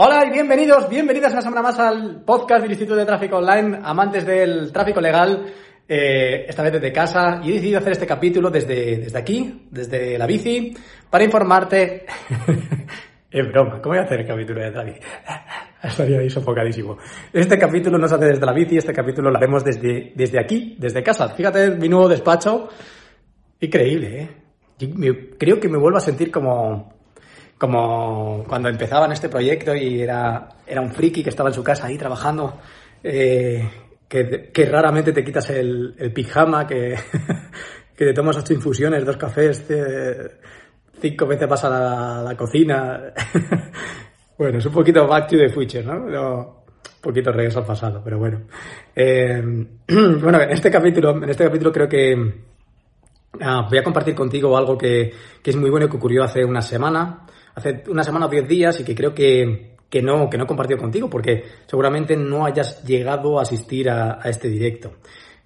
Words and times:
Hola 0.00 0.24
y 0.24 0.30
bienvenidos, 0.30 0.88
bienvenidas 0.88 1.32
una 1.32 1.42
semana 1.42 1.60
más 1.60 1.78
al 1.80 2.22
podcast 2.24 2.62
del 2.62 2.70
Instituto 2.70 2.94
de 2.94 3.04
Tráfico 3.04 3.38
Online, 3.38 3.80
amantes 3.82 4.24
del 4.24 4.70
tráfico 4.70 5.00
legal, 5.00 5.44
eh, 5.88 6.46
esta 6.48 6.62
vez 6.62 6.74
desde 6.74 6.92
casa, 6.92 7.40
y 7.42 7.50
he 7.50 7.54
decidido 7.54 7.80
hacer 7.80 7.90
este 7.90 8.06
capítulo 8.06 8.48
desde, 8.48 8.98
desde 8.98 9.18
aquí, 9.18 9.66
desde 9.68 10.16
la 10.16 10.24
bici, 10.24 10.72
para 11.10 11.24
informarte... 11.24 12.06
es 13.32 13.48
broma, 13.48 13.82
¿cómo 13.82 13.96
voy 13.96 13.98
a 13.98 14.02
hacer 14.02 14.20
el 14.20 14.26
capítulo 14.28 14.60
desde 14.60 14.76
la 14.76 14.84
bici? 14.84 15.00
Estaría 15.82 16.20
ahí 16.20 16.30
sofocadísimo. 16.30 16.96
Este 17.32 17.58
capítulo 17.58 17.98
no 17.98 18.06
se 18.06 18.14
hace 18.14 18.26
desde 18.26 18.46
la 18.46 18.52
bici, 18.52 18.76
este 18.76 18.92
capítulo 18.92 19.32
lo 19.32 19.36
haremos 19.36 19.64
desde, 19.64 20.12
desde 20.14 20.38
aquí, 20.38 20.76
desde 20.78 21.02
casa. 21.02 21.30
Fíjate 21.30 21.72
mi 21.72 21.88
nuevo 21.88 22.08
despacho. 22.08 22.68
Increíble, 23.58 24.22
¿eh? 24.22 24.28
Creo 25.36 25.58
que 25.58 25.68
me 25.68 25.76
vuelvo 25.76 25.98
a 25.98 26.00
sentir 26.00 26.30
como, 26.30 26.97
como 27.58 28.44
cuando 28.48 28.68
empezaba 28.68 29.06
en 29.06 29.12
este 29.12 29.28
proyecto 29.28 29.74
y 29.74 30.00
era, 30.00 30.48
era 30.66 30.80
un 30.80 30.92
friki 30.92 31.22
que 31.22 31.30
estaba 31.30 31.50
en 31.50 31.54
su 31.54 31.62
casa 31.62 31.86
ahí 31.86 31.98
trabajando, 31.98 32.58
eh, 33.02 33.68
que, 34.08 34.50
que 34.52 34.64
raramente 34.66 35.12
te 35.12 35.24
quitas 35.24 35.50
el, 35.50 36.12
pijama, 36.14 36.66
que, 36.66 36.94
que 37.96 38.04
te 38.04 38.14
tomas 38.14 38.36
ocho 38.38 38.54
infusiones, 38.54 39.04
dos 39.04 39.16
cafés, 39.16 39.66
te- 39.66 40.38
cinco 41.00 41.26
veces 41.26 41.48
vas 41.48 41.64
a 41.64 42.22
la, 42.22 42.36
cocina. 42.36 43.12
bueno, 44.38 44.58
es 44.58 44.66
un 44.66 44.72
poquito 44.72 45.06
back 45.06 45.28
to 45.28 45.36
the 45.36 45.48
future, 45.48 45.84
¿no? 45.84 46.04
Pero 46.06 46.64
un 46.96 47.02
poquito 47.02 47.32
regreso 47.32 47.58
al 47.58 47.66
pasado, 47.66 48.00
pero 48.04 48.18
bueno. 48.18 48.42
Eh, 48.94 49.42
bueno, 49.88 50.40
en 50.40 50.50
este 50.50 50.70
capítulo, 50.70 51.16
en 51.16 51.28
este 51.28 51.44
capítulo 51.44 51.72
creo 51.72 51.88
que 51.88 52.48
Ah, 53.40 53.66
voy 53.68 53.78
a 53.78 53.84
compartir 53.84 54.14
contigo 54.14 54.56
algo 54.56 54.76
que, 54.76 55.12
que 55.42 55.50
es 55.50 55.56
muy 55.56 55.70
bueno 55.70 55.88
que 55.88 55.96
ocurrió 55.96 56.24
hace 56.24 56.44
una 56.44 56.62
semana, 56.62 57.26
hace 57.58 57.84
una 57.88 58.02
semana 58.02 58.26
o 58.26 58.28
diez 58.28 58.46
días 58.48 58.80
y 58.80 58.84
que 58.84 58.94
creo 58.94 59.12
que, 59.12 59.76
que 59.90 60.02
no, 60.02 60.28
que 60.30 60.38
no 60.38 60.44
he 60.44 60.46
compartido 60.46 60.78
contigo 60.78 61.10
porque 61.10 61.44
seguramente 61.66 62.16
no 62.16 62.46
hayas 62.46 62.82
llegado 62.84 63.38
a 63.38 63.42
asistir 63.42 63.90
a, 63.90 64.20
este 64.24 64.48
directo. 64.48 64.92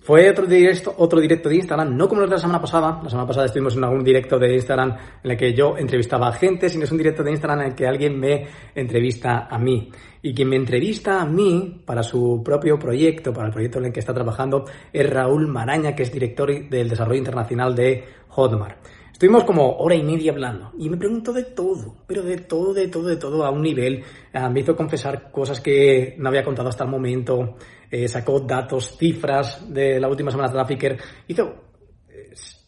Fue 0.01 0.29
otro 0.29 0.47
directo, 0.47 0.93
otro 0.99 1.21
directo 1.21 1.49
de 1.49 1.57
Instagram, 1.57 1.97
no 1.97 2.09
como 2.09 2.23
los 2.23 2.31
de 2.31 2.35
la 2.35 2.41
semana 2.41 2.61
pasada. 2.61 3.01
La 3.05 3.09
semana 3.09 3.27
pasada 3.27 3.47
estuvimos 3.47 3.77
en 3.77 3.85
algún 3.85 4.03
directo 4.03 4.37
de 4.37 4.53
Instagram 4.53 4.97
en 5.23 5.31
el 5.31 5.37
que 5.37 5.55
yo 5.55 5.79
entrevistaba 5.79 6.27
a 6.27 6.33
gente, 6.33 6.69
sino 6.69 6.83
es 6.85 6.91
un 6.91 6.99
directo 6.99 7.23
de 7.23 7.31
Instagram 7.31 7.61
en 7.61 7.67
el 7.69 7.75
que 7.77 7.87
alguien 7.87 8.19
me 8.19 8.49
entrevista 8.75 9.47
a 9.49 9.59
mí. 9.59 9.93
Y 10.21 10.35
quien 10.35 10.49
me 10.49 10.57
entrevista 10.57 11.23
a 11.23 11.25
mí 11.25 11.83
para 11.87 12.03
su 12.03 12.43
propio 12.45 12.81
proyecto, 12.81 13.33
para 13.33 13.47
el 13.47 13.53
proyecto 13.53 13.79
en 13.79 13.87
el 13.87 13.93
que 13.93 14.01
está 14.01 14.13
trabajando, 14.13 14.65
es 14.93 15.09
Raúl 15.09 15.47
Maraña, 15.47 15.95
que 15.95 16.03
es 16.03 16.13
director 16.13 16.69
del 16.69 16.89
desarrollo 16.89 17.19
internacional 17.19 17.77
de 17.77 18.05
Hotmart. 18.27 18.79
Estuvimos 19.23 19.45
como 19.45 19.77
hora 19.77 19.95
y 19.95 20.03
media 20.03 20.33
hablando 20.33 20.73
y 20.77 20.91
me 20.91 20.97
preguntó 20.97 21.33
de 21.33 21.45
todo, 21.45 21.95
pero 22.09 22.25
de 22.25 22.39
todo, 22.39 22.75
de 22.75 22.89
todo, 22.89 23.07
de 23.07 23.17
todo 23.17 23.45
a 23.45 23.51
un 23.51 23.63
nivel. 23.63 24.03
Ah, 24.33 24.51
me 24.51 24.59
hizo 24.59 24.75
confesar 24.75 25.31
cosas 25.31 25.61
que 25.61 26.17
no 26.19 26.29
había 26.29 26.43
contado 26.43 26.69
hasta 26.69 26.83
el 26.83 26.91
momento, 26.91 27.55
eh, 27.89 28.09
sacó 28.09 28.41
datos, 28.41 28.97
cifras 28.99 29.73
de 29.73 30.01
la 30.01 30.09
última 30.09 30.33
semana 30.33 30.49
de 30.49 30.55
Trafficker. 30.55 30.99
Hizo. 31.29 31.55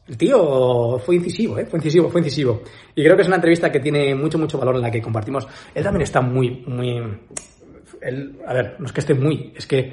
El 0.07 0.17
tío 0.17 0.97
fue 1.01 1.17
incisivo, 1.17 1.59
¿eh? 1.59 1.67
Fue 1.67 1.81
incisivo, 1.81 2.09
fue 2.09 2.21
incisivo. 2.21 2.63
Y 2.95 3.03
creo 3.03 3.17
que 3.17 3.23
es 3.23 3.29
una 3.29 3.39
entrevista 3.39 3.73
que 3.73 3.81
tiene 3.81 4.15
mucho, 4.15 4.39
mucho 4.39 4.57
valor 4.57 4.77
en 4.77 4.83
la 4.83 4.93
que 4.93 5.03
compartimos. 5.03 5.49
Él 5.75 5.83
también 5.83 6.03
está 6.03 6.21
muy, 6.21 6.63
muy. 6.69 7.03
Él, 8.01 8.39
a 8.47 8.55
ver, 8.55 8.77
no 8.79 8.87
es 8.87 8.93
que 8.93 9.01
esté 9.01 9.15
muy, 9.15 9.53
es 9.57 9.67
que 9.67 9.93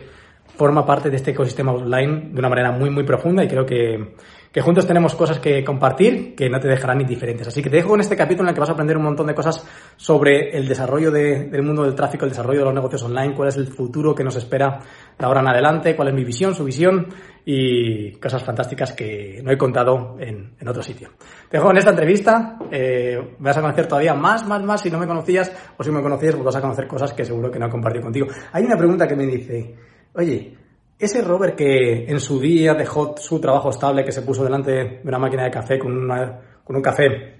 forma 0.56 0.86
parte 0.86 1.10
de 1.10 1.16
este 1.16 1.32
ecosistema 1.32 1.72
online 1.72 2.30
de 2.34 2.40
una 2.40 2.50
manera 2.50 2.72
muy, 2.72 2.92
muy 2.92 3.04
profunda 3.04 3.44
y 3.44 3.48
creo 3.48 3.66
que, 3.66 4.14
que 4.52 4.62
juntos 4.62 4.86
tenemos 4.86 5.16
cosas 5.16 5.40
que 5.40 5.64
compartir 5.64 6.36
que 6.36 6.50
no 6.50 6.60
te 6.60 6.68
dejarán 6.68 7.00
indiferentes. 7.00 7.48
Así 7.48 7.62
que 7.64 7.70
te 7.70 7.78
dejo 7.78 7.90
con 7.90 8.02
este 8.02 8.18
capítulo 8.18 8.44
en 8.44 8.50
el 8.50 8.54
que 8.54 8.60
vas 8.60 8.70
a 8.70 8.74
aprender 8.74 8.98
un 8.98 9.04
montón 9.04 9.28
de 9.28 9.34
cosas 9.34 9.66
sobre 9.96 10.56
el 10.58 10.68
desarrollo 10.68 11.10
de- 11.10 11.46
del 11.46 11.64
mundo 11.64 11.84
del 11.84 11.96
tráfico, 11.96 12.26
el 12.26 12.32
desarrollo 12.32 12.60
de 12.60 12.66
los 12.66 12.74
negocios 12.74 13.04
online, 13.04 13.34
cuál 13.34 13.48
es 13.50 13.56
el 13.58 13.68
futuro 13.68 14.14
que 14.14 14.24
nos 14.26 14.36
espera 14.36 14.80
de 15.18 15.26
ahora 15.26 15.40
en 15.40 15.48
adelante, 15.48 15.96
cuál 15.96 16.10
es 16.10 16.14
mi 16.14 16.26
visión, 16.26 16.54
su 16.54 16.66
visión 16.66 17.08
y 17.46 18.12
cosas 18.14 18.44
fantásticas 18.44 18.92
que 18.94 19.42
no 19.44 19.52
he 19.52 19.58
contado 19.58 20.18
en, 20.20 20.54
en 20.60 20.68
otro 20.68 20.84
sitio. 20.84 21.10
Te 21.50 21.58
dejo 21.58 21.72
en 21.72 21.78
esta 21.78 21.92
entrevista, 21.92 22.58
eh, 22.72 23.36
vas 23.40 23.58
a 23.58 23.62
conocer 23.62 23.88
todavía 23.88 24.14
más, 24.14 24.46
más, 24.46 24.62
más 24.64 24.82
si 24.82 24.92
no 24.92 25.00
me 25.00 25.08
conocías 25.08 25.52
o 25.78 25.84
si 25.84 25.92
me 25.92 26.02
conocías, 26.02 26.34
pues 26.36 26.46
vas 26.46 26.56
a 26.58 26.62
conocer 26.62 26.88
cosas 26.88 27.14
que 27.14 27.24
seguro 27.26 27.50
que 27.50 27.58
no 27.58 27.68
he 27.68 27.70
compartido 27.70 28.04
contigo. 28.04 28.28
Hay 28.52 28.66
una 28.66 28.78
pregunta 28.78 29.08
que 29.08 29.16
me 29.16 29.26
dice, 29.26 29.76
oye, 30.14 30.58
ese 31.02 31.22
Robert 31.24 31.56
que 31.56 32.06
en 32.06 32.20
su 32.20 32.40
día 32.40 32.76
dejó 32.76 33.16
su 33.18 33.42
trabajo 33.42 33.72
estable, 33.72 34.06
que 34.06 34.12
se 34.12 34.22
puso 34.22 34.44
delante 34.44 34.72
de 34.72 35.02
una 35.04 35.18
máquina 35.18 35.44
de 35.44 35.52
café 35.52 35.80
con, 35.80 35.92
un 35.94 36.82
café 36.82 37.40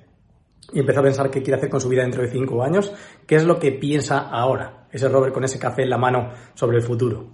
y 0.74 0.80
empezó 0.80 1.00
a 1.00 1.04
pensar 1.04 1.30
qué 1.30 1.44
quiere 1.44 1.58
hacer 1.58 1.70
con 1.70 1.80
su 1.80 1.88
vida 1.88 2.02
dentro 2.02 2.24
de 2.24 2.30
cinco 2.30 2.64
años, 2.64 2.92
¿qué 3.28 3.36
es 3.36 3.46
lo 3.46 3.60
que 3.60 3.72
piensa 3.74 4.30
ahora? 4.30 4.88
Ese 4.92 5.08
Robert 5.10 5.34
con 5.34 5.44
ese 5.44 5.60
café 5.60 5.84
en 5.84 5.92
la 5.92 5.98
mano 5.98 6.30
sobre 6.56 6.78
el 6.78 6.84
futuro. 6.84 7.28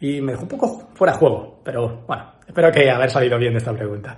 Y 0.00 0.20
me 0.22 0.32
dejó 0.32 0.44
un 0.44 0.48
poco 0.48 0.88
fuera 0.94 1.12
de 1.12 1.18
juego, 1.18 1.60
pero 1.62 2.04
bueno, 2.06 2.32
espero 2.46 2.72
que 2.72 2.90
haber 2.90 3.10
salido 3.10 3.36
bien 3.38 3.52
de 3.52 3.58
esta 3.58 3.72
pregunta. 3.72 4.16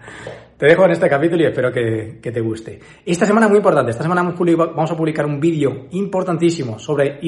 Te 0.57 0.67
dejo 0.67 0.85
en 0.85 0.93
este 0.93 1.09
capítulo 1.09 1.43
y 1.43 1.47
espero 1.47 1.73
que, 1.73 2.21
te 2.23 2.41
guste. 2.41 2.79
Esta 3.05 3.27
semana 3.27 3.49
muy 3.49 3.57
importante, 3.57 3.91
esta 3.91 4.03
semana 4.05 4.23
vamos 4.23 4.91
a 4.91 4.97
publicar 4.97 5.27
un 5.27 5.41
vídeo 5.41 5.87
importantísimo 5.91 6.79
sobre 6.79 7.19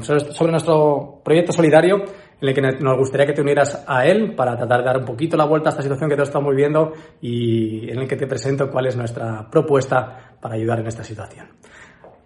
sobre, 0.00 0.20
sobre 0.32 0.50
nuestro 0.50 1.20
proyecto 1.22 1.52
solidario 1.52 2.02
en 2.40 2.48
el 2.48 2.54
que 2.54 2.62
nos 2.62 2.96
gustaría 2.98 3.26
que 3.26 3.32
te 3.32 3.42
unieras 3.42 3.84
a 3.86 4.06
él 4.06 4.34
para 4.34 4.56
tratar 4.56 4.80
de 4.80 4.84
dar 4.86 4.98
un 4.98 5.04
poquito 5.04 5.36
la 5.36 5.44
vuelta 5.44 5.68
a 5.68 5.70
esta 5.70 5.82
situación 5.82 6.08
que 6.08 6.16
todos 6.16 6.28
estamos 6.28 6.50
viviendo 6.50 6.92
y 7.20 7.90
en 7.90 7.98
el 7.98 8.08
que 8.08 8.16
te 8.16 8.26
presento 8.26 8.70
cuál 8.70 8.86
es 8.86 8.96
nuestra 8.96 9.48
propuesta 9.50 10.36
para 10.40 10.54
ayudar 10.54 10.80
en 10.80 10.86
esta 10.86 11.04
situación. 11.04 11.46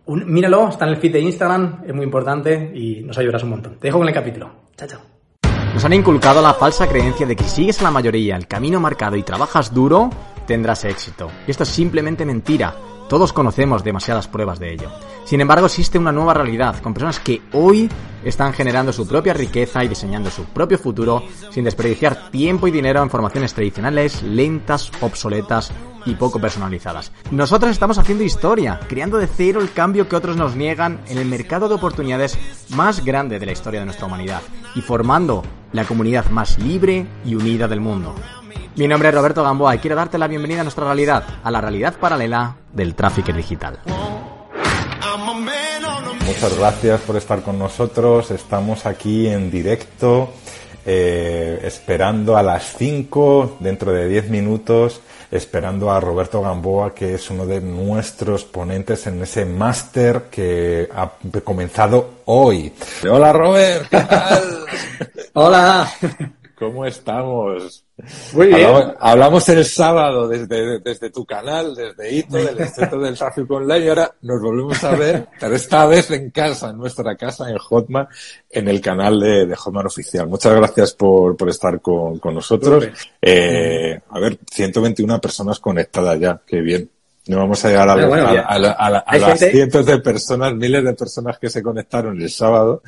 Un- 0.07 0.31
míralo, 0.33 0.69
está 0.69 0.85
en 0.85 0.91
el 0.93 0.97
feed 0.99 1.13
de 1.15 1.21
Instagram, 1.21 1.83
es 1.87 1.95
muy 1.95 2.05
importante 2.05 2.73
y 2.75 3.03
nos 3.03 3.17
ayudarás 3.19 3.43
un 3.43 3.51
montón. 3.51 3.75
Te 3.79 3.89
dejo 3.89 3.99
con 3.99 4.09
el 4.09 4.15
capítulo. 4.15 4.51
Chao, 4.77 4.89
chao. 4.89 5.01
Nos 5.73 5.85
han 5.85 5.93
inculcado 5.93 6.41
la 6.41 6.55
falsa 6.55 6.87
creencia 6.87 7.27
de 7.27 7.35
que 7.35 7.43
si 7.45 7.51
sigues 7.51 7.81
a 7.81 7.85
la 7.85 7.91
mayoría 7.91 8.37
el 8.37 8.47
camino 8.47 8.79
marcado 8.79 9.17
y 9.17 9.23
trabajas 9.25 9.75
duro, 9.75 10.11
tendrás 10.47 10.85
éxito. 10.85 11.29
Y 11.49 11.51
esto 11.51 11.65
es 11.65 11.69
simplemente 11.71 12.25
mentira. 12.25 12.75
Todos 13.09 13.33
conocemos 13.33 13.85
demasiadas 13.85 14.29
pruebas 14.29 14.59
de 14.59 14.73
ello. 14.73 14.91
Sin 15.25 15.41
embargo, 15.41 15.67
existe 15.67 15.99
una 15.99 16.13
nueva 16.13 16.35
realidad, 16.35 16.81
con 16.81 16.95
personas 16.95 17.21
que 17.21 17.43
hoy 17.53 17.89
están 18.25 18.53
generando 18.53 18.93
su 18.93 19.07
propia 19.07 19.35
riqueza 19.35 19.85
y 19.85 19.89
diseñando 19.89 20.31
su 20.31 20.45
propio 20.45 20.79
futuro 20.79 21.23
sin 21.51 21.65
desperdiciar 21.65 22.31
tiempo 22.31 22.67
y 22.67 22.71
dinero 22.71 23.03
en 23.03 23.11
formaciones 23.11 23.53
tradicionales, 23.53 24.23
lentas, 24.23 24.91
obsoletas 25.01 25.73
y 26.07 26.15
poco 26.15 26.41
personalizadas. 26.41 27.13
Nosotros 27.31 27.71
estamos 27.71 27.99
haciendo 27.99 28.25
historia, 28.25 28.81
creando 28.89 29.19
de 29.19 29.27
cero 29.27 29.61
el 29.61 29.73
cambio 29.73 30.09
que 30.09 30.17
otros 30.17 30.37
nos 30.37 30.57
niegan 30.57 31.01
en 31.09 31.19
el 31.19 31.27
mercado 31.27 31.69
de 31.69 31.75
oportunidades 31.75 32.39
más 32.71 33.05
grande 33.05 33.39
de 33.39 33.47
la 33.47 33.53
historia 33.53 33.81
de 33.81 33.87
nuestra 33.87 34.07
humanidad 34.07 34.43
y 34.75 34.81
formando 34.81 35.43
la 35.73 35.85
comunidad 35.85 36.31
más 36.31 36.59
libre 36.59 37.07
y 37.25 37.35
unida 37.35 37.69
del 37.69 37.81
mundo. 37.81 38.15
Mi 38.77 38.89
nombre 38.89 39.09
es 39.09 39.15
Roberto 39.15 39.43
Gamboa 39.43 39.77
y 39.77 39.79
quiero 39.79 39.97
darte 39.97 40.19
la 40.19 40.27
bienvenida 40.27 40.61
a 40.61 40.65
nuestra 40.65 40.85
realidad, 40.85 41.25
a 41.43 41.51
la 41.51 41.61
realidad 41.61 41.95
paralela 42.01 42.57
del 42.73 42.95
tráfico 42.95 43.33
digital. 43.33 43.79
Muchas 46.27 46.59
gracias 46.59 47.01
por 47.03 47.17
estar 47.17 47.43
con 47.43 47.59
nosotros. 47.59 48.31
Estamos 48.31 48.87
aquí 48.87 49.29
en 49.29 49.51
directo, 49.51 50.31
eh, 50.85 51.61
esperando 51.63 52.37
a 52.37 52.43
las 52.43 52.77
5, 52.77 53.59
dentro 53.61 53.93
de 53.93 54.09
10 54.09 54.31
minutos, 54.31 55.01
esperando 55.31 55.91
a 55.93 56.01
Roberto 56.01 56.41
Gamboa, 56.41 56.95
que 56.95 57.15
es 57.15 57.31
uno 57.31 57.47
de 57.47 57.61
nuestros 57.61 58.45
ponentes 58.45 59.07
en 59.07 59.23
ese 59.23 59.45
máster 59.45 60.25
que 60.31 60.89
ha 60.95 61.11
comenzado 61.45 62.11
hoy. 62.25 62.73
Hola 63.09 63.33
Robert, 63.33 63.89
¿qué 63.89 64.01
tal? 64.01 64.65
Hola. 65.35 65.89
¿Cómo 66.59 66.85
estamos? 66.87 67.85
Muy 68.33 68.47
bien. 68.49 68.65
Hablamos, 68.67 68.97
hablamos 69.01 69.49
el 69.49 69.65
sábado 69.65 70.29
desde, 70.29 70.79
desde 70.81 71.11
tu 71.11 71.25
canal, 71.25 71.75
desde 71.75 72.13
Hito, 72.15 72.37
del 72.37 72.59
Instituto 72.61 72.99
del 73.01 73.17
Tráfico 73.19 73.57
Online, 73.57 73.85
y 73.85 73.89
ahora 73.89 74.15
nos 74.23 74.41
volvemos 74.41 74.83
a 74.85 74.95
ver, 74.95 75.29
pero 75.41 75.55
esta 75.57 75.87
vez 75.87 76.11
en 76.13 76.31
casa, 76.31 76.71
en 76.71 76.79
nuestra 76.79 77.17
casa, 77.17 77.49
en 77.51 77.59
Hotmart, 77.59 78.09
en 78.51 78.69
el 78.69 78.81
canal 78.81 79.19
de, 79.21 79.47
de 79.47 79.57
Hotmart 79.57 79.87
Oficial. 79.89 80.29
Muchas 80.29 80.55
gracias 80.55 80.93
por, 80.95 81.37
por 81.37 81.49
estar 81.49 81.81
con, 81.81 82.19
con 82.19 82.35
nosotros. 82.35 82.87
Eh, 83.21 84.01
a 84.11 84.19
ver, 84.21 84.39
121 84.51 85.21
personas 85.21 85.59
conectadas 85.59 86.19
ya, 86.21 86.41
qué 86.47 86.61
bien. 86.61 86.89
No 87.27 87.39
vamos 87.39 87.65
a 87.65 87.69
llegar 87.69 87.89
a, 87.89 87.95
Bueno, 87.95 88.09
bueno, 88.11 88.29
a- 88.29 88.43
a 88.43 88.55
a 88.55 88.99
a 88.99 89.19
las 89.19 89.31
gente- 89.41 89.51
cientos 89.53 89.87
de 89.87 89.99
personas, 89.99 90.55
miles 90.55 90.85
de 90.85 90.93
personas 90.95 91.39
que 91.39 91.49
se 91.49 91.63
conectaron 91.63 92.21
el 92.21 92.31
sábado, 92.31 92.83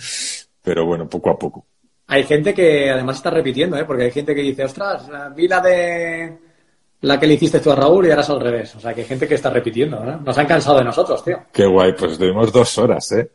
pero 0.63 0.85
bueno, 0.85 1.09
poco 1.09 1.31
a 1.31 1.39
poco. 1.39 1.65
Hay 2.09 2.25
gente 2.25 2.55
que 2.55 2.91
además 2.91 3.17
está 3.17 3.31
repitiendo, 3.31 3.77
¿eh? 3.77 3.85
Porque 3.85 4.05
hay 4.05 4.11
gente 4.13 4.35
que 4.35 4.43
dice, 4.43 4.65
ostras, 4.65 5.09
vi 5.35 5.49
la 5.49 5.61
de 5.61 6.39
la 7.01 7.19
que 7.21 7.27
le 7.27 7.35
hiciste 7.35 7.61
tú 7.61 7.71
a 7.73 7.77
Raúl 7.77 8.07
y 8.07 8.11
ahora 8.11 8.23
es 8.23 8.31
al 8.31 8.41
revés. 8.41 8.75
O 8.77 8.81
sea, 8.81 8.95
que 8.95 9.01
hay 9.03 9.07
gente 9.07 9.27
que 9.29 9.35
está 9.35 9.51
repitiendo, 9.51 9.99
¿no? 10.05 10.17
Nos 10.21 10.39
han 10.39 10.47
cansado 10.47 10.79
de 10.79 10.85
nosotros, 10.85 11.23
tío. 11.25 11.39
Qué 11.53 11.67
guay, 11.67 11.95
pues 11.99 12.13
estuvimos 12.13 12.53
dos 12.53 12.79
horas, 12.79 13.11
¿eh? 13.13 13.29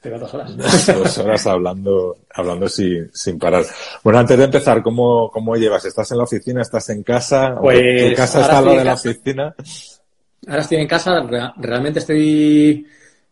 Tengo 0.00 0.18
dos 0.18 0.34
horas. 0.34 0.56
dos 0.86 1.18
horas 1.18 1.46
hablando, 1.46 2.18
hablando 2.34 2.68
sin, 2.68 3.10
sin 3.12 3.38
parar. 3.38 3.64
Bueno, 4.04 4.18
antes 4.18 4.36
de 4.36 4.44
empezar, 4.44 4.82
¿cómo, 4.82 5.30
¿cómo 5.30 5.56
llevas? 5.56 5.84
¿Estás 5.84 6.10
en 6.12 6.18
la 6.18 6.24
oficina? 6.24 6.62
¿Estás 6.62 6.90
en 6.90 7.02
casa? 7.02 7.56
Pues, 7.60 8.10
¿Tu 8.10 8.16
casa 8.16 8.40
está 8.42 8.58
estoy 8.58 8.74
de 8.74 8.80
en 8.80 8.84
la 8.86 8.92
casa. 8.92 9.08
oficina? 9.10 9.54
Ahora 10.48 10.60
estoy 10.62 10.78
en 10.78 10.86
casa, 10.88 11.20
re- 11.22 11.52
realmente 11.56 11.98
estoy 12.00 12.86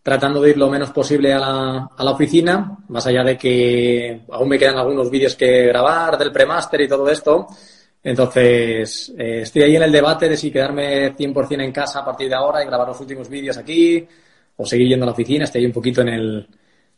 tratando 0.05 0.43
de 0.43 0.51
ir 0.51 0.59
lo 0.59 0.69
menos 0.69 0.91
posible 0.91 1.33
a 1.33 1.39
la, 1.39 1.89
a 1.97 2.05
la 2.05 2.11
oficina, 2.11 2.77
más 2.89 3.06
allá 3.06 3.25
de 3.25 3.39
que 3.39 4.21
aún 4.31 4.51
me 4.51 4.59
quedan 4.59 4.77
algunos 4.77 5.11
vídeos 5.11 5.35
que 5.35 5.67
grabar 5.69 6.19
del 6.19 6.31
premaster 6.31 6.83
y 6.83 6.89
todo 6.89 7.09
esto. 7.09 7.47
Entonces, 8.03 9.15
eh, 9.17 9.41
estoy 9.41 9.62
ahí 9.62 9.77
en 9.77 9.83
el 9.83 9.91
debate 9.91 10.29
de 10.29 10.37
si 10.37 10.51
quedarme 10.51 11.17
100% 11.17 11.65
en 11.65 11.73
casa 11.73 12.01
a 12.01 12.05
partir 12.05 12.29
de 12.29 12.35
ahora 12.35 12.62
y 12.62 12.67
grabar 12.67 12.89
los 12.89 13.01
últimos 13.01 13.31
vídeos 13.31 13.56
aquí 13.56 14.06
o 14.59 14.67
seguir 14.67 14.89
yendo 14.89 15.05
a 15.05 15.06
la 15.06 15.12
oficina. 15.12 15.45
Estoy 15.45 15.62
ahí 15.62 15.67
un 15.67 15.73
poquito 15.73 16.03
en 16.03 16.09
el, 16.09 16.49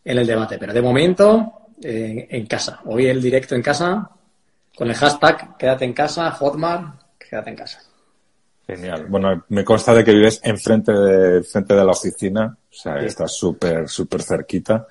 en 0.05 0.19
el 0.19 0.27
debate. 0.27 0.59
Pero 0.59 0.73
de 0.73 0.83
momento, 0.83 1.53
eh, 1.81 2.27
en 2.29 2.47
casa. 2.47 2.81
Hoy 2.87 3.07
el 3.07 3.23
directo 3.23 3.55
en 3.55 3.63
casa 3.63 4.11
con 4.77 4.89
el 4.89 4.97
hashtag 4.97 5.57
quédate 5.57 5.85
en 5.85 5.93
casa, 5.93 6.29
Hotmart, 6.33 7.03
quédate 7.21 7.51
en 7.51 7.57
casa. 7.57 7.81
Genial. 8.67 9.07
Bueno, 9.09 9.45
me 9.51 9.65
consta 9.65 9.95
de 9.95 10.05
que 10.05 10.13
vives 10.13 10.41
enfrente 10.43 10.93
de, 10.93 11.43
frente 11.45 11.75
de 11.75 11.85
la 11.85 11.93
oficina, 11.93 12.57
o 12.69 12.75
sea, 12.75 12.99
estás 13.01 13.33
súper, 13.33 13.89
súper 13.89 14.23
cerquita. 14.23 14.89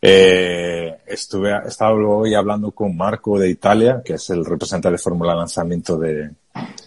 Eh, 0.00 0.98
estuve, 1.06 1.58
estaba 1.66 1.94
hoy 1.94 2.34
hablando 2.34 2.72
con 2.72 2.94
Marco 2.94 3.38
de 3.38 3.48
Italia, 3.48 4.02
que 4.04 4.14
es 4.14 4.30
el 4.30 4.44
representante 4.44 4.90
de 4.90 4.98
Fórmula 4.98 5.34
Lanzamiento 5.34 5.96
de, 5.96 6.30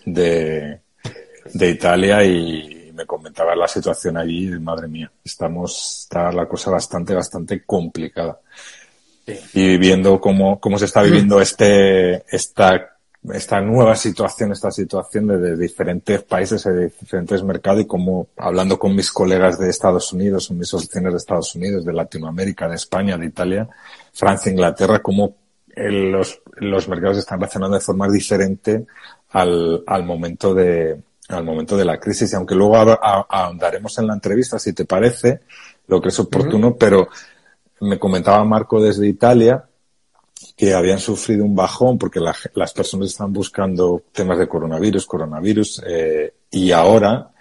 de, 0.06 0.80
de 1.52 1.70
Italia 1.70 2.24
y 2.24 2.92
me 2.94 3.08
comentaba 3.08 3.56
la 3.56 3.68
situación 3.68 4.18
allí, 4.18 4.50
madre 4.60 4.88
mía, 4.88 5.10
estamos, 5.24 6.02
está 6.04 6.32
la 6.32 6.48
cosa 6.48 6.70
bastante, 6.70 7.16
bastante 7.16 7.64
complicada. 7.66 8.40
Y 9.54 9.78
viendo 9.78 10.20
cómo, 10.20 10.60
cómo 10.60 10.78
se 10.78 10.86
está 10.86 11.02
viviendo 11.02 11.42
este, 11.42 12.24
esta 12.36 12.99
esta 13.34 13.60
nueva 13.60 13.96
situación, 13.96 14.52
esta 14.52 14.72
situación 14.72 15.28
de, 15.28 15.58
diferentes 15.58 16.24
países 16.24 16.64
de 16.64 16.90
diferentes 16.90 17.44
mercados 17.44 17.82
y 17.82 17.86
como 17.86 18.28
hablando 18.38 18.80
con 18.80 18.96
mis 18.96 19.12
colegas 19.12 19.60
de 19.60 19.70
Estados 19.70 20.14
Unidos, 20.14 20.52
mis 20.52 20.70
asociaciones 20.70 21.14
de 21.14 21.18
Estados 21.18 21.54
Unidos, 21.56 21.84
de 21.84 21.94
Latinoamérica, 21.94 22.68
de 22.68 22.76
España, 22.76 23.18
de 23.18 23.26
Italia, 23.26 23.68
Francia, 24.14 24.52
Inglaterra, 24.52 25.00
como 25.00 25.36
los, 25.76 26.42
los 26.56 26.88
mercados 26.88 27.18
están 27.18 27.40
reaccionando 27.40 27.76
de 27.78 27.84
forma 27.84 28.10
diferente 28.10 28.86
al, 29.32 29.84
al 29.86 30.04
momento 30.04 30.54
de, 30.54 31.02
al 31.28 31.44
momento 31.44 31.78
de 31.78 31.86
la 31.86 32.00
crisis. 32.00 32.32
Y 32.32 32.36
aunque 32.36 32.56
luego 32.56 32.78
ahondaremos 32.78 33.98
en 34.00 34.08
la 34.08 34.14
entrevista, 34.14 34.60
si 34.60 34.74
te 34.74 34.86
parece, 34.86 35.42
lo 35.88 36.02
que 36.02 36.10
es 36.10 36.20
oportuno, 36.20 36.76
pero 36.76 37.10
me 37.82 38.00
comentaba 38.00 38.44
Marco 38.44 38.82
desde 38.82 39.08
Italia 39.08 39.69
que 40.56 40.74
habían 40.74 41.00
sufrido 41.00 41.44
un 41.44 41.56
bajón 41.56 41.98
porque 41.98 42.20
las 42.20 42.74
personas 42.74 43.08
están 43.08 43.34
buscando 43.34 44.04
temas 44.12 44.38
de 44.38 44.48
coronavirus, 44.48 45.06
coronavirus, 45.06 45.84
eh, 45.86 46.34
y 46.52 46.72
ahora 46.72 47.32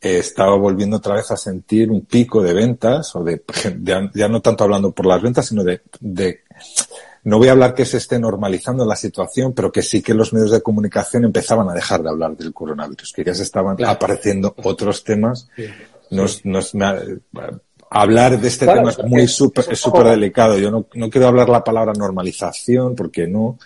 eh, 0.00 0.18
estaba 0.18 0.56
volviendo 0.56 0.96
otra 0.96 1.14
vez 1.14 1.30
a 1.30 1.36
sentir 1.36 1.90
un 1.90 2.02
pico 2.02 2.42
de 2.42 2.54
ventas, 2.54 3.14
o 3.16 3.24
de, 3.24 3.42
ya 4.14 4.28
no 4.28 4.40
tanto 4.40 4.64
hablando 4.64 4.92
por 4.92 5.06
las 5.06 5.22
ventas, 5.22 5.46
sino 5.46 5.64
de, 5.64 5.82
de, 6.00 6.40
no 7.24 7.38
voy 7.38 7.48
a 7.48 7.52
hablar 7.52 7.74
que 7.74 7.84
se 7.84 7.98
esté 7.98 8.18
normalizando 8.18 8.84
la 8.84 8.96
situación, 8.96 9.52
pero 9.52 9.70
que 9.70 9.82
sí 9.82 10.02
que 10.02 10.14
los 10.14 10.32
medios 10.32 10.50
de 10.50 10.62
comunicación 10.62 11.24
empezaban 11.24 11.68
a 11.68 11.74
dejar 11.74 12.02
de 12.02 12.10
hablar 12.10 12.36
del 12.36 12.54
coronavirus, 12.54 13.12
que 13.12 13.24
ya 13.24 13.34
se 13.34 13.42
estaban 13.42 13.76
apareciendo 13.84 14.54
otros 14.64 15.04
temas. 15.04 15.48
Nos, 16.10 16.44
nos, 16.44 16.74
hablar 17.90 18.40
de 18.40 18.48
este 18.48 18.66
tema 18.66 18.90
es 18.90 18.98
muy 19.04 19.26
súper 19.26 19.64
es 19.70 19.78
súper 19.78 20.06
delicado. 20.06 20.58
Yo 20.58 20.70
no, 20.70 20.86
no 20.94 21.10
quiero 21.10 21.28
hablar 21.28 21.48
la 21.48 21.64
palabra 21.64 21.92
normalización 21.92 22.94
porque 22.94 23.26
no, 23.26 23.58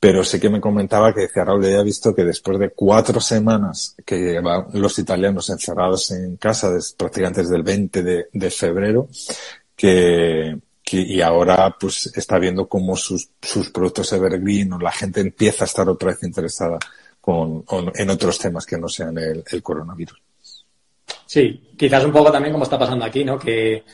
pero 0.00 0.24
sí 0.24 0.40
que 0.40 0.48
me 0.48 0.62
comentaba 0.62 1.12
que 1.12 1.22
decía 1.22 1.44
Raúl, 1.44 1.68
ya 1.68 1.82
visto 1.82 2.14
que 2.14 2.24
después 2.24 2.58
de 2.58 2.70
cuatro 2.70 3.20
semanas 3.20 3.94
que 4.04 4.18
llevan 4.18 4.66
los 4.72 4.98
italianos 4.98 5.50
encerrados 5.50 6.10
en 6.12 6.36
casa, 6.38 6.70
prácticamente 6.96 7.42
desde 7.42 7.56
el 7.56 7.62
20 7.62 8.02
de, 8.02 8.26
de 8.32 8.50
febrero, 8.50 9.08
que, 9.76 10.58
que, 10.82 10.96
y 10.96 11.20
ahora 11.20 11.76
pues 11.78 12.10
está 12.16 12.38
viendo 12.38 12.66
cómo 12.66 12.96
sus, 12.96 13.30
sus 13.42 13.70
productos 13.70 14.10
evergreen 14.14 14.72
o 14.72 14.78
la 14.78 14.90
gente 14.90 15.20
empieza 15.20 15.64
a 15.64 15.66
estar 15.66 15.86
otra 15.86 16.12
vez 16.12 16.22
interesada 16.22 16.78
con, 17.20 17.62
con 17.62 17.92
en 17.94 18.08
otros 18.08 18.38
temas 18.38 18.64
que 18.64 18.78
no 18.78 18.88
sean 18.88 19.18
el, 19.18 19.44
el 19.50 19.62
coronavirus. 19.62 20.18
Sí, 21.30 21.74
quizás 21.78 22.04
un 22.04 22.10
poco 22.10 22.32
también 22.32 22.52
como 22.52 22.64
está 22.64 22.76
pasando 22.76 23.04
aquí, 23.04 23.22
¿no? 23.22 23.38
Que 23.38 23.84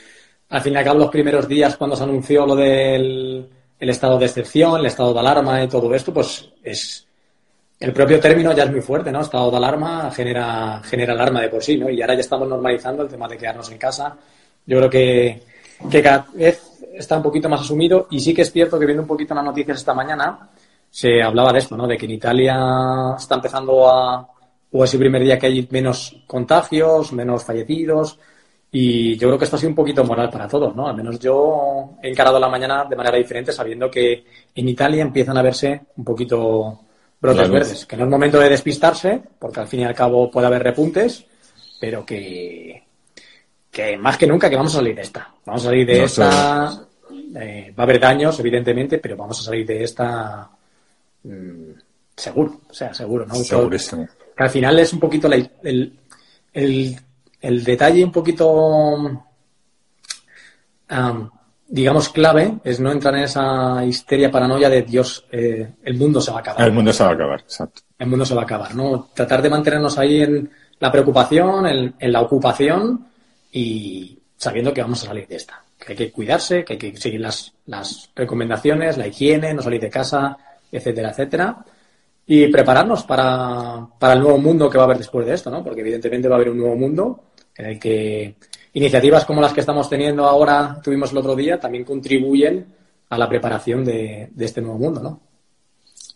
al 0.49 0.59
fin 0.59 0.73
y 0.73 0.77
al 0.77 0.83
cabo 0.83 0.97
los 0.97 1.11
primeros 1.11 1.47
días 1.47 1.77
cuando 1.77 1.95
se 1.95 2.01
anunció 2.01 2.47
lo 2.47 2.55
del 2.55 3.47
el 3.79 3.89
estado 3.91 4.17
de 4.17 4.25
excepción, 4.25 4.79
el 4.79 4.87
estado 4.87 5.13
de 5.13 5.19
alarma 5.19 5.63
y 5.63 5.67
todo 5.67 5.93
esto, 5.93 6.11
pues 6.11 6.49
es 6.63 7.05
el 7.79 7.93
propio 7.93 8.19
término 8.19 8.53
ya 8.53 8.63
es 8.63 8.71
muy 8.71 8.81
fuerte, 8.81 9.11
¿no? 9.11 9.21
Estado 9.21 9.51
de 9.51 9.57
alarma 9.57 10.09
genera, 10.09 10.81
genera 10.83 11.13
alarma 11.13 11.41
de 11.41 11.49
por 11.49 11.61
sí, 11.61 11.77
¿no? 11.77 11.91
Y 11.91 12.01
ahora 12.01 12.15
ya 12.15 12.21
estamos 12.21 12.47
normalizando 12.47 13.03
el 13.03 13.09
tema 13.09 13.27
de 13.27 13.37
quedarnos 13.37 13.69
en 13.69 13.77
casa. 13.77 14.17
Yo 14.65 14.77
creo 14.79 14.89
que, 14.89 15.43
que 15.91 16.01
cada 16.01 16.25
vez 16.33 16.59
está 16.95 17.17
un 17.17 17.23
poquito 17.23 17.47
más 17.49 17.61
asumido 17.61 18.07
y 18.09 18.19
sí 18.19 18.33
que 18.33 18.41
es 18.41 18.51
cierto 18.51 18.79
que 18.79 18.87
viendo 18.87 19.03
un 19.03 19.07
poquito 19.07 19.35
las 19.35 19.45
noticias 19.45 19.77
esta 19.77 19.93
mañana 19.93 20.49
se 20.89 21.21
hablaba 21.21 21.53
de 21.53 21.59
esto, 21.59 21.77
¿no? 21.77 21.85
De 21.85 21.97
que 21.97 22.05
en 22.05 22.13
Italia 22.13 23.13
está 23.15 23.35
empezando 23.35 23.87
a, 23.87 24.27
o 24.77 24.83
es 24.83 24.93
el 24.93 24.99
primer 24.99 25.23
día 25.23 25.39
que 25.39 25.47
hay 25.47 25.67
menos 25.71 26.15
contagios, 26.27 27.11
menos 27.11 27.43
fallecidos. 27.43 28.19
Y 28.71 29.17
yo 29.17 29.27
creo 29.27 29.39
que 29.39 29.45
esto 29.45 29.55
ha 29.55 29.59
sido 29.59 29.71
un 29.71 29.75
poquito 29.75 30.03
moral 30.03 30.29
para 30.29 30.47
todos, 30.47 30.75
¿no? 30.75 30.87
Al 30.87 30.95
menos 30.95 31.17
yo 31.19 31.95
he 32.03 32.09
encarado 32.09 32.39
la 32.39 32.47
mañana 32.47 32.85
de 32.85 32.95
manera 32.95 33.17
diferente, 33.17 33.51
sabiendo 33.51 33.89
que 33.89 34.23
en 34.53 34.69
Italia 34.69 35.01
empiezan 35.01 35.35
a 35.35 35.41
verse 35.41 35.81
un 35.95 36.03
poquito 36.03 36.79
brotes 37.19 37.49
verdes. 37.49 37.85
Que 37.87 37.97
no 37.97 38.03
es 38.03 38.09
momento 38.09 38.39
de 38.39 38.49
despistarse, 38.49 39.19
porque 39.39 39.61
al 39.61 39.67
fin 39.67 39.79
y 39.79 39.85
al 39.85 39.95
cabo 39.95 40.29
puede 40.29 40.45
haber 40.45 40.61
repuntes, 40.61 41.25
pero 41.79 42.05
que, 42.05 42.83
que 43.71 43.97
más 43.97 44.15
que 44.15 44.27
nunca 44.27 44.47
que 44.47 44.57
vamos 44.57 44.75
a 44.75 44.77
salir 44.77 44.95
de 44.95 45.01
esta. 45.01 45.33
Vamos 45.43 45.63
a 45.63 45.65
salir 45.65 45.87
de 45.87 46.03
esta. 46.03 46.87
Eh, 47.35 47.73
va 47.75 47.81
a 47.81 47.85
haber 47.85 47.99
daños, 47.99 48.39
evidentemente, 48.39 48.99
pero 48.99 49.17
vamos 49.17 49.39
a 49.39 49.43
salir 49.43 49.65
de 49.65 49.83
esta 49.83 50.47
mm, 51.23 51.71
seguro. 52.15 52.61
O 52.69 52.73
sea, 52.73 52.93
seguro, 52.93 53.25
¿no? 53.25 53.33
Segurísimo 53.33 54.07
que 54.37 54.43
al 54.43 54.49
final 54.51 54.77
es 54.77 54.93
un 54.93 54.99
poquito 54.99 55.27
el, 55.27 55.99
el, 56.53 57.63
detalle 57.63 58.03
un 58.03 58.11
poquito, 58.11 59.23
digamos, 61.67 62.09
clave 62.09 62.59
es 62.63 62.79
no 62.79 62.91
entrar 62.91 63.15
en 63.15 63.23
esa 63.23 63.83
histeria 63.83 64.29
paranoia 64.29 64.69
de 64.69 64.83
Dios, 64.83 65.25
eh, 65.31 65.73
el 65.83 65.95
mundo 65.95 66.21
se 66.21 66.29
va 66.29 66.37
a 66.37 66.41
acabar. 66.41 66.67
El 66.67 66.71
mundo 66.71 66.93
se 66.93 67.03
va 67.03 67.09
a 67.09 67.13
acabar, 67.13 67.39
exacto. 67.39 67.81
El 67.97 68.07
mundo 68.07 68.25
se 68.25 68.35
va 68.35 68.41
a 68.41 68.43
acabar, 68.43 68.75
¿no? 68.75 69.09
Tratar 69.11 69.41
de 69.41 69.49
mantenernos 69.49 69.97
ahí 69.97 70.21
en 70.21 70.51
la 70.79 70.91
preocupación, 70.91 71.65
en, 71.65 71.95
en 71.97 72.11
la 72.11 72.21
ocupación 72.21 73.07
y 73.51 74.19
sabiendo 74.37 74.71
que 74.71 74.83
vamos 74.83 75.03
a 75.03 75.07
salir 75.07 75.27
de 75.27 75.35
esta. 75.35 75.63
Que 75.79 75.93
hay 75.93 75.97
que 75.97 76.11
cuidarse, 76.11 76.63
que 76.63 76.73
hay 76.73 76.79
que 76.79 76.95
seguir 76.97 77.21
las, 77.21 77.53
las 77.65 78.11
recomendaciones, 78.15 78.97
la 78.97 79.07
higiene, 79.07 79.55
no 79.55 79.63
salir 79.63 79.81
de 79.81 79.89
casa, 79.89 80.37
etcétera, 80.71 81.09
etcétera 81.09 81.65
y 82.27 82.47
prepararnos 82.47 83.03
para, 83.03 83.87
para, 83.97 84.13
el 84.13 84.19
nuevo 84.19 84.37
mundo 84.37 84.69
que 84.69 84.77
va 84.77 84.83
a 84.83 84.85
haber 84.85 84.97
después 84.97 85.25
de 85.25 85.33
esto, 85.33 85.49
¿no? 85.49 85.63
Porque 85.63 85.81
evidentemente 85.81 86.27
va 86.27 86.35
a 86.35 86.37
haber 86.37 86.49
un 86.49 86.57
nuevo 86.57 86.75
mundo 86.75 87.23
en 87.55 87.65
el 87.65 87.79
que 87.79 88.35
iniciativas 88.73 89.25
como 89.25 89.41
las 89.41 89.53
que 89.53 89.61
estamos 89.61 89.89
teniendo 89.89 90.25
ahora, 90.25 90.79
tuvimos 90.83 91.11
el 91.11 91.17
otro 91.17 91.35
día, 91.35 91.59
también 91.59 91.85
contribuyen 91.85 92.67
a 93.09 93.17
la 93.17 93.29
preparación 93.29 93.83
de, 93.85 94.29
de 94.31 94.45
este 94.45 94.61
nuevo 94.61 94.77
mundo, 94.77 95.01
¿no? 95.01 95.21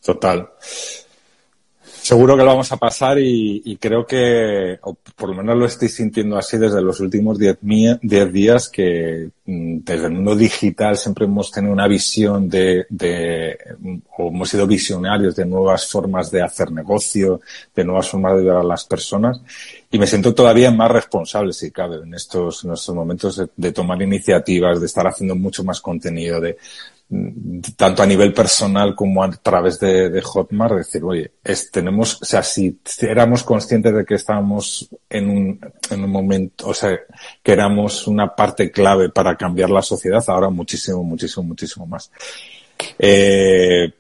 Total. 0.04 0.50
Seguro 2.12 2.36
que 2.36 2.44
lo 2.44 2.50
vamos 2.50 2.70
a 2.74 2.76
pasar 2.76 3.20
y, 3.20 3.78
creo 3.80 4.06
que, 4.06 4.78
o 4.82 4.98
por 5.16 5.30
lo 5.30 5.36
menos 5.36 5.58
lo 5.58 5.66
estoy 5.66 5.88
sintiendo 5.88 6.38
así 6.38 6.58
desde 6.58 6.82
los 6.82 7.00
últimos 7.00 7.40
10 7.40 8.34
días, 8.34 8.68
que 8.68 9.30
mm, 9.46 9.78
desde 9.78 10.08
el 10.08 10.12
mundo 10.12 10.36
digital 10.36 10.98
siempre 10.98 11.24
hemos 11.24 11.50
tenido 11.52 11.72
una 11.72 11.88
visión 11.88 12.50
de, 12.50 12.86
de, 12.90 13.58
o 14.18 14.28
hemos 14.28 14.50
sido 14.50 14.68
visionarios 14.68 15.38
de 15.38 15.46
nuevas 15.46 15.90
formas 15.90 16.30
de 16.30 16.42
hacer 16.42 16.70
negocio, 16.74 17.40
de 17.74 17.86
nuevas 17.86 18.10
formas 18.10 18.34
de 18.34 18.40
ayudar 18.42 18.58
a 18.58 18.64
las 18.64 18.84
personas. 18.84 19.40
Y 19.90 19.98
me 19.98 20.06
siento 20.06 20.36
todavía 20.36 20.70
más 20.70 20.92
responsable, 20.92 21.54
si 21.54 21.72
cabe, 21.72 22.04
en 22.04 22.14
estos, 22.14 22.66
en 22.66 22.74
estos 22.74 22.94
momentos 22.94 23.42
de 23.56 23.72
tomar 23.72 24.02
iniciativas, 24.02 24.82
de 24.82 24.86
estar 24.86 25.08
haciendo 25.08 25.38
mucho 25.38 25.64
más 25.64 25.80
contenido, 25.80 26.42
de, 26.42 26.58
tanto 27.76 28.04
a 28.04 28.06
nivel 28.06 28.34
personal 28.34 28.96
como 28.96 29.24
a 29.24 29.30
través 29.32 29.80
de, 29.80 30.22
Hotmart, 30.22 30.76
decir, 30.76 31.04
oye, 31.04 31.34
es, 31.44 31.70
tenemos, 31.70 32.22
o 32.22 32.26
sea, 32.26 32.42
si 32.42 32.80
éramos 33.02 33.44
conscientes 33.44 33.94
de 33.94 34.06
que 34.06 34.16
estábamos 34.16 34.90
en 35.10 35.30
un, 35.30 35.60
en 35.90 36.04
un 36.04 36.10
momento, 36.10 36.70
o 36.70 36.74
sea, 36.74 36.98
que 37.44 37.52
éramos 37.52 38.08
una 38.08 38.34
parte 38.34 38.72
clave 38.72 39.10
para 39.10 39.36
cambiar 39.36 39.70
la 39.70 39.82
sociedad, 39.82 40.24
ahora 40.28 40.50
muchísimo, 40.50 41.04
muchísimo, 41.04 41.44
muchísimo 41.44 41.86
más. 41.86 42.10
Eh, 42.98 43.92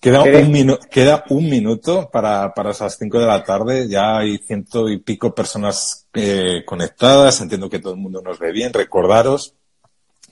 queda, 0.00 0.22
un 0.22 0.78
queda 0.90 1.24
un 1.30 1.48
minuto 1.48 2.10
para, 2.12 2.52
para 2.52 2.72
esas 2.72 2.98
cinco 2.98 3.18
de 3.18 3.26
la 3.26 3.42
tarde, 3.42 3.88
ya 3.88 4.18
hay 4.18 4.36
ciento 4.38 4.88
y 4.90 4.98
pico 4.98 5.34
personas 5.34 6.06
eh, 6.12 6.62
conectadas, 6.66 7.40
entiendo 7.40 7.70
que 7.70 7.78
todo 7.78 7.94
el 7.94 8.00
mundo 8.00 8.20
nos 8.20 8.38
ve 8.38 8.52
bien, 8.52 8.72
recordaros, 8.72 9.54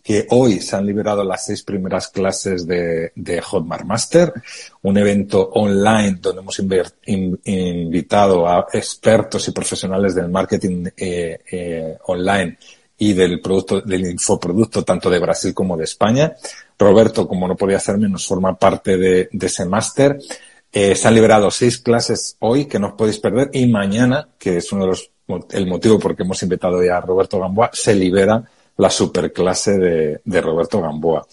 que 0.06 0.24
hoy 0.30 0.60
se 0.60 0.76
han 0.76 0.86
liberado 0.86 1.24
las 1.24 1.46
seis 1.46 1.64
primeras 1.64 2.06
clases 2.06 2.64
de, 2.64 3.10
de 3.16 3.42
Hotmart 3.42 3.84
Master, 3.84 4.32
un 4.82 4.96
evento 4.98 5.50
online 5.54 6.18
donde 6.20 6.42
hemos 6.42 6.62
invitado 7.06 8.46
a 8.46 8.68
expertos 8.72 9.48
y 9.48 9.50
profesionales 9.50 10.14
del 10.14 10.28
marketing 10.28 10.86
eh, 10.96 11.40
eh, 11.50 11.98
online 12.04 12.56
y 12.96 13.14
del 13.14 13.40
producto, 13.40 13.80
del 13.80 14.06
infoproducto 14.06 14.84
tanto 14.84 15.10
de 15.10 15.18
Brasil 15.18 15.52
como 15.52 15.76
de 15.76 15.82
España. 15.82 16.36
Roberto, 16.78 17.26
como 17.26 17.48
no 17.48 17.56
podía 17.56 17.80
ser 17.80 17.98
menos, 17.98 18.28
forma 18.28 18.56
parte 18.56 18.96
de, 18.96 19.28
ese 19.32 19.64
máster. 19.64 20.20
Eh, 20.72 20.94
se 20.94 21.08
han 21.08 21.14
liberado 21.16 21.50
seis 21.50 21.78
clases 21.78 22.36
hoy 22.38 22.66
que 22.66 22.78
no 22.78 22.90
os 22.90 22.92
podéis 22.92 23.18
perder 23.18 23.50
y 23.52 23.66
mañana, 23.66 24.28
que 24.38 24.58
es 24.58 24.70
uno 24.70 24.82
de 24.82 24.90
los 24.90 25.10
el 25.50 25.66
motivo 25.66 25.98
por 25.98 26.14
que 26.14 26.22
hemos 26.22 26.40
invitado 26.44 26.80
ya 26.84 26.98
a 26.98 27.00
Roberto 27.00 27.40
Gamboa, 27.40 27.70
se 27.72 27.92
libera 27.92 28.44
la 28.76 28.90
superclase 28.90 29.78
de, 29.78 30.20
de 30.24 30.40
Roberto 30.40 30.80
Gamboa. 30.80 31.26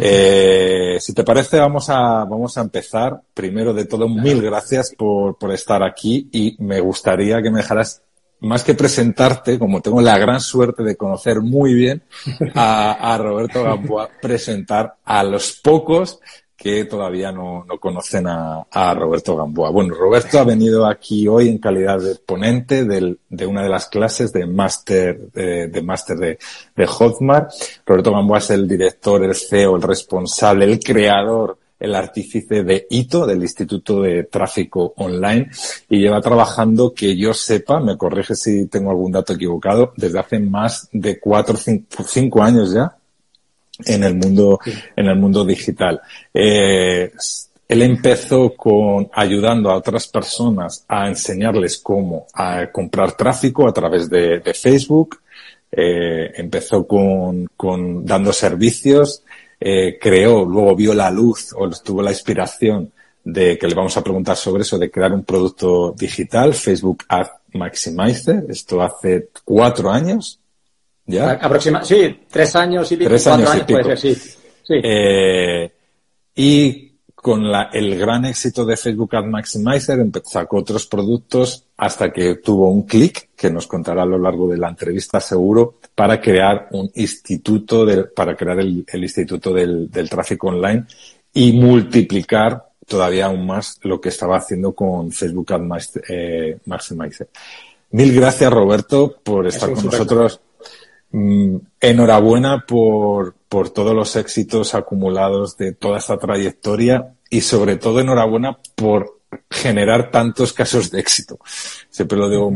Eh, 0.00 0.98
si 1.00 1.14
te 1.14 1.24
parece, 1.24 1.58
vamos 1.58 1.88
a, 1.88 2.24
vamos 2.24 2.56
a 2.58 2.60
empezar. 2.60 3.20
Primero 3.32 3.72
de 3.72 3.86
todo, 3.86 4.08
mil 4.08 4.42
gracias 4.42 4.94
por, 4.96 5.38
por 5.38 5.52
estar 5.52 5.82
aquí 5.82 6.28
y 6.32 6.56
me 6.58 6.80
gustaría 6.80 7.40
que 7.40 7.50
me 7.50 7.60
dejaras 7.60 8.02
más 8.40 8.64
que 8.64 8.74
presentarte, 8.74 9.58
como 9.58 9.80
tengo 9.80 10.00
la 10.00 10.18
gran 10.18 10.40
suerte 10.40 10.82
de 10.82 10.96
conocer 10.96 11.40
muy 11.40 11.74
bien 11.74 12.02
a, 12.54 13.12
a 13.12 13.18
Roberto 13.18 13.62
Gamboa, 13.62 14.10
presentar 14.20 14.96
a 15.04 15.22
los 15.22 15.52
pocos 15.52 16.20
que 16.60 16.84
todavía 16.84 17.32
no, 17.32 17.64
no 17.64 17.78
conocen 17.78 18.26
a, 18.26 18.94
Roberto 18.94 19.34
Gamboa. 19.34 19.70
Bueno, 19.70 19.94
Roberto 19.94 20.38
ha 20.38 20.44
venido 20.44 20.86
aquí 20.86 21.26
hoy 21.26 21.48
en 21.48 21.56
calidad 21.56 21.98
de 21.98 22.16
ponente 22.16 22.84
del, 22.84 23.18
de 23.30 23.46
una 23.46 23.62
de 23.62 23.70
las 23.70 23.86
clases 23.86 24.30
de 24.30 24.44
máster 24.44 25.18
de, 25.32 25.68
de 25.68 25.82
máster 25.82 26.38
de 26.76 26.86
Hotmart. 26.86 27.50
Roberto 27.86 28.12
Gamboa 28.12 28.38
es 28.38 28.50
el 28.50 28.68
director, 28.68 29.24
el 29.24 29.34
CEO, 29.34 29.76
el 29.76 29.82
responsable, 29.82 30.66
el 30.66 30.80
creador 30.80 31.56
el 31.80 31.94
artífice 31.94 32.62
de 32.62 32.86
ITO, 32.90 33.26
del 33.26 33.40
Instituto 33.40 34.02
de 34.02 34.24
Tráfico 34.24 34.92
Online, 34.98 35.48
y 35.88 35.98
lleva 35.98 36.20
trabajando, 36.20 36.92
que 36.92 37.16
yo 37.16 37.32
sepa, 37.32 37.80
me 37.80 37.96
corrige 37.96 38.34
si 38.34 38.66
tengo 38.66 38.90
algún 38.90 39.12
dato 39.12 39.32
equivocado, 39.32 39.94
desde 39.96 40.18
hace 40.18 40.38
más 40.38 40.90
de 40.92 41.18
cuatro, 41.18 41.56
cinco, 41.56 42.04
cinco 42.06 42.42
años 42.42 42.74
ya, 42.74 42.94
en 43.86 44.04
el 44.04 44.14
mundo, 44.14 44.58
en 44.96 45.06
el 45.06 45.16
mundo 45.16 45.44
digital. 45.44 46.00
Eh, 46.32 47.12
él 47.70 47.82
empezó 47.82 48.56
con 48.56 49.08
ayudando 49.12 49.70
a 49.70 49.76
otras 49.76 50.08
personas 50.08 50.84
a 50.88 51.06
enseñarles 51.06 51.78
cómo 51.78 52.26
a 52.34 52.66
comprar 52.72 53.12
tráfico 53.12 53.68
a 53.68 53.72
través 53.72 54.10
de, 54.10 54.40
de 54.40 54.54
Facebook. 54.54 55.20
Eh, 55.70 56.32
empezó 56.34 56.84
con, 56.84 57.48
con, 57.56 58.04
dando 58.04 58.32
servicios, 58.32 59.22
eh, 59.60 59.98
creó, 60.00 60.44
luego 60.44 60.74
vio 60.74 60.94
la 60.94 61.12
luz 61.12 61.54
o 61.56 61.70
tuvo 61.70 62.02
la 62.02 62.10
inspiración 62.10 62.90
de 63.22 63.56
que 63.56 63.68
le 63.68 63.74
vamos 63.76 63.96
a 63.96 64.02
preguntar 64.02 64.36
sobre 64.36 64.62
eso, 64.62 64.76
de 64.76 64.90
crear 64.90 65.12
un 65.12 65.22
producto 65.22 65.94
digital, 65.96 66.54
Facebook 66.54 67.04
Ad 67.08 67.28
Maximizer. 67.52 68.46
Esto 68.48 68.82
hace 68.82 69.28
cuatro 69.44 69.92
años 69.92 70.39
¿Ya? 71.06 71.32
Aproxima 71.32 71.84
sí, 71.84 72.20
tres 72.28 72.54
años 72.56 72.90
y 72.92 72.96
pico. 72.96 73.08
Tres 73.08 73.26
años, 73.26 73.56
y 73.56 73.60
pico. 73.64 73.96
sí. 73.96 74.14
sí. 74.14 74.74
Eh, 74.82 75.72
y 76.34 76.90
con 77.20 77.50
la, 77.50 77.68
el 77.72 77.98
gran 77.98 78.24
éxito 78.24 78.64
de 78.64 78.76
Facebook 78.76 79.14
Ad 79.14 79.26
Maximizer 79.26 79.98
sacó 80.24 80.58
otros 80.58 80.86
productos 80.86 81.66
hasta 81.76 82.10
que 82.10 82.36
tuvo 82.36 82.70
un 82.70 82.84
clic, 82.84 83.30
que 83.36 83.50
nos 83.50 83.66
contará 83.66 84.02
a 84.02 84.06
lo 84.06 84.18
largo 84.18 84.48
de 84.48 84.56
la 84.56 84.70
entrevista 84.70 85.20
seguro, 85.20 85.74
para 85.94 86.20
crear 86.20 86.68
un 86.72 86.90
instituto, 86.94 87.84
de, 87.84 88.04
para 88.04 88.34
crear 88.34 88.60
el, 88.60 88.86
el 88.90 89.02
instituto 89.02 89.52
del, 89.52 89.90
del, 89.90 90.08
tráfico 90.08 90.48
online 90.48 90.84
y 91.34 91.52
multiplicar 91.52 92.70
todavía 92.86 93.26
aún 93.26 93.46
más 93.46 93.78
lo 93.82 94.00
que 94.00 94.08
estaba 94.08 94.38
haciendo 94.38 94.74
con 94.74 95.12
Facebook 95.12 95.52
Ad 95.52 95.62
eh, 96.08 96.58
Maximizer. 96.64 97.28
Mil 97.90 98.14
gracias, 98.14 98.50
Roberto, 98.50 99.16
por 99.22 99.46
estar 99.46 99.72
con 99.72 99.84
nosotros. 99.84 100.40
Enhorabuena 101.12 102.64
por, 102.66 103.34
por 103.48 103.70
todos 103.70 103.94
los 103.94 104.14
éxitos 104.16 104.74
acumulados 104.74 105.56
de 105.56 105.72
toda 105.72 105.98
esta 105.98 106.18
trayectoria 106.18 107.14
y 107.28 107.40
sobre 107.40 107.76
todo 107.76 108.00
enhorabuena 108.00 108.58
por 108.74 109.20
generar 109.50 110.10
tantos 110.10 110.52
casos 110.52 110.90
de 110.90 111.00
éxito. 111.00 111.38
Siempre 111.88 112.18
lo 112.18 112.28
digo, 112.28 112.52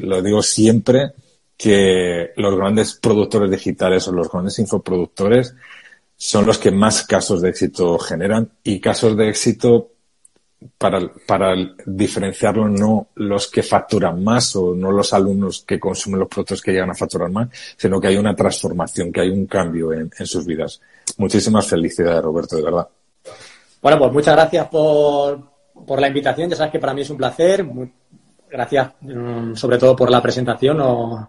lo 0.00 0.22
digo 0.22 0.42
siempre 0.42 1.12
que 1.56 2.30
los 2.36 2.56
grandes 2.56 2.94
productores 2.94 3.50
digitales 3.50 4.06
o 4.08 4.12
los 4.12 4.30
grandes 4.30 4.58
infoproductores 4.58 5.54
son 6.16 6.46
los 6.46 6.58
que 6.58 6.70
más 6.70 7.06
casos 7.06 7.42
de 7.42 7.50
éxito 7.50 7.98
generan 7.98 8.50
y 8.62 8.80
casos 8.80 9.16
de 9.16 9.28
éxito 9.28 9.92
para, 10.78 11.00
para 11.26 11.54
diferenciarlo 11.84 12.68
no 12.68 13.08
los 13.16 13.50
que 13.50 13.62
facturan 13.62 14.22
más 14.22 14.56
o 14.56 14.74
no 14.74 14.90
los 14.90 15.12
alumnos 15.12 15.64
que 15.66 15.78
consumen 15.78 16.20
los 16.20 16.28
productos 16.28 16.62
que 16.62 16.72
llegan 16.72 16.90
a 16.90 16.94
facturar 16.94 17.30
más, 17.30 17.48
sino 17.76 18.00
que 18.00 18.08
hay 18.08 18.16
una 18.16 18.34
transformación, 18.34 19.12
que 19.12 19.20
hay 19.20 19.30
un 19.30 19.46
cambio 19.46 19.92
en, 19.92 20.10
en 20.18 20.26
sus 20.26 20.44
vidas. 20.46 20.80
Muchísimas 21.18 21.66
felicidades, 21.66 22.22
Roberto, 22.22 22.56
de 22.56 22.62
verdad. 22.62 22.88
Bueno, 23.82 23.98
pues 23.98 24.12
muchas 24.12 24.34
gracias 24.34 24.68
por, 24.68 25.40
por 25.86 26.00
la 26.00 26.08
invitación. 26.08 26.50
Ya 26.50 26.56
sabes 26.56 26.72
que 26.72 26.78
para 26.78 26.94
mí 26.94 27.02
es 27.02 27.10
un 27.10 27.16
placer. 27.16 27.64
Gracias 28.50 28.92
mm, 29.00 29.54
sobre 29.54 29.78
todo 29.78 29.94
por 29.94 30.10
la 30.10 30.22
presentación. 30.22 30.78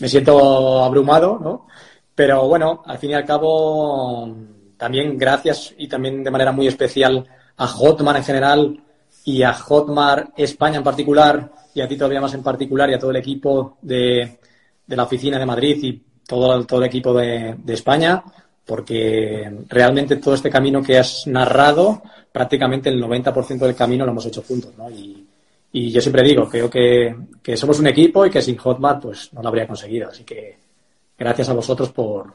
Me 0.00 0.08
siento 0.08 0.84
abrumado, 0.84 1.38
¿no? 1.40 1.66
Pero 2.14 2.46
bueno, 2.48 2.82
al 2.86 2.98
fin 2.98 3.10
y 3.10 3.14
al 3.14 3.24
cabo, 3.24 4.34
también 4.76 5.18
gracias 5.18 5.74
y 5.76 5.88
también 5.88 6.22
de 6.22 6.30
manera 6.30 6.52
muy 6.52 6.66
especial 6.66 7.26
a 7.56 7.66
Hotmart 7.66 8.18
en 8.18 8.24
general 8.24 8.80
y 9.24 9.42
a 9.42 9.52
Hotmart 9.52 10.30
España 10.36 10.78
en 10.78 10.84
particular 10.84 11.50
y 11.74 11.80
a 11.80 11.88
ti 11.88 11.96
todavía 11.96 12.20
más 12.20 12.34
en 12.34 12.42
particular 12.42 12.88
y 12.90 12.94
a 12.94 12.98
todo 12.98 13.10
el 13.10 13.16
equipo 13.16 13.76
de, 13.82 14.38
de 14.86 14.96
la 14.96 15.02
oficina 15.02 15.38
de 15.38 15.46
Madrid 15.46 15.78
y 15.82 16.02
todo, 16.26 16.64
todo 16.64 16.80
el 16.80 16.86
equipo 16.86 17.12
de, 17.12 17.56
de, 17.58 17.74
España, 17.74 18.22
porque 18.64 19.50
realmente 19.68 20.16
todo 20.16 20.34
este 20.34 20.50
camino 20.50 20.82
que 20.82 20.98
has 20.98 21.26
narrado, 21.26 22.02
prácticamente 22.32 22.88
el 22.88 23.02
90% 23.02 23.58
del 23.58 23.74
camino 23.74 24.04
lo 24.04 24.12
hemos 24.12 24.26
hecho 24.26 24.42
juntos, 24.42 24.72
¿no? 24.76 24.90
Y, 24.90 25.26
y 25.72 25.90
yo 25.90 26.00
siempre 26.00 26.22
digo, 26.22 26.48
creo 26.48 26.70
que, 26.70 27.14
que, 27.42 27.56
somos 27.56 27.78
un 27.78 27.88
equipo 27.88 28.24
y 28.24 28.30
que 28.30 28.40
sin 28.40 28.56
Hotmart 28.56 29.02
pues 29.02 29.32
no 29.34 29.42
lo 29.42 29.48
habría 29.48 29.66
conseguido. 29.66 30.08
Así 30.08 30.24
que 30.24 30.56
gracias 31.18 31.48
a 31.50 31.52
vosotros 31.52 31.90
por, 31.90 32.32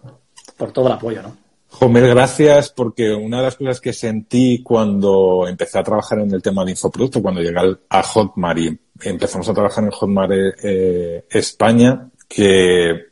por 0.56 0.72
todo 0.72 0.88
el 0.88 0.94
apoyo, 0.94 1.24
¿no? 1.24 1.36
Jomer, 1.72 2.06
gracias, 2.08 2.70
porque 2.70 3.12
una 3.12 3.38
de 3.38 3.44
las 3.44 3.56
cosas 3.56 3.80
que 3.80 3.94
sentí 3.94 4.62
cuando 4.62 5.48
empecé 5.48 5.80
a 5.80 5.84
trabajar 5.84 6.20
en 6.20 6.32
el 6.32 6.42
tema 6.42 6.66
de 6.66 6.72
infoproducto, 6.72 7.22
cuando 7.22 7.42
llegué 7.42 7.78
a 7.90 8.04
Hotmart 8.04 8.60
y 8.60 8.80
empezamos 9.04 9.48
a 9.48 9.54
trabajar 9.54 9.86
en 9.86 9.92
Hotmart 9.92 10.32
eh, 10.64 11.26
España, 11.30 12.10
que, 12.28 13.06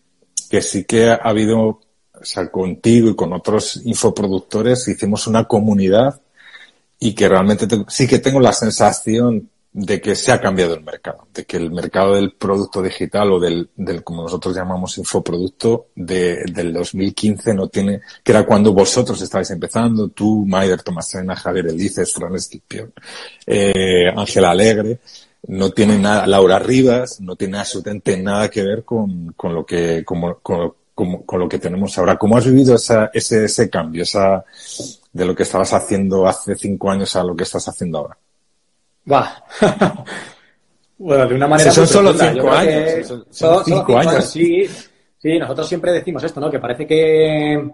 que 0.50 0.62
sí 0.62 0.84
que 0.84 1.10
ha 1.10 1.16
habido, 1.16 1.60
o 1.60 1.82
sea, 2.22 2.51
contigo 2.51 3.10
y 3.10 3.16
con 3.16 3.32
otros 3.34 3.82
infoproductores 3.86 4.88
hicimos 4.89 5.25
una 5.28 5.46
comunidad 5.46 6.22
y 7.00 7.16
que 7.16 7.30
realmente 7.30 7.66
te, 7.66 7.86
sí 7.88 8.08
que 8.08 8.20
tengo 8.20 8.42
la 8.42 8.51
sensación 8.51 9.50
de 9.72 10.02
que 10.02 10.16
se 10.16 10.32
ha 10.32 10.42
cambiado 10.42 10.74
el 10.74 10.84
mercado, 10.84 11.28
de 11.34 11.46
que 11.46 11.58
el 11.58 11.72
mercado 11.72 12.16
del 12.16 12.34
producto 12.34 12.82
digital 12.82 13.32
o 13.32 13.40
del, 13.40 13.70
del 13.76 14.04
como 14.04 14.24
nosotros 14.24 14.56
llamamos 14.56 14.98
infoproducto 14.98 15.88
de, 15.96 16.44
del 16.52 16.74
2015 16.74 17.54
no 17.54 17.68
tiene, 17.68 18.02
que 18.24 18.32
era 18.32 18.46
cuando 18.46 18.74
vosotros 18.74 19.22
estabais 19.22 19.52
empezando, 19.52 20.10
tú, 20.10 20.44
Maider, 20.48 20.82
Tomás 20.82 21.10
Trena, 21.10 21.36
Javier 21.36 21.68
Elices, 21.68 22.12
Fran 22.14 22.36
Esquipión, 22.36 22.92
eh, 23.46 24.12
Ángela 24.16 24.52
Alegre, 24.52 25.00
no 25.48 25.70
tiene 25.72 26.00
nada, 26.00 26.26
Laura 26.26 26.58
Rivas, 26.60 27.22
no 27.22 27.36
tiene 27.36 27.60
absolutamente 27.60 28.18
nada 28.18 28.50
que 28.50 28.64
ver 28.64 28.84
con, 28.84 29.34
con 29.34 29.54
lo 29.54 29.66
que, 29.66 30.04
como, 30.04 30.40
con, 30.40 30.74
con, 30.96 31.24
con, 31.24 31.40
lo 31.40 31.48
que 31.48 31.60
tenemos 31.60 31.98
ahora. 31.98 32.18
¿Cómo 32.18 32.38
has 32.38 32.46
vivido 32.46 32.76
esa, 32.76 33.10
ese, 33.14 33.46
ese 33.46 33.70
cambio, 33.70 34.04
esa, 34.04 34.44
de 35.14 35.26
lo 35.26 35.36
que 35.36 35.44
estabas 35.44 35.74
haciendo 35.74 36.28
hace 36.28 36.56
cinco 36.56 36.92
años 36.92 37.16
a 37.16 37.24
lo 37.24 37.36
que 37.36 37.44
estás 37.44 37.68
haciendo 37.68 38.00
ahora? 38.00 38.18
Va. 39.12 39.44
bueno, 40.98 41.27
de 41.27 41.36
una 41.36 41.48
manera. 41.48 41.72
Si 41.72 41.75
son 41.75 41.88
solo 41.88 42.13
cinco 42.13 42.51
años. 42.51 43.08
Son, 43.08 43.25
son 43.29 43.63
cinco, 43.65 43.86
cinco 43.86 43.98
años. 43.98 44.13
años. 44.13 44.29
Sí, 44.29 44.68
sí, 45.18 45.39
nosotros 45.39 45.68
siempre 45.68 45.91
decimos 45.91 46.24
esto, 46.24 46.39
¿no? 46.39 46.50
Que 46.50 46.60
parece 46.60 46.86
que. 46.88 47.70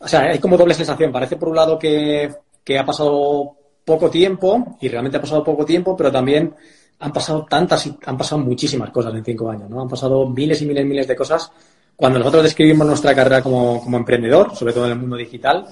O 0.00 0.08
sea, 0.08 0.22
hay 0.22 0.38
como 0.38 0.56
doble 0.56 0.74
sensación. 0.74 1.12
Parece 1.12 1.36
por 1.36 1.48
un 1.48 1.56
lado 1.56 1.78
que, 1.78 2.30
que 2.62 2.78
ha 2.78 2.84
pasado 2.84 3.56
poco 3.84 4.10
tiempo, 4.10 4.78
y 4.80 4.88
realmente 4.88 5.18
ha 5.18 5.20
pasado 5.20 5.44
poco 5.44 5.64
tiempo, 5.64 5.96
pero 5.96 6.10
también 6.10 6.54
han 7.00 7.12
pasado 7.12 7.44
tantas, 7.48 7.90
han 8.06 8.16
pasado 8.16 8.40
muchísimas 8.40 8.90
cosas 8.90 9.14
en 9.14 9.24
cinco 9.24 9.50
años, 9.50 9.68
¿no? 9.68 9.82
Han 9.82 9.88
pasado 9.88 10.26
miles 10.28 10.60
y 10.62 10.66
miles 10.66 10.84
y 10.84 10.88
miles 10.88 11.08
de 11.08 11.16
cosas. 11.16 11.50
Cuando 11.96 12.18
nosotros 12.18 12.44
describimos 12.44 12.86
nuestra 12.86 13.14
carrera 13.14 13.42
como, 13.42 13.82
como 13.82 13.96
emprendedor, 13.98 14.56
sobre 14.56 14.72
todo 14.72 14.86
en 14.86 14.92
el 14.92 14.98
mundo 14.98 15.16
digital, 15.16 15.66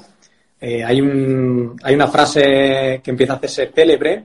eh, 0.61 0.85
hay, 0.85 1.01
un, 1.01 1.77
hay 1.83 1.95
una 1.95 2.07
frase 2.07 3.01
que 3.03 3.11
empieza 3.11 3.33
a 3.33 3.37
hacerse 3.37 3.73
célebre, 3.75 4.25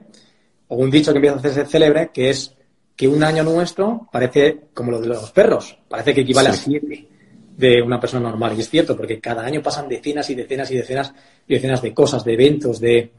o 0.68 0.76
un 0.76 0.90
dicho 0.90 1.12
que 1.12 1.18
empieza 1.18 1.36
a 1.36 1.38
hacerse 1.38 1.66
célebre, 1.66 2.10
que 2.12 2.30
es 2.30 2.54
que 2.94 3.08
un 3.08 3.22
año 3.22 3.42
nuestro 3.42 4.08
parece 4.10 4.58
como 4.74 4.90
lo 4.90 5.00
de 5.00 5.08
los 5.08 5.30
perros, 5.30 5.78
parece 5.88 6.14
que 6.14 6.22
equivale 6.22 6.52
sí. 6.52 6.54
a 6.54 6.62
siete 6.62 7.08
de 7.56 7.82
una 7.82 8.00
persona 8.00 8.28
normal. 8.28 8.54
Y 8.56 8.60
es 8.60 8.70
cierto, 8.70 8.96
porque 8.96 9.20
cada 9.20 9.44
año 9.44 9.62
pasan 9.62 9.88
decenas 9.88 10.30
y 10.30 10.34
decenas 10.34 10.70
y 10.70 10.76
decenas 10.76 11.12
y 11.46 11.54
decenas 11.54 11.82
de 11.82 11.92
cosas, 11.92 12.24
de 12.24 12.34
eventos, 12.34 12.80
de, 12.80 13.10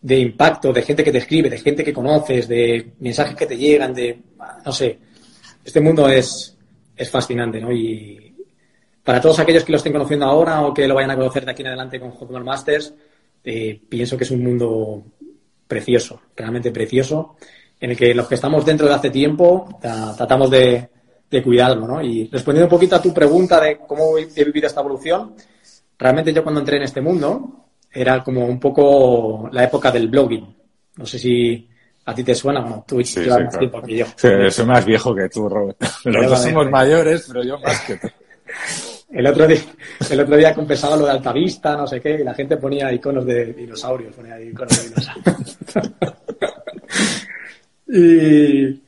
de 0.00 0.18
impacto, 0.18 0.72
de 0.72 0.82
gente 0.82 1.02
que 1.02 1.12
te 1.12 1.18
escribe, 1.18 1.50
de 1.50 1.58
gente 1.58 1.82
que 1.82 1.92
conoces, 1.92 2.48
de 2.48 2.92
mensajes 3.00 3.34
que 3.34 3.46
te 3.46 3.56
llegan, 3.56 3.94
de, 3.94 4.18
no 4.64 4.72
sé, 4.72 4.98
este 5.64 5.80
mundo 5.80 6.08
es, 6.08 6.56
es 6.96 7.10
fascinante, 7.10 7.60
¿no? 7.60 7.72
Y 7.72 8.34
para 9.02 9.20
todos 9.20 9.38
aquellos 9.38 9.64
que 9.64 9.72
lo 9.72 9.78
estén 9.78 9.92
conociendo 9.92 10.26
ahora 10.26 10.66
o 10.66 10.74
que 10.74 10.86
lo 10.86 10.94
vayan 10.94 11.12
a 11.12 11.16
conocer 11.16 11.44
de 11.44 11.50
aquí 11.50 11.62
en 11.62 11.68
adelante 11.68 11.98
con 11.98 12.10
Hotmart 12.10 12.44
Masters, 12.44 12.94
eh, 13.44 13.80
pienso 13.88 14.18
que 14.18 14.24
es 14.24 14.30
un 14.30 14.42
mundo 14.42 15.04
precioso, 15.68 16.22
realmente 16.34 16.72
precioso, 16.72 17.36
en 17.78 17.90
el 17.90 17.96
que 17.96 18.14
los 18.14 18.26
que 18.26 18.34
estamos 18.34 18.64
dentro 18.64 18.88
de 18.88 18.94
hace 18.94 19.10
tiempo 19.10 19.78
tratamos 19.80 20.50
de, 20.50 20.88
de 21.30 21.42
cuidarlo, 21.42 21.86
¿no? 21.86 22.02
Y 22.02 22.28
respondiendo 22.28 22.66
un 22.66 22.70
poquito 22.70 22.96
a 22.96 23.02
tu 23.02 23.12
pregunta 23.14 23.60
de 23.60 23.78
cómo 23.86 24.18
he 24.18 24.44
vivido 24.44 24.66
esta 24.66 24.80
evolución, 24.80 25.34
realmente 25.98 26.32
yo 26.32 26.42
cuando 26.42 26.60
entré 26.60 26.78
en 26.78 26.84
este 26.84 27.00
mundo 27.00 27.66
era 27.92 28.22
como 28.24 28.46
un 28.46 28.58
poco 28.58 29.48
la 29.52 29.64
época 29.64 29.90
del 29.90 30.08
blogging. 30.08 30.56
No 30.96 31.06
sé 31.06 31.18
si 31.18 31.68
a 32.04 32.14
ti 32.14 32.24
te 32.24 32.34
suena 32.34 32.60
o 32.60 32.68
no. 32.68 32.84
Tú 32.86 33.02
sí, 33.04 33.20
llevas 33.20 33.44
más 33.44 33.58
tiempo 33.58 33.82
que 33.82 33.96
yo. 33.98 34.06
Sí, 34.16 34.28
soy 34.50 34.66
más 34.66 34.84
viejo 34.84 35.14
que 35.14 35.28
tú, 35.28 35.48
Robert. 35.48 35.80
Los 36.04 36.30
dos 36.30 36.42
somos 36.42 36.70
mayores, 36.70 37.26
pero 37.28 37.44
yo 37.44 37.58
más 37.58 37.80
que 37.82 37.96
tú. 37.96 38.08
El 39.10 39.26
otro 39.26 39.46
día, 39.46 39.60
el 40.10 40.20
otro 40.20 40.36
día 40.36 40.54
confesaba 40.54 40.96
lo 40.96 41.06
de 41.06 41.12
Altavista, 41.12 41.76
no 41.76 41.86
sé 41.86 42.00
qué, 42.00 42.20
y 42.20 42.24
la 42.24 42.34
gente 42.34 42.56
ponía 42.56 42.92
iconos 42.92 43.24
de 43.24 43.52
dinosaurios, 43.52 44.14
ponía 44.14 44.40
iconos 44.40 44.76
de 44.76 44.88
dinosaurios. 44.88 45.58
y 47.88 48.82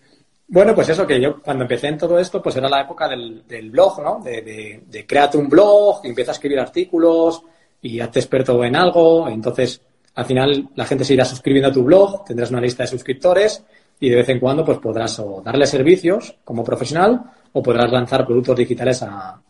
bueno, 0.49 0.75
pues 0.75 0.89
eso 0.89 1.07
que 1.07 1.21
yo 1.21 1.41
cuando 1.41 1.65
empecé 1.65 1.89
en 1.89 1.99
todo 1.99 2.19
esto, 2.19 2.43
pues 2.43 2.57
era 2.57 2.69
la 2.69 2.83
época 2.83 3.09
del, 3.09 3.71
blog, 3.71 4.03
¿no? 4.03 4.21
De, 4.23 4.43
de, 4.43 4.83
de 4.87 5.07
créate 5.07 5.39
un 5.39 5.49
blog, 5.49 6.01
empieza 6.05 6.33
a 6.33 6.35
escribir 6.35 6.59
artículos 6.59 7.43
y 7.83 8.01
hazte 8.01 8.19
experto 8.19 8.63
en 8.65 8.77
algo. 8.77 9.29
Entonces, 9.29 9.81
al 10.15 10.25
final 10.25 10.69
la 10.75 10.85
gente 10.85 11.05
se 11.05 11.15
irá 11.15 11.25
suscribiendo 11.25 11.69
a 11.69 11.73
tu 11.73 11.85
blog, 11.85 12.25
tendrás 12.25 12.51
una 12.51 12.61
lista 12.61 12.83
de 12.83 12.89
suscriptores 12.89 13.65
y 14.01 14.09
de 14.09 14.17
vez 14.17 14.29
en 14.29 14.41
cuando 14.41 14.65
pues 14.65 14.79
podrás 14.79 15.19
o 15.21 15.43
darle 15.45 15.67
servicios 15.67 16.35
como 16.45 16.65
profesional 16.65 17.23
o 17.53 17.63
podrás 17.63 17.91
lanzar 17.91 18.27
productos 18.27 18.57
digitales 18.57 19.03
a, 19.03 19.41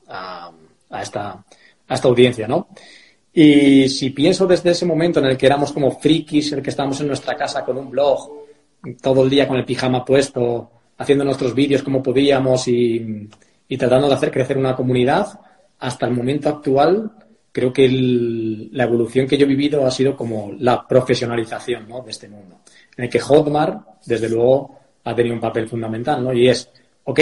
esta, 0.91 1.45
a 1.89 1.95
esta 1.95 2.09
audiencia, 2.09 2.49
¿no? 2.49 2.69
Y 3.33 3.89
si 3.89 4.11
pienso 4.11 4.47
desde 4.47 4.71
ese 4.71 4.87
momento 4.87 5.21
en 5.21 5.27
el 5.27 5.37
que 5.37 5.47
éramos 5.47 5.73
como 5.73 5.91
frikis, 5.93 6.53
en 6.53 6.59
el 6.59 6.65
que 6.65 6.71
estábamos 6.71 7.01
en 7.01 7.07
nuestra 7.07 7.37
casa 7.37 7.65
con 7.65 7.79
un 7.79 7.91
blog, 7.91 8.31
todo 9.01 9.25
el 9.25 9.31
día 9.31 9.47
con 9.47 9.57
el 9.57 9.65
pijama 9.65 10.05
puesto, 10.05 10.71
haciendo 10.99 11.25
nuestros 11.25 11.55
vídeos 11.55 11.83
como 11.83 12.03
podíamos 12.03 12.67
y, 12.69 13.29
y 13.69 13.77
tratando 13.77 14.09
de 14.09 14.15
hacer 14.15 14.31
crecer 14.31 14.59
una 14.59 14.75
comunidad, 14.75 15.41
hasta 15.79 16.07
el 16.07 16.13
momento 16.13 16.49
actual 16.49 17.13
creo 17.53 17.73
que 17.73 17.89
la 18.73 18.85
evolución 18.85 19.27
que 19.27 19.37
yo 19.37 19.45
he 19.45 19.49
vivido 19.49 19.87
ha 19.87 19.91
sido 19.91 20.17
como 20.17 20.53
la 20.59 20.87
profesionalización 20.87 21.89
¿no? 21.89 22.03
de 22.03 22.11
este 22.11 22.29
mundo, 22.29 22.61
en 22.97 23.05
el 23.05 23.11
que 23.11 23.21
Hotmart, 23.21 23.83
desde 24.07 24.29
luego, 24.29 24.79
ha 25.05 25.15
tenido 25.15 25.35
un 25.35 25.41
papel 25.41 25.69
fundamental, 25.69 26.23
¿no? 26.23 26.33
Y 26.33 26.49
es, 26.49 26.71
ok, 27.05 27.21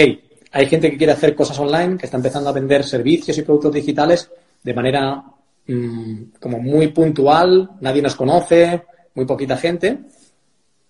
hay 0.51 0.65
gente 0.65 0.89
que 0.89 0.97
quiere 0.97 1.13
hacer 1.13 1.35
cosas 1.35 1.59
online, 1.59 1.97
que 1.97 2.05
está 2.05 2.17
empezando 2.17 2.49
a 2.49 2.53
vender 2.53 2.83
servicios 2.83 3.37
y 3.37 3.43
productos 3.43 3.73
digitales 3.73 4.31
de 4.63 4.73
manera 4.73 5.23
mm, 5.67 6.23
como 6.39 6.59
muy 6.59 6.87
puntual, 6.87 7.71
nadie 7.81 8.01
nos 8.01 8.15
conoce, 8.15 8.83
muy 9.15 9.25
poquita 9.25 9.57
gente, 9.57 9.99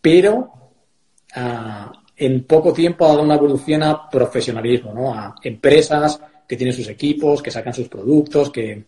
pero 0.01 0.51
ah, 1.35 1.91
en 2.15 2.43
poco 2.45 2.73
tiempo 2.73 3.05
ha 3.05 3.09
dado 3.09 3.23
una 3.23 3.35
evolución 3.35 3.83
a 3.83 4.09
profesionalismo, 4.09 4.93
¿no? 4.93 5.13
A 5.13 5.35
empresas 5.43 6.19
que 6.47 6.55
tienen 6.55 6.75
sus 6.75 6.87
equipos, 6.87 7.41
que 7.41 7.51
sacan 7.51 7.73
sus 7.73 7.87
productos, 7.87 8.49
que 8.49 8.85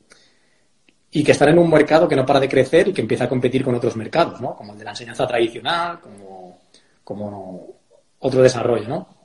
y 1.13 1.23
que 1.23 1.33
están 1.33 1.49
en 1.49 1.59
un 1.59 1.69
mercado 1.69 2.07
que 2.07 2.15
no 2.15 2.25
para 2.25 2.39
de 2.39 2.47
crecer 2.47 2.87
y 2.87 2.93
que 2.93 3.01
empieza 3.01 3.25
a 3.25 3.29
competir 3.29 3.63
con 3.63 3.75
otros 3.75 3.97
mercados, 3.97 4.39
¿no? 4.39 4.55
Como 4.55 4.71
el 4.71 4.79
de 4.79 4.85
la 4.85 4.91
enseñanza 4.91 5.27
tradicional, 5.27 5.99
como, 5.99 6.59
como 7.03 7.75
otro 8.19 8.41
desarrollo, 8.41 8.87
¿no? 8.87 9.20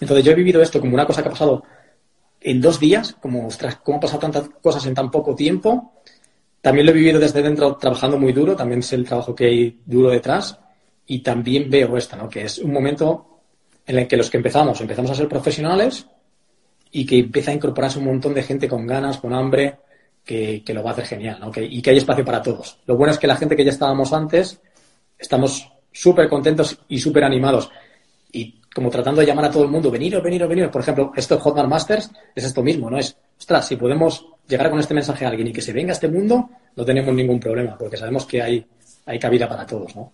Entonces 0.00 0.24
yo 0.24 0.32
he 0.32 0.34
vivido 0.34 0.62
esto 0.62 0.80
como 0.80 0.94
una 0.94 1.06
cosa 1.06 1.22
que 1.22 1.28
ha 1.28 1.32
pasado 1.32 1.62
en 2.40 2.60
dos 2.60 2.80
días, 2.80 3.16
como, 3.20 3.46
ostras, 3.46 3.76
¿cómo 3.76 3.96
han 3.96 4.00
pasado 4.00 4.20
tantas 4.20 4.48
cosas 4.62 4.86
en 4.86 4.94
tan 4.94 5.10
poco 5.10 5.34
tiempo? 5.34 5.92
También 6.60 6.86
lo 6.86 6.92
he 6.92 6.94
vivido 6.94 7.20
desde 7.20 7.42
dentro 7.42 7.76
trabajando 7.76 8.18
muy 8.18 8.32
duro, 8.32 8.56
también 8.56 8.82
sé 8.82 8.96
el 8.96 9.04
trabajo 9.04 9.34
que 9.34 9.46
hay 9.46 9.80
duro 9.84 10.10
detrás 10.10 10.58
y 11.06 11.20
también 11.20 11.68
veo 11.68 11.96
esto, 11.96 12.16
¿no? 12.16 12.28
Que 12.28 12.44
es 12.44 12.58
un 12.58 12.72
momento 12.72 13.26
en 13.86 13.98
el 13.98 14.08
que 14.08 14.16
los 14.16 14.30
que 14.30 14.38
empezamos, 14.38 14.80
empezamos 14.80 15.10
a 15.10 15.14
ser 15.14 15.28
profesionales 15.28 16.06
y 16.90 17.04
que 17.04 17.18
empieza 17.18 17.50
a 17.50 17.54
incorporarse 17.54 17.98
un 17.98 18.06
montón 18.06 18.34
de 18.34 18.42
gente 18.42 18.68
con 18.68 18.86
ganas, 18.86 19.18
con 19.18 19.34
hambre, 19.34 19.78
que, 20.24 20.62
lo 20.68 20.82
va 20.82 20.90
a 20.90 20.92
hacer 20.92 21.06
genial, 21.06 21.38
¿no? 21.40 21.50
y 21.56 21.82
que 21.82 21.90
hay 21.90 21.96
espacio 21.96 22.24
para 22.24 22.42
todos. 22.42 22.78
Lo 22.86 22.96
bueno 22.96 23.12
es 23.12 23.18
que 23.18 23.26
la 23.26 23.36
gente 23.36 23.56
que 23.56 23.64
ya 23.64 23.70
estábamos 23.70 24.12
antes, 24.12 24.60
estamos 25.18 25.68
súper 25.92 26.28
contentos 26.28 26.78
y 26.88 26.98
súper 26.98 27.24
animados 27.24 27.70
como 28.74 28.90
tratando 28.90 29.20
de 29.20 29.26
llamar 29.26 29.46
a 29.46 29.50
todo 29.50 29.64
el 29.64 29.70
mundo, 29.70 29.90
veniros, 29.90 30.22
veniros, 30.22 30.48
veniros. 30.48 30.70
Por 30.70 30.82
ejemplo, 30.82 31.12
esto 31.16 31.36
de 31.36 31.40
Hotmart 31.40 31.68
Masters 31.68 32.10
es 32.34 32.44
esto 32.44 32.62
mismo, 32.62 32.88
¿no? 32.90 32.98
Es, 32.98 33.16
ostras, 33.38 33.66
si 33.66 33.76
podemos 33.76 34.26
llegar 34.46 34.70
con 34.70 34.78
este 34.78 34.94
mensaje 34.94 35.24
a 35.24 35.28
alguien 35.28 35.48
y 35.48 35.52
que 35.52 35.62
se 35.62 35.72
venga 35.72 35.90
a 35.90 35.94
este 35.94 36.08
mundo, 36.08 36.50
no 36.76 36.84
tenemos 36.84 37.14
ningún 37.14 37.40
problema, 37.40 37.76
porque 37.76 37.96
sabemos 37.96 38.26
que 38.26 38.42
hay, 38.42 38.64
hay 39.06 39.18
cabida 39.18 39.48
para 39.48 39.66
todos, 39.66 39.94
¿no? 39.96 40.12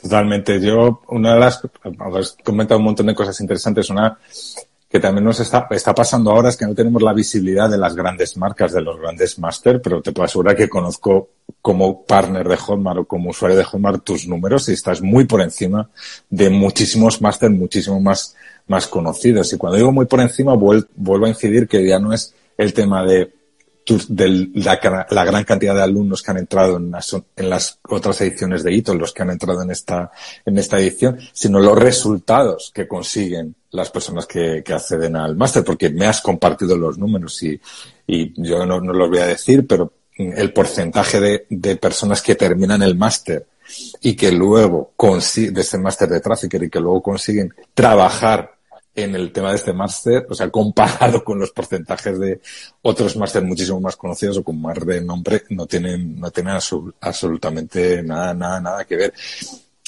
Totalmente. 0.00 0.60
Yo, 0.60 1.02
una 1.08 1.34
de 1.34 1.40
las, 1.40 1.62
has 2.16 2.36
comentado 2.44 2.78
un 2.78 2.84
montón 2.84 3.06
de 3.06 3.14
cosas 3.14 3.40
interesantes. 3.40 3.88
Una, 3.88 4.18
que 4.94 5.00
también 5.00 5.24
nos 5.24 5.40
está, 5.40 5.66
está 5.70 5.92
pasando 5.92 6.30
ahora 6.30 6.50
es 6.50 6.56
que 6.56 6.66
no 6.66 6.72
tenemos 6.72 7.02
la 7.02 7.12
visibilidad 7.12 7.68
de 7.68 7.76
las 7.76 7.96
grandes 7.96 8.36
marcas, 8.36 8.72
de 8.72 8.80
los 8.80 8.96
grandes 8.96 9.40
máster, 9.40 9.82
pero 9.82 10.00
te 10.00 10.12
puedo 10.12 10.26
asegurar 10.26 10.54
que 10.54 10.68
conozco 10.68 11.30
como 11.60 12.04
partner 12.04 12.46
de 12.46 12.56
Hotmart 12.56 13.00
o 13.00 13.04
como 13.04 13.30
usuario 13.30 13.58
de 13.58 13.64
Hotmart 13.64 14.04
tus 14.04 14.28
números 14.28 14.68
y 14.68 14.72
estás 14.74 15.02
muy 15.02 15.24
por 15.24 15.40
encima 15.40 15.90
de 16.30 16.48
muchísimos 16.48 17.20
máster, 17.20 17.50
muchísimo 17.50 17.98
más, 17.98 18.36
más 18.68 18.86
conocidos. 18.86 19.52
Y 19.52 19.56
cuando 19.56 19.78
digo 19.78 19.90
muy 19.90 20.06
por 20.06 20.20
encima, 20.20 20.54
vuelvo 20.54 21.26
a 21.26 21.28
incidir 21.28 21.66
que 21.66 21.84
ya 21.84 21.98
no 21.98 22.12
es 22.12 22.32
el 22.56 22.72
tema 22.72 23.04
de 23.04 23.32
de 24.08 24.48
la, 24.54 25.06
la, 25.10 25.24
gran 25.24 25.44
cantidad 25.44 25.74
de 25.74 25.82
alumnos 25.82 26.22
que 26.22 26.30
han 26.30 26.38
entrado 26.38 26.78
en 26.78 26.90
las, 26.90 27.14
en 27.36 27.50
las 27.50 27.80
otras 27.82 28.18
ediciones 28.22 28.62
de 28.62 28.72
ITO, 28.72 28.94
los 28.94 29.12
que 29.12 29.22
han 29.22 29.30
entrado 29.30 29.60
en 29.62 29.70
esta, 29.70 30.10
en 30.46 30.56
esta 30.56 30.78
edición, 30.78 31.18
sino 31.32 31.60
los 31.60 31.78
resultados 31.78 32.72
que 32.74 32.88
consiguen 32.88 33.56
las 33.74 33.90
personas 33.90 34.26
que, 34.26 34.62
que 34.64 34.72
acceden 34.72 35.16
al 35.16 35.36
máster, 35.36 35.64
porque 35.64 35.90
me 35.90 36.06
has 36.06 36.20
compartido 36.20 36.76
los 36.76 36.96
números 36.96 37.42
y, 37.42 37.60
yo 38.06 38.64
no, 38.64 38.80
no 38.80 38.92
los 38.92 39.10
voy 39.10 39.18
a 39.18 39.26
decir, 39.26 39.66
pero 39.66 39.92
el 40.16 40.52
porcentaje 40.52 41.20
de, 41.20 41.46
de 41.50 41.76
personas 41.76 42.22
que 42.22 42.36
terminan 42.36 42.82
el 42.82 42.94
máster 42.94 43.46
y 44.00 44.14
que 44.14 44.30
luego 44.30 44.92
consiguen, 44.94 45.54
de 45.54 45.62
ese 45.62 45.78
máster 45.78 46.08
de 46.08 46.20
Trafficker 46.20 46.62
y 46.62 46.70
que 46.70 46.80
luego 46.80 47.02
consiguen 47.02 47.52
trabajar 47.72 48.54
en 48.94 49.16
el 49.16 49.32
tema 49.32 49.50
de 49.50 49.56
este 49.56 49.72
máster, 49.72 50.24
o 50.30 50.34
sea, 50.34 50.50
comparado 50.50 51.24
con 51.24 51.40
los 51.40 51.50
porcentajes 51.50 52.18
de 52.18 52.40
otros 52.82 53.16
máster 53.16 53.42
muchísimo 53.42 53.80
más 53.80 53.96
conocidos 53.96 54.38
o 54.38 54.44
con 54.44 54.60
más 54.60 54.78
de 54.86 55.00
nombre, 55.00 55.42
no 55.50 55.66
tienen, 55.66 56.20
no 56.20 56.30
tienen 56.30 56.58
absolutamente 57.00 58.02
nada, 58.04 58.34
nada, 58.34 58.60
nada 58.60 58.84
que 58.84 58.96
ver. 58.96 59.14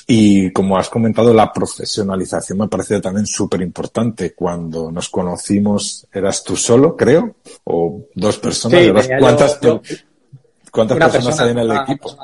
Y 0.08 0.52
como 0.52 0.78
has 0.78 0.88
comentado, 0.88 1.34
la 1.34 1.52
profesionalización 1.52 2.58
me 2.58 2.64
ha 2.64 2.68
parecido 2.68 3.00
también 3.00 3.26
súper 3.26 3.60
importante. 3.62 4.34
Cuando 4.34 4.92
nos 4.92 5.08
conocimos, 5.08 6.06
eras 6.12 6.44
tú 6.44 6.54
solo, 6.56 6.96
creo, 6.96 7.34
o 7.64 8.02
dos 8.14 8.38
personas. 8.38 9.08
¿Cuántas, 9.18 9.58
¿cuántas 10.70 10.98
personas 10.98 11.40
hay 11.40 11.50
en 11.50 11.58
el 11.58 11.72
equipo? 11.72 12.16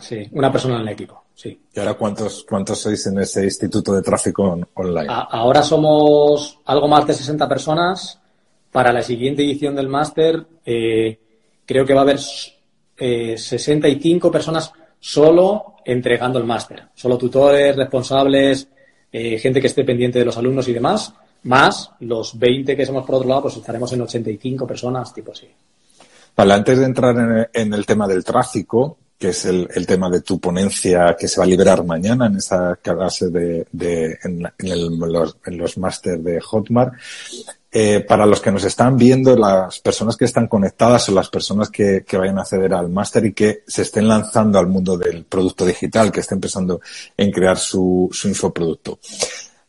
sí, 0.00 0.28
una 0.32 0.50
persona 0.50 0.76
en 0.76 0.80
el 0.80 0.88
equipo. 0.88 1.22
Sí. 1.32 1.56
¿Y 1.72 1.78
ahora 1.78 1.94
cuántos, 1.94 2.44
cuántos 2.48 2.80
sois 2.80 3.06
en 3.06 3.20
ese 3.20 3.44
instituto 3.44 3.94
de 3.94 4.02
tráfico 4.02 4.58
online? 4.74 5.06
ahora 5.08 5.62
somos 5.62 6.58
algo 6.64 6.88
más 6.88 7.06
de 7.06 7.14
60 7.14 7.48
personas. 7.48 8.18
Para 8.72 8.92
la 8.92 9.02
siguiente 9.02 9.44
edición 9.44 9.76
del 9.76 9.88
máster, 9.88 10.44
eh, 10.66 11.18
creo 11.64 11.86
que 11.86 11.94
va 11.94 12.00
a 12.00 12.02
haber 12.02 12.18
eh, 12.96 13.38
65 13.38 14.30
personas 14.32 14.72
solo 15.00 15.76
entregando 15.84 16.38
el 16.38 16.44
máster. 16.44 16.84
Solo 16.94 17.16
tutores, 17.16 17.76
responsables, 17.76 18.68
eh, 19.10 19.38
gente 19.38 19.60
que 19.60 19.68
esté 19.68 19.84
pendiente 19.84 20.18
de 20.18 20.24
los 20.24 20.36
alumnos 20.36 20.68
y 20.68 20.72
demás, 20.72 21.12
más 21.44 21.90
los 22.00 22.38
20 22.38 22.76
que 22.76 22.86
somos 22.86 23.06
por 23.06 23.16
otro 23.16 23.28
lado, 23.28 23.42
pues 23.42 23.56
estaremos 23.56 23.92
en 23.92 24.02
85 24.02 24.66
personas, 24.66 25.14
tipo 25.14 25.32
así. 25.32 25.48
Vale, 26.36 26.54
antes 26.54 26.78
de 26.78 26.84
entrar 26.84 27.50
en 27.52 27.74
el 27.74 27.86
tema 27.86 28.06
del 28.06 28.24
tráfico, 28.24 28.98
que 29.18 29.30
es 29.30 29.44
el, 29.46 29.68
el, 29.74 29.86
tema 29.86 30.08
de 30.08 30.20
tu 30.20 30.38
ponencia 30.38 31.16
que 31.18 31.26
se 31.26 31.40
va 31.40 31.44
a 31.44 31.48
liberar 31.48 31.84
mañana 31.84 32.26
en 32.26 32.36
esa 32.36 32.76
clase 32.80 33.28
de, 33.30 33.66
de 33.72 34.16
en, 34.22 34.44
los, 35.12 35.36
en 35.44 35.58
los 35.58 35.76
máster 35.76 36.20
de 36.20 36.40
Hotmart. 36.40 36.94
Eh, 37.80 38.00
para 38.00 38.26
los 38.26 38.40
que 38.40 38.50
nos 38.50 38.64
están 38.64 38.96
viendo, 38.96 39.36
las 39.36 39.78
personas 39.78 40.16
que 40.16 40.24
están 40.24 40.48
conectadas 40.48 41.08
o 41.08 41.12
las 41.12 41.28
personas 41.28 41.70
que, 41.70 42.02
que 42.04 42.16
vayan 42.16 42.36
a 42.36 42.40
acceder 42.40 42.74
al 42.74 42.88
máster 42.88 43.24
y 43.26 43.32
que 43.32 43.62
se 43.68 43.82
estén 43.82 44.08
lanzando 44.08 44.58
al 44.58 44.66
mundo 44.66 44.98
del 44.98 45.24
producto 45.24 45.64
digital, 45.64 46.10
que 46.10 46.18
estén 46.18 46.38
empezando 46.38 46.80
en 47.16 47.30
crear 47.30 47.56
su, 47.56 48.08
su 48.10 48.26
infoproducto. 48.26 48.98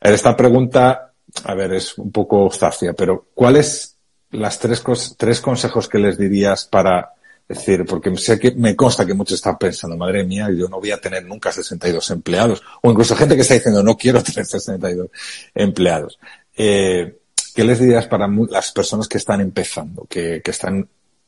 Esta 0.02 0.36
pregunta, 0.36 1.14
a 1.44 1.54
ver, 1.54 1.74
es 1.74 2.00
un 2.00 2.12
poco 2.12 2.50
zafia, 2.50 2.94
pero 2.94 3.28
¿cuáles 3.36 3.96
las 4.32 4.58
tres, 4.58 4.84
tres 5.16 5.40
consejos 5.40 5.88
que 5.88 6.00
les 6.00 6.18
dirías 6.18 6.66
para 6.66 7.14
decir, 7.48 7.86
porque 7.86 8.18
sé 8.18 8.40
que 8.40 8.54
me 8.54 8.76
consta 8.76 9.06
que 9.06 9.14
muchos 9.14 9.36
están 9.36 9.60
pensando, 9.60 9.96
madre 9.96 10.24
mía, 10.24 10.50
yo 10.52 10.68
no 10.68 10.80
voy 10.80 10.90
a 10.90 11.00
tener 11.00 11.26
nunca 11.26 11.52
62 11.52 12.10
empleados. 12.10 12.64
O 12.82 12.90
incluso 12.90 13.16
gente 13.16 13.36
que 13.36 13.42
está 13.42 13.54
diciendo, 13.54 13.84
no 13.84 13.96
quiero 13.96 14.24
tener 14.24 14.48
62 14.48 15.10
empleados. 15.54 16.18
Eh, 16.58 17.19
¿qué 17.60 17.66
les 17.66 17.80
dirías 17.80 18.08
para 18.08 18.26
las 18.50 18.72
personas 18.72 19.06
que 19.10 19.18
están 19.18 19.42
empezando, 19.42 20.06
que, 20.10 20.42
están 20.46 20.88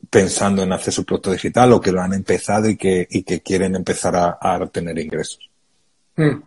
pensando 0.10 0.64
en 0.64 0.72
hacer 0.72 0.94
su 0.94 1.04
producto 1.04 1.34
digital 1.34 1.74
o 1.74 1.82
que 1.82 1.92
lo 1.92 2.00
han 2.00 2.14
empezado 2.14 2.70
y 2.70 2.78
que, 2.78 3.06
quieren 3.44 3.76
empezar 3.76 4.16
a, 4.16 4.70
tener 4.72 4.98
ingresos? 4.98 5.50
Hmm. 6.16 6.42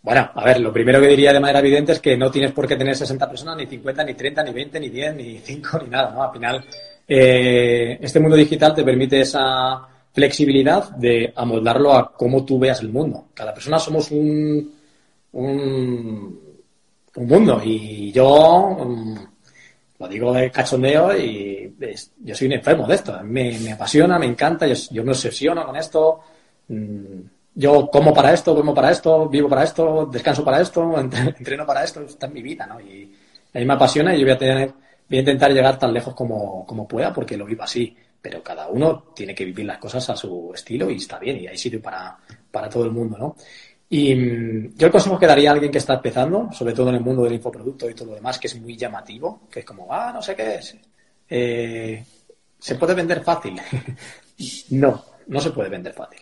Bueno, 0.00 0.30
a 0.32 0.44
ver, 0.44 0.60
lo 0.60 0.72
primero 0.72 1.00
que 1.00 1.08
diría 1.08 1.32
de 1.32 1.40
manera 1.40 1.58
evidente 1.58 1.90
es 1.90 1.98
que 1.98 2.16
no 2.16 2.30
tienes 2.30 2.52
por 2.52 2.68
qué 2.68 2.76
tener 2.76 2.94
60 2.94 3.28
personas, 3.28 3.56
ni 3.56 3.66
50, 3.66 4.04
ni 4.04 4.14
30, 4.14 4.44
ni 4.44 4.52
20, 4.52 4.78
ni 4.78 4.90
10, 4.90 5.14
ni 5.16 5.38
5, 5.38 5.78
ni 5.82 5.88
nada. 5.88 6.26
Al 6.26 6.32
final, 6.32 6.64
eh, 7.08 7.98
este 8.00 8.20
mundo 8.20 8.36
digital 8.36 8.76
te 8.76 8.84
permite 8.84 9.22
esa 9.22 9.88
flexibilidad 10.12 10.90
de 10.90 11.32
amoldarlo 11.34 11.94
a 11.94 12.12
cómo 12.12 12.44
tú 12.44 12.60
veas 12.60 12.80
el 12.80 12.90
mundo. 12.90 13.26
Cada 13.34 13.52
persona 13.52 13.80
somos 13.80 14.12
un, 14.12 14.72
un 17.16 17.26
mundo 17.26 17.60
y 17.64 18.10
yo 18.12 18.66
um, 18.66 19.16
lo 19.98 20.08
digo 20.08 20.32
de 20.32 20.50
cachondeo 20.50 21.16
y 21.16 21.74
yo 22.18 22.34
soy 22.34 22.46
un 22.48 22.54
enfermo 22.54 22.86
de 22.86 22.94
esto. 22.94 23.18
Me, 23.22 23.58
me 23.58 23.72
apasiona, 23.72 24.18
me 24.18 24.26
encanta, 24.26 24.66
yo, 24.66 24.74
yo 24.90 25.04
me 25.04 25.12
obsesiono 25.12 25.64
con 25.64 25.76
esto. 25.76 26.20
Mm, 26.68 27.20
yo 27.54 27.88
como 27.88 28.12
para 28.12 28.32
esto, 28.32 28.52
duermo 28.52 28.74
para 28.74 28.90
esto, 28.90 29.28
vivo 29.28 29.48
para 29.48 29.62
esto, 29.62 30.06
descanso 30.06 30.44
para 30.44 30.60
esto, 30.60 30.98
entreno 30.98 31.64
para 31.64 31.84
esto, 31.84 32.02
está 32.02 32.26
en 32.26 32.32
mi 32.32 32.42
vida, 32.42 32.66
¿no? 32.66 32.80
Y 32.80 33.14
a 33.52 33.58
mí 33.58 33.64
me 33.64 33.74
apasiona 33.74 34.14
y 34.14 34.18
yo 34.18 34.26
voy 34.26 34.34
a 34.34 34.38
tener, 34.38 34.72
voy 35.08 35.18
a 35.18 35.20
intentar 35.20 35.52
llegar 35.52 35.78
tan 35.78 35.92
lejos 35.92 36.14
como, 36.14 36.66
como 36.66 36.88
pueda 36.88 37.12
porque 37.12 37.36
lo 37.36 37.46
vivo 37.46 37.62
así. 37.62 37.96
Pero 38.20 38.42
cada 38.42 38.68
uno 38.68 39.12
tiene 39.14 39.34
que 39.34 39.44
vivir 39.44 39.66
las 39.66 39.78
cosas 39.78 40.08
a 40.08 40.16
su 40.16 40.50
estilo 40.54 40.90
y 40.90 40.96
está 40.96 41.18
bien 41.18 41.40
y 41.40 41.46
hay 41.46 41.58
sitio 41.58 41.80
para, 41.80 42.16
para 42.50 42.70
todo 42.70 42.84
el 42.84 42.90
mundo, 42.90 43.18
¿no? 43.18 43.36
Y 43.88 44.14
mm, 44.14 44.76
yo 44.76 44.86
el 44.86 44.92
consejo 44.92 45.18
que 45.18 45.26
daría 45.26 45.50
a 45.50 45.52
alguien 45.52 45.70
que 45.70 45.78
está 45.78 45.94
empezando, 45.94 46.50
sobre 46.52 46.72
todo 46.72 46.88
en 46.88 46.96
el 46.96 47.00
mundo 47.00 47.22
del 47.22 47.34
infoproducto 47.34 47.88
y 47.88 47.94
todo 47.94 48.08
lo 48.08 48.14
demás, 48.14 48.38
que 48.38 48.46
es 48.46 48.60
muy 48.60 48.76
llamativo, 48.76 49.42
que 49.50 49.60
es 49.60 49.66
como, 49.66 49.92
ah, 49.92 50.10
no 50.12 50.22
sé 50.22 50.34
qué 50.34 50.54
es, 50.56 50.76
eh, 51.28 52.04
se 52.58 52.74
puede 52.76 52.94
vender 52.94 53.22
fácil. 53.22 53.60
no, 54.70 55.04
no 55.26 55.40
se 55.40 55.50
puede 55.50 55.68
vender 55.68 55.92
fácil. 55.92 56.20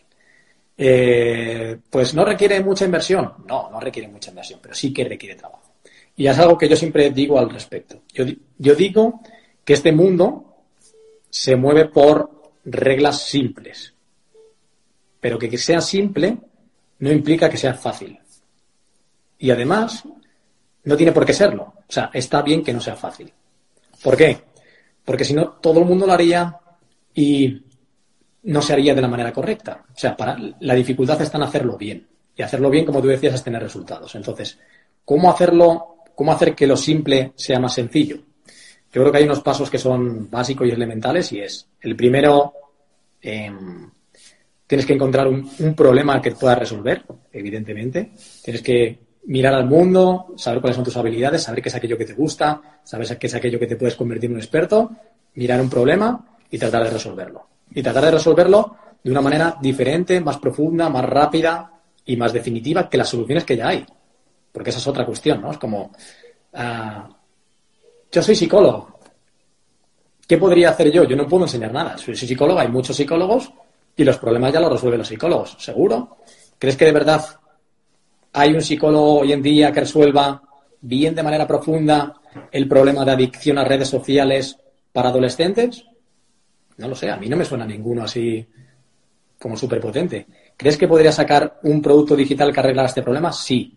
Eh, 0.77 1.79
pues 1.89 2.15
no 2.15 2.25
requiere 2.25 2.61
mucha 2.61 2.85
inversión. 2.85 3.35
No, 3.47 3.71
no 3.71 3.79
requiere 3.79 4.09
mucha 4.09 4.31
inversión, 4.31 4.59
pero 4.63 4.75
sí 4.75 4.93
que 4.93 5.05
requiere 5.05 5.37
trabajo. 5.37 5.75
Y 6.17 6.27
es 6.27 6.39
algo 6.39 6.59
que 6.59 6.69
yo 6.69 6.77
siempre 6.77 7.11
digo 7.11 7.39
al 7.39 7.51
respecto. 7.51 8.03
Yo, 8.13 8.25
yo 8.59 8.75
digo 8.75 9.21
que 9.65 9.75
este 9.75 9.93
mundo 9.93 10.57
se 11.31 11.57
mueve 11.57 11.87
por 11.87 12.53
reglas 12.65 13.23
simples. 13.23 13.95
Pero 15.21 15.39
que, 15.39 15.49
que 15.49 15.59
sea 15.59 15.81
simple 15.81 16.39
no 17.03 17.11
implica 17.11 17.51
que 17.51 17.57
sea 17.57 17.75
fácil. 17.75 18.17
Y 19.37 19.51
además, 19.51 20.05
no 20.85 20.97
tiene 20.97 21.11
por 21.11 21.27
qué 21.27 21.33
serlo. 21.33 21.65
O 21.65 21.93
sea, 21.93 22.11
está 22.15 22.43
bien 22.43 22.63
que 22.63 22.73
no 22.73 22.81
sea 22.81 22.95
fácil. 22.95 23.33
¿Por 24.05 24.17
qué? 24.17 24.39
Porque 25.05 25.25
si 25.25 25.35
no, 25.35 25.49
todo 25.61 25.81
el 25.81 25.87
mundo 25.87 26.07
lo 26.07 26.13
haría 26.13 26.57
y 27.13 27.61
no 28.45 28.63
se 28.63 28.73
haría 28.73 28.95
de 28.95 29.03
la 29.03 29.09
manera 29.09 29.33
correcta. 29.33 29.85
O 29.93 29.99
sea, 29.99 30.17
para, 30.17 30.37
la 30.61 30.75
dificultad 30.75 31.21
está 31.21 31.39
en 31.39 31.43
hacerlo 31.43 31.77
bien. 31.77 32.07
Y 32.37 32.43
hacerlo 32.43 32.71
bien, 32.71 32.87
como 32.87 33.03
tú 33.03 33.09
decías, 33.09 33.35
es 33.35 33.43
tener 33.43 33.61
resultados. 33.61 34.15
Entonces, 34.15 34.61
¿cómo 35.05 35.29
hacerlo, 35.29 35.97
cómo 36.15 36.31
hacer 36.31 36.55
que 36.55 36.69
lo 36.69 36.77
simple 36.77 37.33
sea 37.35 37.59
más 37.59 37.75
sencillo? 37.75 38.19
Yo 38.93 39.01
creo 39.01 39.11
que 39.11 39.19
hay 39.19 39.25
unos 39.25 39.41
pasos 39.41 39.69
que 39.69 39.79
son 39.79 40.31
básicos 40.31 40.69
y 40.69 40.71
elementales 40.71 41.33
y 41.33 41.41
es, 41.41 41.67
el 41.81 41.97
primero, 41.97 42.53
em, 43.21 43.91
tienes 44.73 44.87
que 44.87 44.95
encontrar 44.95 45.29
un, 45.29 45.47
un, 45.59 45.75
problema 45.75 46.19
que 46.23 46.31
puedas 46.31 46.59
resolver, 46.59 47.03
evidentemente. 47.31 48.13
Tienes 48.43 48.63
que 48.63 48.99
mirar 49.25 49.53
al 49.53 49.67
mundo, 49.67 50.29
saber 50.39 50.63
cuáles 50.63 50.77
son 50.77 50.85
tus 50.87 50.97
habilidades, 50.97 51.43
saber 51.43 51.61
qué 51.61 51.69
es 51.69 51.75
aquello 51.75 51.99
que 51.99 52.07
te 52.07 52.15
gusta, 52.15 52.81
saber 52.83 53.19
qué 53.19 53.27
es 53.27 53.35
aquello 53.35 53.59
que 53.59 53.67
te 53.67 53.77
puedes 53.77 53.97
convertir 53.97 54.31
en 54.31 54.37
un 54.37 54.41
experto, 54.41 54.91
mirar 55.35 55.61
un 55.61 55.69
problema 55.69 56.39
y 56.51 56.57
tratar 56.57 56.85
de 56.85 56.89
resolverlo 56.89 57.49
y 57.71 57.83
tratar 57.83 58.07
de 58.07 58.13
resolverlo 58.13 58.77
de 59.05 59.11
una 59.11 59.21
manera 59.21 59.59
diferente, 59.61 60.19
más 60.23 60.39
profunda, 60.39 60.89
más 60.89 61.05
rápida 61.05 61.71
y 62.07 62.17
más 62.17 62.33
definitiva 62.33 62.89
que 62.89 62.97
las 62.97 63.11
soluciones 63.11 63.45
que 63.45 63.59
ya 63.59 63.69
hay. 63.69 63.85
Porque 64.51 64.71
esa 64.71 64.79
es 64.79 64.87
otra 64.87 65.05
cuestión, 65.05 65.43
¿no? 65.43 65.51
Es 65.51 65.59
como, 65.59 65.93
uh, 66.55 67.13
yo 68.11 68.23
soy 68.23 68.35
psicólogo. 68.35 68.99
¿Qué 70.27 70.39
podría 70.39 70.71
hacer 70.71 70.91
yo? 70.91 71.05
Yo 71.05 71.15
no 71.15 71.29
puedo 71.29 71.45
enseñar 71.45 71.75
nada. 71.75 71.99
Soy 71.99 72.17
psicólogo, 72.17 72.59
hay 72.59 72.69
muchos 72.69 72.97
psicólogos 72.97 73.53
y 73.97 74.05
los 74.05 74.19
problemas 74.19 74.53
ya 74.53 74.61
los 74.61 74.73
resuelven 74.73 74.99
los 74.99 75.09
psicólogos, 75.09 75.57
¿seguro? 75.59 76.19
¿Crees 76.59 76.77
que 76.77 76.85
de 76.85 76.93
verdad 76.93 77.25
hay 78.33 78.55
un 78.55 78.63
psicólogo 78.63 79.21
hoy 79.21 79.33
en 79.33 79.43
día 79.43 79.73
que 79.73 79.81
resuelva 79.81 80.43
bien 80.81 81.15
de 81.15 81.23
manera 81.23 81.47
profunda 81.47 82.15
el 82.51 82.69
problema 82.69 83.05
de 83.05 83.13
adicción 83.13 83.59
a 83.59 83.65
redes 83.65 83.89
sociales 83.89 84.57
para 84.93 85.11
adolescentes? 85.11 85.85
No 86.79 86.89
lo 86.89 86.95
sé, 86.95 87.11
a 87.11 87.17
mí 87.17 87.29
no 87.29 87.37
me 87.37 87.45
suena 87.45 87.67
ninguno 87.67 88.05
así 88.05 88.47
como 89.39 89.57
súper 89.57 89.81
potente. 89.81 90.27
¿Crees 90.57 90.79
que 90.79 90.89
podría 90.89 91.13
sacar 91.13 91.59
un 91.65 91.83
producto 91.83 92.17
digital 92.17 92.53
que 92.53 92.61
arreglara 92.61 92.89
este 92.89 93.03
problema? 93.03 93.33
Sí. 93.33 93.77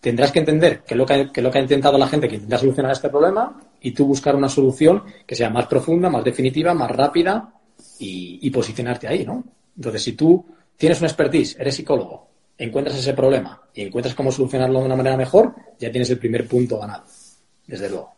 Tendrás 0.00 0.32
que 0.32 0.38
entender 0.38 0.82
que 0.82 0.94
lo 0.94 1.04
que, 1.04 1.30
lo 1.34 1.50
que 1.50 1.58
ha 1.58 1.62
intentado 1.62 1.98
la 1.98 2.06
gente 2.06 2.28
que 2.28 2.36
intenta 2.36 2.58
solucionar 2.58 2.92
este 2.92 3.08
problema 3.08 3.60
y 3.80 3.92
tú 3.92 4.06
buscar 4.06 4.36
una 4.36 4.48
solución 4.48 5.02
que 5.26 5.34
sea 5.34 5.50
más 5.50 5.66
profunda, 5.66 6.08
más 6.08 6.24
definitiva, 6.24 6.72
más 6.72 6.90
rápida 6.90 7.59
y, 8.00 8.40
y 8.42 8.50
posicionarte 8.50 9.06
ahí, 9.06 9.24
¿no? 9.24 9.44
Entonces, 9.76 10.02
si 10.02 10.12
tú 10.12 10.44
tienes 10.76 10.98
una 10.98 11.08
expertise, 11.08 11.56
eres 11.58 11.76
psicólogo, 11.76 12.28
encuentras 12.58 12.98
ese 12.98 13.14
problema 13.14 13.62
y 13.72 13.82
encuentras 13.82 14.14
cómo 14.14 14.32
solucionarlo 14.32 14.80
de 14.80 14.86
una 14.86 14.96
manera 14.96 15.16
mejor, 15.16 15.54
ya 15.78 15.90
tienes 15.90 16.10
el 16.10 16.18
primer 16.18 16.48
punto 16.48 16.78
ganado, 16.78 17.04
desde 17.66 17.88
luego. 17.88 18.12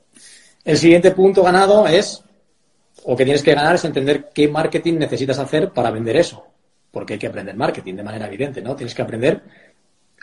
El 0.64 0.78
siguiente 0.78 1.10
punto 1.10 1.42
ganado 1.42 1.86
es 1.86 2.24
o 3.04 3.16
que 3.16 3.24
tienes 3.24 3.42
que 3.42 3.54
ganar 3.54 3.74
es 3.74 3.84
entender 3.84 4.30
qué 4.32 4.48
marketing 4.48 4.94
necesitas 4.98 5.38
hacer 5.38 5.72
para 5.72 5.90
vender 5.90 6.16
eso. 6.16 6.44
Porque 6.90 7.14
hay 7.14 7.18
que 7.18 7.26
aprender 7.26 7.56
marketing 7.56 7.94
de 7.96 8.02
manera 8.02 8.26
evidente, 8.26 8.60
¿no? 8.60 8.76
Tienes 8.76 8.94
que 8.94 9.02
aprender 9.02 9.42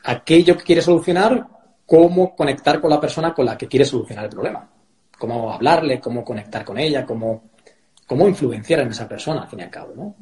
aquello 0.04 0.56
que 0.56 0.64
quieres 0.64 0.86
solucionar, 0.86 1.48
cómo 1.86 2.36
conectar 2.36 2.80
con 2.80 2.90
la 2.90 3.02
persona 3.02 3.34
con 3.34 3.46
la 3.46 3.58
que 3.58 3.68
quieres 3.68 3.90
solucionar 3.90 4.26
el 4.26 4.32
problema. 4.32 4.70
Cómo 5.18 5.52
hablarle, 5.52 6.00
cómo 6.00 6.24
conectar 6.24 6.64
con 6.64 6.78
ella, 6.78 7.06
cómo, 7.06 7.50
cómo 8.10 8.28
influenciar 8.28 8.80
en 8.80 8.88
esa 8.90 9.08
persona, 9.08 9.44
al 9.44 9.48
fin 9.48 9.60
y 9.60 9.62
al 9.62 9.70
cabo, 9.70 9.94
¿no? 9.96 10.16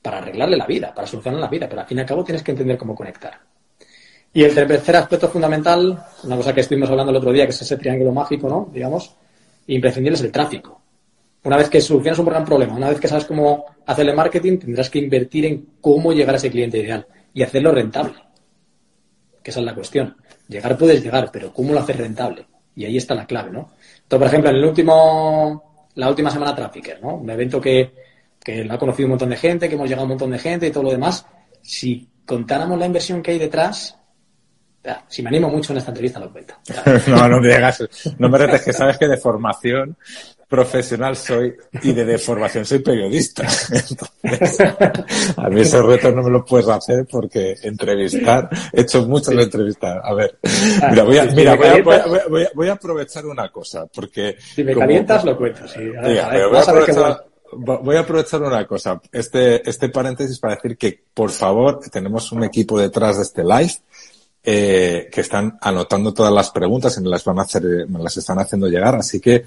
Para 0.00 0.18
arreglarle 0.18 0.56
la 0.56 0.64
vida, 0.64 0.94
para 0.94 1.08
solucionar 1.08 1.40
la 1.40 1.48
vida, 1.48 1.68
pero 1.68 1.80
al 1.80 1.88
fin 1.88 1.98
y 1.98 2.00
al 2.02 2.06
cabo 2.06 2.22
tienes 2.22 2.40
que 2.40 2.52
entender 2.52 2.78
cómo 2.78 2.94
conectar. 2.94 3.32
Y 4.32 4.44
el 4.44 4.54
tercer 4.54 4.94
aspecto 4.94 5.28
fundamental, 5.28 6.04
una 6.22 6.36
cosa 6.36 6.54
que 6.54 6.60
estuvimos 6.60 6.88
hablando 6.88 7.10
el 7.10 7.16
otro 7.16 7.32
día, 7.32 7.44
que 7.44 7.50
es 7.50 7.60
ese 7.60 7.76
triángulo 7.76 8.12
mágico, 8.12 8.48
¿no? 8.48 8.70
Digamos, 8.72 9.16
imprescindible 9.66 10.14
es 10.14 10.22
el 10.22 10.30
tráfico. 10.30 10.80
Una 11.42 11.56
vez 11.56 11.68
que 11.68 11.80
solucionas 11.80 12.20
un 12.20 12.26
gran 12.26 12.44
problema, 12.44 12.76
una 12.76 12.88
vez 12.88 13.00
que 13.00 13.08
sabes 13.08 13.24
cómo 13.24 13.64
hacerle 13.86 14.14
marketing, 14.14 14.58
tendrás 14.58 14.88
que 14.88 15.00
invertir 15.00 15.44
en 15.46 15.66
cómo 15.80 16.12
llegar 16.12 16.36
a 16.36 16.38
ese 16.38 16.48
cliente 16.48 16.78
ideal 16.78 17.04
y 17.34 17.42
hacerlo 17.42 17.72
rentable. 17.72 18.14
Que 19.42 19.50
esa 19.50 19.58
es 19.58 19.66
la 19.66 19.74
cuestión. 19.74 20.16
Llegar 20.46 20.78
puedes 20.78 21.02
llegar, 21.02 21.28
pero 21.32 21.52
¿cómo 21.52 21.72
lo 21.72 21.80
haces 21.80 21.96
rentable? 21.96 22.46
Y 22.76 22.84
ahí 22.84 22.96
está 22.96 23.16
la 23.16 23.26
clave, 23.26 23.50
¿no? 23.50 23.72
Entonces, 24.02 24.18
por 24.18 24.26
ejemplo, 24.28 24.50
en 24.50 24.56
el 24.56 24.64
último, 24.64 25.71
la 25.94 26.08
última 26.08 26.30
semana 26.30 26.54
Trafficker, 26.54 27.02
¿no? 27.02 27.16
Un 27.16 27.30
evento 27.30 27.60
que, 27.60 27.92
que 28.42 28.64
lo 28.64 28.74
ha 28.74 28.78
conocido 28.78 29.06
un 29.06 29.10
montón 29.10 29.30
de 29.30 29.36
gente, 29.36 29.68
que 29.68 29.74
hemos 29.74 29.88
llegado 29.88 30.04
un 30.04 30.10
montón 30.10 30.30
de 30.30 30.38
gente 30.38 30.66
y 30.66 30.70
todo 30.70 30.84
lo 30.84 30.90
demás. 30.90 31.26
Si 31.60 32.08
contáramos 32.26 32.78
la 32.78 32.86
inversión 32.86 33.22
que 33.22 33.32
hay 33.32 33.38
detrás, 33.38 33.98
si 35.08 35.22
me 35.22 35.28
animo 35.28 35.48
mucho 35.48 35.72
en 35.72 35.78
esta 35.78 35.90
entrevista 35.90 36.18
lo 36.20 36.32
cuento. 36.32 36.54
no, 37.08 37.28
no 37.28 37.40
me 37.40 37.48
digas, 37.48 37.88
no 38.18 38.28
me 38.28 38.38
retes 38.38 38.62
que 38.62 38.72
sabes 38.72 38.98
que 38.98 39.08
de 39.08 39.16
formación 39.16 39.96
profesional 40.52 41.16
soy 41.16 41.56
y 41.82 41.92
de 41.92 42.04
deformación 42.04 42.66
soy 42.66 42.80
periodista. 42.80 43.42
Entonces, 43.72 44.60
a 45.34 45.48
mí 45.48 45.62
ese 45.62 45.80
reto 45.80 46.12
no 46.12 46.22
me 46.22 46.30
lo 46.30 46.44
puedes 46.44 46.68
hacer 46.68 47.06
porque 47.10 47.54
entrevistar, 47.62 48.50
he 48.70 48.82
hecho 48.82 49.06
mucho 49.06 49.30
de 49.30 49.44
entrevistar. 49.44 50.02
A 50.04 50.12
ver, 50.12 50.38
mira, 50.90 51.04
voy 51.04 51.16
a, 51.16 51.24
mira, 51.24 51.56
voy 51.56 51.66
a, 51.68 51.82
voy, 51.82 52.42
a, 52.42 52.50
voy 52.54 52.68
a, 52.68 52.72
aprovechar 52.72 53.24
una 53.24 53.50
cosa 53.50 53.86
porque... 53.86 54.36
Si 54.38 54.62
me 54.62 54.74
calientas, 54.74 55.24
lo 55.24 55.38
cuento, 55.38 55.66
sí. 55.66 55.88
voy, 55.88 56.18
a 56.18 56.60
aprovechar, 56.60 57.24
voy 57.52 57.96
a 57.96 58.00
aprovechar 58.00 58.42
una 58.42 58.66
cosa, 58.66 59.00
este, 59.10 59.66
este 59.66 59.88
paréntesis 59.88 60.38
para 60.38 60.56
decir 60.56 60.76
que, 60.76 61.02
por 61.14 61.30
favor, 61.30 61.80
tenemos 61.90 62.30
un 62.30 62.44
equipo 62.44 62.78
detrás 62.78 63.16
de 63.16 63.22
este 63.22 63.42
live 63.42 63.72
eh, 64.44 65.08
que 65.12 65.20
están 65.20 65.58
anotando 65.60 66.12
todas 66.12 66.32
las 66.32 66.50
preguntas 66.50 66.96
y 66.96 67.00
me 67.00 67.08
las 67.08 67.24
van 67.24 67.38
a 67.38 67.42
hacer, 67.42 67.62
me 67.88 68.02
las 68.02 68.16
están 68.16 68.38
haciendo 68.38 68.68
llegar, 68.68 68.94
así 68.94 69.20
que 69.20 69.46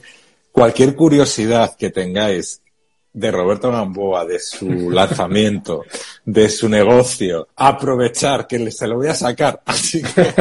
Cualquier 0.55 0.95
curiosidad 0.95 1.75
que 1.75 1.89
tengáis 1.89 2.61
de 3.15 3.31
Roberto 3.31 3.71
Gamboa, 3.71 4.25
de 4.25 4.39
su 4.39 4.91
lanzamiento, 4.91 5.83
de 6.25 6.49
su 6.49 6.67
negocio, 6.67 7.47
aprovechar 7.55 8.45
que 8.45 8.69
se 8.71 8.87
lo 8.87 8.97
voy 8.97 9.07
a 9.07 9.15
sacar. 9.15 9.61
Así 9.65 10.03
que 10.03 10.33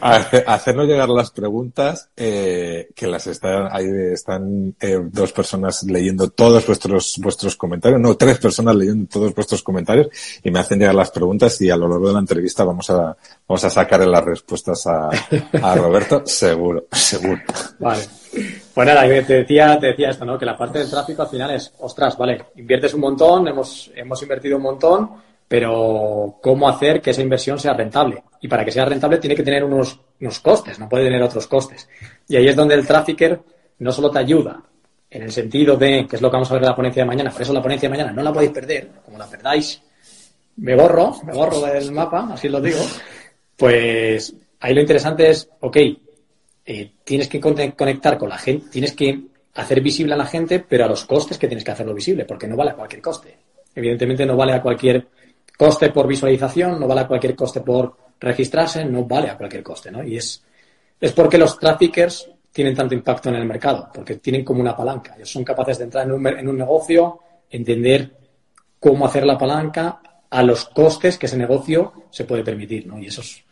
hacernos 0.46 0.86
llegar 0.86 1.08
las 1.08 1.30
preguntas, 1.30 2.10
eh, 2.14 2.90
que 2.94 3.06
las 3.06 3.26
están, 3.26 3.68
ahí 3.72 3.86
están 4.12 4.74
eh, 4.78 5.00
dos 5.10 5.32
personas 5.32 5.82
leyendo 5.84 6.28
todos 6.28 6.66
vuestros, 6.66 7.18
vuestros 7.18 7.56
comentarios, 7.56 7.98
no, 7.98 8.14
tres 8.16 8.38
personas 8.38 8.76
leyendo 8.76 9.08
todos 9.08 9.34
vuestros 9.34 9.62
comentarios 9.62 10.08
y 10.42 10.50
me 10.50 10.58
hacen 10.60 10.78
llegar 10.78 10.94
las 10.94 11.10
preguntas 11.10 11.58
y 11.62 11.70
a 11.70 11.76
lo 11.76 11.88
largo 11.88 12.08
de 12.08 12.12
la 12.12 12.20
entrevista 12.20 12.62
vamos 12.62 12.90
a, 12.90 13.16
vamos 13.48 13.64
a 13.64 13.70
sacar 13.70 14.06
las 14.06 14.24
respuestas 14.24 14.86
a, 14.86 15.08
a 15.08 15.74
Roberto, 15.76 16.22
seguro, 16.26 16.84
seguro. 16.92 17.40
Vale. 17.78 18.23
Pues 18.74 18.86
nada, 18.86 19.02
te 19.02 19.34
decía, 19.34 19.78
te 19.78 19.88
decía 19.88 20.10
esto, 20.10 20.24
¿no? 20.24 20.38
Que 20.38 20.44
la 20.44 20.56
parte 20.56 20.80
del 20.80 20.90
tráfico 20.90 21.22
al 21.22 21.28
final 21.28 21.50
es, 21.52 21.72
ostras, 21.78 22.16
vale, 22.18 22.46
inviertes 22.56 22.94
un 22.94 23.00
montón, 23.00 23.46
hemos, 23.48 23.90
hemos 23.94 24.20
invertido 24.22 24.56
un 24.56 24.62
montón, 24.62 25.10
pero 25.46 26.38
¿cómo 26.42 26.68
hacer 26.68 27.00
que 27.00 27.10
esa 27.10 27.22
inversión 27.22 27.58
sea 27.58 27.74
rentable? 27.74 28.22
Y 28.40 28.48
para 28.48 28.64
que 28.64 28.72
sea 28.72 28.84
rentable 28.84 29.18
tiene 29.18 29.36
que 29.36 29.42
tener 29.42 29.62
unos, 29.62 30.00
unos 30.20 30.40
costes, 30.40 30.78
no 30.78 30.88
puede 30.88 31.04
tener 31.04 31.22
otros 31.22 31.46
costes. 31.46 31.88
Y 32.28 32.36
ahí 32.36 32.48
es 32.48 32.56
donde 32.56 32.74
el 32.74 32.86
trafficker 32.86 33.40
no 33.78 33.92
solo 33.92 34.10
te 34.10 34.18
ayuda 34.18 34.60
en 35.10 35.22
el 35.22 35.32
sentido 35.32 35.76
de, 35.76 36.06
que 36.08 36.16
es 36.16 36.22
lo 36.22 36.28
que 36.28 36.34
vamos 36.34 36.50
a 36.50 36.54
ver 36.54 36.64
en 36.64 36.68
la 36.68 36.76
ponencia 36.76 37.02
de 37.02 37.06
mañana, 37.06 37.30
por 37.30 37.42
eso 37.42 37.52
la 37.52 37.62
ponencia 37.62 37.88
de 37.88 37.96
mañana 37.96 38.12
no 38.12 38.22
la 38.22 38.32
podéis 38.32 38.50
perder, 38.50 38.90
como 39.04 39.16
la 39.16 39.26
perdáis, 39.26 39.80
me 40.56 40.74
borro, 40.74 41.14
me 41.24 41.32
borro 41.32 41.60
del 41.60 41.92
mapa, 41.92 42.30
así 42.32 42.48
lo 42.48 42.60
digo, 42.60 42.80
pues 43.56 44.34
ahí 44.58 44.74
lo 44.74 44.80
interesante 44.80 45.30
es, 45.30 45.48
ok, 45.60 45.76
eh, 46.66 46.92
tienes 47.04 47.28
que 47.28 47.40
conectar 47.40 48.16
con 48.16 48.28
la 48.28 48.38
gente, 48.38 48.68
tienes 48.70 48.92
que 48.92 49.20
hacer 49.54 49.80
visible 49.80 50.14
a 50.14 50.16
la 50.16 50.26
gente, 50.26 50.60
pero 50.60 50.84
a 50.84 50.88
los 50.88 51.04
costes 51.04 51.38
que 51.38 51.46
tienes 51.46 51.64
que 51.64 51.70
hacerlo 51.70 51.94
visible, 51.94 52.24
porque 52.24 52.46
no 52.46 52.56
vale 52.56 52.70
a 52.70 52.74
cualquier 52.74 53.02
coste. 53.02 53.36
Evidentemente 53.74 54.24
no 54.26 54.36
vale 54.36 54.52
a 54.52 54.62
cualquier 54.62 55.06
coste 55.56 55.90
por 55.90 56.06
visualización, 56.06 56.80
no 56.80 56.86
vale 56.86 57.02
a 57.02 57.06
cualquier 57.06 57.36
coste 57.36 57.60
por 57.60 57.96
registrarse, 58.18 58.84
no 58.84 59.04
vale 59.04 59.30
a 59.30 59.36
cualquier 59.36 59.62
coste, 59.62 59.90
¿no? 59.90 60.02
Y 60.02 60.16
es, 60.16 60.42
es 61.00 61.12
porque 61.12 61.38
los 61.38 61.58
traffickers 61.58 62.30
tienen 62.50 62.74
tanto 62.74 62.94
impacto 62.94 63.28
en 63.28 63.36
el 63.36 63.44
mercado, 63.44 63.90
porque 63.92 64.16
tienen 64.16 64.44
como 64.44 64.60
una 64.60 64.76
palanca. 64.76 65.14
Ellos 65.16 65.30
son 65.30 65.44
capaces 65.44 65.78
de 65.78 65.84
entrar 65.84 66.06
en 66.06 66.12
un, 66.12 66.26
en 66.26 66.48
un 66.48 66.56
negocio, 66.56 67.20
entender 67.50 68.16
cómo 68.80 69.06
hacer 69.06 69.24
la 69.26 69.36
palanca 69.36 70.00
a 70.30 70.42
los 70.42 70.64
costes 70.66 71.18
que 71.18 71.26
ese 71.26 71.36
negocio 71.36 71.92
se 72.10 72.24
puede 72.24 72.42
permitir, 72.42 72.86
¿no? 72.86 72.98
Y 72.98 73.06
eso 73.06 73.20
es, 73.20 73.44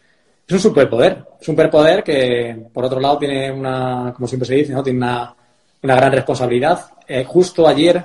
es 0.47 0.53
un 0.55 0.61
superpoder. 0.61 1.25
Es 1.41 1.49
un 1.49 1.55
superpoder 1.55 2.03
que, 2.03 2.67
por 2.73 2.85
otro 2.85 3.01
lado, 3.01 3.19
tiene 3.19 3.51
una, 3.51 4.13
como 4.15 4.27
siempre 4.27 4.47
se 4.47 4.55
dice, 4.55 4.73
¿no? 4.73 4.83
Tiene 4.83 4.99
una, 4.99 5.35
una 5.83 5.97
gran 5.97 6.13
responsabilidad. 6.13 6.81
Eh, 7.07 7.25
justo 7.25 7.67
ayer 7.67 8.05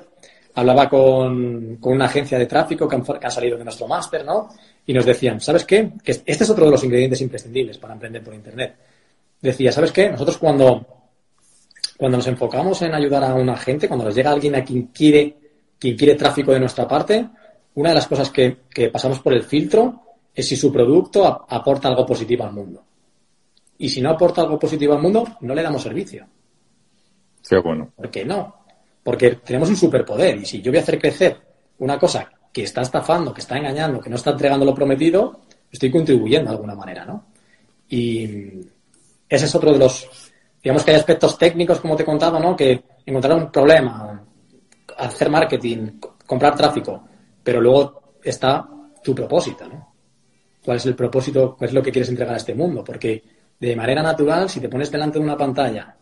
hablaba 0.55 0.89
con, 0.89 1.77
con, 1.77 1.93
una 1.93 2.05
agencia 2.05 2.37
de 2.37 2.47
tráfico 2.47 2.87
que 2.87 2.95
han, 2.95 3.31
salido 3.31 3.57
de 3.57 3.63
nuestro 3.63 3.87
máster, 3.87 4.25
¿no? 4.25 4.49
Y 4.85 4.93
nos 4.93 5.05
decían, 5.05 5.39
¿sabes 5.39 5.65
qué? 5.65 5.91
Que 6.03 6.11
este 6.11 6.43
es 6.43 6.49
otro 6.49 6.65
de 6.65 6.71
los 6.71 6.83
ingredientes 6.83 7.21
imprescindibles 7.21 7.77
para 7.77 7.93
emprender 7.93 8.23
por 8.23 8.33
Internet. 8.33 8.75
Decía, 9.39 9.71
¿sabes 9.71 9.91
qué? 9.91 10.09
Nosotros 10.09 10.37
cuando, 10.37 10.85
cuando 11.97 12.17
nos 12.17 12.27
enfocamos 12.27 12.81
en 12.81 12.95
ayudar 12.95 13.23
a 13.23 13.35
una 13.35 13.55
gente, 13.55 13.87
cuando 13.87 14.05
nos 14.05 14.15
llega 14.15 14.31
alguien 14.31 14.55
a 14.55 14.63
quien 14.63 14.87
quiere, 14.87 15.37
quien 15.77 15.95
quiere 15.95 16.15
tráfico 16.15 16.51
de 16.51 16.59
nuestra 16.59 16.87
parte, 16.87 17.27
una 17.75 17.89
de 17.89 17.95
las 17.95 18.07
cosas 18.07 18.31
que, 18.31 18.57
que 18.73 18.89
pasamos 18.89 19.19
por 19.19 19.33
el 19.33 19.43
filtro 19.43 20.06
es 20.37 20.47
si 20.47 20.55
su 20.55 20.71
producto 20.71 21.47
aporta 21.49 21.87
algo 21.87 22.05
positivo 22.05 22.43
al 22.43 22.53
mundo. 22.53 22.83
Y 23.79 23.89
si 23.89 24.01
no 24.01 24.11
aporta 24.11 24.41
algo 24.41 24.59
positivo 24.59 24.93
al 24.93 25.01
mundo, 25.01 25.27
no 25.41 25.55
le 25.55 25.63
damos 25.63 25.81
servicio. 25.81 26.27
Sí, 27.41 27.55
bueno. 27.63 27.91
¿Por 27.95 28.11
qué 28.11 28.23
no? 28.23 28.55
Porque 29.01 29.37
tenemos 29.43 29.67
un 29.69 29.75
superpoder 29.75 30.37
y 30.37 30.45
si 30.45 30.61
yo 30.61 30.71
voy 30.71 30.77
a 30.77 30.83
hacer 30.83 30.99
crecer 30.99 31.37
una 31.79 31.97
cosa 31.97 32.29
que 32.53 32.61
está 32.61 32.83
estafando, 32.83 33.33
que 33.33 33.41
está 33.41 33.57
engañando, 33.57 33.99
que 33.99 34.11
no 34.11 34.15
está 34.15 34.29
entregando 34.29 34.63
lo 34.63 34.75
prometido, 34.75 35.41
estoy 35.71 35.89
contribuyendo 35.89 36.51
de 36.51 36.55
alguna 36.55 36.75
manera, 36.75 37.03
¿no? 37.03 37.25
Y 37.89 38.59
ese 39.27 39.45
es 39.45 39.55
otro 39.55 39.73
de 39.73 39.79
los, 39.79 40.07
digamos 40.61 40.83
que 40.83 40.91
hay 40.91 40.97
aspectos 40.97 41.35
técnicos, 41.35 41.79
como 41.79 41.95
te 41.95 42.03
he 42.03 42.05
contado, 42.05 42.39
¿no? 42.39 42.55
Que 42.55 42.83
encontrar 43.03 43.35
un 43.35 43.51
problema, 43.51 44.23
hacer 44.97 45.31
marketing, 45.31 45.99
comprar 46.27 46.55
tráfico, 46.55 47.03
pero 47.43 47.59
luego 47.59 48.19
está 48.23 48.69
tu 49.03 49.15
propósito, 49.15 49.67
¿no? 49.67 49.86
Cuál 50.67 50.75
es 50.75 50.85
el 50.85 50.95
propósito, 50.95 51.55
cuál 51.57 51.69
es 51.69 51.73
lo 51.73 51.81
que 51.81 51.93
quieres 51.93 52.09
entregar 52.09 52.33
a 52.33 52.37
este 52.37 52.53
mundo. 52.53 52.83
Porque 52.83 53.23
de 53.57 53.73
manera 53.73 54.03
natural, 54.03 54.49
si 54.49 54.59
te 54.59 54.67
pones 54.67 54.91
delante 54.91 55.17
de 55.17 55.23
una 55.23 55.37
pantalla 55.37 55.95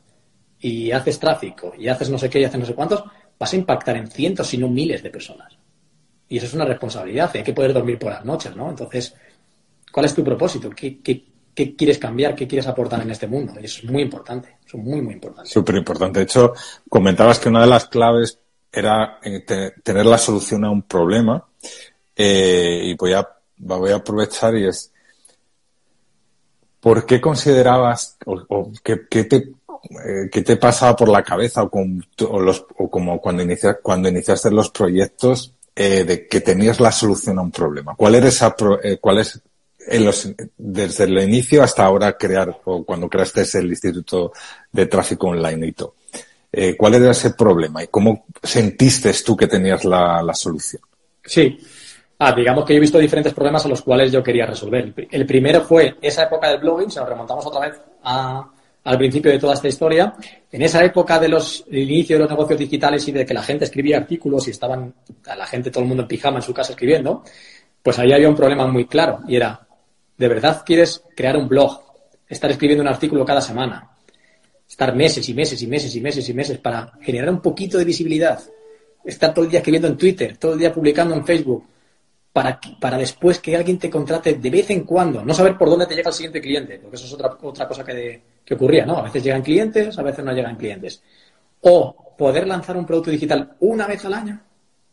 y 0.59 0.89
haces 0.89 1.19
tráfico 1.19 1.73
y 1.77 1.87
haces 1.87 2.09
no 2.09 2.17
sé 2.17 2.31
qué 2.31 2.39
y 2.39 2.45
haces 2.45 2.59
no 2.59 2.65
sé 2.65 2.73
cuántos, 2.73 3.03
vas 3.37 3.53
a 3.53 3.55
impactar 3.55 3.95
en 3.97 4.07
cientos, 4.07 4.47
si 4.47 4.57
no 4.57 4.67
miles 4.67 5.03
de 5.03 5.11
personas. 5.11 5.55
Y 6.27 6.37
eso 6.37 6.47
es 6.47 6.55
una 6.55 6.65
responsabilidad, 6.65 7.29
hay 7.35 7.43
que 7.43 7.53
poder 7.53 7.73
dormir 7.73 7.99
por 7.99 8.11
las 8.11 8.25
noches, 8.25 8.55
¿no? 8.55 8.67
Entonces, 8.71 9.13
¿cuál 9.91 10.07
es 10.07 10.15
tu 10.15 10.23
propósito? 10.23 10.71
¿Qué, 10.71 10.99
quieres 11.53 11.99
cambiar? 11.99 12.33
¿Qué 12.33 12.47
quieres 12.47 12.65
aportar 12.65 13.03
en 13.03 13.11
este 13.11 13.27
mundo? 13.27 13.53
Y 13.61 13.65
eso 13.65 13.81
es 13.83 13.91
muy 13.91 14.01
importante, 14.01 14.57
es 14.65 14.73
muy, 14.73 14.99
muy 14.99 15.13
importante. 15.13 15.47
Súper 15.47 15.75
importante. 15.75 16.21
De 16.21 16.23
hecho, 16.23 16.53
comentabas 16.89 17.37
que 17.37 17.49
una 17.49 17.61
de 17.61 17.67
las 17.67 17.85
claves 17.85 18.39
era 18.71 19.19
eh, 19.21 19.45
tener 19.83 20.07
la 20.07 20.17
solución 20.17 20.65
a 20.65 20.71
un 20.71 20.81
problema. 20.81 21.47
Eh, 22.17 22.81
y 22.85 22.95
voy 22.95 23.13
a 23.13 23.34
voy 23.57 23.91
a 23.91 23.95
aprovechar 23.95 24.55
y 24.55 24.67
es, 24.67 24.91
¿por 26.79 27.05
qué 27.05 27.21
considerabas 27.21 28.17
o, 28.25 28.71
qué, 28.83 28.97
te, 29.23 29.35
eh, 29.37 30.29
qué 30.31 30.41
te 30.41 30.57
pasaba 30.57 30.95
por 30.95 31.09
la 31.09 31.23
cabeza 31.23 31.63
o, 31.63 32.89
como 32.89 33.21
cuando, 33.21 33.43
inicia, 33.43 33.79
cuando 33.81 34.09
iniciaste 34.09 34.51
los 34.51 34.69
proyectos 34.69 35.53
eh, 35.75 36.03
de 36.03 36.27
que 36.27 36.41
tenías 36.41 36.79
la 36.79 36.91
solución 36.91 37.39
a 37.39 37.41
un 37.41 37.51
problema? 37.51 37.95
¿Cuál, 37.95 38.15
era 38.15 38.27
esa 38.27 38.55
eh, 38.83 38.97
cuál 38.99 39.19
es 39.19 39.41
los, 39.99 40.29
desde 40.57 41.03
el 41.05 41.17
inicio 41.19 41.63
hasta 41.63 41.85
ahora 41.85 42.17
crear 42.17 42.59
o 42.65 42.83
cuando 42.83 43.09
creaste 43.09 43.43
el 43.57 43.69
Instituto 43.69 44.33
de 44.71 44.85
Tráfico 44.87 45.27
Online 45.27 45.67
y 45.67 45.71
todo? 45.71 45.95
¿Cuál 46.77 46.93
era 46.93 47.11
ese 47.11 47.31
problema 47.31 47.83
y 47.83 47.87
cómo 47.87 48.27
sentiste 48.41 49.11
tú 49.25 49.35
que 49.35 49.45
tenías 49.45 49.83
la, 49.83 50.23
la 50.23 50.33
solución? 50.33 50.81
Sí, 51.21 51.59
Ah, 52.17 52.33
digamos 52.33 52.63
que 52.63 52.73
yo 52.73 52.77
he 52.77 52.81
visto 52.81 52.97
diferentes 52.97 53.33
problemas 53.33 53.65
a 53.65 53.69
los 53.69 53.81
cuales 53.81 54.11
yo 54.11 54.23
quería 54.23 54.45
resolver. 54.45 54.93
El 55.11 55.25
primero 55.25 55.61
fue 55.61 55.97
esa 56.01 56.23
época 56.23 56.49
del 56.49 56.59
blogging, 56.59 56.89
si 56.89 56.97
nos 56.97 57.09
remontamos 57.09 57.45
otra 57.45 57.67
vez 57.67 57.81
al 58.03 58.97
principio 58.97 59.31
de 59.31 59.39
toda 59.39 59.55
esta 59.55 59.67
historia. 59.67 60.13
En 60.49 60.61
esa 60.61 60.83
época 60.83 61.19
de 61.19 61.27
los 61.27 61.65
inicio 61.69 62.15
de 62.15 62.21
los 62.21 62.29
negocios 62.29 62.57
digitales 62.57 63.05
y 63.09 63.11
de 63.11 63.25
que 63.25 63.33
la 63.33 63.43
gente 63.43 63.65
escribía 63.65 63.97
artículos 63.97 64.47
y 64.47 64.51
estaban 64.51 64.93
la 65.25 65.45
gente, 65.45 65.71
todo 65.71 65.83
el 65.83 65.89
mundo 65.89 66.03
en 66.03 66.07
pijama 66.07 66.37
en 66.37 66.43
su 66.43 66.53
casa 66.53 66.71
escribiendo, 66.71 67.23
pues 67.83 67.99
ahí 67.99 68.13
había 68.13 68.29
un 68.29 68.35
problema 68.35 68.65
muy 68.65 68.85
claro 68.85 69.19
y 69.27 69.35
era, 69.35 69.67
¿de 70.17 70.27
verdad 70.29 70.63
quieres 70.65 71.03
crear 71.15 71.35
un 71.35 71.49
blog? 71.49 71.81
Estar 72.29 72.49
escribiendo 72.49 72.81
un 72.81 72.87
artículo 72.87 73.25
cada 73.25 73.41
semana, 73.41 73.91
estar 74.67 74.95
meses 74.95 75.27
y 75.27 75.33
meses 75.33 75.61
y 75.61 75.67
meses 75.67 75.95
y 75.95 76.01
meses 76.01 76.27
y 76.29 76.33
meses 76.33 76.57
para 76.59 76.93
generar 77.01 77.29
un 77.29 77.41
poquito 77.41 77.77
de 77.77 77.85
visibilidad, 77.85 78.39
estar 79.03 79.33
todo 79.33 79.45
el 79.45 79.51
día 79.51 79.59
escribiendo 79.59 79.89
en 79.89 79.97
Twitter, 79.97 80.37
todo 80.37 80.53
el 80.53 80.59
día 80.59 80.73
publicando 80.73 81.13
en 81.13 81.25
Facebook, 81.25 81.65
para, 82.35 82.59
para 82.81 82.97
después 82.97 83.39
que 83.39 83.55
alguien 83.55 83.79
te 83.79 83.89
contrate 83.89 84.33
de 84.33 84.49
vez 84.49 84.69
en 84.69 84.83
cuando, 84.83 85.23
no 85.23 85.33
saber 85.33 85.57
por 85.57 85.69
dónde 85.69 85.85
te 85.85 85.95
llega 85.95 86.09
el 86.09 86.13
siguiente 86.13 86.41
cliente, 86.41 86.79
porque 86.79 86.97
eso 86.97 87.05
es 87.05 87.13
otra, 87.13 87.37
otra 87.41 87.65
cosa 87.65 87.81
que, 87.85 88.21
que 88.43 88.55
ocurría, 88.55 88.85
¿no? 88.85 88.97
A 88.97 89.03
veces 89.03 89.23
llegan 89.23 89.41
clientes, 89.41 89.97
a 89.97 90.03
veces 90.03 90.25
no 90.25 90.33
llegan 90.33 90.57
clientes. 90.57 91.01
O 91.61 91.95
poder 92.17 92.45
lanzar 92.45 92.75
un 92.75 92.85
producto 92.85 93.09
digital 93.09 93.55
una 93.61 93.87
vez 93.87 94.03
al 94.03 94.15
año, 94.15 94.37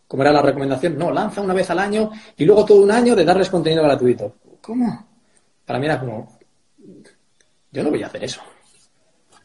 como 0.07 0.22
era 0.22 0.31
la 0.31 0.40
recomendación, 0.40 0.96
no, 0.96 1.11
lanza 1.11 1.40
una 1.40 1.52
vez 1.52 1.68
al 1.68 1.81
año 1.81 2.12
y 2.37 2.44
luego 2.44 2.64
todo 2.64 2.81
un 2.81 2.92
año 2.92 3.16
de 3.16 3.24
darles 3.24 3.50
contenido 3.50 3.83
gratuito. 3.83 4.37
¿Cómo? 4.61 5.09
Para 5.66 5.81
mí 5.81 5.87
era 5.87 5.98
como, 5.98 6.38
yo 7.72 7.83
no 7.83 7.90
voy 7.90 8.05
a 8.05 8.07
hacer 8.07 8.22
eso. 8.22 8.40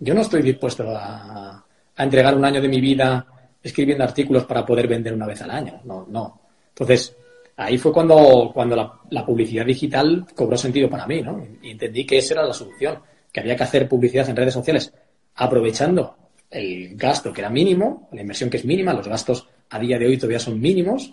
Yo 0.02 0.14
no 0.14 0.22
estoy 0.22 0.44
dispuesto 0.44 0.88
a, 0.96 1.66
a 1.96 2.04
entregar 2.04 2.36
un 2.36 2.46
año 2.46 2.62
de 2.62 2.68
mi 2.68 2.80
vida 2.80 3.26
escribiendo 3.64 4.04
artículos 4.04 4.46
para 4.46 4.64
poder 4.64 4.88
vender 4.88 5.16
una 5.16 5.26
vez 5.26 5.42
al 5.42 5.50
año. 5.50 5.82
No, 5.84 6.06
no. 6.08 6.42
Entonces, 6.70 7.16
ahí 7.58 7.78
fue 7.78 7.92
cuando, 7.92 8.52
cuando 8.54 8.76
la, 9.10 9.26
publicidad 9.26 9.66
digital 9.66 10.26
cobró 10.36 10.56
sentido 10.56 10.90
para 10.90 11.08
mí, 11.08 11.22
¿no? 11.22 11.46
Y 11.62 11.72
entendí 11.72 12.06
que 12.06 12.20
esa 12.20 12.36
era 12.36 12.46
la 12.46 12.54
solución, 12.54 13.00
que 13.32 13.40
había 13.40 13.56
que 13.56 13.64
hacer 13.64 13.90
publicidad 13.90 14.30
en 14.30 14.36
redes 14.36 14.54
sociales 14.54 14.94
aprovechando 15.36 16.16
el 16.50 16.96
gasto 16.96 17.34
que 17.34 17.42
era 17.42 17.50
mínimo, 17.50 18.08
la 18.14 18.22
inversión 18.22 18.50
que 18.50 18.58
es 18.58 18.66
mínima, 18.66 18.94
los 18.94 19.08
gastos 19.08 19.48
a 19.70 19.80
día 19.80 19.98
de 19.98 20.06
hoy 20.06 20.18
todavía 20.18 20.40
son 20.40 20.60
mínimos. 20.60 21.12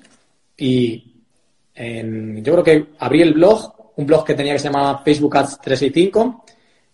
Y 0.56 1.12
yo 1.76 2.52
creo 2.52 2.62
que 2.62 2.86
abrí 2.98 3.22
el 3.22 3.34
blog, 3.34 3.92
un 3.96 4.06
blog 4.06 4.24
que 4.24 4.34
tenía 4.34 4.52
que 4.52 4.60
se 4.60 4.68
llamaba 4.68 5.02
Facebook 5.02 5.36
Ads 5.36 5.60
365, 5.60 6.44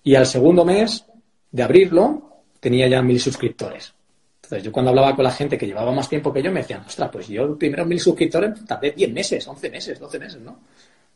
y 0.03 0.15
al 0.15 0.27
segundo 0.27 0.65
mes 0.65 1.05
de 1.51 1.63
abrirlo 1.63 2.43
tenía 2.61 2.89
ya 2.89 3.03
mil 3.03 3.21
suscriptores. 3.21 3.95
Entonces, 4.51 4.65
yo 4.65 4.73
cuando 4.73 4.91
hablaba 4.91 5.15
con 5.15 5.23
la 5.23 5.31
gente 5.31 5.57
que 5.57 5.65
llevaba 5.65 5.93
más 5.93 6.09
tiempo 6.09 6.33
que 6.33 6.43
yo, 6.43 6.51
me 6.51 6.59
decían, 6.59 6.83
ostras, 6.85 7.09
pues 7.13 7.29
yo 7.29 7.57
primero 7.57 7.87
mil 7.87 8.01
suscriptores 8.01 8.65
tardé 8.67 8.91
10 8.91 9.13
meses, 9.13 9.47
11 9.47 9.71
meses, 9.71 10.01
12 10.01 10.19
meses, 10.19 10.41
¿no? 10.41 10.59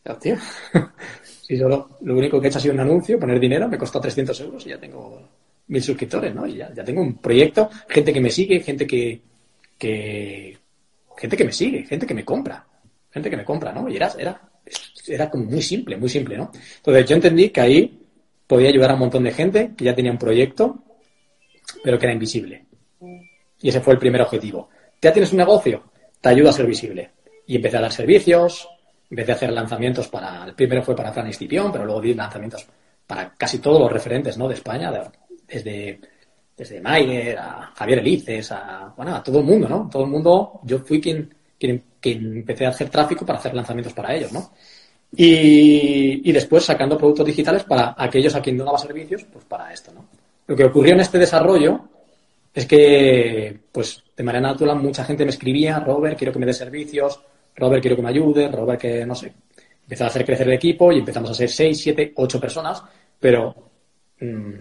Pero, 0.04 0.16
tío, 0.18 0.36
si 1.42 1.58
solo 1.58 1.98
lo 2.02 2.16
único 2.16 2.40
que 2.40 2.46
he 2.46 2.48
hecho 2.48 2.58
ha 2.58 2.60
sido 2.60 2.74
un 2.74 2.80
anuncio, 2.80 3.18
poner 3.18 3.40
dinero, 3.40 3.68
me 3.68 3.76
costó 3.76 4.00
300 4.00 4.40
euros 4.40 4.64
y 4.66 4.68
ya 4.68 4.78
tengo 4.78 5.30
mil 5.66 5.82
suscriptores, 5.82 6.32
¿no? 6.32 6.46
Y 6.46 6.58
ya, 6.58 6.72
ya 6.72 6.84
tengo 6.84 7.02
un 7.02 7.16
proyecto, 7.16 7.68
gente 7.88 8.12
que 8.12 8.20
me 8.20 8.30
sigue, 8.30 8.60
gente 8.60 8.86
que, 8.86 9.20
que 9.76 10.56
gente 11.16 11.36
que 11.36 11.44
me 11.44 11.52
sigue, 11.52 11.82
gente 11.86 12.06
que 12.06 12.14
me 12.14 12.24
compra, 12.24 12.64
gente 13.10 13.30
que 13.30 13.36
me 13.36 13.44
compra, 13.44 13.72
¿no? 13.72 13.88
Y 13.88 13.96
era, 13.96 14.12
era, 14.16 14.40
era 15.08 15.28
como 15.28 15.46
muy 15.46 15.60
simple, 15.60 15.96
muy 15.96 16.08
simple, 16.08 16.36
¿no? 16.36 16.52
Entonces 16.76 17.04
yo 17.08 17.16
entendí 17.16 17.50
que 17.50 17.60
ahí 17.60 18.00
podía 18.46 18.68
ayudar 18.68 18.92
a 18.92 18.94
un 18.94 19.00
montón 19.00 19.24
de 19.24 19.32
gente 19.32 19.72
que 19.76 19.86
ya 19.86 19.94
tenía 19.96 20.12
un 20.12 20.18
proyecto, 20.18 20.84
pero 21.82 21.98
que 21.98 22.06
era 22.06 22.12
invisible. 22.12 22.63
Y 23.64 23.70
ese 23.70 23.80
fue 23.80 23.94
el 23.94 23.98
primer 23.98 24.20
objetivo. 24.20 24.68
Ya 25.00 25.10
tienes 25.10 25.32
un 25.32 25.38
negocio, 25.38 25.84
te 26.20 26.28
ayuda 26.28 26.50
a 26.50 26.52
ser 26.52 26.66
visible. 26.66 27.12
Y 27.46 27.56
empecé 27.56 27.78
a 27.78 27.80
dar 27.80 27.92
servicios, 27.92 28.68
empecé 29.08 29.32
a 29.32 29.34
hacer 29.36 29.52
lanzamientos 29.54 30.06
para, 30.08 30.44
el 30.44 30.54
primero 30.54 30.82
fue 30.82 30.94
para 30.94 31.10
Fran 31.14 31.28
Estipión, 31.28 31.72
pero 31.72 31.86
luego 31.86 32.02
di 32.02 32.12
lanzamientos 32.12 32.66
para 33.06 33.32
casi 33.32 33.60
todos 33.60 33.80
los 33.80 33.90
referentes, 33.90 34.36
¿no? 34.36 34.48
De 34.48 34.54
España, 34.54 34.92
desde, 35.48 35.98
desde 36.54 36.80
Maider 36.82 37.38
a 37.38 37.72
Javier 37.74 38.00
Elices, 38.00 38.52
a, 38.52 38.92
bueno, 38.94 39.16
a 39.16 39.22
todo 39.22 39.38
el 39.38 39.46
mundo, 39.46 39.66
¿no? 39.66 39.88
Todo 39.90 40.04
el 40.04 40.10
mundo, 40.10 40.60
yo 40.64 40.80
fui 40.80 41.00
quien, 41.00 41.34
quien, 41.58 41.82
empecé 42.36 42.66
a 42.66 42.68
hacer 42.68 42.90
tráfico 42.90 43.24
para 43.24 43.38
hacer 43.38 43.54
lanzamientos 43.54 43.94
para 43.94 44.14
ellos, 44.14 44.30
¿no? 44.30 44.52
Y, 45.16 46.28
y, 46.28 46.32
después 46.32 46.66
sacando 46.66 46.98
productos 46.98 47.24
digitales 47.24 47.64
para 47.64 47.94
aquellos 47.96 48.34
a 48.34 48.42
quien 48.42 48.58
daba 48.58 48.76
servicios, 48.76 49.24
pues 49.32 49.46
para 49.46 49.72
esto, 49.72 49.90
¿no? 49.90 50.04
Lo 50.48 50.54
que 50.54 50.64
ocurrió 50.64 50.92
en 50.92 51.00
este 51.00 51.18
desarrollo 51.18 51.93
es 52.54 52.66
que, 52.66 53.58
pues, 53.72 54.02
de 54.16 54.22
manera 54.22 54.48
natural 54.48 54.80
mucha 54.80 55.04
gente 55.04 55.24
me 55.24 55.32
escribía, 55.32 55.80
Robert, 55.80 56.16
quiero 56.16 56.32
que 56.32 56.38
me 56.38 56.46
dé 56.46 56.52
servicios, 56.52 57.20
Robert, 57.56 57.82
quiero 57.82 57.96
que 57.96 58.02
me 58.02 58.10
ayude, 58.10 58.48
Robert, 58.48 58.80
que 58.80 59.04
no 59.04 59.14
sé. 59.14 59.32
Empezó 59.82 60.04
a 60.04 60.06
hacer 60.06 60.24
crecer 60.24 60.46
el 60.46 60.54
equipo 60.54 60.92
y 60.92 61.00
empezamos 61.00 61.30
a 61.30 61.34
ser 61.34 61.50
seis, 61.50 61.80
siete, 61.80 62.12
ocho 62.16 62.40
personas, 62.40 62.82
pero 63.18 63.54
mmm, 64.20 64.54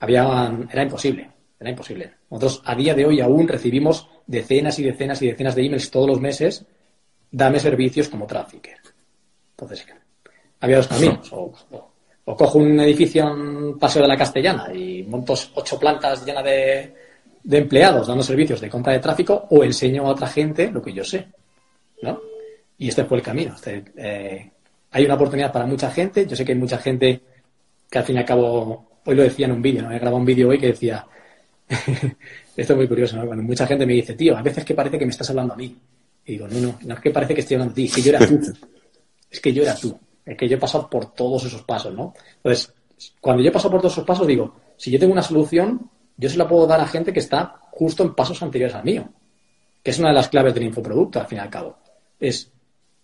había, 0.00 0.58
era 0.72 0.82
imposible, 0.82 1.30
era 1.58 1.70
imposible. 1.70 2.10
Nosotros 2.30 2.62
a 2.64 2.74
día 2.74 2.94
de 2.94 3.06
hoy 3.06 3.20
aún 3.20 3.46
recibimos 3.46 4.08
decenas 4.26 4.78
y 4.80 4.82
decenas 4.82 5.22
y 5.22 5.28
decenas 5.28 5.54
de 5.54 5.64
emails 5.64 5.90
todos 5.90 6.08
los 6.08 6.20
meses, 6.20 6.66
dame 7.30 7.60
servicios 7.60 8.08
como 8.08 8.26
trafficker. 8.26 8.76
Entonces, 9.52 9.86
había 10.58 10.78
dos 10.78 10.88
caminos. 10.88 11.32
O, 11.32 12.36
cojo 12.36 12.58
un 12.58 12.78
edificio 12.80 13.28
en 13.32 13.78
Paseo 13.78 14.02
de 14.02 14.08
la 14.08 14.16
Castellana 14.16 14.72
y 14.72 15.02
monto 15.04 15.34
ocho 15.54 15.78
plantas 15.78 16.24
llenas 16.24 16.44
de, 16.44 16.94
de, 17.42 17.58
empleados 17.58 18.06
dando 18.06 18.22
servicios 18.22 18.60
de 18.60 18.68
compra 18.68 18.92
de 18.92 18.98
tráfico 18.98 19.46
o 19.50 19.64
enseño 19.64 20.06
a 20.06 20.10
otra 20.10 20.26
gente 20.26 20.70
lo 20.70 20.82
que 20.82 20.92
yo 20.92 21.04
sé. 21.04 21.28
¿no? 22.02 22.20
Y 22.78 22.88
este 22.88 23.04
fue 23.04 23.18
el 23.18 23.22
camino. 23.22 23.54
Este, 23.54 23.84
eh, 23.96 24.50
hay 24.90 25.04
una 25.04 25.14
oportunidad 25.14 25.52
para 25.52 25.66
mucha 25.66 25.90
gente. 25.90 26.26
Yo 26.26 26.34
sé 26.34 26.44
que 26.44 26.52
hay 26.52 26.58
mucha 26.58 26.78
gente 26.78 27.20
que 27.90 27.98
al 27.98 28.04
fin 28.04 28.16
y 28.16 28.18
al 28.20 28.24
cabo, 28.24 29.00
hoy 29.04 29.14
lo 29.14 29.22
decía 29.22 29.46
en 29.46 29.52
un 29.52 29.62
vídeo, 29.62 29.82
¿no? 29.82 29.90
He 29.90 29.98
grabado 29.98 30.16
un 30.16 30.24
vídeo 30.24 30.48
hoy 30.48 30.58
que 30.58 30.68
decía, 30.68 31.06
esto 32.56 32.72
es 32.72 32.76
muy 32.76 32.88
curioso, 32.88 33.16
¿no? 33.16 33.26
Cuando 33.26 33.42
mucha 33.42 33.66
gente 33.66 33.84
me 33.84 33.94
dice, 33.94 34.14
tío, 34.14 34.36
a 34.36 34.42
veces 34.42 34.64
que 34.64 34.74
parece 34.74 34.98
que 34.98 35.04
me 35.04 35.10
estás 35.10 35.28
hablando 35.30 35.54
a 35.54 35.56
mí. 35.56 35.76
Y 36.24 36.32
digo, 36.32 36.48
no, 36.48 36.60
no, 36.60 36.78
no 36.82 36.94
es 36.94 37.00
que 37.00 37.10
parece 37.10 37.34
que 37.34 37.40
estoy 37.40 37.56
hablando 37.56 37.72
a 37.72 37.74
ti, 37.74 37.84
es 37.84 37.94
que 37.94 38.02
yo 38.02 38.10
era 38.10 38.26
tú. 38.26 38.40
es 39.30 39.40
que 39.40 39.52
yo 39.52 39.62
era 39.62 39.74
tú. 39.74 39.98
Es 40.24 40.36
que 40.36 40.48
yo 40.48 40.56
he 40.56 40.60
pasado 40.60 40.88
por 40.88 41.12
todos 41.12 41.44
esos 41.44 41.62
pasos, 41.62 41.94
¿no? 41.94 42.14
Entonces, 42.36 42.72
cuando 43.20 43.42
yo 43.42 43.50
he 43.50 43.52
pasado 43.52 43.72
por 43.72 43.80
todos 43.80 43.92
esos 43.92 44.06
pasos, 44.06 44.26
digo, 44.26 44.54
si 44.76 44.90
yo 44.90 44.98
tengo 44.98 45.12
una 45.12 45.22
solución, 45.22 45.90
yo 46.20 46.28
se 46.28 46.36
la 46.36 46.46
puedo 46.46 46.66
dar 46.66 46.80
a 46.80 46.86
gente 46.86 47.14
que 47.14 47.20
está 47.20 47.60
justo 47.70 48.02
en 48.02 48.14
pasos 48.14 48.42
anteriores 48.42 48.76
al 48.76 48.84
mío. 48.84 49.08
Que 49.82 49.90
es 49.90 49.98
una 49.98 50.08
de 50.08 50.14
las 50.14 50.28
claves 50.28 50.52
del 50.52 50.64
infoproducto, 50.64 51.18
al 51.18 51.26
fin 51.26 51.38
y 51.38 51.40
al 51.40 51.48
cabo. 51.48 51.78
Es 52.18 52.52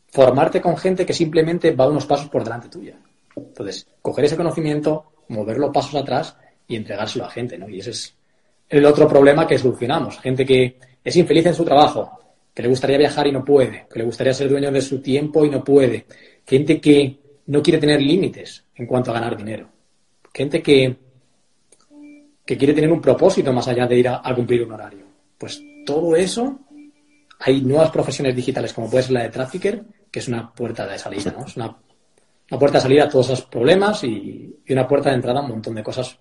formarte 0.09 0.61
con 0.61 0.77
gente 0.77 1.07
que 1.07 1.15
simplemente 1.15 1.71
va 1.71 1.89
unos 1.89 2.05
pasos 2.05 2.29
por 2.29 2.45
delante 2.45 2.69
tuya. 2.69 2.95
Entonces, 3.35 3.87
coger 4.03 4.27
ese 4.27 4.37
conocimiento, 4.37 5.13
moverlo 5.29 5.73
pasos 5.73 5.95
atrás 5.95 6.37
y 6.69 6.77
entregárselo 6.77 7.25
a 7.25 7.31
gente, 7.31 7.57
¿no? 7.57 7.71
Y 7.71 7.81
ese 7.81 7.91
es 7.93 8.15
el 8.69 8.85
otro 8.85 9.09
problema 9.09 9.47
que 9.47 9.57
solucionamos. 9.57 10.19
Gente 10.19 10.45
que 10.45 10.79
es 11.03 11.17
infeliz 11.17 11.47
en 11.47 11.55
su 11.55 11.65
trabajo, 11.65 12.21
que 12.53 12.63
le 12.63 12.69
gustaría 12.69 12.99
viajar 12.99 13.27
y 13.27 13.33
no 13.33 13.43
puede, 13.43 13.87
que 13.91 13.99
le 13.99 14.05
gustaría 14.05 14.35
ser 14.35 14.51
dueño 14.51 14.71
de 14.71 14.83
su 14.83 15.01
tiempo 15.01 15.43
y 15.47 15.49
no 15.49 15.65
puede. 15.65 16.05
Gente 16.47 16.79
que 16.83 17.19
no 17.47 17.63
quiere 17.63 17.79
tener 17.79 18.03
límites 18.03 18.63
en 18.75 18.87
cuanto 18.87 19.11
a 19.11 19.15
ganar 19.15 19.39
dinero. 19.39 19.71
Gente 20.35 20.63
que, 20.63 20.97
que 22.47 22.57
quiere 22.57 22.73
tener 22.73 22.93
un 22.93 23.01
propósito 23.01 23.53
más 23.53 23.67
allá 23.67 23.87
de 23.89 23.99
ir 23.99 24.09
a, 24.09 24.35
cumplir 24.35 24.63
un 24.63 24.73
horario. 24.73 25.05
Pues 25.37 25.61
todo 25.85 26.15
eso, 26.15 26.61
hay 27.41 27.61
nuevas 27.61 27.91
profesiones 27.91 28.37
digitales 28.37 28.73
como 28.73 28.89
puede 28.89 29.03
ser 29.03 29.13
la 29.13 29.23
de 29.25 29.31
trafficker, 29.31 29.83
que 30.11 30.21
es 30.21 30.29
una 30.29 30.53
puerta 30.53 30.87
de 30.87 30.97
salida, 30.97 31.35
¿no? 31.37 31.45
Es 31.45 31.57
una, 31.57 31.77
puerta 32.49 32.79
de 32.79 32.83
salida 32.83 33.05
a 33.05 33.09
todos 33.09 33.27
esos 33.27 33.43
problemas 33.43 34.05
y, 34.05 34.57
una 34.69 34.87
puerta 34.87 35.11
de 35.11 35.17
entrada 35.17 35.41
a 35.41 35.43
un 35.43 35.51
montón 35.51 35.75
de 35.75 35.83
cosas 35.83 36.17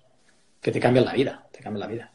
que 0.60 0.72
te 0.72 0.80
cambian 0.80 1.04
la 1.04 1.12
vida, 1.12 1.46
te 1.52 1.60
cambian 1.60 1.80
la 1.80 1.86
vida. 1.86 2.12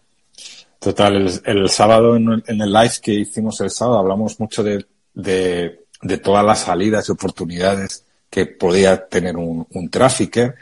Total, 0.78 1.42
el, 1.46 1.70
sábado 1.70 2.18
en, 2.18 2.44
el 2.46 2.74
live 2.74 2.94
que 3.02 3.14
hicimos 3.14 3.62
el 3.62 3.70
sábado 3.70 4.00
hablamos 4.00 4.40
mucho 4.40 4.62
de 4.62 5.78
todas 6.22 6.46
las 6.46 6.60
salidas 6.60 7.08
y 7.08 7.12
oportunidades 7.14 8.06
que 8.30 8.46
podía 8.46 9.08
tener 9.08 9.38
un, 9.38 9.66
un 9.70 9.90
trafficker 9.90 10.56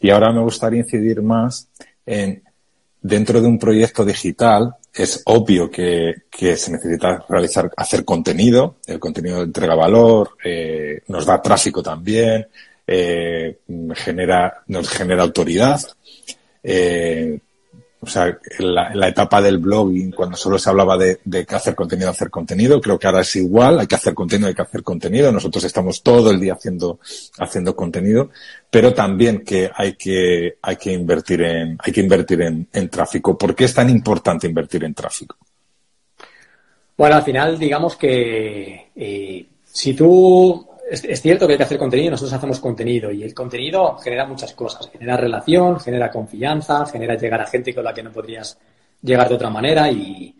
y 0.00 0.10
ahora 0.10 0.32
me 0.32 0.42
gustaría 0.42 0.80
incidir 0.80 1.22
más 1.22 1.68
en 2.04 2.42
dentro 3.02 3.40
de 3.40 3.48
un 3.48 3.58
proyecto 3.58 4.04
digital 4.04 4.76
es 4.92 5.22
obvio 5.26 5.70
que, 5.70 6.22
que, 6.30 6.56
se 6.56 6.72
necesita 6.72 7.24
realizar, 7.28 7.70
hacer 7.76 8.04
contenido. 8.04 8.76
El 8.86 8.98
contenido 8.98 9.42
entrega 9.42 9.74
valor, 9.74 10.36
eh, 10.44 11.00
nos 11.08 11.24
da 11.26 11.40
tráfico 11.40 11.82
también, 11.82 12.46
eh, 12.86 13.58
genera, 13.94 14.62
nos 14.66 14.88
genera 14.88 15.22
autoridad. 15.22 15.80
Eh, 16.62 17.38
o 18.02 18.06
sea, 18.06 18.38
la, 18.60 18.94
la, 18.94 19.08
etapa 19.08 19.42
del 19.42 19.58
blogging, 19.58 20.10
cuando 20.12 20.34
solo 20.34 20.58
se 20.58 20.70
hablaba 20.70 20.96
de, 20.96 21.20
de 21.22 21.44
que 21.44 21.54
hacer 21.54 21.74
contenido, 21.74 22.08
hacer 22.08 22.30
contenido, 22.30 22.80
creo 22.80 22.98
que 22.98 23.06
ahora 23.06 23.20
es 23.20 23.36
igual, 23.36 23.78
hay 23.78 23.86
que 23.86 23.94
hacer 23.94 24.14
contenido, 24.14 24.48
hay 24.48 24.54
que 24.54 24.62
hacer 24.62 24.82
contenido. 24.82 25.30
Nosotros 25.30 25.64
estamos 25.64 26.02
todo 26.02 26.30
el 26.30 26.40
día 26.40 26.54
haciendo, 26.54 26.98
haciendo 27.38 27.76
contenido, 27.76 28.30
pero 28.70 28.94
también 28.94 29.44
que 29.44 29.70
hay 29.74 29.96
que, 29.96 30.56
hay 30.62 30.76
que 30.76 30.92
invertir 30.92 31.42
en, 31.42 31.76
hay 31.78 31.92
que 31.92 32.00
invertir 32.00 32.40
en, 32.40 32.66
en 32.72 32.88
tráfico. 32.88 33.36
¿Por 33.36 33.54
qué 33.54 33.64
es 33.64 33.74
tan 33.74 33.90
importante 33.90 34.46
invertir 34.46 34.82
en 34.84 34.94
tráfico? 34.94 35.36
Bueno, 36.96 37.16
al 37.16 37.22
final, 37.22 37.58
digamos 37.58 37.96
que 37.96 38.90
eh, 38.96 39.46
si 39.64 39.94
tú 39.94 40.69
es, 40.90 41.22
cierto 41.22 41.46
que 41.46 41.52
hay 41.52 41.56
que 41.56 41.64
hacer 41.64 41.78
contenido, 41.78 42.10
nosotros 42.10 42.32
hacemos 42.32 42.58
contenido 42.58 43.12
y 43.12 43.22
el 43.22 43.32
contenido 43.32 43.96
genera 43.98 44.26
muchas 44.26 44.52
cosas. 44.54 44.90
Genera 44.90 45.16
relación, 45.16 45.78
genera 45.78 46.10
confianza, 46.10 46.84
genera 46.86 47.14
llegar 47.14 47.40
a 47.40 47.46
gente 47.46 47.72
con 47.74 47.84
la 47.84 47.94
que 47.94 48.02
no 48.02 48.10
podrías 48.10 48.58
llegar 49.00 49.28
de 49.28 49.34
otra 49.36 49.50
manera 49.50 49.90
y, 49.90 50.34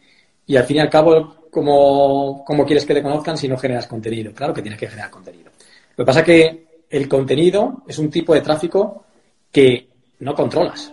y 0.47 0.57
al 0.57 0.65
fin 0.65 0.79
y 0.79 0.81
al 0.81 0.91
cabo, 0.91 1.37
¿cómo, 1.51 2.45
¿cómo, 2.45 2.67
quieres 2.67 2.85
que 2.85 2.95
te 2.95 3.03
conozcan 3.03 3.39
si 3.39 3.47
no 3.47 3.57
generas 3.57 3.87
contenido? 3.87 4.33
Claro 4.33 4.53
que 4.53 4.63
tienes 4.63 4.79
que 4.81 4.89
generar 4.89 5.11
contenido. 5.11 5.51
Lo 5.97 6.05
que 6.05 6.07
pasa 6.07 6.21
es 6.21 6.27
que 6.27 6.67
el 6.91 7.09
contenido 7.09 7.85
es 7.87 7.99
un 7.99 8.11
tipo 8.11 8.35
de 8.35 8.41
tráfico 8.41 9.05
que 9.53 9.89
no 10.19 10.35
controlas. 10.35 10.93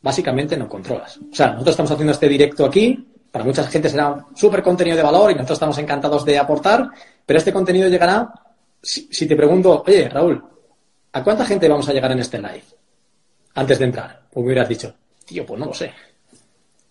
Básicamente 0.00 0.56
no 0.56 0.68
controlas. 0.68 1.18
O 1.18 1.34
sea, 1.34 1.48
nosotros 1.48 1.72
estamos 1.72 1.90
haciendo 1.90 2.12
este 2.12 2.28
directo 2.28 2.64
aquí, 2.64 3.04
para 3.32 3.44
mucha 3.44 3.64
gente 3.64 3.88
será 3.88 4.24
súper 4.34 4.62
contenido 4.62 4.96
de 4.96 5.02
valor 5.02 5.30
y 5.30 5.34
nosotros 5.34 5.56
estamos 5.56 5.78
encantados 5.78 6.24
de 6.24 6.38
aportar, 6.38 6.88
pero 7.26 7.38
este 7.38 7.52
contenido 7.52 7.88
llegará, 7.88 8.32
si, 8.80 9.08
si, 9.10 9.26
te 9.26 9.34
pregunto, 9.34 9.82
oye, 9.84 10.08
Raúl, 10.08 10.42
¿a 11.12 11.24
cuánta 11.24 11.44
gente 11.44 11.68
vamos 11.68 11.88
a 11.88 11.92
llegar 11.92 12.12
en 12.12 12.20
este 12.20 12.38
live? 12.38 12.62
Antes 13.54 13.78
de 13.80 13.84
entrar, 13.84 14.22
pues 14.30 14.42
me 14.42 14.52
hubieras 14.52 14.68
dicho, 14.68 14.94
tío, 15.24 15.44
pues 15.44 15.58
no 15.58 15.66
lo 15.66 15.74
sé. 15.74 15.92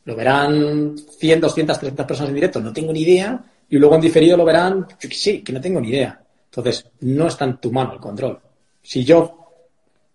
Lo 0.04 0.15
verán 0.15 0.95
100, 0.98 1.41
200, 1.41 1.80
300 1.80 2.06
personas 2.06 2.30
en 2.30 2.36
directo, 2.36 2.60
no 2.60 2.74
tengo 2.74 2.91
ni 2.91 3.02
idea, 3.02 3.41
y 3.69 3.78
luego 3.78 3.95
en 3.95 4.02
diferido 4.02 4.36
lo 4.36 4.45
verán, 4.45 4.86
sí, 5.00 5.41
que 5.41 5.54
no 5.54 5.62
tengo 5.62 5.80
ni 5.80 5.89
idea. 5.89 6.19
Entonces, 6.45 6.86
no 7.02 7.28
está 7.28 7.45
en 7.45 7.58
tu 7.58 7.71
mano 7.71 7.93
el 7.93 8.00
control. 8.00 8.39
Si 8.82 9.04
yo 9.04 9.45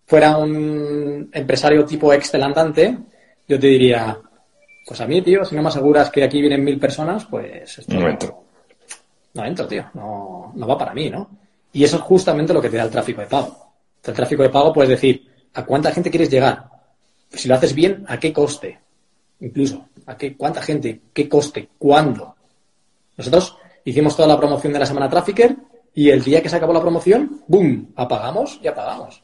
fuera 0.06 0.36
un 0.36 1.28
empresario 1.32 1.84
tipo 1.84 2.12
Excel 2.12 2.42
andante, 2.42 2.96
yo 3.48 3.58
te 3.58 3.66
diría, 3.66 4.18
pues 4.86 5.00
a 5.00 5.06
mí, 5.06 5.22
tío, 5.22 5.44
si 5.44 5.56
no 5.56 5.62
me 5.62 5.68
aseguras 5.68 6.10
que 6.10 6.24
aquí 6.24 6.40
vienen 6.40 6.64
mil 6.64 6.78
personas, 6.78 7.26
pues 7.26 7.78
esto 7.78 7.94
no 7.94 8.08
entro. 8.08 8.49
No 9.34 9.44
entro, 9.44 9.66
tío. 9.66 9.84
No, 9.94 10.52
no 10.54 10.66
va 10.66 10.78
para 10.78 10.94
mí, 10.94 11.08
¿no? 11.10 11.28
Y 11.72 11.84
eso 11.84 11.96
es 11.96 12.02
justamente 12.02 12.52
lo 12.52 12.60
que 12.60 12.68
te 12.68 12.76
da 12.76 12.84
el 12.84 12.90
tráfico 12.90 13.20
de 13.20 13.26
pago. 13.26 13.72
El 14.02 14.14
tráfico 14.14 14.42
de 14.42 14.50
pago 14.50 14.72
puedes 14.72 14.90
decir, 14.90 15.26
¿a 15.54 15.64
cuánta 15.64 15.92
gente 15.92 16.10
quieres 16.10 16.30
llegar? 16.30 16.68
Si 17.30 17.48
lo 17.48 17.54
haces 17.54 17.74
bien, 17.74 18.04
¿a 18.08 18.18
qué 18.18 18.32
coste? 18.32 18.78
Incluso, 19.40 19.86
¿a 20.06 20.16
qué, 20.16 20.36
cuánta 20.36 20.60
gente? 20.62 21.00
¿Qué 21.12 21.28
coste? 21.28 21.68
¿Cuándo? 21.78 22.34
Nosotros 23.16 23.56
hicimos 23.84 24.16
toda 24.16 24.28
la 24.28 24.38
promoción 24.38 24.72
de 24.72 24.78
la 24.80 24.86
semana 24.86 25.08
Trafficker 25.08 25.56
y 25.94 26.10
el 26.10 26.22
día 26.22 26.42
que 26.42 26.48
se 26.48 26.56
acabó 26.56 26.72
la 26.72 26.80
promoción, 26.80 27.42
¡boom! 27.46 27.92
Apagamos 27.96 28.58
y 28.62 28.68
apagamos. 28.68 29.22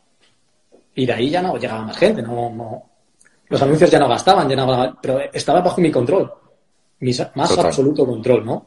Y 0.95 1.05
de 1.05 1.13
ahí 1.13 1.31
ya 1.31 1.43
no 1.43 1.57
llegaba 1.57 1.83
más 1.83 1.97
gente, 1.97 2.23
no, 2.23 2.51
no, 2.51 2.83
los 3.49 3.63
anuncios 3.63 3.91
ya 3.91 3.99
no 3.99 4.09
gastaban, 4.09 4.49
ya 4.49 4.57
no, 4.57 4.99
pero 5.01 5.21
estaba 5.33 5.61
bajo 5.61 5.81
mi 5.81 5.91
control, 5.91 6.33
mi 7.01 7.13
más 7.35 7.51
Total. 7.51 7.67
absoluto 7.67 8.07
control, 8.07 8.45
¿no? 8.45 8.67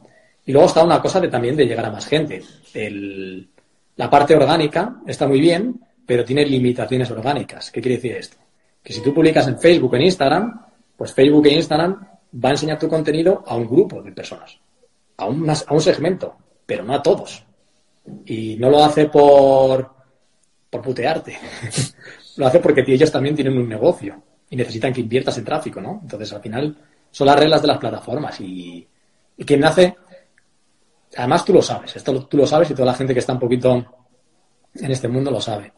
Y 0.50 0.52
luego 0.52 0.68
está 0.68 0.84
una 0.84 1.00
cosa 1.00 1.22
de 1.22 1.28
también 1.28 1.56
de 1.56 1.68
llegar 1.68 1.86
a 1.86 1.92
más 1.92 2.08
gente. 2.08 2.42
El, 2.74 3.48
la 3.98 4.10
parte 4.10 4.36
orgánica 4.36 4.96
está 5.06 5.28
muy 5.28 5.40
bien, 5.40 5.80
pero 6.04 6.26
tiene 6.26 6.44
limitaciones 6.44 7.12
orgánicas. 7.12 7.70
¿Qué 7.70 7.80
quiere 7.80 7.98
decir 7.98 8.14
esto? 8.14 8.38
Que 8.82 8.92
si 8.92 9.04
tú 9.04 9.14
publicas 9.14 9.48
en 9.48 9.60
Facebook, 9.60 9.94
en 9.94 10.02
Instagram, 10.02 10.60
pues 10.98 11.14
Facebook 11.14 11.46
e 11.46 11.54
Instagram 11.54 12.04
va 12.34 12.50
a 12.50 12.54
enseñar 12.54 12.80
tu 12.80 12.90
contenido 12.90 13.44
a 13.46 13.56
un 13.56 13.68
grupo 13.68 14.02
de 14.02 14.12
personas, 14.12 14.58
a 15.18 15.28
un, 15.28 15.48
a 15.48 15.56
un 15.70 15.82
segmento, 15.82 16.36
pero 16.66 16.84
no 16.84 16.96
a 16.96 17.04
todos. 17.04 17.46
Y 18.26 18.56
no 18.56 18.72
lo 18.72 18.84
hace 18.84 19.06
por, 19.06 19.88
por 20.68 20.82
putearte. 20.82 21.38
lo 22.38 22.48
hace 22.48 22.58
porque 22.58 22.84
ellos 22.88 23.12
también 23.12 23.36
tienen 23.36 23.56
un 23.56 23.70
negocio 23.70 24.20
y 24.50 24.56
necesitan 24.56 24.94
que 24.94 25.02
inviertas 25.02 25.38
en 25.38 25.46
tráfico, 25.46 25.80
¿no? 25.80 26.00
Entonces, 26.02 26.34
al 26.34 26.42
final, 26.42 26.76
son 27.12 27.28
las 27.28 27.38
reglas 27.40 27.62
de 27.62 27.68
las 27.68 27.78
plataformas 27.78 28.42
y, 28.42 28.88
y 29.38 29.46
quien 29.46 29.64
hace, 29.64 29.96
además 31.20 31.46
tú 31.46 31.54
lo 31.54 31.62
sabes, 31.62 31.96
esto 31.96 32.26
tú 32.26 32.38
lo 32.38 32.48
sabes 32.48 32.72
y 32.72 32.74
toda 32.74 32.88
la 32.88 32.94
gente 32.94 33.14
que 33.14 33.20
está 33.20 33.34
un 33.34 33.40
poquito 33.40 33.86
en 34.76 34.92
este 34.92 35.08
mundo 35.08 35.30
lo 35.30 35.42
sabe. 35.42 35.74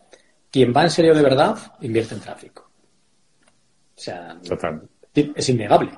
Quien 0.49 0.73
va 0.75 0.83
en 0.83 0.89
serio 0.89 1.15
de 1.15 1.21
verdad, 1.21 1.57
invierte 1.81 2.13
en 2.13 2.21
tráfico. 2.21 2.69
O 3.95 3.99
sea, 3.99 4.37
es 5.13 5.49
innegable. 5.49 5.91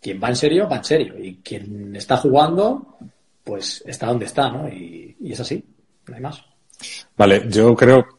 Quien 0.00 0.20
va 0.22 0.28
en 0.28 0.36
serio, 0.36 0.68
va 0.68 0.76
en 0.76 0.84
serio. 0.84 1.14
Y 1.18 1.36
quien 1.36 1.96
está 1.96 2.16
jugando, 2.16 2.98
pues 3.42 3.82
está 3.86 4.06
donde 4.06 4.26
está, 4.26 4.50
¿no? 4.50 4.68
Y, 4.68 5.16
y 5.20 5.32
es 5.32 5.40
así, 5.40 5.64
no 6.08 6.14
hay 6.14 6.20
más. 6.20 6.44
Vale, 7.16 7.44
yo 7.48 7.74
creo 7.74 8.13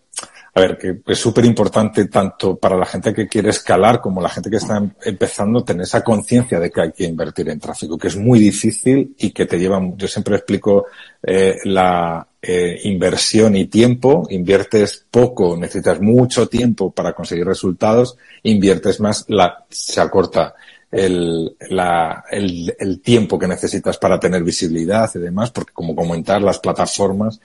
a 0.58 0.62
ver, 0.62 0.78
que 0.78 1.02
es 1.06 1.20
súper 1.20 1.44
importante 1.44 2.06
tanto 2.06 2.56
para 2.56 2.78
la 2.78 2.86
gente 2.86 3.14
que 3.14 3.28
quiere 3.28 3.50
escalar 3.50 4.00
como 4.00 4.22
la 4.22 4.30
gente 4.30 4.50
que 4.50 4.56
está 4.56 4.82
empezando 5.04 5.66
tener 5.66 5.84
esa 5.84 6.02
conciencia 6.02 6.62
de 6.62 6.72
que 6.72 6.80
hay 6.80 6.92
que 6.94 7.04
invertir 7.04 7.50
en 7.50 7.60
tráfico, 7.60 7.98
que 7.98 8.08
es 8.08 8.16
muy 8.16 8.40
difícil 8.40 9.14
y 9.18 9.32
que 9.32 9.46
te 9.48 9.60
lleva, 9.60 9.82
yo 9.98 10.08
siempre 10.08 10.38
explico 10.38 10.86
eh, 11.22 11.58
la 11.66 12.26
eh, 12.42 12.80
inversión 12.86 13.58
y 13.58 13.66
tiempo, 13.66 14.28
inviertes 14.30 15.06
poco, 15.12 15.58
necesitas 15.58 16.00
mucho 16.00 16.48
tiempo 16.48 16.90
para 16.90 17.12
conseguir 17.12 17.46
resultados, 17.46 18.18
inviertes 18.44 19.02
más, 19.02 19.26
la, 19.28 19.66
se 19.70 20.00
acorta 20.00 20.56
el, 20.90 21.54
la, 21.70 22.24
el, 22.32 22.74
el 22.80 23.02
tiempo 23.02 23.38
que 23.38 23.50
necesitas 23.50 23.98
para 23.98 24.18
tener 24.22 24.42
visibilidad 24.42 25.12
y 25.16 25.20
demás, 25.20 25.52
porque 25.52 25.74
como 25.74 25.94
comentar, 25.94 26.42
las 26.42 26.60
plataformas 26.60 27.42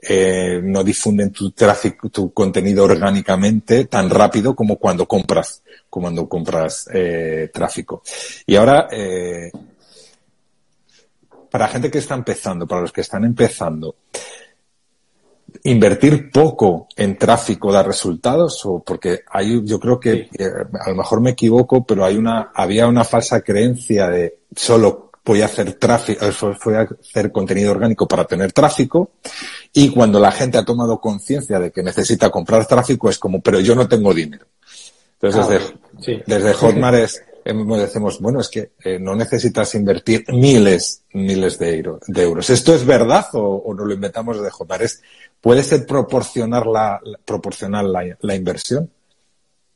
eh, 0.00 0.60
no 0.62 0.84
difunden 0.84 1.32
tu 1.32 1.50
tráfico, 1.50 2.08
tu 2.10 2.32
contenido 2.32 2.84
orgánicamente 2.84 3.86
tan 3.86 4.10
rápido 4.10 4.54
como 4.54 4.76
cuando 4.76 5.06
compras, 5.06 5.62
cuando 5.88 6.28
compras 6.28 6.88
eh, 6.92 7.50
tráfico. 7.52 8.02
Y 8.46 8.56
ahora, 8.56 8.88
eh, 8.90 9.50
para 11.50 11.68
gente 11.68 11.90
que 11.90 11.98
está 11.98 12.14
empezando, 12.14 12.66
para 12.66 12.82
los 12.82 12.92
que 12.92 13.00
están 13.00 13.24
empezando, 13.24 13.96
invertir 15.64 16.30
poco 16.30 16.88
en 16.96 17.16
tráfico 17.16 17.72
da 17.72 17.82
resultados 17.82 18.64
o 18.66 18.80
porque 18.80 19.22
hay 19.30 19.64
yo 19.64 19.80
creo 19.80 19.98
que 19.98 20.28
a 20.78 20.90
lo 20.90 20.96
mejor 20.96 21.20
me 21.20 21.30
equivoco 21.30 21.84
pero 21.84 22.04
hay 22.04 22.16
una 22.16 22.50
había 22.54 22.86
una 22.86 23.04
falsa 23.04 23.40
creencia 23.40 24.08
de 24.08 24.38
solo 24.54 25.05
voy 25.26 25.42
a 25.42 25.46
hacer 25.46 25.74
tráfico, 25.74 26.24
voy 26.64 26.74
a 26.74 26.82
hacer 26.82 27.32
contenido 27.32 27.72
orgánico 27.72 28.06
para 28.06 28.24
tener 28.24 28.52
tráfico. 28.52 29.10
Y 29.72 29.90
cuando 29.90 30.20
la 30.20 30.30
gente 30.30 30.56
ha 30.56 30.64
tomado 30.64 31.00
conciencia 31.00 31.58
de 31.58 31.72
que 31.72 31.82
necesita 31.82 32.30
comprar 32.30 32.66
tráfico, 32.66 33.10
es 33.10 33.18
como, 33.18 33.40
pero 33.40 33.60
yo 33.60 33.74
no 33.74 33.88
tengo 33.88 34.14
dinero. 34.14 34.46
Entonces, 35.20 35.48
desde, 35.48 36.16
ah, 36.20 36.22
desde 36.26 36.52
Hotmart 36.54 36.98
es, 36.98 37.22
decimos, 37.44 38.20
bueno, 38.20 38.40
es 38.40 38.48
que 38.48 38.72
eh, 38.84 38.98
no 38.98 39.16
necesitas 39.16 39.74
invertir 39.74 40.24
miles, 40.28 41.02
miles 41.12 41.58
de, 41.58 41.82
euros. 42.16 42.50
¿Esto 42.50 42.74
es 42.74 42.84
verdad 42.84 43.26
o, 43.32 43.40
o 43.40 43.74
no 43.74 43.84
lo 43.84 43.94
inventamos 43.94 44.36
desde 44.36 44.50
Hotmart? 44.50 44.84
¿Puede 45.40 45.62
ser 45.62 45.86
proporcionar 45.86 46.66
la, 46.66 47.00
proporcional 47.24 47.92
la, 47.92 48.16
la 48.20 48.34
inversión? 48.34 48.90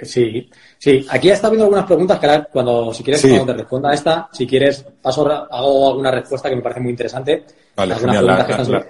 Sí, 0.03 0.49
sí. 0.79 1.07
Aquí 1.09 1.31
está 1.31 1.49
habiendo 1.49 1.65
algunas 1.65 1.87
preguntas 1.87 2.19
que 2.19 2.27
ahora, 2.27 2.49
cuando, 2.53 2.93
si 2.93 3.03
quieres, 3.03 3.23
cuando 3.23 3.47
te 3.47 3.55
responda 3.55 3.91
a 3.91 3.95
esta, 3.95 4.29
si 4.33 4.47
quieres, 4.47 4.85
paso, 5.03 5.27
hago 5.31 5.91
alguna 5.91 6.11
respuesta 6.11 6.49
que 6.49 6.57
me 6.57 6.63
parece 6.63 6.81
muy 6.81 6.91
interesante. 6.91 7.45
Vale, 7.77 7.95
genial. 7.97 8.87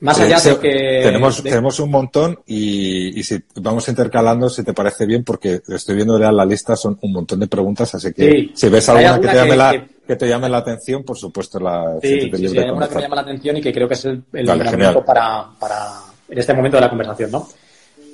Más 0.00 0.18
allá 0.18 0.40
de 0.40 0.58
que... 0.58 1.00
Tenemos, 1.02 1.42
tenemos 1.42 1.78
un 1.78 1.90
montón 1.90 2.38
y, 2.46 3.20
y, 3.20 3.22
si 3.22 3.38
vamos 3.56 3.86
intercalando, 3.88 4.48
si 4.48 4.64
te 4.64 4.72
parece 4.72 5.04
bien, 5.04 5.22
porque 5.24 5.60
estoy 5.68 5.94
viendo 5.94 6.18
ya 6.18 6.32
la 6.32 6.46
lista, 6.46 6.74
son 6.74 6.98
un 7.02 7.12
montón 7.12 7.40
de 7.40 7.46
preguntas, 7.46 7.94
así 7.94 8.12
que 8.14 8.50
si 8.54 8.68
ves 8.70 8.88
alguna, 8.88 9.20
que, 9.20 9.28
te 9.28 9.34
llame 9.34 9.56
la, 9.56 9.86
que... 10.06 10.16
te 10.16 10.26
llame 10.28 10.48
la 10.48 10.58
atención, 10.58 11.02
por 11.04 11.18
supuesto, 11.18 11.60
la... 11.60 11.98
Sí, 12.00 12.30
sí, 12.32 12.48
sí 12.48 12.58
hay 12.58 12.64
alguna 12.64 12.88
que 12.88 12.94
me 12.94 13.02
llama 13.02 13.16
la 13.16 13.22
atención 13.22 13.56
y 13.58 13.60
que 13.60 13.72
creo 13.74 13.86
que 13.86 13.94
es 13.94 14.04
el, 14.06 14.22
el 14.32 14.46
vale, 14.46 15.02
para, 15.04 15.50
para, 15.58 15.90
en 16.30 16.38
este 16.38 16.54
momento 16.54 16.78
de 16.78 16.80
la 16.80 16.88
conversación, 16.88 17.30
¿no? 17.30 17.46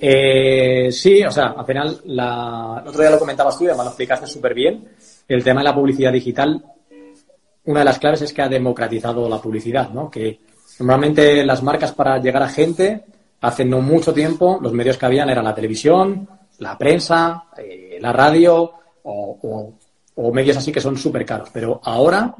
Eh, 0.00 0.88
sí, 0.92 1.22
o 1.24 1.30
sea, 1.30 1.54
al 1.56 1.64
final, 1.64 2.00
la, 2.04 2.80
el 2.82 2.88
otro 2.88 3.00
día 3.00 3.10
lo 3.10 3.18
comentabas 3.18 3.56
tú 3.56 3.64
y 3.64 3.68
además 3.68 3.86
lo 3.86 3.90
explicaste 3.90 4.26
súper 4.26 4.54
bien. 4.54 4.88
El 5.28 5.42
tema 5.42 5.60
de 5.60 5.64
la 5.64 5.74
publicidad 5.74 6.12
digital, 6.12 6.62
una 7.64 7.80
de 7.80 7.84
las 7.84 7.98
claves 7.98 8.22
es 8.22 8.32
que 8.32 8.42
ha 8.42 8.48
democratizado 8.48 9.28
la 9.28 9.40
publicidad, 9.40 9.90
¿no? 9.90 10.10
Que 10.10 10.40
normalmente 10.80 11.44
las 11.44 11.62
marcas 11.62 11.92
para 11.92 12.18
llegar 12.18 12.42
a 12.42 12.48
gente, 12.48 13.04
hace 13.40 13.64
no 13.64 13.80
mucho 13.80 14.12
tiempo, 14.12 14.58
los 14.60 14.72
medios 14.72 14.98
que 14.98 15.06
habían 15.06 15.30
eran 15.30 15.44
la 15.44 15.54
televisión, 15.54 16.28
la 16.58 16.76
prensa, 16.76 17.44
eh, 17.56 17.98
la 18.00 18.12
radio 18.12 18.72
o, 19.02 19.72
o 20.16 20.32
medios 20.32 20.56
así 20.56 20.72
que 20.72 20.80
son 20.80 20.96
súper 20.96 21.24
caros. 21.24 21.50
Pero 21.52 21.80
ahora, 21.82 22.34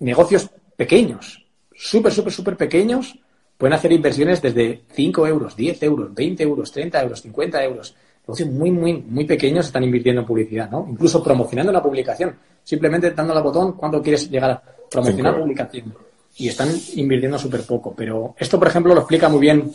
negocios 0.00 0.50
pequeños, 0.76 1.44
súper, 1.74 2.12
súper, 2.12 2.32
súper 2.32 2.56
pequeños, 2.56 3.18
pueden 3.58 3.74
hacer 3.74 3.92
inversiones 3.92 4.40
desde 4.40 4.84
5 4.92 5.26
euros, 5.26 5.56
10 5.56 5.82
euros, 5.82 6.14
20 6.14 6.42
euros, 6.44 6.72
30 6.72 7.02
euros, 7.02 7.20
50 7.20 7.64
euros. 7.64 7.94
Negocios 8.22 8.50
muy, 8.50 8.70
muy, 8.70 8.94
muy 9.02 9.24
pequeños 9.24 9.66
están 9.66 9.82
invirtiendo 9.82 10.20
en 10.20 10.26
publicidad, 10.26 10.70
¿no? 10.70 10.86
Incluso 10.88 11.22
promocionando 11.22 11.70
una 11.70 11.82
publicación. 11.82 12.36
Simplemente 12.62 13.10
dándole 13.10 13.38
al 13.38 13.44
botón 13.44 13.72
cuando 13.72 14.00
quieres 14.00 14.30
llegar 14.30 14.50
a 14.52 14.62
promocionar 14.90 15.34
la 15.34 15.40
publicación. 15.40 15.94
Y 16.36 16.48
están 16.48 16.68
invirtiendo 16.94 17.38
súper 17.38 17.62
poco. 17.62 17.94
Pero 17.96 18.34
esto, 18.38 18.58
por 18.58 18.68
ejemplo, 18.68 18.94
lo 18.94 19.00
explica 19.00 19.28
muy 19.28 19.40
bien. 19.40 19.72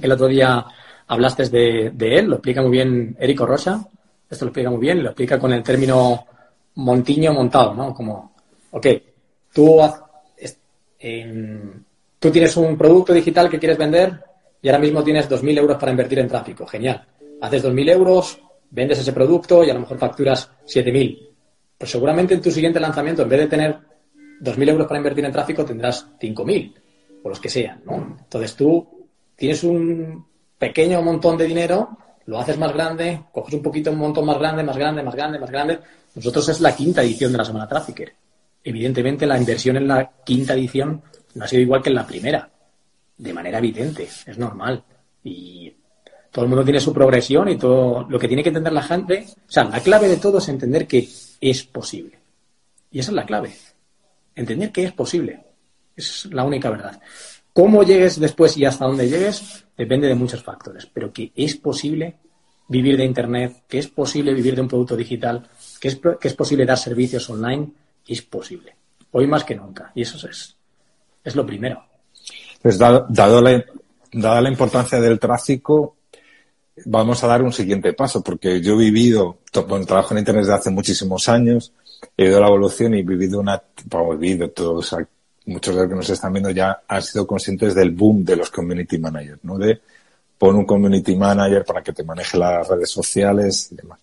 El 0.00 0.12
otro 0.12 0.26
día 0.26 0.64
hablaste 1.06 1.48
de, 1.50 1.92
de 1.94 2.18
él, 2.18 2.26
lo 2.26 2.36
explica 2.36 2.62
muy 2.62 2.70
bien 2.70 3.16
Érico 3.20 3.46
Rocha. 3.46 3.80
Esto 4.28 4.46
lo 4.46 4.48
explica 4.48 4.70
muy 4.70 4.80
bien, 4.80 5.02
lo 5.02 5.10
explica 5.10 5.38
con 5.38 5.52
el 5.52 5.62
término 5.62 6.26
montiño 6.76 7.34
montado, 7.34 7.74
¿no? 7.74 7.94
Como, 7.94 8.32
ok, 8.70 8.86
tú 9.52 9.78
en, 10.98 11.84
Tú 12.22 12.30
tienes 12.30 12.56
un 12.56 12.78
producto 12.78 13.12
digital 13.12 13.50
que 13.50 13.58
quieres 13.58 13.76
vender 13.76 14.16
y 14.62 14.68
ahora 14.68 14.78
mismo 14.78 15.02
tienes 15.02 15.28
2.000 15.28 15.58
euros 15.58 15.76
para 15.76 15.90
invertir 15.90 16.20
en 16.20 16.28
tráfico. 16.28 16.64
Genial. 16.64 17.04
Haces 17.40 17.64
2.000 17.64 17.90
euros, 17.90 18.38
vendes 18.70 19.00
ese 19.00 19.12
producto 19.12 19.64
y 19.64 19.70
a 19.70 19.74
lo 19.74 19.80
mejor 19.80 19.98
facturas 19.98 20.48
7.000. 20.64 21.30
Pues 21.76 21.90
seguramente 21.90 22.34
en 22.34 22.40
tu 22.40 22.52
siguiente 22.52 22.78
lanzamiento, 22.78 23.22
en 23.22 23.28
vez 23.28 23.40
de 23.40 23.46
tener 23.48 23.76
2.000 24.40 24.68
euros 24.68 24.86
para 24.86 24.98
invertir 24.98 25.24
en 25.24 25.32
tráfico, 25.32 25.64
tendrás 25.64 26.06
5.000 26.20 26.74
o 27.24 27.28
los 27.28 27.40
que 27.40 27.48
sean. 27.48 27.82
¿no? 27.84 28.16
Entonces 28.20 28.54
tú 28.54 29.08
tienes 29.34 29.64
un 29.64 30.24
pequeño 30.56 31.02
montón 31.02 31.36
de 31.36 31.48
dinero, 31.48 31.98
lo 32.26 32.38
haces 32.38 32.56
más 32.56 32.72
grande, 32.72 33.20
coges 33.32 33.54
un 33.54 33.62
poquito 33.64 33.90
un 33.90 33.98
montón 33.98 34.26
más 34.26 34.38
grande, 34.38 34.62
más 34.62 34.76
grande, 34.76 35.02
más 35.02 35.16
grande, 35.16 35.40
más 35.40 35.50
grande. 35.50 35.80
Nosotros 36.14 36.48
es 36.50 36.60
la 36.60 36.76
quinta 36.76 37.02
edición 37.02 37.32
de 37.32 37.38
la 37.38 37.44
Semana 37.44 37.66
Trafficker. 37.66 38.12
Evidentemente 38.62 39.26
la 39.26 39.36
inversión 39.36 39.76
en 39.76 39.88
la 39.88 40.08
quinta 40.24 40.54
edición 40.54 41.02
no 41.34 41.44
ha 41.44 41.48
sido 41.48 41.62
igual 41.62 41.82
que 41.82 41.90
en 41.90 41.94
la 41.94 42.06
primera, 42.06 42.50
de 43.16 43.32
manera 43.32 43.58
evidente, 43.58 44.08
es 44.26 44.38
normal. 44.38 44.82
Y 45.24 45.72
todo 46.30 46.44
el 46.44 46.48
mundo 46.48 46.64
tiene 46.64 46.80
su 46.80 46.92
progresión 46.92 47.48
y 47.48 47.58
todo 47.58 48.06
lo 48.08 48.18
que 48.18 48.26
tiene 48.26 48.42
que 48.42 48.48
entender 48.48 48.72
la 48.72 48.82
gente, 48.82 49.26
o 49.28 49.52
sea, 49.52 49.64
la 49.64 49.80
clave 49.80 50.08
de 50.08 50.16
todo 50.16 50.38
es 50.38 50.48
entender 50.48 50.86
que 50.86 51.08
es 51.40 51.62
posible. 51.64 52.18
Y 52.90 52.98
esa 52.98 53.10
es 53.10 53.14
la 53.14 53.26
clave. 53.26 53.52
Entender 54.34 54.72
que 54.72 54.84
es 54.84 54.92
posible. 54.92 55.44
Es 55.94 56.26
la 56.32 56.44
única 56.44 56.70
verdad. 56.70 57.00
Cómo 57.52 57.82
llegues 57.82 58.18
después 58.18 58.56
y 58.56 58.64
hasta 58.64 58.86
dónde 58.86 59.08
llegues 59.08 59.66
depende 59.76 60.08
de 60.08 60.14
muchos 60.14 60.42
factores, 60.42 60.86
pero 60.86 61.12
que 61.12 61.32
es 61.34 61.56
posible 61.56 62.16
vivir 62.68 62.96
de 62.96 63.04
Internet, 63.04 63.64
que 63.68 63.78
es 63.78 63.88
posible 63.88 64.32
vivir 64.32 64.54
de 64.54 64.62
un 64.62 64.68
producto 64.68 64.96
digital, 64.96 65.46
que 65.78 65.88
es, 65.88 66.00
que 66.18 66.28
es 66.28 66.34
posible 66.34 66.64
dar 66.64 66.78
servicios 66.78 67.28
online, 67.28 67.72
es 68.06 68.22
posible. 68.22 68.74
Hoy 69.10 69.26
más 69.26 69.44
que 69.44 69.54
nunca. 69.54 69.92
Y 69.94 70.02
eso 70.02 70.26
es, 70.26 70.56
es 71.24 71.36
lo 71.36 71.46
primero. 71.46 71.84
Pues 72.60 72.78
dada 72.78 73.40
la 74.40 74.48
importancia 74.48 75.00
del 75.00 75.18
tráfico, 75.18 75.96
vamos 76.84 77.22
a 77.22 77.26
dar 77.26 77.42
un 77.42 77.52
siguiente 77.52 77.92
paso, 77.92 78.22
porque 78.22 78.60
yo 78.60 78.74
he 78.74 78.78
vivido, 78.78 79.38
bueno, 79.68 79.84
trabajo 79.84 80.14
en 80.14 80.18
Internet 80.18 80.44
desde 80.44 80.54
hace 80.54 80.70
muchísimos 80.70 81.28
años, 81.28 81.72
he 82.16 82.26
ido 82.26 82.38
a 82.38 82.40
la 82.40 82.48
evolución 82.48 82.94
y 82.94 83.00
he 83.00 83.02
vivido 83.02 83.40
una, 83.40 83.56
he 83.56 84.16
vivido 84.16 84.50
todos, 84.50 84.94
muchos 85.46 85.74
de 85.74 85.80
los 85.80 85.90
que 85.90 85.96
nos 85.96 86.10
están 86.10 86.32
viendo 86.32 86.50
ya 86.50 86.82
han 86.86 87.02
sido 87.02 87.26
conscientes 87.26 87.74
del 87.74 87.90
boom 87.90 88.24
de 88.24 88.36
los 88.36 88.50
community 88.50 88.98
managers, 88.98 89.42
¿no? 89.42 89.58
De 89.58 89.80
pon 90.38 90.56
un 90.56 90.64
community 90.64 91.16
manager 91.16 91.64
para 91.64 91.82
que 91.82 91.92
te 91.92 92.04
maneje 92.04 92.38
las 92.38 92.66
redes 92.66 92.90
sociales 92.90 93.68
y 93.70 93.76
demás. 93.76 94.00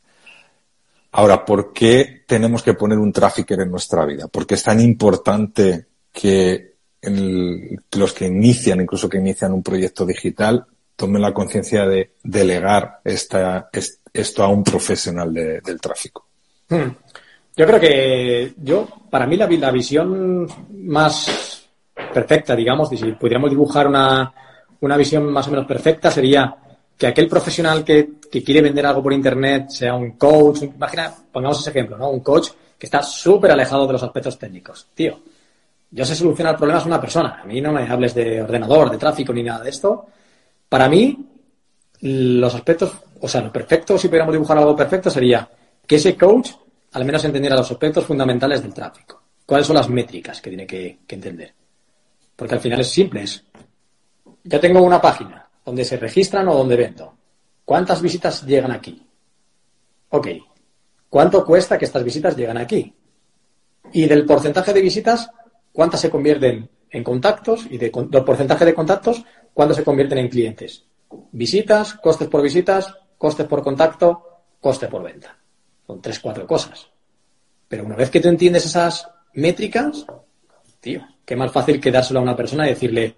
Ahora, 1.12 1.44
¿por 1.44 1.74
qué 1.74 2.24
tenemos 2.26 2.62
que 2.62 2.76
poner 2.76 2.98
un 2.98 3.12
trafficker 3.12 3.60
en 3.62 3.72
nuestra 3.72 4.06
vida? 4.06 4.28
¿Por 4.28 4.46
qué 4.46 4.56
es 4.56 4.64
tan 4.64 4.80
importante 4.80 5.88
que 6.14 6.69
los 7.02 8.14
que 8.14 8.26
inician, 8.26 8.82
incluso 8.82 9.10
que 9.10 9.18
inician 9.18 9.54
un 9.54 9.64
proyecto 9.64 10.06
digital, 10.06 10.66
tomen 10.96 11.22
la 11.22 11.34
conciencia 11.34 11.86
de 11.86 12.12
delegar 12.24 13.00
esta, 13.06 13.70
esto 14.14 14.44
a 14.44 14.50
un 14.50 14.64
profesional 14.64 15.34
del 15.34 15.80
tráfico. 15.80 16.26
Hmm. 16.68 16.90
Yo 17.56 17.66
creo 17.66 17.80
que 17.80 18.54
yo, 18.58 18.88
para 19.10 19.26
mí, 19.26 19.36
la, 19.36 19.48
la 19.48 19.72
visión 19.72 20.48
más 20.72 21.68
perfecta, 22.14 22.56
digamos, 22.56 22.90
si 22.90 23.12
pudiéramos 23.14 23.50
dibujar 23.50 23.88
una, 23.88 24.34
una 24.82 24.98
visión 24.98 25.26
más 25.32 25.48
o 25.48 25.52
menos 25.52 25.66
perfecta, 25.66 26.12
sería 26.12 26.56
que 26.98 27.08
aquel 27.08 27.28
profesional 27.28 27.84
que, 27.84 28.12
que, 28.30 28.44
quiere 28.44 28.62
vender 28.62 28.86
algo 28.86 29.02
por 29.02 29.14
internet, 29.14 29.70
sea 29.70 29.96
un 29.96 30.12
coach, 30.12 30.64
imagina, 30.64 31.14
pongamos 31.32 31.60
ese 31.60 31.70
ejemplo, 31.70 31.98
¿no? 31.98 32.10
Un 32.10 32.20
coach 32.20 32.50
que 32.78 32.86
está 32.86 33.02
súper 33.04 33.52
alejado 33.52 33.88
de 33.88 33.94
los 33.94 34.04
aspectos 34.04 34.38
técnicos. 34.38 34.88
Tío, 34.94 35.20
yo 35.92 36.06
sé 36.06 36.16
solucionar 36.16 36.58
problemas 36.58 36.86
una 36.86 37.02
persona. 37.02 37.42
A 37.42 37.46
mí 37.46 37.62
no 37.62 37.72
me 37.72 37.88
hables 37.88 38.14
de 38.14 38.42
ordenador, 38.42 38.90
de 38.90 38.98
tráfico 38.98 39.34
ni 39.34 39.44
nada 39.44 39.64
de 39.64 39.70
esto. 39.70 40.08
Para 40.68 40.88
mí, 40.88 41.18
los 42.02 42.54
aspectos, 42.54 42.94
o 43.20 43.28
sea, 43.28 43.42
lo 43.42 43.52
perfecto, 43.52 43.98
si 43.98 44.08
pudiéramos 44.08 44.34
dibujar 44.34 44.58
algo 44.58 44.76
perfecto, 44.76 45.10
sería 45.10 45.50
que 45.86 45.96
ese 45.96 46.16
coach 46.16 46.52
al 46.92 47.06
menos 47.06 47.24
entendiera 47.26 47.56
los 47.56 47.72
aspectos 47.72 48.06
fundamentales 48.06 48.62
del 48.62 48.74
tráfico. 48.74 49.22
¿Cuáles 49.46 49.66
son 49.66 49.76
las 49.76 49.90
métricas 49.90 50.42
que 50.42 50.50
tiene 50.50 50.68
que, 50.68 51.00
que 51.08 51.16
entender? 51.16 51.54
Porque 52.36 52.56
al 52.56 52.62
final 52.62 52.80
es 52.80 52.90
simple. 52.90 53.24
Es, 53.24 53.44
ya 54.44 54.60
tengo 54.60 54.82
una 54.82 55.02
página 55.02 55.48
donde 55.66 55.84
se 55.84 55.98
registran 55.98 56.48
o 56.48 56.56
donde 56.56 56.76
vendo. 56.76 57.14
¿Cuántas 57.66 58.02
visitas 58.02 58.46
llegan 58.46 58.72
aquí? 58.72 59.06
Ok. 60.10 60.28
¿Cuánto 61.10 61.44
cuesta 61.44 61.78
que 61.78 61.86
estas 61.86 62.04
visitas 62.04 62.36
lleguen 62.36 62.58
aquí? 62.58 62.94
Y 63.92 64.06
del 64.06 64.26
porcentaje 64.26 64.74
de 64.74 64.82
visitas, 64.82 65.30
¿cuántas 65.80 66.02
se 66.02 66.10
convierten 66.10 66.70
en 66.90 67.04
contactos? 67.06 67.66
Y 67.70 67.78
de, 67.78 67.90
porcentaje 67.90 68.66
de 68.66 68.74
contactos, 68.74 69.24
¿cuántos 69.54 69.78
se 69.78 69.86
convierten 69.86 70.18
en 70.18 70.28
clientes? 70.28 70.84
Visitas, 71.32 71.94
costes 71.94 72.28
por 72.28 72.42
visitas, 72.42 72.94
costes 73.18 73.48
por 73.48 73.64
contacto, 73.64 74.42
coste 74.60 74.90
por 74.90 75.04
venta. 75.04 75.38
Son 75.88 76.02
tres, 76.02 76.20
cuatro 76.20 76.46
cosas. 76.46 76.90
Pero 77.70 77.86
una 77.86 77.96
vez 77.96 78.10
que 78.10 78.20
tú 78.20 78.28
entiendes 78.28 78.66
esas 78.66 79.10
métricas, 79.36 80.06
tío, 80.82 81.02
qué 81.24 81.38
más 81.38 81.50
fácil 81.50 81.80
que 81.80 81.92
dárselo 81.92 82.20
a 82.20 82.24
una 82.24 82.36
persona 82.36 82.66
y 82.66 82.72
decirle, 82.72 83.16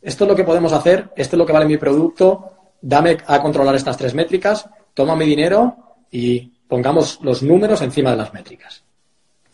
esto 0.00 0.24
es 0.24 0.28
lo 0.28 0.34
que 0.34 0.42
podemos 0.42 0.72
hacer, 0.72 1.12
esto 1.14 1.36
es 1.36 1.38
lo 1.38 1.46
que 1.46 1.52
vale 1.52 1.66
mi 1.66 1.78
producto, 1.78 2.72
dame 2.80 3.18
a 3.28 3.40
controlar 3.40 3.76
estas 3.76 3.96
tres 3.96 4.12
métricas, 4.12 4.68
toma 4.92 5.14
mi 5.14 5.24
dinero 5.24 5.76
y 6.10 6.50
pongamos 6.66 7.20
los 7.22 7.44
números 7.44 7.80
encima 7.80 8.10
de 8.10 8.16
las 8.16 8.34
métricas. 8.34 8.82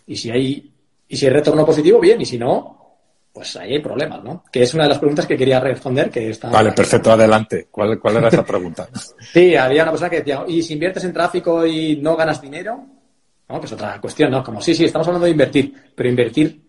Y 0.06 0.16
si 0.16 0.30
hay, 0.30 0.72
y 1.08 1.16
si 1.16 1.26
hay 1.26 1.32
retorno 1.32 1.64
positivo, 1.64 1.98
bien, 2.00 2.20
y 2.20 2.26
si 2.26 2.38
no, 2.38 2.78
pues 3.32 3.56
ahí 3.56 3.74
hay 3.74 3.78
problemas, 3.80 4.22
¿no? 4.22 4.44
Que 4.50 4.62
es 4.62 4.74
una 4.74 4.82
de 4.84 4.90
las 4.90 4.98
preguntas 4.98 5.26
que 5.26 5.36
quería 5.36 5.60
responder. 5.60 6.10
Que 6.10 6.30
está 6.30 6.50
vale, 6.50 6.72
perfecto, 6.72 7.12
adelante. 7.12 7.68
¿Cuál, 7.70 7.98
cuál 7.98 8.16
era 8.16 8.28
esa 8.28 8.44
pregunta? 8.44 8.88
sí, 9.32 9.54
había 9.54 9.82
una 9.84 9.92
persona 9.92 10.10
que 10.10 10.18
decía, 10.18 10.44
¿y 10.46 10.62
si 10.62 10.74
inviertes 10.74 11.04
en 11.04 11.12
tráfico 11.12 11.64
y 11.66 11.96
no 11.96 12.16
ganas 12.16 12.40
dinero? 12.42 12.84
No, 13.48 13.60
que 13.60 13.66
es 13.66 13.72
otra 13.72 14.00
cuestión, 14.00 14.30
¿no? 14.30 14.42
Como 14.42 14.60
sí, 14.60 14.74
sí, 14.74 14.84
estamos 14.84 15.06
hablando 15.06 15.24
de 15.24 15.30
invertir, 15.30 15.72
pero 15.94 16.08
invertir 16.08 16.60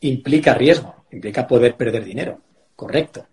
implica 0.00 0.54
riesgo, 0.54 1.04
implica 1.10 1.46
poder 1.46 1.74
perder 1.74 2.04
dinero. 2.04 2.40
Correcto. 2.76 3.26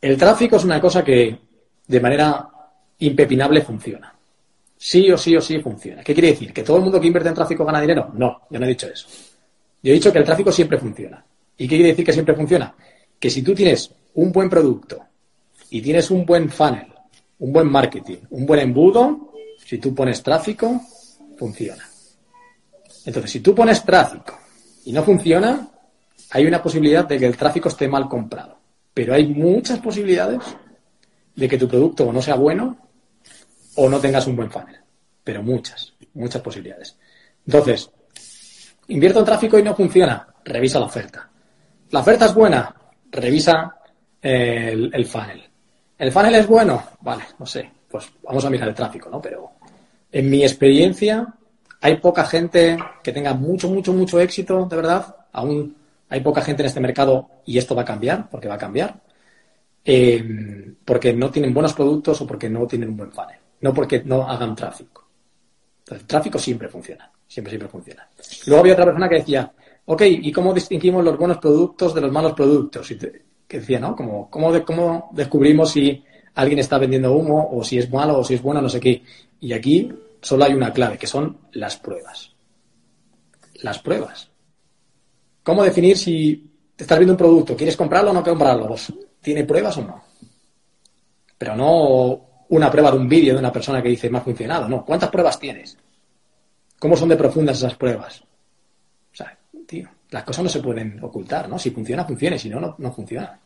El 0.00 0.16
tráfico 0.16 0.56
es 0.56 0.64
una 0.64 0.80
cosa 0.80 1.04
que 1.04 1.38
de 1.86 2.00
manera 2.00 2.48
impepinable 2.98 3.60
funciona. 3.62 4.14
Sí 4.76 5.10
o 5.10 5.18
sí 5.18 5.36
o 5.36 5.40
sí 5.40 5.60
funciona. 5.60 6.02
¿Qué 6.02 6.12
quiere 6.12 6.30
decir? 6.30 6.52
¿Que 6.52 6.62
todo 6.62 6.76
el 6.78 6.82
mundo 6.82 7.00
que 7.00 7.06
invierte 7.06 7.28
en 7.28 7.34
tráfico 7.34 7.64
gana 7.64 7.80
dinero? 7.80 8.10
No, 8.14 8.42
yo 8.50 8.58
no 8.58 8.66
he 8.66 8.70
dicho 8.70 8.88
eso. 8.88 9.06
Yo 9.82 9.90
he 9.90 9.94
dicho 9.94 10.12
que 10.12 10.18
el 10.18 10.24
tráfico 10.24 10.52
siempre 10.52 10.78
funciona. 10.78 11.24
¿Y 11.56 11.68
qué 11.68 11.76
quiere 11.76 11.90
decir 11.90 12.04
que 12.04 12.12
siempre 12.12 12.34
funciona? 12.34 12.74
Que 13.18 13.30
si 13.30 13.42
tú 13.42 13.54
tienes 13.54 13.90
un 14.14 14.32
buen 14.32 14.48
producto 14.48 15.00
y 15.70 15.80
tienes 15.80 16.10
un 16.10 16.24
buen 16.24 16.50
funnel, 16.50 16.92
un 17.38 17.52
buen 17.52 17.70
marketing, 17.70 18.18
un 18.30 18.46
buen 18.46 18.60
embudo, 18.60 19.32
si 19.64 19.78
tú 19.78 19.94
pones 19.94 20.22
tráfico, 20.22 20.80
funciona. 21.36 21.84
Entonces, 23.04 23.30
si 23.30 23.40
tú 23.40 23.54
pones 23.54 23.84
tráfico 23.84 24.38
y 24.84 24.92
no 24.92 25.02
funciona, 25.02 25.68
hay 26.30 26.46
una 26.46 26.62
posibilidad 26.62 27.04
de 27.04 27.18
que 27.18 27.26
el 27.26 27.36
tráfico 27.36 27.68
esté 27.68 27.88
mal 27.88 28.08
comprado. 28.08 28.58
Pero 28.94 29.14
hay 29.14 29.26
muchas 29.26 29.80
posibilidades 29.80 30.40
de 31.34 31.48
que 31.48 31.58
tu 31.58 31.66
producto 31.66 32.12
no 32.12 32.22
sea 32.22 32.36
bueno 32.36 32.76
o 33.74 33.88
no 33.88 33.98
tengas 33.98 34.26
un 34.26 34.36
buen 34.36 34.50
funnel. 34.50 34.76
Pero 35.24 35.42
muchas, 35.42 35.94
muchas 36.14 36.42
posibilidades. 36.42 36.96
Entonces, 37.46 37.90
invierto 38.92 39.18
en 39.20 39.24
tráfico 39.24 39.58
y 39.58 39.62
no 39.62 39.74
funciona, 39.74 40.26
revisa 40.44 40.78
la 40.78 40.86
oferta. 40.86 41.28
La 41.90 42.00
oferta 42.00 42.26
es 42.26 42.34
buena, 42.34 42.74
revisa 43.10 43.76
el, 44.20 44.90
el 44.92 45.06
funnel. 45.06 45.42
¿El 45.98 46.12
funnel 46.12 46.34
es 46.34 46.46
bueno? 46.46 46.82
Vale, 47.00 47.24
no 47.38 47.46
sé, 47.46 47.70
pues 47.88 48.10
vamos 48.22 48.44
a 48.44 48.50
mirar 48.50 48.68
el 48.68 48.74
tráfico, 48.74 49.10
¿no? 49.10 49.20
Pero 49.20 49.52
en 50.10 50.30
mi 50.30 50.42
experiencia 50.42 51.26
hay 51.80 51.96
poca 51.96 52.24
gente 52.24 52.78
que 53.02 53.12
tenga 53.12 53.34
mucho, 53.34 53.68
mucho, 53.68 53.92
mucho 53.92 54.20
éxito, 54.20 54.66
de 54.66 54.76
verdad. 54.76 55.14
Aún 55.32 55.76
hay 56.08 56.20
poca 56.20 56.42
gente 56.42 56.62
en 56.62 56.68
este 56.68 56.80
mercado 56.80 57.28
y 57.44 57.58
esto 57.58 57.74
va 57.74 57.82
a 57.82 57.86
cambiar, 57.86 58.28
porque 58.30 58.48
va 58.48 58.54
a 58.54 58.58
cambiar. 58.58 59.00
Eh, 59.84 60.74
porque 60.84 61.12
no 61.12 61.30
tienen 61.30 61.52
buenos 61.52 61.72
productos 61.72 62.20
o 62.20 62.26
porque 62.26 62.48
no 62.48 62.66
tienen 62.66 62.90
un 62.90 62.96
buen 62.96 63.10
funnel, 63.10 63.38
no 63.60 63.74
porque 63.74 64.02
no 64.04 64.28
hagan 64.28 64.54
tráfico. 64.54 65.08
Entonces, 65.80 66.02
el 66.02 66.06
tráfico 66.06 66.38
siempre 66.38 66.68
funciona, 66.68 67.10
siempre, 67.32 67.50
siempre 67.52 67.68
funciona. 67.68 68.06
Luego 68.46 68.60
había 68.60 68.74
otra 68.74 68.84
persona 68.84 69.08
que 69.08 69.14
decía, 69.16 69.50
ok, 69.86 70.02
¿y 70.04 70.30
cómo 70.30 70.52
distinguimos 70.52 71.02
los 71.02 71.16
buenos 71.16 71.38
productos 71.38 71.94
de 71.94 72.02
los 72.02 72.12
malos 72.12 72.34
productos? 72.34 72.90
Y 72.90 72.98
que 72.98 73.58
decía, 73.58 73.80
¿no? 73.80 73.96
Como, 73.96 74.28
¿cómo, 74.30 74.52
de, 74.52 74.62
¿Cómo 74.62 75.08
descubrimos 75.12 75.70
si 75.70 76.04
alguien 76.34 76.58
está 76.58 76.76
vendiendo 76.76 77.14
humo 77.14 77.48
o 77.52 77.64
si 77.64 77.78
es 77.78 77.90
malo 77.90 78.18
o 78.18 78.24
si 78.24 78.34
es 78.34 78.42
bueno, 78.42 78.60
no 78.60 78.68
sé 78.68 78.78
qué? 78.80 79.02
Y 79.40 79.54
aquí 79.54 79.90
solo 80.20 80.44
hay 80.44 80.52
una 80.52 80.72
clave, 80.74 80.98
que 80.98 81.06
son 81.06 81.38
las 81.52 81.78
pruebas. 81.78 82.32
Las 83.62 83.78
pruebas. 83.78 84.28
¿Cómo 85.42 85.62
definir 85.62 85.96
si 85.96 86.50
te 86.76 86.84
estás 86.84 86.98
viendo 86.98 87.14
un 87.14 87.18
producto, 87.18 87.56
quieres 87.56 87.78
comprarlo 87.78 88.10
o 88.10 88.14
no 88.14 88.22
comprarlo? 88.22 88.68
Pues, 88.68 88.92
¿Tiene 89.22 89.44
pruebas 89.44 89.78
o 89.78 89.82
no? 89.82 90.04
Pero 91.38 91.56
no 91.56 92.44
una 92.50 92.70
prueba 92.70 92.90
de 92.90 92.98
un 92.98 93.08
vídeo 93.08 93.32
de 93.32 93.40
una 93.40 93.52
persona 93.52 93.82
que 93.82 93.88
dice 93.88 94.10
me 94.10 94.18
ha 94.18 94.20
funcionado, 94.20 94.68
no. 94.68 94.84
¿Cuántas 94.84 95.08
pruebas 95.08 95.38
tienes? 95.38 95.78
¿Cómo 96.82 96.96
son 96.96 97.10
de 97.10 97.16
profundas 97.16 97.58
esas 97.58 97.76
pruebas? 97.76 98.24
las 100.10 100.24
cosas 100.24 100.42
no 100.42 100.50
se 100.50 100.60
pueden 100.60 100.98
ocultar, 101.00 101.48
¿no? 101.48 101.56
Si 101.56 101.70
funciona, 101.70 102.04
funciona, 102.04 102.34
y 102.34 102.38
si 102.40 102.48
no, 102.50 102.58
no, 102.58 102.74
no 102.76 102.92
funciona. 102.92 103.38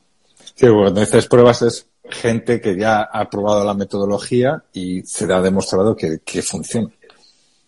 Sí, 0.54 0.66
cuando 0.66 1.00
dices 1.00 1.28
pruebas 1.28 1.60
es 1.60 1.86
gente 2.02 2.62
que 2.62 2.74
ya 2.78 3.02
ha 3.02 3.28
probado 3.28 3.62
la 3.62 3.74
metodología 3.74 4.64
y 4.72 5.02
se 5.02 5.26
le 5.26 5.34
ha 5.34 5.42
demostrado 5.42 5.94
que, 5.94 6.18
funciona. 6.42 6.88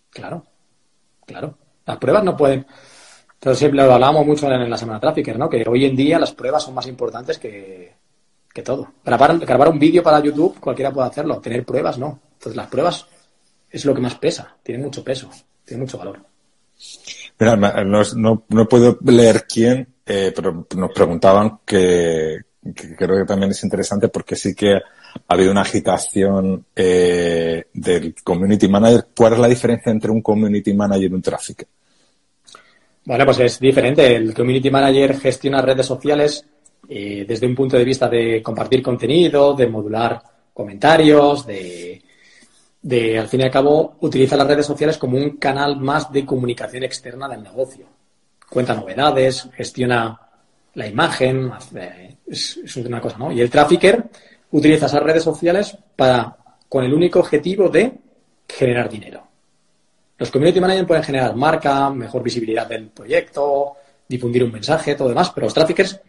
Claro, 0.09 0.43
claro. 1.27 1.59
Las 1.85 1.99
pruebas 1.99 2.25
no 2.25 2.35
pueden. 2.35 2.67
Entonces 3.35 3.59
siempre 3.59 3.85
lo 3.85 3.93
hablamos 3.93 4.25
mucho 4.25 4.51
en 4.51 4.71
la 4.71 4.79
semana 4.79 4.99
Trafficker, 4.99 5.39
¿no? 5.39 5.51
Que 5.51 5.65
hoy 5.69 5.85
en 5.85 5.95
día 5.95 6.19
las 6.19 6.33
pruebas 6.33 6.63
son 6.63 6.75
más 6.75 6.87
importantes 6.87 7.37
que, 7.37 7.95
que 8.55 8.63
todo. 8.63 8.89
Grabar, 9.05 9.39
grabar 9.39 9.69
un 9.69 9.79
vídeo 9.79 10.03
para 10.03 10.21
YouTube, 10.21 10.59
cualquiera 10.61 10.91
puede 10.91 11.09
hacerlo. 11.09 11.39
Tener 11.41 11.63
pruebas, 11.67 11.99
no. 11.99 12.21
Entonces 12.33 12.57
las 12.57 12.69
pruebas 12.69 13.07
es 13.71 13.85
lo 13.85 13.95
que 13.95 14.01
más 14.01 14.15
pesa. 14.15 14.57
Tiene 14.63 14.83
mucho 14.83 15.05
peso, 15.05 15.31
tiene 15.69 15.83
mucho 15.83 15.99
valor. 15.99 16.21
Mira, 17.39 17.57
no, 17.57 18.03
no, 18.17 18.45
no 18.49 18.69
puedo 18.69 18.99
leer 19.05 19.45
quién, 19.47 19.87
eh, 20.05 20.33
pero 20.35 20.67
nos 20.77 20.93
preguntaban 20.93 21.61
que, 21.65 22.39
creo 22.75 23.19
que 23.19 23.25
también 23.27 23.51
es 23.53 23.63
interesante 23.63 24.09
porque 24.09 24.35
sí 24.35 24.55
que 24.55 24.75
ha 24.75 24.81
habido 25.29 25.53
una 25.53 25.61
agitación 25.61 26.65
eh, 26.75 27.67
del 27.73 28.15
community 28.25 28.69
manager. 28.69 29.07
¿Cuál 29.17 29.35
es 29.35 29.39
la 29.39 29.49
diferencia 29.49 29.93
entre 29.93 30.11
un 30.11 30.23
community 30.23 30.75
manager 30.75 31.11
y 31.11 31.15
un 31.15 31.23
tráfico? 31.23 31.65
Bueno, 33.05 33.25
pues 33.25 33.41
es 33.41 33.61
diferente. 33.61 34.17
El 34.17 34.35
community 34.35 34.71
manager 34.71 35.19
gestiona 35.21 35.63
redes 35.63 35.87
sociales 35.87 36.45
eh, 36.89 37.25
desde 37.27 37.47
un 37.47 37.55
punto 37.55 37.77
de 37.77 37.85
vista 37.85 38.09
de 38.09 38.43
compartir 38.43 38.83
contenido, 38.83 39.55
de 39.55 39.67
modular 39.67 40.21
comentarios, 40.53 41.47
de 41.47 42.03
de, 42.89 43.19
al 43.19 43.29
fin 43.29 43.41
y 43.41 43.43
al 43.43 43.51
cabo, 43.51 43.97
utiliza 44.01 44.35
las 44.35 44.47
redes 44.47 44.65
sociales 44.65 44.97
como 44.97 45.19
un 45.19 45.37
canal 45.37 45.79
más 45.79 46.11
de 46.11 46.25
comunicación 46.25 46.85
externa 46.85 47.29
del 47.29 47.43
negocio. 47.43 47.85
Cuenta 48.49 48.75
novedades, 48.75 49.47
gestiona 49.53 50.19
la 50.73 50.87
imagen, 50.87 51.53
es, 52.27 52.77
una 52.77 52.99
cosa, 52.99 53.19
¿no? 53.19 53.31
Y 53.31 53.43
el 53.43 53.51
trafficker 53.51 54.09
utiliza 54.53 54.87
esas 54.87 55.03
redes 55.03 55.23
sociales 55.23 55.77
para, 55.97 56.35
con 56.67 56.83
el 56.83 56.95
único 56.95 57.21
objetivo 57.21 57.69
de 57.69 57.93
generar 58.49 58.89
dinero. 58.89 59.23
Los 60.17 60.31
community 60.31 60.59
managers 60.59 60.87
pueden 60.87 61.05
generar 61.05 61.37
marca, 61.37 61.91
mejor 61.91 62.23
visibilidad 62.23 62.67
del 62.67 62.89
proyecto, 62.89 63.75
difundir 64.09 64.43
un 64.45 64.53
mensaje, 64.53 64.95
todo 64.95 65.11
demás, 65.11 65.31
pero 65.35 65.47
los 65.47 65.53
traffickers, 65.53 66.01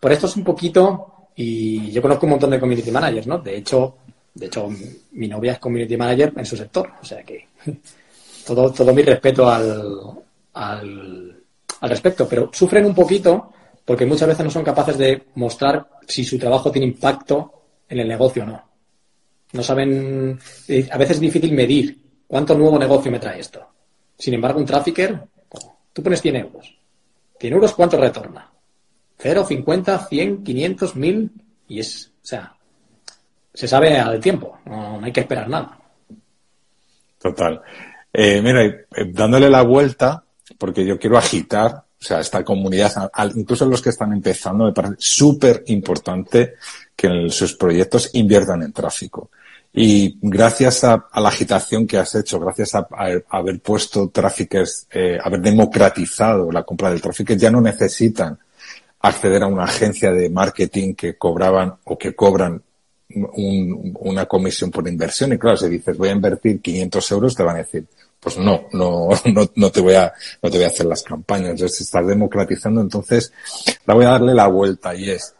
por 0.00 0.10
esto 0.10 0.26
es 0.26 0.34
un 0.34 0.42
poquito, 0.42 1.28
y 1.36 1.92
yo 1.92 2.02
conozco 2.02 2.26
un 2.26 2.30
montón 2.30 2.50
de 2.50 2.58
community 2.58 2.90
managers, 2.90 3.28
¿no? 3.28 3.38
De 3.38 3.56
hecho, 3.56 3.98
de 4.38 4.46
hecho, 4.46 4.68
mi 5.12 5.26
novia 5.26 5.52
es 5.52 5.58
community 5.58 5.96
manager 5.96 6.32
en 6.36 6.46
su 6.46 6.56
sector, 6.56 6.92
o 7.02 7.04
sea 7.04 7.22
que 7.24 7.48
todo, 8.46 8.72
todo 8.72 8.94
mi 8.94 9.02
respeto 9.02 9.48
al, 9.48 10.12
al, 10.54 11.42
respecto, 11.82 12.28
pero 12.28 12.50
sufren 12.52 12.84
un 12.84 12.94
poquito 12.94 13.52
porque 13.84 14.06
muchas 14.06 14.28
veces 14.28 14.44
no 14.44 14.50
son 14.50 14.64
capaces 14.64 14.96
de 14.96 15.24
mostrar 15.34 15.88
si 16.06 16.24
su 16.24 16.38
trabajo 16.38 16.70
tiene 16.70 16.86
impacto 16.86 17.52
en 17.88 17.98
el 17.98 18.08
negocio 18.08 18.44
o 18.44 18.46
no. 18.46 18.68
No 19.52 19.62
saben, 19.62 20.38
a 20.90 20.98
veces 20.98 21.16
es 21.16 21.20
difícil 21.20 21.52
medir 21.52 21.98
cuánto 22.26 22.56
nuevo 22.56 22.78
negocio 22.78 23.10
me 23.10 23.18
trae 23.18 23.40
esto. 23.40 23.66
Sin 24.16 24.34
embargo, 24.34 24.60
un 24.60 24.66
trafficker, 24.66 25.18
tú 25.92 26.02
pones 26.02 26.20
100 26.20 26.36
euros. 26.36 26.76
100 27.40 27.52
euros, 27.54 27.74
¿cuánto 27.74 27.96
retorna? 27.96 28.52
0, 29.16 29.46
50, 29.48 30.06
100, 30.06 30.44
500, 30.44 30.96
1000 30.96 31.30
y 31.68 31.80
es, 31.80 32.12
o 32.22 32.26
sea, 32.26 32.57
se 33.58 33.66
sabe 33.66 33.98
al 33.98 34.20
tiempo, 34.20 34.56
no, 34.66 35.00
hay 35.02 35.10
que 35.10 35.18
esperar 35.18 35.48
nada. 35.48 35.76
Total. 37.20 37.60
Eh, 38.12 38.40
mira, 38.40 38.62
eh, 38.62 38.84
dándole 39.08 39.50
la 39.50 39.62
vuelta, 39.62 40.22
porque 40.56 40.86
yo 40.86 40.96
quiero 40.96 41.18
agitar, 41.18 41.72
o 41.72 42.04
sea, 42.04 42.20
esta 42.20 42.44
comunidad, 42.44 43.10
incluso 43.34 43.66
los 43.66 43.82
que 43.82 43.88
están 43.88 44.12
empezando, 44.12 44.66
me 44.66 44.72
parece 44.72 44.94
súper 44.98 45.64
importante 45.66 46.54
que 46.94 47.08
en 47.08 47.30
sus 47.32 47.56
proyectos 47.56 48.10
inviertan 48.12 48.62
en 48.62 48.72
tráfico. 48.72 49.30
Y 49.72 50.16
gracias 50.22 50.84
a, 50.84 51.08
la 51.16 51.28
agitación 51.28 51.84
que 51.84 51.98
has 51.98 52.14
hecho, 52.14 52.38
gracias 52.38 52.76
a, 52.76 52.86
haber 53.28 53.58
puesto 53.58 54.08
tráficos, 54.10 54.86
eh, 54.92 55.18
haber 55.20 55.40
democratizado 55.40 56.52
la 56.52 56.62
compra 56.62 56.90
del 56.90 57.00
tráfico, 57.00 57.34
ya 57.34 57.50
no 57.50 57.60
necesitan 57.60 58.38
acceder 59.00 59.42
a 59.42 59.48
una 59.48 59.64
agencia 59.64 60.12
de 60.12 60.30
marketing 60.30 60.94
que 60.94 61.18
cobraban 61.18 61.74
o 61.82 61.98
que 61.98 62.14
cobran 62.14 62.62
una 63.32 64.26
comisión 64.26 64.70
por 64.70 64.86
inversión. 64.88 65.32
Y 65.32 65.38
claro, 65.38 65.56
si 65.56 65.68
dices 65.68 65.96
voy 65.96 66.08
a 66.08 66.12
invertir 66.12 66.60
500 66.60 67.10
euros, 67.12 67.34
te 67.34 67.42
van 67.42 67.56
a 67.56 67.60
decir, 67.60 67.86
pues 68.20 68.38
no, 68.38 68.66
no, 68.72 69.08
no, 69.32 69.50
no 69.54 69.70
te 69.70 69.80
voy 69.80 69.94
a, 69.94 70.12
no 70.42 70.50
te 70.50 70.58
voy 70.58 70.64
a 70.64 70.68
hacer 70.68 70.86
las 70.86 71.02
campañas. 71.02 71.50
Entonces, 71.50 71.82
estás 71.82 72.06
democratizando. 72.06 72.80
Entonces, 72.80 73.32
la 73.86 73.94
voy 73.94 74.04
a 74.04 74.10
darle 74.10 74.34
la 74.34 74.48
vuelta 74.48 74.94
y 74.94 75.10
es, 75.10 75.34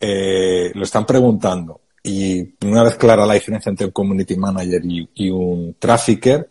eh, 0.00 0.72
lo 0.74 0.84
están 0.84 1.06
preguntando 1.06 1.80
y 2.02 2.54
una 2.64 2.82
vez 2.82 2.96
clara 2.96 3.26
la 3.26 3.34
diferencia 3.34 3.70
entre 3.70 3.86
un 3.86 3.92
community 3.92 4.36
manager 4.36 4.82
y, 4.84 5.30
un 5.30 5.76
trafficker, 5.78 6.48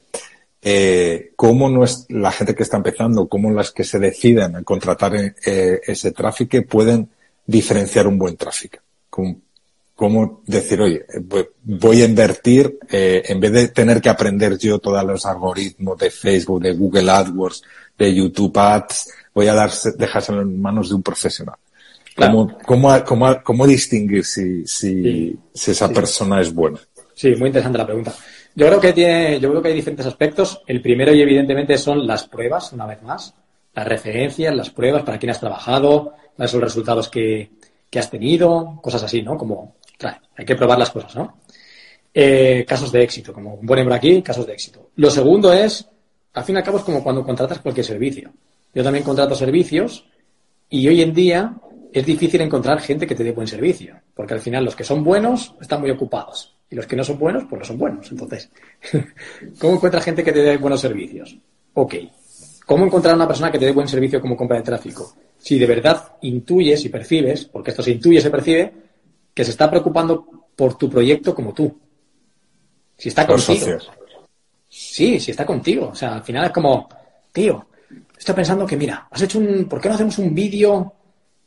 eh, 0.62 1.32
cómo 1.36 1.70
no 1.70 1.84
es 1.84 2.06
la 2.10 2.32
gente 2.32 2.54
que 2.54 2.64
está 2.64 2.78
empezando, 2.78 3.28
cómo 3.28 3.50
las 3.52 3.72
que 3.72 3.84
se 3.84 3.98
deciden 3.98 4.56
a 4.56 4.64
contratar 4.64 5.16
eh, 5.16 5.82
ese 5.86 6.12
tráfico 6.12 6.58
pueden 6.68 7.10
diferenciar 7.46 8.08
un 8.08 8.18
buen 8.20 8.38
tráfico. 8.38 8.78
Cómo, 10.00 10.44
decir, 10.46 10.80
oye, 10.80 11.06
voy 11.62 12.02
a 12.02 12.06
invertir, 12.06 12.80
eh, 12.90 13.22
en 13.26 13.38
vez 13.42 13.52
de 13.52 13.68
tener 13.68 14.00
que 14.00 14.08
aprender 14.08 14.58
yo 14.58 14.80
todos 14.80 15.04
los 15.04 15.26
algoritmos 15.26 15.98
de 15.98 16.10
Facebook, 16.10 16.62
de 16.62 16.72
Google 16.72 17.12
AdWords, 17.12 17.62
de 17.98 18.16
YouTube 18.16 18.58
Ads, 18.58 19.12
voy 19.34 19.48
a 19.48 19.54
dar, 19.54 19.70
dejárselo 19.98 20.42
en 20.42 20.62
manos 20.62 20.88
de 20.88 20.96
un 20.96 21.04
profesional. 21.04 21.58
¿Cómo, 22.66 23.68
distinguir 23.68 24.24
si, 24.24 24.64
esa 25.54 25.90
persona 25.90 26.40
es 26.40 26.54
buena? 26.54 26.80
Sí, 27.14 27.36
muy 27.36 27.48
interesante 27.48 27.78
la 27.78 27.86
pregunta. 27.86 28.16
Yo 28.56 28.68
creo 28.68 28.80
que 28.80 28.94
tiene, 28.94 29.38
yo 29.42 29.50
creo 29.50 29.62
que 29.62 29.68
hay 29.68 29.76
diferentes 29.76 30.06
aspectos. 30.06 30.62
El 30.66 30.82
primero 30.82 31.14
y 31.14 31.22
evidentemente 31.22 31.78
son 31.78 32.08
las 32.08 32.26
pruebas, 32.26 32.72
una 32.72 32.86
vez 32.86 33.04
más, 33.04 33.34
las 33.74 33.86
referencias, 33.86 34.56
las 34.56 34.70
pruebas, 34.70 35.04
para 35.04 35.20
quién 35.20 35.32
has 35.32 35.42
trabajado, 35.42 36.14
cuáles 36.38 36.52
son 36.52 36.62
los 36.62 36.70
resultados 36.70 37.10
que, 37.10 37.52
has 37.98 38.10
tenido, 38.10 38.80
cosas 38.82 39.04
así, 39.04 39.22
¿no? 39.22 39.38
Como, 39.38 39.76
hay 40.36 40.46
que 40.46 40.56
probar 40.56 40.80
las 40.80 40.92
cosas, 40.92 41.16
¿no? 41.16 41.40
Eh, 42.14 42.66
casos 42.68 42.92
de 42.92 43.04
éxito, 43.04 43.34
como 43.34 43.60
ponen 43.62 43.86
por 43.86 43.94
aquí, 43.94 44.22
casos 44.22 44.46
de 44.48 44.54
éxito. 44.54 44.90
Lo 44.96 45.10
segundo 45.10 45.54
es, 45.54 45.88
al 46.34 46.44
fin 46.44 46.56
y 46.56 46.58
al 46.60 46.64
cabo, 46.64 46.78
es 46.78 46.84
como 46.84 47.04
cuando 47.04 47.24
contratas 47.24 47.60
cualquier 47.60 47.86
servicio. 47.86 48.32
Yo 48.74 48.84
también 48.84 49.04
contrato 49.04 49.36
servicios 49.36 50.06
y 50.70 50.88
hoy 50.88 51.02
en 51.02 51.14
día 51.14 51.54
es 51.92 52.06
difícil 52.06 52.42
encontrar 52.42 52.80
gente 52.82 53.08
que 53.08 53.16
te 53.16 53.24
dé 53.24 53.32
buen 53.32 53.48
servicio, 53.48 53.96
porque 54.14 54.34
al 54.34 54.40
final 54.40 54.64
los 54.64 54.76
que 54.76 54.84
son 54.84 55.04
buenos 55.04 55.56
están 55.60 55.82
muy 55.82 55.90
ocupados 55.90 56.56
y 56.70 56.76
los 56.76 56.86
que 56.86 56.96
no 56.96 57.04
son 57.04 57.18
buenos, 57.18 57.44
pues 57.50 57.60
no 57.60 57.66
son 57.66 57.78
buenos. 57.78 58.12
Entonces, 58.12 58.50
¿cómo 59.60 59.76
encuentras 59.76 60.04
gente 60.04 60.24
que 60.24 60.32
te 60.32 60.40
dé 60.40 60.58
buenos 60.58 60.82
servicios? 60.82 61.38
Ok. 61.74 61.96
¿Cómo 62.66 62.86
encontrar 62.86 63.16
una 63.16 63.28
persona 63.28 63.52
que 63.52 63.58
te 63.58 63.66
dé 63.66 63.72
buen 63.72 63.88
servicio 63.88 64.22
como 64.22 64.38
compra 64.38 64.58
de 64.58 64.64
tráfico? 64.64 65.16
Si 65.40 65.58
de 65.58 65.66
verdad 65.66 66.14
intuyes 66.22 66.86
y 66.86 66.90
percibes, 66.90 67.46
porque 67.46 67.72
esto 67.72 67.82
se 67.82 67.92
intuye, 67.92 68.22
se 68.22 68.30
percibe, 68.30 68.72
que 69.34 69.46
se 69.46 69.52
está 69.52 69.70
preocupando 69.70 70.48
por 70.56 70.78
tu 70.78 70.90
proyecto 70.90 71.34
como 71.34 71.54
tú. 71.54 71.80
Si 72.98 73.10
está 73.10 73.26
contigo. 73.26 73.78
Sí, 74.68 75.20
si 75.20 75.32
está 75.32 75.46
contigo. 75.46 75.90
O 75.92 75.96
sea, 75.96 76.16
al 76.16 76.24
final 76.24 76.46
es 76.46 76.52
como, 76.52 76.90
tío, 77.32 77.68
estoy 78.18 78.36
pensando 78.36 78.66
que, 78.66 78.78
mira, 78.78 79.08
has 79.10 79.22
hecho 79.22 79.40
un, 79.40 79.66
¿por 79.66 79.80
qué 79.80 79.90
no 79.90 79.96
hacemos 79.96 80.18
un 80.20 80.34
vídeo 80.36 80.94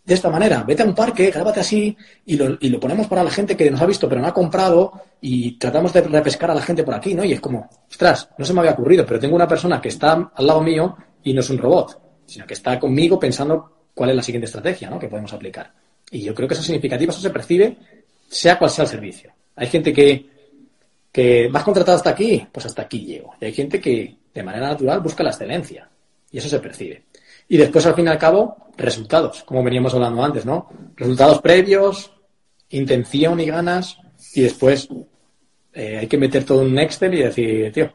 de 0.04 0.14
esta 0.14 0.30
manera. 0.30 0.64
Vete 0.64 0.82
a 0.82 0.86
un 0.86 0.94
parque, 0.94 1.30
grábate 1.30 1.60
así 1.60 1.96
y 2.26 2.36
lo, 2.36 2.56
y 2.60 2.68
lo 2.68 2.80
ponemos 2.80 3.06
para 3.06 3.22
la 3.22 3.30
gente 3.30 3.56
que 3.56 3.70
nos 3.70 3.80
ha 3.80 3.86
visto 3.86 4.08
pero 4.08 4.20
no 4.20 4.26
ha 4.26 4.34
comprado 4.34 4.92
y 5.20 5.58
tratamos 5.58 5.92
de 5.92 6.02
repescar 6.02 6.50
a 6.50 6.54
la 6.54 6.62
gente 6.62 6.82
por 6.82 6.94
aquí, 6.94 7.14
¿no? 7.14 7.24
Y 7.24 7.32
es 7.32 7.40
como, 7.40 7.68
ostras, 7.88 8.28
no 8.36 8.44
se 8.44 8.52
me 8.52 8.60
había 8.60 8.72
ocurrido, 8.72 9.06
pero 9.06 9.20
tengo 9.20 9.36
una 9.36 9.46
persona 9.46 9.80
que 9.80 9.88
está 9.88 10.32
al 10.34 10.46
lado 10.46 10.60
mío 10.60 10.96
y 11.22 11.32
no 11.32 11.40
es 11.40 11.50
un 11.50 11.58
robot, 11.58 12.00
sino 12.26 12.46
que 12.46 12.54
está 12.54 12.78
conmigo 12.78 13.18
pensando 13.18 13.86
cuál 13.94 14.10
es 14.10 14.16
la 14.16 14.22
siguiente 14.22 14.46
estrategia, 14.46 14.90
¿no? 14.90 14.98
Que 14.98 15.08
podemos 15.08 15.32
aplicar. 15.32 15.72
Y 16.12 16.20
yo 16.20 16.34
creo 16.34 16.46
que 16.46 16.52
eso 16.52 16.60
es 16.60 16.66
significativo, 16.66 17.10
eso 17.10 17.22
se 17.22 17.30
percibe, 17.30 17.76
sea 18.28 18.58
cual 18.58 18.70
sea 18.70 18.84
el 18.84 18.90
servicio. 18.90 19.32
Hay 19.56 19.66
gente 19.66 19.94
que, 19.94 20.26
que 21.10 21.48
más 21.48 21.64
contratado 21.64 21.96
hasta 21.96 22.10
aquí, 22.10 22.46
pues 22.52 22.66
hasta 22.66 22.82
aquí 22.82 23.04
llego. 23.04 23.34
Y 23.40 23.46
hay 23.46 23.52
gente 23.52 23.80
que 23.80 24.14
de 24.32 24.42
manera 24.42 24.68
natural 24.68 25.00
busca 25.00 25.24
la 25.24 25.30
excelencia. 25.30 25.88
Y 26.30 26.36
eso 26.36 26.50
se 26.50 26.58
percibe. 26.58 27.04
Y 27.48 27.56
después, 27.56 27.84
al 27.86 27.94
fin 27.94 28.06
y 28.06 28.10
al 28.10 28.18
cabo, 28.18 28.68
resultados, 28.76 29.42
como 29.44 29.64
veníamos 29.64 29.94
hablando 29.94 30.22
antes, 30.22 30.44
¿no? 30.44 30.68
Resultados 30.96 31.40
previos, 31.40 32.12
intención 32.68 33.40
y 33.40 33.46
ganas, 33.46 33.96
y 34.34 34.42
después 34.42 34.88
eh, 35.72 35.98
hay 35.98 36.06
que 36.06 36.18
meter 36.18 36.44
todo 36.44 36.60
en 36.60 36.72
un 36.72 36.78
Excel 36.78 37.14
y 37.14 37.22
decir, 37.22 37.72
tío, 37.72 37.90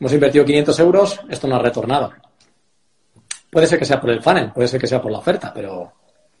hemos 0.00 0.12
invertido 0.12 0.44
500 0.44 0.80
euros, 0.80 1.20
esto 1.30 1.46
no 1.46 1.54
ha 1.54 1.60
retornado. 1.60 2.12
Puede 3.48 3.68
ser 3.68 3.78
que 3.78 3.84
sea 3.84 4.00
por 4.00 4.10
el 4.10 4.22
funnel, 4.22 4.50
puede 4.52 4.66
ser 4.66 4.80
que 4.80 4.88
sea 4.88 5.00
por 5.00 5.12
la 5.12 5.18
oferta, 5.18 5.52
pero 5.54 5.92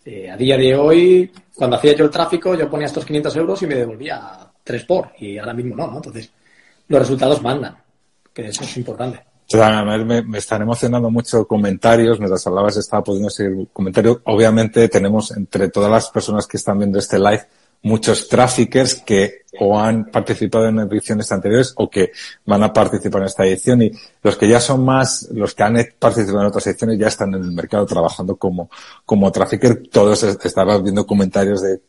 eh, 0.04 0.30
a 0.30 0.36
día 0.36 0.56
de 0.56 0.74
hoy, 0.74 1.32
cuando 1.54 1.76
hacía 1.76 1.94
yo 1.94 2.04
el 2.04 2.10
tráfico, 2.10 2.54
yo 2.54 2.70
ponía 2.70 2.86
estos 2.86 3.04
500 3.04 3.36
euros 3.36 3.62
y 3.62 3.66
me 3.66 3.74
devolvía 3.74 4.38
3 4.62 4.84
por, 4.84 5.12
y 5.18 5.38
ahora 5.38 5.54
mismo 5.54 5.76
no, 5.76 5.86
¿no? 5.88 5.96
Entonces, 5.96 6.30
los 6.88 7.00
resultados 7.00 7.42
mandan, 7.42 7.76
que 8.32 8.46
eso 8.46 8.64
es 8.64 8.76
importante 8.76 9.32
me, 10.04 10.22
me, 10.22 10.38
están 10.38 10.62
emocionando 10.62 11.10
mucho 11.10 11.46
comentarios. 11.46 12.18
Mientras 12.18 12.46
hablabas 12.46 12.76
estaba 12.76 13.02
pudiendo 13.02 13.30
seguir 13.30 13.68
comentarios. 13.72 14.18
Obviamente 14.24 14.88
tenemos 14.88 15.30
entre 15.32 15.68
todas 15.68 15.90
las 15.90 16.10
personas 16.10 16.46
que 16.46 16.56
están 16.56 16.78
viendo 16.78 16.98
este 16.98 17.18
live 17.18 17.46
muchos 17.82 18.28
traffickers 18.28 18.94
que 18.94 19.42
o 19.58 19.78
han 19.78 20.06
participado 20.06 20.66
en 20.66 20.78
ediciones 20.78 21.30
anteriores 21.30 21.74
o 21.76 21.90
que 21.90 22.12
van 22.46 22.62
a 22.62 22.72
participar 22.72 23.22
en 23.22 23.26
esta 23.26 23.44
edición 23.44 23.82
y 23.82 23.92
los 24.22 24.36
que 24.36 24.48
ya 24.48 24.60
son 24.60 24.84
más, 24.84 25.28
los 25.32 25.54
que 25.54 25.62
han 25.62 25.76
participado 25.98 26.40
en 26.40 26.46
otras 26.46 26.66
ediciones 26.68 26.98
ya 26.98 27.08
están 27.08 27.34
en 27.34 27.42
el 27.42 27.52
mercado 27.52 27.84
trabajando 27.84 28.36
como, 28.36 28.70
como 29.04 29.30
trafficker. 29.30 29.88
Todos 29.88 30.22
estaban 30.22 30.82
viendo 30.82 31.06
comentarios 31.06 31.60
de 31.60 31.80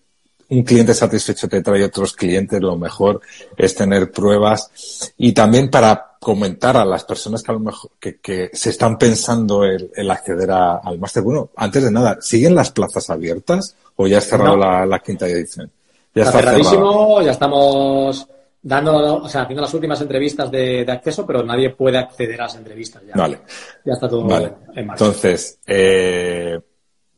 un 0.50 0.64
cliente 0.64 0.94
satisfecho 0.94 1.48
te 1.48 1.62
trae 1.62 1.84
otros 1.84 2.14
clientes, 2.14 2.62
lo 2.62 2.78
mejor 2.78 3.22
es 3.58 3.76
tener 3.76 4.12
pruebas 4.12 5.14
y 5.18 5.32
también 5.32 5.70
para 5.70 6.18
comentar 6.20 6.78
a 6.78 6.86
las 6.86 7.04
personas 7.04 7.44
que 7.44 7.52
a 7.52 7.56
lo 7.56 7.60
mejor 7.60 7.92
que, 8.00 8.50
se 8.54 8.70
están 8.70 8.98
pensando 8.98 9.64
el, 9.64 10.12
acceder 10.12 10.52
al 10.52 11.00
máster. 11.00 11.24
Bueno, 11.24 11.50
antes 11.56 11.84
de 11.84 11.92
nada, 11.92 12.18
¿siguen 12.22 12.56
las 12.56 12.72
plazas 12.72 13.10
abiertas 13.10 13.76
o 13.96 14.08
ya 14.08 14.20
ha 14.20 14.22
cerrado 14.22 14.56
la, 14.58 15.00
quinta 15.00 15.28
edición? 15.28 15.72
Ya 16.16 16.24
está, 16.24 16.40
cerradísimo, 16.40 17.22
ya 17.22 17.32
estamos 17.32 18.28
dando, 18.62 19.16
o 19.18 19.30
sea, 19.30 19.42
haciendo 19.42 19.62
las 19.62 19.74
últimas 19.74 20.00
entrevistas 20.02 20.50
de, 20.52 20.86
acceso, 20.88 21.26
pero 21.26 21.44
nadie 21.44 21.72
puede 21.72 21.98
acceder 21.98 22.40
a 22.42 22.46
las 22.46 22.56
entrevistas 22.56 23.04
ya. 23.06 23.14
Vale. 23.16 23.42
Ya 23.84 23.94
está 23.94 24.08
todo 24.08 24.22
en 24.22 24.88
marcha. 24.88 25.06
Entonces, 25.06 25.60
eh, 25.66 26.60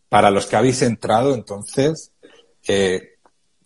para 0.10 0.32
los 0.32 0.46
que 0.46 0.56
habéis 0.56 0.82
entrado, 0.82 1.34
entonces, 1.34 2.12
eh, 2.68 3.16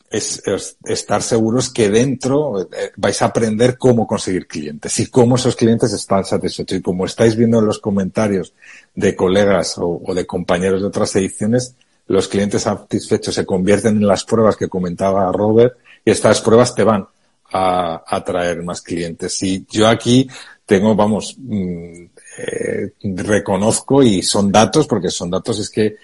es, 0.09 0.41
estar 0.83 1.21
seguros 1.21 1.71
que 1.71 1.89
dentro 1.89 2.61
eh, 2.61 2.91
vais 2.97 3.21
a 3.21 3.25
aprender 3.25 3.77
cómo 3.77 4.07
conseguir 4.07 4.47
clientes 4.47 4.99
y 4.99 5.07
cómo 5.07 5.35
esos 5.35 5.55
clientes 5.55 5.93
están 5.93 6.25
satisfechos. 6.25 6.79
Y 6.79 6.81
como 6.81 7.05
estáis 7.05 7.35
viendo 7.35 7.59
en 7.59 7.65
los 7.65 7.79
comentarios 7.79 8.53
de 8.95 9.15
colegas 9.15 9.75
o, 9.77 10.01
de 10.13 10.25
compañeros 10.25 10.81
de 10.81 10.87
otras 10.87 11.15
ediciones, 11.15 11.75
los 12.09 12.27
clientes 12.27 12.63
satisfechos 12.63 13.35
se 13.35 13.45
convierten 13.45 13.97
en 13.97 14.07
las 14.07 14.25
pruebas 14.25 14.57
que 14.57 14.67
comentaba 14.67 15.31
Robert 15.31 15.77
y 16.03 16.09
estas 16.09 16.41
pruebas 16.41 16.73
te 16.73 16.83
van 16.83 17.07
a 17.51 18.03
atraer 18.05 18.63
más 18.63 18.81
clientes. 18.81 19.41
Y 19.43 19.65
yo 19.69 19.87
aquí 19.87 20.27
tengo, 20.65 20.95
vamos, 20.95 21.35
mm, 21.37 22.05
eh, 22.39 22.93
reconozco 23.03 24.01
y 24.01 24.23
son 24.23 24.51
datos, 24.51 24.87
porque 24.87 25.11
son 25.11 25.29
datos, 25.29 25.59
es 25.59 25.69
que 25.69 25.97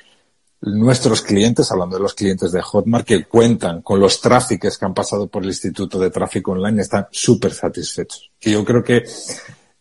nuestros 0.62 1.24
clientes, 1.24 1.72
hablando 1.72 1.98
de 1.98 2.04
los 2.04 2.14
clientes 2.14 2.52
de 2.52 2.62
Hotmart, 2.62 3.06
que 3.06 3.26
cuentan 3.26 3.82
con 3.82 4.00
los 4.00 4.22
tráficos 4.22 4.78
que 4.78 4.86
han 4.86 4.94
pasado 4.94 5.28
por 5.28 5.42
el 5.42 5.50
Instituto 5.50 5.98
de 5.98 6.12
Tráfico 6.12 6.52
Online, 6.52 6.84
están 6.84 7.08
súper 7.10 7.52
satisfechos. 7.52 8.32
Y 8.42 8.52
yo 8.52 8.64
creo 8.64 8.84
que 8.84 9.04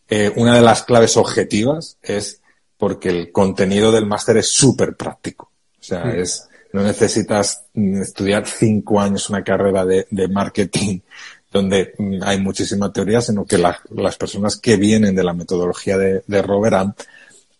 eh, 0.08 0.32
una 0.36 0.54
de 0.54 0.62
las 0.62 0.84
claves 0.84 1.18
objetivas 1.18 1.98
es 2.02 2.40
porque 2.78 3.10
el 3.10 3.30
contenido 3.30 3.92
del 3.92 4.06
máster 4.06 4.38
es 4.38 4.48
súper 4.48 4.96
práctico. 4.96 5.53
O 5.84 5.86
sea, 5.86 6.06
mm. 6.06 6.20
es, 6.20 6.48
no 6.72 6.82
necesitas 6.82 7.64
estudiar 7.74 8.46
cinco 8.46 8.98
años 8.98 9.28
una 9.28 9.44
carrera 9.44 9.84
de, 9.84 10.06
de 10.10 10.28
marketing 10.28 11.00
donde 11.52 11.94
mm, 11.98 12.22
hay 12.22 12.40
muchísima 12.40 12.90
teoría, 12.90 13.20
sino 13.20 13.44
que 13.44 13.58
las 13.58 14.16
personas 14.16 14.56
que 14.56 14.76
vienen 14.76 15.14
de 15.14 15.22
la 15.22 15.34
metodología 15.34 15.98
de, 15.98 16.24
de 16.26 16.42
Robert 16.42 16.96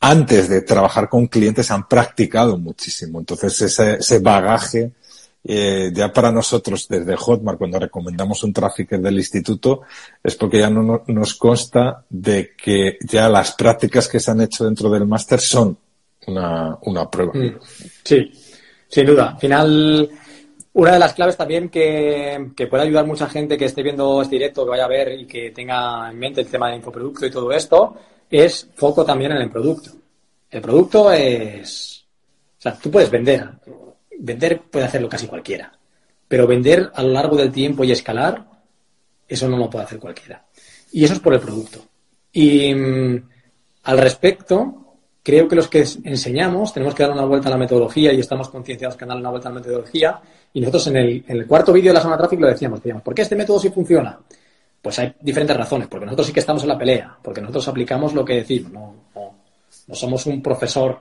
antes 0.01 0.49
de 0.49 0.63
trabajar 0.63 1.09
con 1.11 1.27
clientes 1.27 1.71
han 1.71 1.87
practicado 1.87 2.57
muchísimo. 2.57 3.21
Entonces 3.21 3.61
ese, 3.61 3.97
ese 3.97 4.19
bagaje 4.21 4.93
eh, 5.47 5.93
ya 5.93 6.11
para 6.11 6.33
nosotros 6.33 6.89
desde 6.89 7.17
Hotmart 7.17 7.59
cuando 7.59 7.79
recomendamos 7.79 8.43
un 8.43 8.55
tráfico 8.55 8.97
del 8.97 9.19
instituto 9.19 9.83
es 10.23 10.37
porque 10.37 10.61
ya 10.61 10.71
no, 10.71 11.03
nos 11.07 11.35
consta 11.35 12.03
de 12.09 12.53
que 12.57 12.97
ya 13.03 13.29
las 13.29 13.53
prácticas 13.53 14.09
que 14.09 14.21
se 14.21 14.31
han 14.31 14.41
hecho 14.41 14.65
dentro 14.65 14.89
del 14.89 15.07
máster 15.07 15.41
son 15.41 15.77
una, 16.27 16.79
una 16.83 17.11
prueba. 17.11 17.33
Mm. 17.35 17.59
Sí, 18.03 18.31
sin 18.89 19.07
duda. 19.07 19.31
Al 19.31 19.39
final, 19.39 20.11
una 20.73 20.93
de 20.93 20.99
las 20.99 21.15
claves 21.15 21.37
también 21.37 21.69
que, 21.69 22.51
que 22.57 22.67
puede 22.67 22.85
ayudar 22.85 23.07
mucha 23.07 23.29
gente 23.29 23.57
que 23.57 23.67
esté 23.67 23.83
viendo 23.83 24.23
este 24.23 24.37
directo, 24.37 24.65
que 24.65 24.71
vaya 24.71 24.85
a 24.85 24.89
ver 24.89 25.13
y 25.13 25.27
que 25.27 25.51
tenga 25.51 26.11
en 26.11 26.19
mente 26.19 26.41
el 26.41 26.49
tema 26.49 26.71
de 26.71 26.77
infoproducto 26.77 27.27
y 27.27 27.31
todo 27.31 27.53
esto, 27.53 27.97
es 28.31 28.69
foco 28.75 29.05
también 29.05 29.33
en 29.33 29.43
el 29.43 29.51
producto. 29.51 29.91
El 30.51 30.61
producto 30.61 31.11
es, 31.11 32.05
o 32.59 32.63
sea, 32.63 32.79
tú 32.79 32.91
puedes 32.91 33.11
vender 33.11 33.49
vender 34.25 34.63
puede 34.63 34.87
hacerlo 34.87 35.09
casi 35.09 35.27
cualquiera, 35.27 35.73
pero 36.27 36.47
vender 36.47 36.91
a 36.95 37.03
lo 37.03 37.11
largo 37.11 37.37
del 37.37 37.53
tiempo 37.53 37.85
y 37.85 37.93
escalar, 37.93 38.47
eso 39.29 39.49
no 39.49 39.57
lo 39.57 39.71
puede 39.71 39.85
hacer 39.85 39.99
cualquiera. 39.99 40.47
Y 40.93 41.05
eso 41.05 41.15
es 41.15 41.21
por 41.21 41.35
el 41.35 41.41
producto. 41.41 41.85
Y 42.33 42.75
mm, 42.75 43.29
al 43.85 43.99
respecto, 43.99 44.84
creo 45.25 45.49
que 45.49 45.57
los 45.57 45.67
que 45.67 45.85
enseñamos 46.05 46.73
tenemos 46.73 46.95
que 46.95 47.03
dar 47.03 47.13
una 47.13 47.25
vuelta 47.25 47.49
a 47.49 47.51
la 47.51 47.57
metodología 47.57 48.13
y 48.13 48.21
estamos 48.21 48.49
concienciados 48.49 48.97
que 48.97 49.05
dar 49.05 49.17
una 49.17 49.31
vuelta 49.31 49.49
a 49.49 49.53
la 49.53 49.59
metodología. 49.59 50.21
Y 50.53 50.61
nosotros 50.61 50.87
en 50.87 50.97
el, 50.99 51.25
en 51.27 51.37
el 51.39 51.47
cuarto 51.47 51.73
vídeo 51.73 51.91
de 51.91 51.95
la 51.95 52.01
zona 52.01 52.17
tráfico 52.17 52.43
lo 52.43 52.49
decíamos, 52.49 52.79
decíamos, 52.79 53.03
¿por 53.03 53.13
qué 53.13 53.23
este 53.23 53.35
método 53.35 53.59
sí 53.59 53.71
funciona? 53.71 54.17
Pues 54.81 54.99
hay 55.01 55.13
diferentes 55.21 55.57
razones, 55.57 55.89
porque 55.89 56.07
nosotros 56.07 56.29
sí 56.29 56.33
que 56.33 56.41
estamos 56.41 56.63
en 56.63 56.69
la 56.69 56.79
pelea, 56.79 57.19
porque 57.21 57.41
nosotros 57.41 57.67
aplicamos 57.67 58.15
lo 58.15 58.25
que 58.25 58.35
decimos, 58.35 58.95
no 59.87 59.95
somos 59.95 60.27
un 60.27 60.43
profesor 60.43 61.01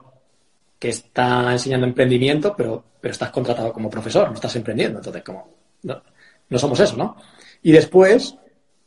que 0.80 0.89
está 0.89 1.51
enseñando 1.51 1.88
emprendimiento, 1.88 2.53
pero, 2.57 2.84
pero 2.99 3.11
estás 3.11 3.30
contratado 3.30 3.71
como 3.71 3.89
profesor, 3.89 4.28
no 4.28 4.34
estás 4.34 4.55
emprendiendo. 4.55 4.99
Entonces, 4.99 5.24
como, 5.24 5.47
no, 5.84 6.59
somos 6.59 6.80
eso, 6.80 6.97
¿no? 6.97 7.15
Y 7.61 7.71
después, 7.71 8.36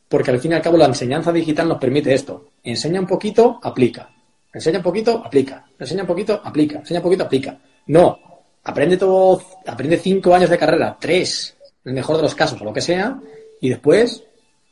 porque 0.07 0.31
al 0.31 0.39
fin 0.39 0.51
y 0.51 0.55
al 0.55 0.61
cabo 0.61 0.77
la 0.77 0.85
enseñanza 0.85 1.31
digital 1.31 1.67
nos 1.67 1.79
permite 1.79 2.13
esto. 2.13 2.49
Enseña 2.63 2.99
un 2.99 3.07
poquito, 3.07 3.59
aplica. 3.63 4.09
Enseña 4.53 4.77
un 4.77 4.83
poquito, 4.83 5.21
aplica. 5.23 5.65
Enseña 5.77 6.01
un 6.01 6.07
poquito, 6.07 6.41
aplica. 6.43 6.79
Enseña 6.79 6.99
un 6.99 7.03
poquito, 7.03 7.23
aplica. 7.23 7.57
No. 7.87 8.19
Aprende 8.63 8.97
todo, 8.97 9.41
aprende 9.65 9.97
cinco 9.97 10.33
años 10.33 10.49
de 10.49 10.57
carrera, 10.57 10.97
tres, 10.99 11.55
en 11.85 11.91
el 11.91 11.95
mejor 11.95 12.17
de 12.17 12.23
los 12.23 12.35
casos, 12.35 12.59
o 12.61 12.65
lo 12.65 12.73
que 12.73 12.81
sea, 12.81 13.17
y 13.61 13.69
después 13.69 14.23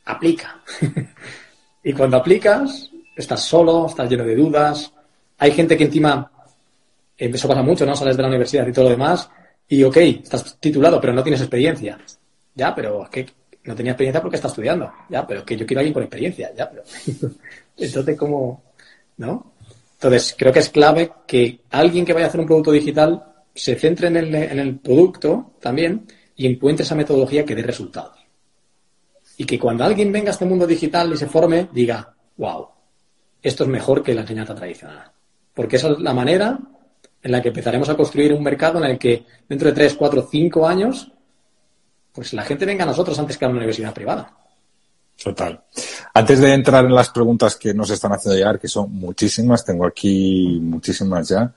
aplica. 0.04 0.62
y 1.84 1.94
cuando 1.94 2.18
aplicas, 2.18 2.92
estás 3.16 3.42
solo, 3.42 3.86
estás 3.88 4.10
lleno 4.10 4.26
de 4.26 4.36
dudas. 4.36 4.92
Hay 5.38 5.52
gente 5.52 5.78
que 5.78 5.86
encima 5.86 6.30
eso 7.18 7.48
pasa 7.48 7.62
mucho, 7.62 7.86
¿no? 7.86 7.96
Sales 7.96 8.18
de 8.18 8.24
la 8.24 8.28
universidad 8.28 8.68
y 8.68 8.74
todo 8.74 8.86
lo 8.86 8.92
demás 8.92 9.30
y, 9.68 9.84
ok, 9.84 9.98
estás 9.98 10.58
titulado, 10.60 11.02
pero 11.02 11.14
no 11.14 11.24
tienes 11.24 11.42
experiencia. 11.42 11.98
Ya, 12.54 12.74
pero 12.76 13.04
es 13.04 13.10
que 13.10 13.26
no 13.64 13.76
tenía 13.76 13.94
experiencia 13.94 14.22
porque 14.22 14.36
está 14.36 14.48
estudiando. 14.48 14.92
Ya, 15.10 15.26
pero 15.26 15.40
es 15.40 15.46
que 15.46 15.58
yo 15.58 15.66
quiero 15.66 15.80
a 15.80 15.82
alguien 15.82 15.94
con 15.94 16.04
experiencia. 16.04 16.52
Ya, 16.56 16.70
pero... 16.70 16.84
Entonces, 17.78 18.18
¿cómo? 18.18 18.64
¿No? 19.18 19.54
Entonces, 20.06 20.36
creo 20.38 20.53
que 20.53 20.60
es 20.60 20.70
clave 20.70 21.12
que 21.26 21.62
alguien 21.72 22.06
que 22.06 22.14
vaya 22.14 22.28
a 22.28 22.30
hacer 22.30 22.39
un 22.39 22.45
producto 22.45 22.72
digital 22.72 23.24
se 23.56 23.74
centre 23.74 24.06
en 24.06 24.16
el, 24.16 24.78
producto 24.78 25.53
también 25.60 26.06
y 26.36 26.45
encuentre 26.45 26.84
esa 26.84 26.93
metodología 26.93 27.43
que 27.43 27.56
dé 27.56 27.64
resultados. 27.64 28.20
Y 29.36 29.45
que 29.45 29.58
cuando 29.58 29.84
alguien 29.84 30.12
venga 30.12 30.30
a 30.30 30.34
este 30.34 30.45
mundo 30.45 30.68
digital 30.68 31.12
y 31.12 31.18
se 31.18 31.26
forme, 31.26 31.70
diga, 31.74 32.14
wow, 32.38 32.68
esto 33.41 33.64
es 33.64 33.70
mejor 33.72 34.03
que 34.03 34.14
la 34.14 34.22
enseñanza 34.22 34.53
tradicional. 34.53 35.12
Porque 35.56 35.78
esa 35.78 35.89
es 35.89 35.97
la 35.97 36.14
manera 36.14 36.60
en 37.24 37.32
la 37.32 37.41
que 37.41 37.47
empezaremos 37.47 37.89
a 37.89 37.97
construir 37.97 38.32
un 38.32 38.43
mercado 38.43 38.78
en 38.78 38.91
el 38.91 38.99
que 38.99 39.26
dentro 39.49 39.70
de 39.70 39.74
3, 39.74 39.95
4, 39.95 40.28
5 40.30 40.68
años, 40.68 41.12
pues 42.14 42.32
la 42.34 42.43
gente 42.43 42.68
venga 42.68 42.84
a 42.84 42.88
nosotros 42.88 43.18
antes 43.18 43.39
que 43.39 43.45
a 43.45 43.47
una 43.47 43.58
universidad 43.58 43.91
privada. 43.91 44.45
Total. 45.22 45.63
Antes 46.13 46.39
de 46.39 46.53
entrar 46.53 46.86
en 46.86 46.93
las 46.93 47.09
preguntas 47.09 47.55
que 47.55 47.74
nos 47.74 47.89
están 47.89 48.13
haciendo 48.13 48.38
llegar, 48.38 48.59
que 48.59 48.68
son 48.68 48.91
muchísimas, 48.91 49.66
tengo 49.66 49.86
aquí 49.86 50.59
muchísimas 50.61 51.30
ya, 51.30 51.53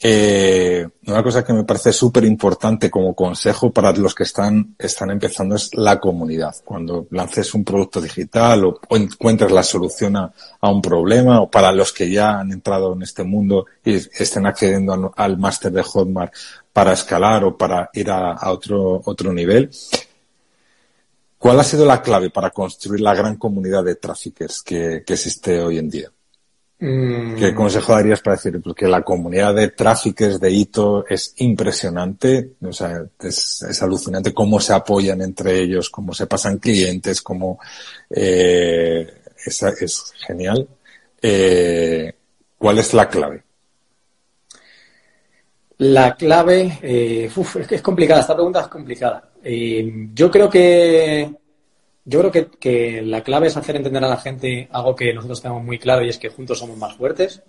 eh, 0.00 0.86
una 1.08 1.24
cosa 1.24 1.44
que 1.44 1.52
me 1.52 1.64
parece 1.64 1.92
súper 1.92 2.24
importante 2.24 2.88
como 2.88 3.14
consejo 3.14 3.72
para 3.72 3.90
los 3.92 4.14
que 4.14 4.22
están, 4.22 4.76
están 4.78 5.10
empezando 5.10 5.56
es 5.56 5.74
la 5.74 5.98
comunidad. 5.98 6.54
Cuando 6.64 7.08
lances 7.10 7.52
un 7.54 7.64
producto 7.64 8.00
digital 8.00 8.64
o, 8.64 8.80
encuentres 8.90 9.50
la 9.50 9.64
solución 9.64 10.16
a, 10.16 10.32
un 10.62 10.80
problema 10.80 11.40
o 11.40 11.50
para 11.50 11.72
los 11.72 11.92
que 11.92 12.08
ya 12.10 12.38
han 12.38 12.52
entrado 12.52 12.92
en 12.92 13.02
este 13.02 13.24
mundo 13.24 13.66
y 13.84 13.94
estén 13.94 14.46
accediendo 14.46 15.12
al 15.16 15.36
máster 15.36 15.72
de 15.72 15.82
Hotmart 15.82 16.32
para 16.72 16.92
escalar 16.92 17.42
o 17.44 17.56
para 17.56 17.90
ir 17.92 18.08
a, 18.10 18.38
otro, 18.52 19.02
otro 19.04 19.32
nivel. 19.32 19.68
¿Cuál 21.38 21.60
ha 21.60 21.64
sido 21.64 21.86
la 21.86 22.02
clave 22.02 22.30
para 22.30 22.50
construir 22.50 23.00
la 23.00 23.14
gran 23.14 23.36
comunidad 23.36 23.84
de 23.84 23.94
traffickers 23.94 24.62
que 24.62 25.04
existe 25.06 25.60
hoy 25.60 25.78
en 25.78 25.88
día? 25.88 26.10
Mm. 26.80 27.34
¿Qué 27.34 27.54
consejo 27.54 27.92
darías 27.92 28.20
para 28.20 28.36
decir? 28.36 28.60
Porque 28.62 28.86
la 28.86 29.02
comunidad 29.02 29.54
de 29.54 29.68
tráficos 29.68 30.38
de 30.38 30.50
hito 30.50 31.04
es 31.08 31.34
impresionante, 31.38 32.52
o 32.62 32.72
sea, 32.72 33.04
es, 33.20 33.82
alucinante 33.82 34.32
cómo 34.32 34.60
se 34.60 34.72
apoyan 34.72 35.20
entre 35.22 35.60
ellos, 35.60 35.90
cómo 35.90 36.14
se 36.14 36.28
pasan 36.28 36.58
clientes, 36.58 37.20
cómo 37.20 37.58
eh, 38.10 39.22
es, 39.44 40.12
genial. 40.24 40.68
Eh, 41.20 42.12
¿Cuál 42.56 42.78
es 42.78 42.94
la 42.94 43.08
clave? 43.08 43.42
La 45.78 46.14
clave, 46.14 46.78
eh, 46.82 47.30
es 47.60 47.66
que 47.66 47.76
es 47.76 47.82
complicada, 47.82 48.20
esta 48.20 48.34
pregunta 48.34 48.60
es 48.60 48.68
complicada. 48.68 49.30
Eh, 49.50 50.10
yo 50.12 50.30
creo 50.30 50.50
que 50.50 51.32
yo 52.04 52.20
creo 52.20 52.50
que, 52.50 53.02
la 53.02 53.22
clave 53.22 53.46
es 53.46 53.56
hacer 53.56 53.76
entender 53.76 54.04
a 54.04 54.08
la 54.08 54.18
gente 54.18 54.68
algo 54.72 54.94
que 54.94 55.14
nosotros 55.14 55.40
tenemos 55.40 55.64
muy 55.64 55.78
claro 55.78 56.04
y 56.04 56.10
es 56.10 56.18
que 56.18 56.28
juntos 56.28 56.58
somos 56.58 56.76
más 56.76 56.94
fuertes. 56.96 57.42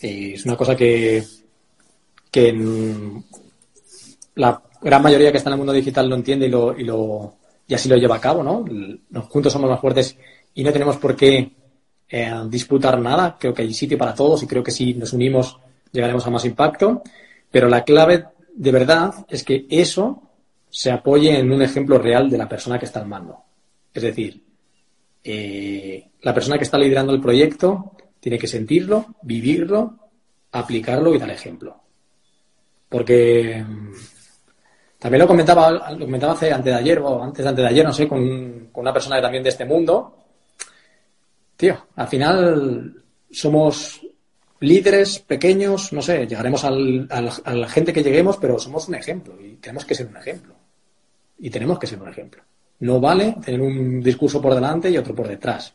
Y 0.00 0.34
es 0.34 0.44
una 0.44 0.56
cosa 0.56 0.76
que, 0.76 1.24
la 4.36 4.62
gran 4.80 5.02
mayoría 5.02 5.32
que 5.32 5.38
está 5.38 5.50
en 5.50 5.54
el 5.54 5.58
mundo 5.58 5.72
digital 5.72 6.08
lo 6.08 6.14
entiende 6.14 6.46
y, 6.46 6.50
lo, 6.50 6.78
y, 6.78 6.84
lo, 6.84 7.34
y 7.66 7.74
así 7.74 7.88
lo 7.88 7.96
lleva 7.96 8.16
a 8.16 8.20
cabo, 8.20 8.42
¿no? 8.44 8.64
Juntos 9.22 9.52
somos 9.52 9.70
más 9.70 9.80
fuertes 9.80 10.16
y 10.54 10.62
no 10.62 10.72
tenemos 10.72 10.98
por 10.98 11.16
qué 11.16 11.50
eh, 12.08 12.32
disputar 12.48 13.00
nada. 13.00 13.36
Creo 13.40 13.52
que 13.52 13.62
hay 13.62 13.74
sitio 13.74 13.98
para 13.98 14.14
todos 14.14 14.40
y 14.44 14.46
creo 14.46 14.62
que 14.62 14.70
si 14.70 14.94
nos 14.94 15.12
unimos 15.12 15.58
llegaremos 15.90 16.24
a 16.26 16.30
más 16.30 16.44
impacto. 16.44 17.02
Pero 17.50 17.68
la 17.68 17.82
clave 17.82 18.24
de 18.54 18.70
verdad 18.70 19.14
es 19.28 19.42
que 19.42 19.66
eso 19.68 20.23
se 20.74 20.90
apoye 20.90 21.38
en 21.38 21.52
un 21.52 21.62
ejemplo 21.62 21.98
real 21.98 22.28
de 22.28 22.36
la 22.36 22.48
persona 22.48 22.80
que 22.80 22.86
está 22.86 22.98
al 22.98 23.06
mando. 23.06 23.44
Es 23.94 24.02
decir, 24.02 24.42
eh, 25.22 26.10
la 26.20 26.34
persona 26.34 26.58
que 26.58 26.64
está 26.64 26.76
liderando 26.76 27.12
el 27.12 27.20
proyecto 27.20 27.92
tiene 28.18 28.40
que 28.40 28.48
sentirlo, 28.48 29.14
vivirlo, 29.22 29.96
aplicarlo 30.50 31.14
y 31.14 31.18
dar 31.18 31.30
ejemplo. 31.30 31.80
Porque 32.88 33.64
mm, 33.64 33.92
también 34.98 35.20
lo 35.20 35.28
comentaba, 35.28 35.92
lo 35.92 36.06
comentaba 36.06 36.32
hace 36.32 36.52
antes 36.52 36.72
de 36.72 36.80
ayer 36.80 36.98
o 36.98 37.22
antes 37.22 37.44
de 37.44 37.48
antes 37.48 37.62
de 37.62 37.68
ayer, 37.68 37.84
no 37.84 37.92
sé, 37.92 38.08
con, 38.08 38.70
una 38.74 38.92
persona 38.92 39.22
también 39.22 39.44
de 39.44 39.50
este 39.50 39.64
mundo. 39.64 40.24
Tío, 41.56 41.86
al 41.94 42.08
final 42.08 43.04
somos 43.30 44.00
líderes 44.58 45.20
pequeños, 45.20 45.92
no 45.92 46.02
sé, 46.02 46.26
llegaremos 46.26 46.64
al, 46.64 47.06
a 47.10 47.54
la 47.54 47.68
gente 47.68 47.92
que 47.92 48.02
lleguemos, 48.02 48.38
pero 48.38 48.58
somos 48.58 48.88
un 48.88 48.96
ejemplo 48.96 49.40
y 49.40 49.54
tenemos 49.58 49.84
que 49.84 49.94
ser 49.94 50.08
un 50.08 50.16
ejemplo. 50.16 50.53
Y 51.38 51.50
tenemos 51.50 51.78
que 51.78 51.86
ser 51.86 52.00
un 52.00 52.08
ejemplo. 52.08 52.42
No 52.80 53.00
vale 53.00 53.36
tener 53.44 53.60
un 53.60 54.00
discurso 54.00 54.40
por 54.40 54.54
delante 54.54 54.90
y 54.90 54.96
otro 54.96 55.14
por 55.14 55.28
detrás. 55.28 55.74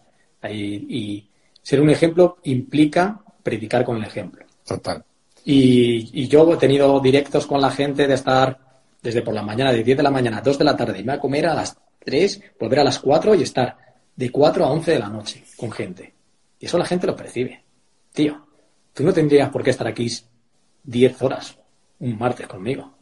Y, 0.49 1.25
ser 1.61 1.81
un 1.81 1.89
ejemplo 1.89 2.37
implica 2.43 3.21
predicar 3.43 3.83
con 3.83 3.97
el 3.97 4.03
ejemplo. 4.03 4.45
Total. 4.65 5.03
Y, 5.45 6.27
yo 6.27 6.53
he 6.53 6.57
tenido 6.57 6.99
directos 6.99 7.45
con 7.45 7.61
la 7.61 7.71
gente 7.71 8.07
de 8.07 8.13
estar 8.13 8.57
desde 9.01 9.21
por 9.21 9.33
la 9.33 9.43
mañana, 9.43 9.71
de 9.71 9.83
10 9.83 9.97
de 9.97 10.03
la 10.03 10.11
mañana 10.11 10.37
a 10.37 10.41
2 10.41 10.57
de 10.57 10.63
la 10.65 10.75
tarde, 10.75 10.99
irme 10.99 11.13
a 11.13 11.19
comer 11.19 11.47
a 11.47 11.53
las 11.53 11.77
3, 12.03 12.41
volver 12.59 12.79
a 12.79 12.83
las 12.83 12.99
4 12.99 13.35
y 13.35 13.43
estar 13.43 13.77
de 14.15 14.29
4 14.29 14.65
a 14.65 14.71
11 14.71 14.91
de 14.91 14.99
la 14.99 15.09
noche 15.09 15.43
con 15.55 15.71
gente. 15.71 16.13
Y 16.59 16.65
eso 16.65 16.77
la 16.77 16.85
gente 16.85 17.07
lo 17.07 17.15
percibe. 17.15 17.63
Tío, 18.11 18.45
tú 18.93 19.03
no 19.03 19.13
tendrías 19.13 19.49
por 19.49 19.63
qué 19.63 19.69
estar 19.69 19.87
aquí 19.87 20.09
10 20.83 21.21
horas 21.21 21.57
un 21.99 22.17
martes 22.17 22.47
conmigo. 22.47 22.93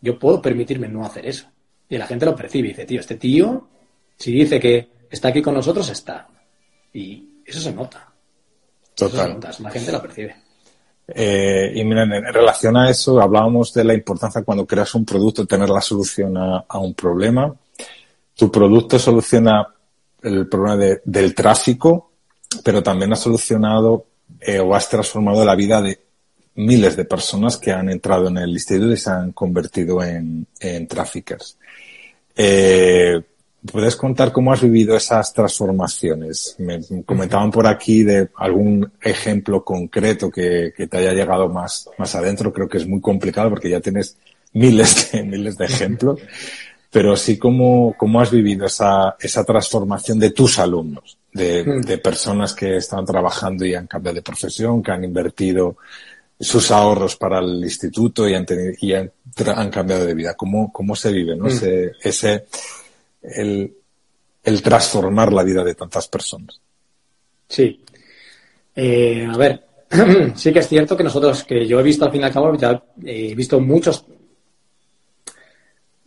Yo 0.00 0.18
puedo 0.18 0.40
permitirme 0.40 0.88
no 0.88 1.04
hacer 1.04 1.26
eso. 1.26 1.48
Y 1.88 1.96
la 1.96 2.06
gente 2.06 2.26
lo 2.26 2.36
percibe 2.36 2.68
y 2.68 2.70
dice, 2.70 2.84
tío, 2.84 3.00
este 3.00 3.16
tío, 3.16 3.68
si 4.16 4.32
dice 4.32 4.60
que 4.60 4.88
está 5.10 5.28
aquí 5.28 5.40
con 5.40 5.54
nosotros, 5.54 5.88
está. 5.88 6.26
Y 6.92 7.42
eso 7.46 7.60
se 7.60 7.72
nota. 7.72 8.12
Total. 8.94 9.38
La 9.60 9.70
gente 9.70 9.92
lo 9.92 10.02
percibe. 10.02 10.36
Eh, 11.06 11.72
y 11.74 11.84
miren, 11.84 12.12
en 12.12 12.34
relación 12.34 12.76
a 12.76 12.90
eso, 12.90 13.20
hablábamos 13.20 13.72
de 13.72 13.84
la 13.84 13.94
importancia 13.94 14.42
cuando 14.42 14.66
creas 14.66 14.94
un 14.94 15.06
producto, 15.06 15.46
tener 15.46 15.70
la 15.70 15.80
solución 15.80 16.36
a, 16.36 16.78
un 16.78 16.92
problema. 16.94 17.54
tu 18.34 18.50
producto 18.50 18.98
soluciona 18.98 19.66
el 20.22 20.48
problema 20.48 21.00
del 21.04 21.34
tráfico, 21.34 22.12
pero 22.62 22.82
también 22.82 23.12
ha 23.12 23.16
solucionado 23.16 24.06
eh, 24.40 24.58
o 24.58 24.74
has 24.74 24.88
transformado 24.88 25.44
la 25.44 25.54
vida 25.54 25.80
de 25.80 25.98
miles 26.56 26.96
de 26.96 27.04
personas 27.04 27.56
que 27.56 27.72
han 27.72 27.88
entrado 27.88 28.28
en 28.28 28.38
el 28.38 28.50
instituto 28.50 28.92
y 28.92 28.96
se 28.96 29.10
han 29.10 29.32
convertido 29.32 30.02
en, 30.02 30.46
en 30.60 30.88
traffickers. 30.88 31.56
Eh, 32.40 33.20
¿Puedes 33.72 33.96
contar 33.96 34.30
cómo 34.30 34.52
has 34.52 34.62
vivido 34.62 34.96
esas 34.96 35.34
transformaciones? 35.34 36.54
Me 36.58 36.80
comentaban 37.04 37.50
por 37.50 37.66
aquí 37.66 38.04
de 38.04 38.28
algún 38.36 38.92
ejemplo 39.02 39.64
concreto 39.64 40.30
que, 40.30 40.72
que, 40.76 40.86
te 40.86 40.98
haya 40.98 41.12
llegado 41.12 41.48
más, 41.48 41.90
más 41.98 42.14
adentro. 42.14 42.52
Creo 42.52 42.68
que 42.68 42.78
es 42.78 42.86
muy 42.86 43.00
complicado 43.00 43.50
porque 43.50 43.68
ya 43.68 43.80
tienes 43.80 44.16
miles 44.52 45.10
de, 45.10 45.22
miles 45.24 45.58
de 45.58 45.64
ejemplos. 45.64 46.20
Pero 46.90 47.16
sí 47.16 47.36
cómo, 47.36 47.94
cómo 47.98 48.20
has 48.20 48.30
vivido 48.30 48.66
esa, 48.66 49.16
esa 49.18 49.44
transformación 49.44 50.20
de 50.20 50.30
tus 50.30 50.60
alumnos, 50.60 51.18
de, 51.32 51.64
mm. 51.64 51.80
de 51.82 51.98
personas 51.98 52.54
que 52.54 52.76
están 52.76 53.04
trabajando 53.04 53.66
y 53.66 53.74
han 53.74 53.88
cambiado 53.88 54.14
de 54.14 54.22
profesión, 54.22 54.82
que 54.84 54.92
han 54.92 55.02
invertido 55.02 55.76
sus 56.40 56.70
ahorros 56.70 57.16
para 57.16 57.40
el 57.40 57.64
instituto 57.64 58.28
y 58.28 58.34
han, 58.34 58.46
tenido, 58.46 58.72
y 58.80 58.94
han, 58.94 59.10
han 59.54 59.70
cambiado 59.70 60.06
de 60.06 60.14
vida. 60.14 60.34
¿Cómo, 60.34 60.72
cómo 60.72 60.94
se 60.96 61.12
vive, 61.12 61.36
no? 61.36 61.46
Ese, 61.46 61.92
ese, 62.02 62.46
el, 63.22 63.74
transformar 64.62 65.32
la 65.32 65.42
vida 65.42 65.64
de 65.64 65.74
tantas 65.74 66.08
personas. 66.08 66.60
Sí. 67.48 67.82
Eh, 68.74 69.26
a 69.30 69.36
ver, 69.36 69.64
sí 70.34 70.52
que 70.52 70.58
es 70.60 70.68
cierto 70.68 70.96
que 70.96 71.04
nosotros, 71.04 71.44
que 71.44 71.66
yo 71.66 71.80
he 71.80 71.82
visto 71.82 72.04
al 72.04 72.12
fin 72.12 72.20
y 72.20 72.24
al 72.24 72.32
cabo, 72.32 72.52
he 73.04 73.34
visto 73.34 73.60
muchos 73.60 74.04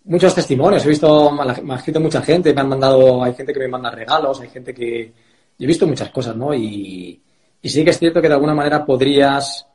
muchos 0.04 0.34
testimonios, 0.34 0.86
he 0.86 0.90
visto, 0.90 1.32
me 1.32 1.74
ha 1.74 1.78
escrito 1.78 2.00
mucha 2.00 2.22
gente, 2.22 2.54
me 2.54 2.62
han 2.62 2.70
mandado, 2.70 3.24
hay 3.24 3.34
gente 3.34 3.54
que 3.54 3.60
me 3.60 3.68
manda 3.68 3.92
regalos, 3.92 4.42
hay 4.42 4.50
gente 4.50 4.74
que... 4.74 5.14
he 5.60 5.66
visto 5.66 5.88
muchas 5.88 6.10
cosas, 6.10 6.36
¿no? 6.36 6.54
Y, 6.54 7.22
y 7.62 7.70
sí 7.70 7.84
que 7.84 7.92
es 7.92 8.00
cierto 8.00 8.22
que 8.22 8.28
de 8.28 8.34
alguna 8.34 8.56
manera 8.56 8.86
podrías 8.86 9.68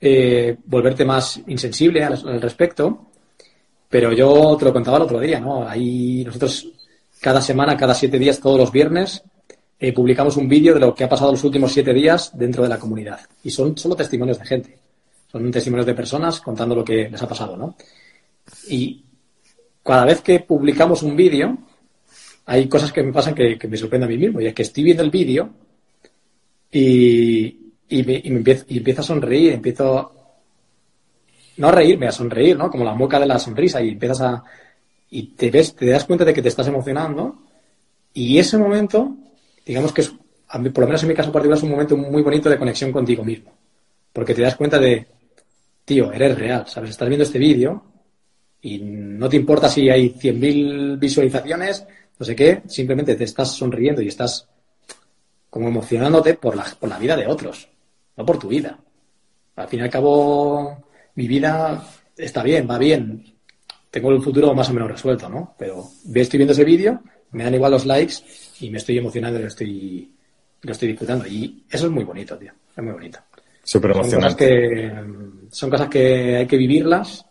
eh, 0.00 0.56
volverte 0.64 1.04
más 1.04 1.40
insensible 1.46 2.04
al, 2.04 2.14
al, 2.14 2.40
respecto, 2.40 3.06
pero 3.88 4.12
yo 4.12 4.56
te 4.58 4.64
lo 4.64 4.72
contaba 4.72 4.96
el 4.96 5.02
otro 5.04 5.20
día, 5.20 5.40
¿no? 5.40 5.68
Ahí 5.68 6.22
nosotros 6.24 6.68
cada 7.20 7.42
semana, 7.42 7.76
cada 7.76 7.94
siete 7.94 8.18
días, 8.18 8.40
todos 8.40 8.58
los 8.58 8.72
viernes, 8.72 9.22
eh, 9.82 9.92
publicamos 9.92 10.36
un 10.36 10.46
vídeo 10.46 10.74
de 10.74 10.80
lo 10.80 10.94
que 10.94 11.04
ha 11.04 11.08
pasado 11.08 11.32
los 11.32 11.42
últimos 11.42 11.72
siete 11.72 11.94
días 11.94 12.36
dentro 12.36 12.62
de 12.62 12.68
la 12.68 12.78
comunidad. 12.78 13.20
Y 13.42 13.50
son 13.50 13.76
solo 13.78 13.96
testimonios 13.96 14.38
de 14.38 14.44
gente. 14.44 14.78
Son 15.32 15.50
testimonios 15.50 15.86
de 15.86 15.94
personas 15.94 16.40
contando 16.40 16.74
lo 16.74 16.84
que 16.84 17.08
les 17.08 17.22
ha 17.22 17.28
pasado, 17.28 17.56
¿no? 17.56 17.76
Y 18.68 19.02
cada 19.82 20.04
vez 20.04 20.20
que 20.20 20.40
publicamos 20.40 21.02
un 21.02 21.16
vídeo, 21.16 21.56
hay 22.44 22.68
cosas 22.68 22.92
que 22.92 23.02
me 23.02 23.12
pasan 23.12 23.34
que, 23.34 23.58
me 23.68 23.76
sorprenden 23.78 24.08
a 24.08 24.12
mí 24.12 24.18
mismo. 24.18 24.40
Y 24.40 24.46
es 24.46 24.54
que 24.54 24.62
estoy 24.62 24.84
viendo 24.84 25.02
el 25.02 25.10
vídeo 25.10 25.48
y, 26.70 27.56
y, 27.90 28.02
me, 28.04 28.20
y, 28.24 28.30
me 28.30 28.38
empiezo, 28.38 28.64
y 28.68 28.78
empiezo 28.78 29.00
a 29.02 29.04
sonreír, 29.04 29.52
empiezo 29.52 30.12
no 31.58 31.68
a 31.68 31.72
reírme, 31.72 32.06
a 32.06 32.12
sonreír, 32.12 32.56
¿no? 32.56 32.70
Como 32.70 32.84
la 32.84 32.94
mueca 32.94 33.20
de 33.20 33.26
la 33.26 33.38
sonrisa 33.38 33.82
y 33.82 33.90
empiezas 33.90 34.22
a, 34.22 34.44
y 35.10 35.34
te 35.34 35.50
ves, 35.50 35.74
te 35.74 35.86
das 35.86 36.04
cuenta 36.04 36.24
de 36.24 36.32
que 36.32 36.40
te 36.40 36.48
estás 36.48 36.66
emocionando 36.68 37.36
y 38.14 38.38
ese 38.38 38.56
momento, 38.56 39.14
digamos 39.66 39.92
que 39.92 40.00
es, 40.00 40.08
por 40.08 40.78
lo 40.78 40.86
menos 40.86 41.02
en 41.02 41.08
mi 41.08 41.14
caso 41.14 41.30
particular, 41.30 41.58
es 41.58 41.64
un 41.64 41.70
momento 41.70 41.96
muy 41.96 42.22
bonito 42.22 42.48
de 42.48 42.58
conexión 42.58 42.90
contigo 42.90 43.24
mismo. 43.24 43.52
Porque 44.12 44.34
te 44.34 44.42
das 44.42 44.56
cuenta 44.56 44.78
de, 44.78 45.06
tío, 45.84 46.12
eres 46.12 46.38
real, 46.38 46.66
¿sabes? 46.66 46.90
Estás 46.90 47.08
viendo 47.08 47.24
este 47.24 47.38
vídeo 47.38 47.84
y 48.62 48.78
no 48.78 49.28
te 49.28 49.36
importa 49.36 49.68
si 49.68 49.90
hay 49.90 50.10
100.000 50.10 50.98
visualizaciones, 50.98 51.84
no 52.18 52.26
sé 52.26 52.34
qué, 52.34 52.62
simplemente 52.66 53.14
te 53.14 53.24
estás 53.24 53.52
sonriendo 53.52 54.00
y 54.00 54.08
estás 54.08 54.48
como 55.48 55.68
emocionándote 55.68 56.34
por 56.34 56.56
la, 56.56 56.64
por 56.78 56.88
la 56.88 56.98
vida 56.98 57.16
de 57.16 57.26
otros, 57.26 57.68
no 58.20 58.26
por 58.26 58.38
tu 58.38 58.48
vida. 58.48 58.78
Al 59.56 59.68
fin 59.68 59.80
y 59.80 59.82
al 59.82 59.90
cabo, 59.90 60.84
mi 61.14 61.26
vida 61.26 61.82
está 62.16 62.42
bien, 62.42 62.68
va 62.70 62.76
bien, 62.76 63.24
tengo 63.90 64.10
el 64.10 64.20
futuro 64.20 64.54
más 64.54 64.68
o 64.68 64.74
menos 64.74 64.90
resuelto, 64.90 65.26
¿no? 65.28 65.54
Pero 65.58 65.88
estoy 66.14 66.36
viendo 66.36 66.52
ese 66.52 66.64
vídeo, 66.64 67.02
me 67.32 67.44
dan 67.44 67.54
igual 67.54 67.72
los 67.72 67.86
likes 67.86 68.16
y 68.60 68.68
me 68.70 68.76
estoy 68.76 68.98
emocionando 68.98 69.38
y 69.38 69.42
lo 69.42 69.48
estoy, 69.48 70.12
lo 70.60 70.72
estoy 70.72 70.88
disfrutando. 70.88 71.26
Y 71.26 71.64
eso 71.70 71.86
es 71.86 71.92
muy 71.92 72.04
bonito, 72.04 72.36
tío. 72.36 72.52
Es 72.76 72.84
muy 72.84 72.92
bonito. 72.92 73.18
Súper 73.62 73.92
emocionante. 73.92 74.90
Son 74.90 75.00
cosas, 75.00 75.08
que, 75.16 75.50
son 75.50 75.70
cosas 75.70 75.88
que 75.88 76.36
hay 76.36 76.46
que 76.46 76.56
vivirlas 76.58 77.24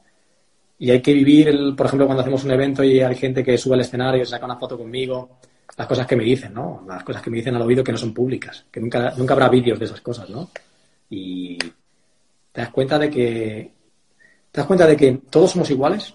y 0.80 0.90
hay 0.90 1.02
que 1.02 1.14
vivir, 1.14 1.50
el, 1.50 1.76
por 1.76 1.86
ejemplo, 1.86 2.08
cuando 2.08 2.22
hacemos 2.22 2.44
un 2.44 2.52
evento 2.52 2.84
y 2.84 3.00
hay 3.00 3.16
gente 3.16 3.44
que 3.44 3.60
sube 3.60 3.76
al 3.76 3.82
escenario 3.82 4.24
y 4.24 4.26
saca 4.26 4.46
una 4.46 4.58
foto 4.58 4.76
conmigo, 4.76 5.38
las 5.78 5.88
cosas 5.88 6.08
que 6.08 6.16
me 6.16 6.24
dicen, 6.24 6.52
¿no? 6.54 6.84
Las 6.88 7.04
cosas 7.04 7.22
que 7.22 7.30
me 7.30 7.38
dicen 7.38 7.56
al 7.56 7.62
oído 7.62 7.84
que 7.84 7.92
no 7.92 7.98
son 7.98 8.14
públicas, 8.14 8.66
que 8.72 8.80
nunca, 8.80 9.14
nunca 9.16 9.34
habrá 9.34 9.50
vídeos 9.50 9.78
de 9.78 9.86
esas 9.86 10.02
cosas, 10.02 10.30
¿no? 10.30 10.50
Y 11.10 11.58
te 11.58 12.62
das 12.62 12.70
cuenta 12.70 13.00
de 13.00 13.10
que 13.10 13.72
te 14.52 14.62
das 14.62 14.68
cuenta 14.68 14.88
de 14.88 14.98
que 14.98 15.20
todos 15.30 15.52
somos 15.52 15.70
iguales, 15.70 16.14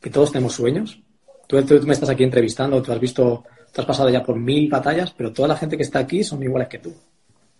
que 0.00 0.10
todos 0.10 0.32
tenemos 0.32 0.54
sueños. 0.54 1.00
Tú, 1.46 1.60
tú, 1.64 1.80
me 1.86 1.92
estás 1.92 2.10
aquí 2.10 2.24
entrevistando, 2.24 2.80
tú 2.82 2.92
has 2.92 3.00
visto, 3.00 3.44
tú 3.72 3.80
has 3.80 3.86
pasado 3.86 4.10
ya 4.10 4.22
por 4.22 4.36
mil 4.38 4.68
batallas, 4.68 5.12
pero 5.16 5.32
toda 5.32 5.48
la 5.48 5.56
gente 5.56 5.76
que 5.76 5.82
está 5.82 6.00
aquí 6.00 6.22
son 6.22 6.42
iguales 6.42 6.68
que 6.68 6.78
tú. 6.78 6.94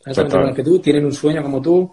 Son 0.04 0.26
iguales 0.26 0.54
que 0.54 0.62
tú, 0.62 0.78
tienen 0.78 1.04
un 1.04 1.12
sueño 1.12 1.42
como 1.42 1.60
tú, 1.60 1.90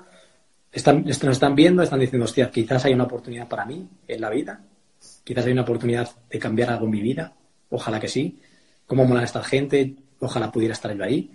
están, 0.72 1.04
nos 1.04 1.22
están 1.22 1.56
viendo, 1.56 1.82
están 1.82 2.00
diciendo, 2.00 2.26
hostia, 2.26 2.52
quizás 2.52 2.86
hay 2.86 2.94
una 2.94 3.06
oportunidad 3.06 3.48
para 3.48 3.66
mí 3.66 3.88
en 4.08 4.22
la 4.22 4.30
vida, 4.30 4.62
quizás 5.24 5.46
hay 5.46 5.54
una 5.54 5.64
oportunidad 5.64 6.10
de 6.30 6.38
cambiar 6.38 6.70
algo 6.70 6.86
en 6.86 6.92
mi 6.92 7.02
vida, 7.02 7.34
ojalá 7.70 8.00
que 8.00 8.08
sí. 8.08 8.40
¿Cómo 8.86 9.06
mola 9.06 9.24
esta 9.24 9.44
gente? 9.44 9.96
Ojalá 10.20 10.52
pudiera 10.52 10.74
estar 10.74 10.96
yo 10.96 11.04
ahí. 11.04 11.32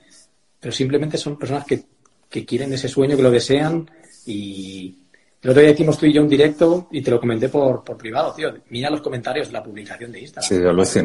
Pero 0.60 0.72
simplemente 0.72 1.18
son 1.18 1.36
personas 1.36 1.64
que, 1.64 1.82
que 2.30 2.46
quieren 2.46 2.72
ese 2.72 2.88
sueño, 2.88 3.16
que 3.16 3.22
lo 3.22 3.30
desean 3.30 3.90
y, 4.24 4.96
el 5.42 5.50
otro 5.50 5.62
día 5.62 5.70
hicimos 5.70 5.96
tú 5.96 6.04
y 6.04 6.12
yo 6.12 6.22
un 6.22 6.28
directo 6.28 6.88
y 6.90 7.00
te 7.00 7.10
lo 7.10 7.18
comenté 7.18 7.48
por, 7.48 7.82
por 7.82 7.96
privado, 7.96 8.34
tío. 8.34 8.52
Mira 8.68 8.90
los 8.90 9.00
comentarios 9.00 9.46
de 9.46 9.54
la 9.54 9.62
publicación 9.62 10.12
de 10.12 10.20
Instagram. 10.20 10.48
Sí, 10.48 10.62
yo 10.62 10.72
lo 10.72 10.82
hice. 10.82 11.02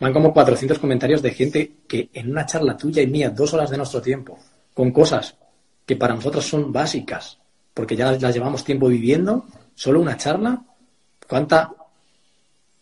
Van 0.00 0.12
como 0.12 0.32
400 0.32 0.78
comentarios 0.78 1.20
de 1.20 1.32
gente 1.32 1.72
que 1.86 2.08
en 2.14 2.30
una 2.30 2.46
charla 2.46 2.76
tuya 2.76 3.02
y 3.02 3.08
mía, 3.08 3.30
dos 3.30 3.52
horas 3.52 3.68
de 3.70 3.76
nuestro 3.76 4.00
tiempo, 4.00 4.38
con 4.72 4.90
cosas 4.90 5.36
que 5.84 5.96
para 5.96 6.14
nosotros 6.14 6.46
son 6.46 6.72
básicas, 6.72 7.38
porque 7.74 7.96
ya 7.96 8.12
las, 8.12 8.34
llevamos 8.34 8.64
tiempo 8.64 8.88
viviendo, 8.88 9.46
solo 9.74 10.00
una 10.00 10.16
charla, 10.16 10.62
cuánta, 11.28 11.70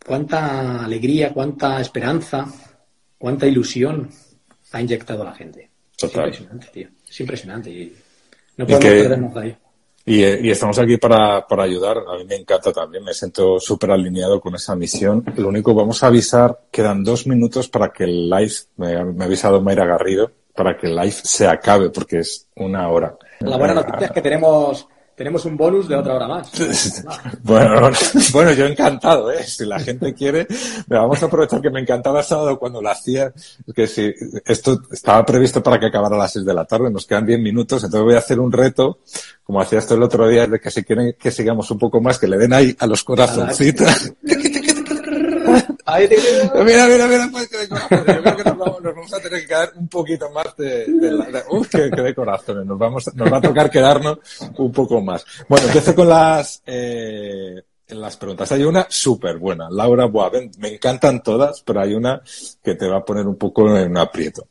cuánta 0.05 0.85
alegría, 0.85 1.33
cuánta 1.33 1.81
esperanza, 1.81 2.47
cuánta 3.19 3.47
ilusión 3.47 4.09
ha 4.73 4.81
inyectado 4.81 5.25
la 5.25 5.35
gente. 5.35 5.71
Total. 5.97 6.29
Es 6.29 6.41
impresionante, 6.41 6.69
tío. 6.73 6.89
Es 7.09 7.21
impresionante. 7.21 7.71
Y 7.71 7.97
no 8.57 8.67
podemos 8.67 8.85
perdernos 8.85 9.35
de 9.35 9.41
ahí. 9.41 9.57
Y, 10.09 10.23
y, 10.23 10.51
estamos 10.51 10.79
aquí 10.79 10.99
para, 10.99 11.45
para 11.47 11.65
ayudar. 11.65 11.99
A 11.99 12.17
mí 12.17 12.25
me 12.25 12.37
encanta 12.37 12.73
también, 12.73 13.03
me 13.03 13.13
siento 13.13 13.59
súper 13.59 13.91
alineado 13.91 14.41
con 14.41 14.55
esa 14.55 14.77
misión. 14.77 15.25
Lo 15.37 15.49
único, 15.49 15.75
vamos 15.75 16.03
a 16.05 16.07
avisar, 16.07 16.61
quedan 16.71 17.03
dos 17.03 17.27
minutos 17.27 17.69
para 17.69 17.89
que 17.93 18.05
el 18.05 18.31
live, 18.31 18.53
me, 18.77 19.05
me 19.05 19.25
ha 19.25 19.27
avisado 19.27 19.61
Mayra 19.61 19.85
Garrido, 19.85 20.31
para 20.55 20.77
que 20.79 20.87
el 20.87 20.95
live 20.95 21.11
se 21.11 21.49
acabe, 21.49 21.91
porque 21.91 22.21
es 22.21 22.47
una 22.55 22.89
hora. 22.89 23.17
La 23.41 23.57
buena 23.57 23.75
noticia 23.75 24.07
es 24.07 24.13
que 24.13 24.23
tenemos 24.23 24.87
tenemos 25.17 25.47
un 25.47 25.57
bonus 25.57 25.89
de 25.89 25.97
otra 25.97 26.15
hora 26.15 26.29
más. 26.29 26.51
bueno, 27.43 27.91
bueno, 28.33 28.53
yo 28.53 28.67
encantado, 28.67 29.33
¿eh? 29.33 29.43
Si 29.45 29.65
la 29.65 29.81
gente 29.81 30.13
quiere, 30.13 30.47
me 30.87 30.99
vamos 30.99 31.23
a 31.23 31.27
aprovechar 31.27 31.63
que 31.63 31.71
me 31.71 31.81
encantaba 31.81 32.21
el 32.21 32.27
sábado 32.27 32.59
cuando 32.59 32.83
lo 32.83 32.91
hacía, 32.91 33.33
que 33.75 33.87
si 33.87 34.13
esto 34.45 34.83
estaba 34.93 35.25
previsto 35.25 35.63
para 35.63 35.81
que 35.81 35.87
acabara 35.87 36.17
a 36.17 36.19
las 36.19 36.33
seis 36.33 36.45
de 36.45 36.53
la 36.53 36.67
tarde, 36.67 36.91
nos 36.91 37.07
quedan 37.07 37.25
diez 37.25 37.41
minutos, 37.41 37.83
entonces 37.83 38.05
voy 38.05 38.15
a 38.15 38.19
hacer 38.19 38.39
un 38.39 38.53
reto, 38.53 38.99
como 39.43 39.61
hacía 39.61 39.79
esto 39.79 39.95
el 39.95 40.03
otro 40.03 40.29
día, 40.29 40.47
de 40.47 40.61
que 40.61 40.71
si 40.71 40.85
quieren 40.85 41.17
que 41.19 41.31
sigamos 41.31 41.71
un 41.71 41.79
poco 41.79 42.01
más, 42.01 42.19
que 42.19 42.29
le 42.29 42.37
den 42.37 42.53
ahí 42.53 42.77
a 42.79 42.87
los 42.87 43.03
corazoncitos. 43.03 44.13
Mira, 46.65 46.89
mira, 46.89 47.07
mira, 47.07 47.29
pues 47.31 47.49
que 47.49 47.59
de 47.59 47.69
corazones. 47.69 48.07
Yo 48.07 48.23
creo 48.23 48.37
que 48.37 48.45
nos 48.45 48.59
vamos, 48.59 49.13
a 49.13 49.21
tener 49.21 49.41
que 49.41 49.47
quedar 49.47 49.73
un 49.77 49.87
poquito 49.87 50.31
más 50.31 50.57
de, 50.57 50.85
de, 50.87 51.11
que, 51.71 52.03
de. 52.03 52.15
Nos 52.65 52.79
vamos, 52.79 53.15
nos 53.15 53.33
va 53.33 53.37
a 53.37 53.41
tocar 53.41 53.71
quedarnos 53.71 54.19
un 54.59 54.73
poco 54.73 55.01
más. 55.01 55.25
Bueno, 55.49 55.67
empiezo 55.67 55.95
con 55.95 56.09
las, 56.09 56.61
eh, 56.67 57.63
las 57.89 58.17
preguntas. 58.17 58.51
Hay 58.51 58.65
una 58.65 58.87
súper 58.91 59.39
buena. 59.39 59.69
Laura 59.71 60.07
Boaven, 60.07 60.51
me 60.59 60.75
encantan 60.75 61.23
todas, 61.23 61.63
pero 61.63 61.81
hay 61.81 61.95
una 61.95 62.21
que 62.65 62.75
te 62.75 62.89
va 62.89 62.99
a 62.99 63.05
poner 63.05 63.25
un 63.29 63.37
poco 63.37 63.77
en 63.79 63.91
un 63.93 63.99
aprieto. 63.99 64.49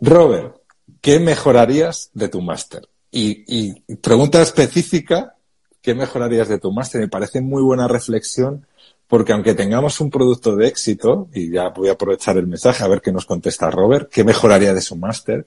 Robert, 0.00 0.56
¿qué 1.00 1.20
mejorarías 1.20 2.10
de 2.14 2.28
tu 2.28 2.40
máster? 2.40 2.88
Y, 3.12 3.44
y 3.46 3.94
pregunta 3.96 4.42
específica, 4.42 5.36
¿qué 5.80 5.94
mejorarías 5.94 6.48
de 6.48 6.58
tu 6.58 6.72
máster? 6.72 7.00
Me 7.00 7.08
parece 7.08 7.40
muy 7.40 7.62
buena 7.62 7.86
reflexión 7.86 8.66
porque 9.14 9.32
aunque 9.32 9.54
tengamos 9.54 10.00
un 10.00 10.10
producto 10.10 10.56
de 10.56 10.66
éxito, 10.66 11.28
y 11.32 11.48
ya 11.48 11.68
voy 11.68 11.88
a 11.88 11.92
aprovechar 11.92 12.36
el 12.36 12.48
mensaje 12.48 12.82
a 12.82 12.88
ver 12.88 13.00
qué 13.00 13.12
nos 13.12 13.26
contesta 13.26 13.70
Robert, 13.70 14.10
qué 14.10 14.24
mejoraría 14.24 14.74
de 14.74 14.80
su 14.80 14.96
máster, 14.96 15.46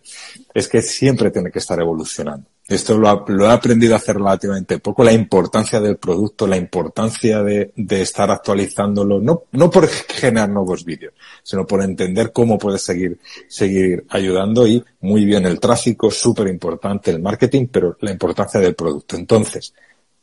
es 0.53 0.69
que 0.69 0.81
siempre 0.81 1.31
tiene 1.31 1.51
que 1.51 1.59
estar 1.59 1.77
evolucionando. 1.77 2.47
Esto 2.65 2.97
lo, 2.97 3.45
he 3.45 3.51
aprendido 3.51 3.93
a 3.93 3.97
hacer 3.97 4.15
relativamente 4.15 4.79
poco, 4.79 5.03
la 5.03 5.11
importancia 5.11 5.81
del 5.81 5.97
producto, 5.97 6.47
la 6.47 6.55
importancia 6.55 7.43
de, 7.43 7.73
estar 7.75 8.31
actualizándolo, 8.31 9.19
no, 9.19 9.43
no 9.51 9.69
por 9.69 9.89
generar 9.89 10.47
nuevos 10.47 10.85
vídeos, 10.85 11.13
sino 11.43 11.67
por 11.67 11.83
entender 11.83 12.31
cómo 12.31 12.57
puedes 12.57 12.83
seguir, 12.83 13.19
seguir 13.49 14.05
ayudando 14.07 14.65
y 14.65 14.81
muy 15.01 15.25
bien 15.25 15.45
el 15.45 15.59
tráfico, 15.59 16.09
súper 16.09 16.47
importante 16.47 17.11
el 17.11 17.21
marketing, 17.21 17.67
pero 17.69 17.97
la 17.99 18.11
importancia 18.11 18.61
del 18.61 18.75
producto. 18.75 19.17
Entonces, 19.17 19.73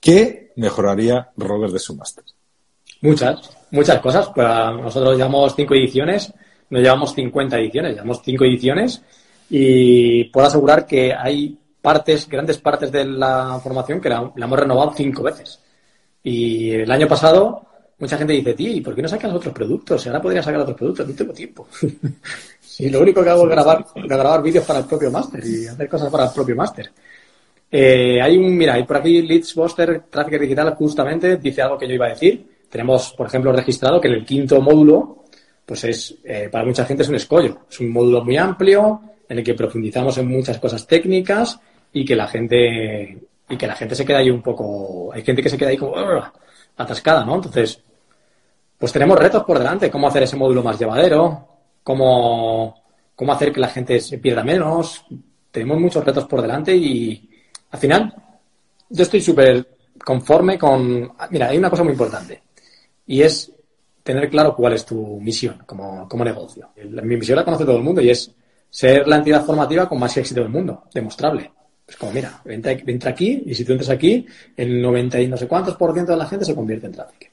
¿qué 0.01 0.53
mejoraría 0.57 1.28
Robert 1.36 1.74
de 1.74 1.78
su 1.78 1.95
máster? 1.95 2.24
Muchas, 3.05 3.50
muchas 3.70 4.00
cosas. 4.00 4.30
Pues 4.34 4.48
nosotros 4.48 5.14
llevamos 5.14 5.55
cinco 5.55 5.74
ediciones, 5.74 6.32
no 6.70 6.80
llevamos 6.80 7.14
50 7.14 7.59
ediciones, 7.59 7.92
llevamos 7.92 8.22
cinco 8.24 8.44
ediciones 8.44 9.02
y 9.50 10.24
puedo 10.24 10.46
asegurar 10.46 10.86
que 10.86 11.12
hay 11.12 11.55
partes, 11.82 12.26
grandes 12.26 12.57
partes 12.57 12.90
de 12.90 13.05
la 13.05 13.61
formación 13.62 14.00
que 14.00 14.09
la, 14.09 14.32
hemos 14.34 14.59
renovado 14.59 14.94
cinco 14.96 15.22
veces. 15.22 15.61
Y 16.22 16.70
el 16.70 16.90
año 16.90 17.07
pasado 17.07 17.66
mucha 17.98 18.16
gente 18.16 18.32
dice, 18.32 18.55
tío, 18.55 18.70
¿y 18.70 18.80
por 18.80 18.94
qué 18.94 19.02
no 19.02 19.09
sacas 19.09 19.34
otros 19.34 19.52
productos? 19.52 20.07
Ahora 20.07 20.22
podría 20.22 20.42
sacar 20.42 20.62
otros 20.62 20.78
productos, 20.78 21.07
no 21.07 21.14
tengo 21.14 21.34
tiempo. 21.34 21.68
y 22.78 22.88
lo 22.88 23.00
único 23.02 23.22
que 23.22 23.28
hago 23.28 23.42
es 23.42 23.50
grabar, 23.50 23.84
grabar 23.96 24.42
vídeos 24.42 24.64
para 24.64 24.78
el 24.78 24.86
propio 24.86 25.11
máster 25.11 25.44
y 25.44 25.66
hacer 25.66 25.90
cosas 25.90 26.11
para 26.11 26.24
el 26.24 26.32
propio 26.32 26.57
máster. 26.57 26.90
Eh, 27.70 28.18
hay 28.22 28.38
un, 28.38 28.57
mira, 28.57 28.74
hay 28.74 28.84
por 28.84 28.96
aquí 28.96 29.20
Leads 29.20 29.55
Buster 29.55 30.05
Traffic 30.09 30.40
Digital 30.40 30.74
justamente 30.74 31.36
dice 31.36 31.61
algo 31.61 31.76
que 31.76 31.86
yo 31.86 31.94
iba 31.94 32.07
a 32.07 32.11
decir 32.11 32.53
tenemos, 32.75 33.12
por 33.12 33.29
ejemplo, 33.29 33.53
registrado 33.53 34.01
que 34.01 34.09
en 34.09 34.14
el 34.14 34.25
quinto 34.25 34.61
módulo, 34.61 35.27
pues 35.64 35.85
es, 35.85 36.16
eh, 36.25 36.49
para 36.51 36.64
mucha 36.64 36.85
gente 36.85 37.05
es 37.05 37.09
un 37.09 37.14
escollo. 37.14 37.61
Es 37.70 37.79
un 37.79 37.93
módulo 37.93 38.25
muy 38.25 38.37
amplio 38.37 39.01
en 39.29 39.39
el 39.39 39.45
que 39.45 39.55
profundizamos 39.55 40.18
en 40.18 40.27
muchas 40.27 40.59
cosas 40.59 40.85
técnicas 40.85 41.57
y 41.93 42.05
que 42.05 42.16
la 42.16 42.27
gente, 42.27 43.16
y 43.49 43.57
que 43.57 43.66
la 43.68 43.77
gente 43.77 43.95
se 43.95 44.05
queda 44.05 44.18
ahí 44.18 44.29
un 44.29 44.43
poco, 44.43 45.12
hay 45.12 45.22
gente 45.22 45.41
que 45.41 45.51
se 45.51 45.57
queda 45.57 45.68
ahí 45.68 45.77
como 45.77 45.95
atascada, 46.77 47.25
¿no? 47.25 47.37
Entonces, 47.37 47.81
pues 48.77 48.93
tenemos 48.93 49.20
retos 49.20 49.45
por 49.45 49.57
delante, 49.57 49.89
cómo 49.89 50.09
hacer 50.09 50.25
ese 50.25 50.35
módulo 50.35 50.64
más 50.64 50.77
llevadero, 50.77 51.47
cómo, 51.85 52.83
cómo 53.14 53.33
hacer 53.33 53.53
que 53.53 53.61
la 53.61 53.68
gente 53.68 54.01
se 54.01 54.18
pierda 54.18 54.43
menos. 54.43 55.07
Tenemos 55.53 55.79
muchos 55.79 56.05
retos 56.05 56.25
por 56.25 56.43
delante 56.43 56.75
y 56.75 57.31
al 57.70 57.79
final 57.79 58.12
yo 58.89 59.05
estoy 59.05 59.20
súper 59.20 59.64
conforme 60.05 60.59
con... 60.59 61.12
Mira, 61.31 61.51
hay 61.51 61.59
una 61.59 61.70
cosa 61.70 61.85
muy 61.85 61.93
importante 61.93 62.43
y 63.07 63.22
es 63.22 63.52
tener 64.02 64.28
claro 64.28 64.55
cuál 64.55 64.74
es 64.74 64.84
tu 64.84 65.18
misión 65.20 65.62
como, 65.66 66.09
como 66.09 66.24
negocio. 66.24 66.70
Mi 66.84 67.16
misión 67.16 67.36
la 67.36 67.44
conoce 67.44 67.64
todo 67.64 67.76
el 67.76 67.82
mundo 67.82 68.00
y 68.00 68.11
es 68.11 68.30
ser 68.68 69.07
la 69.09 69.16
entidad 69.16 69.44
formativa 69.44 69.88
con 69.88 69.98
más 69.98 70.16
éxito 70.16 70.40
del 70.40 70.50
mundo, 70.50 70.84
demostrable. 70.92 71.50
Pues 71.86 71.96
como, 71.96 72.12
mira, 72.12 72.42
entra, 72.44 73.11
aquí 73.11 73.42
y 73.46 73.55
si 73.55 73.64
tú 73.64 73.72
entras 73.72 73.90
aquí, 73.90 74.26
el 74.57 74.80
90 74.80 75.20
y 75.20 75.28
no 75.28 75.36
sé 75.36 75.46
cuántos 75.46 75.76
por 75.76 75.92
ciento 75.92 76.12
de 76.12 76.18
la 76.18 76.26
gente 76.26 76.44
se 76.44 76.55
convierte 76.55 76.86
en 76.86 76.92
tráfico. 76.92 77.26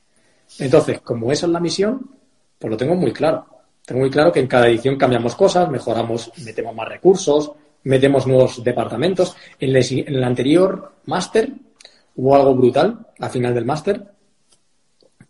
Entonces, 0.60 1.00
como 1.02 1.32
esa 1.32 1.46
es 1.46 1.52
la 1.52 1.60
misión, 1.60 2.12
pues 2.60 2.72
lo 2.72 2.78
tengo 2.78 2.96
muy 2.96 3.12
claro. 3.12 3.46
Tengo 3.86 4.02
muy 4.02 4.10
claro 4.10 4.32
que 4.32 4.40
en 4.40 4.48
cada 4.48 4.68
edición 4.68 4.98
cambiamos 4.98 5.36
cosas, 5.36 5.70
mejoramos, 5.70 6.32
metemos 6.46 6.76
más 6.76 6.88
recursos, 6.88 7.52
metemos 7.84 8.28
nuevos 8.28 8.64
departamentos. 8.64 9.36
En 9.60 9.76
el 9.76 10.24
anterior 10.24 10.94
máster 11.06 11.52
hubo 12.16 12.36
algo 12.36 12.54
brutal, 12.56 13.08
al 13.20 13.30
final 13.30 13.54
del 13.54 13.66
máster, 13.66 14.06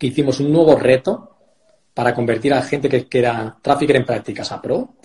que 0.02 0.08
hicimos 0.08 0.40
un 0.40 0.52
nuevo 0.52 0.74
reto 0.74 1.36
para 1.94 2.12
convertir 2.12 2.52
a 2.52 2.62
gente 2.62 2.88
que, 2.88 3.06
era 3.20 3.56
trafficker 3.62 3.94
en 3.94 4.04
prácticas 4.04 4.50
a 4.50 4.60
pro 4.60 4.96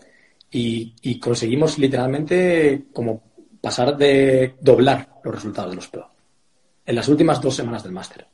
y, 0.50 1.20
conseguimos 1.20 1.78
literalmente 1.78 2.86
como 2.92 3.22
pasar 3.62 3.96
de 3.96 4.56
doblar 4.60 5.20
los 5.24 5.36
resultados 5.36 5.70
de 5.70 5.76
los 5.76 5.88
pro 5.88 6.10
en 6.84 6.96
las 6.96 7.08
últimas 7.10 7.40
dos 7.40 7.56
semanas 7.56 7.84
del 7.84 7.92
máster. 7.92 8.26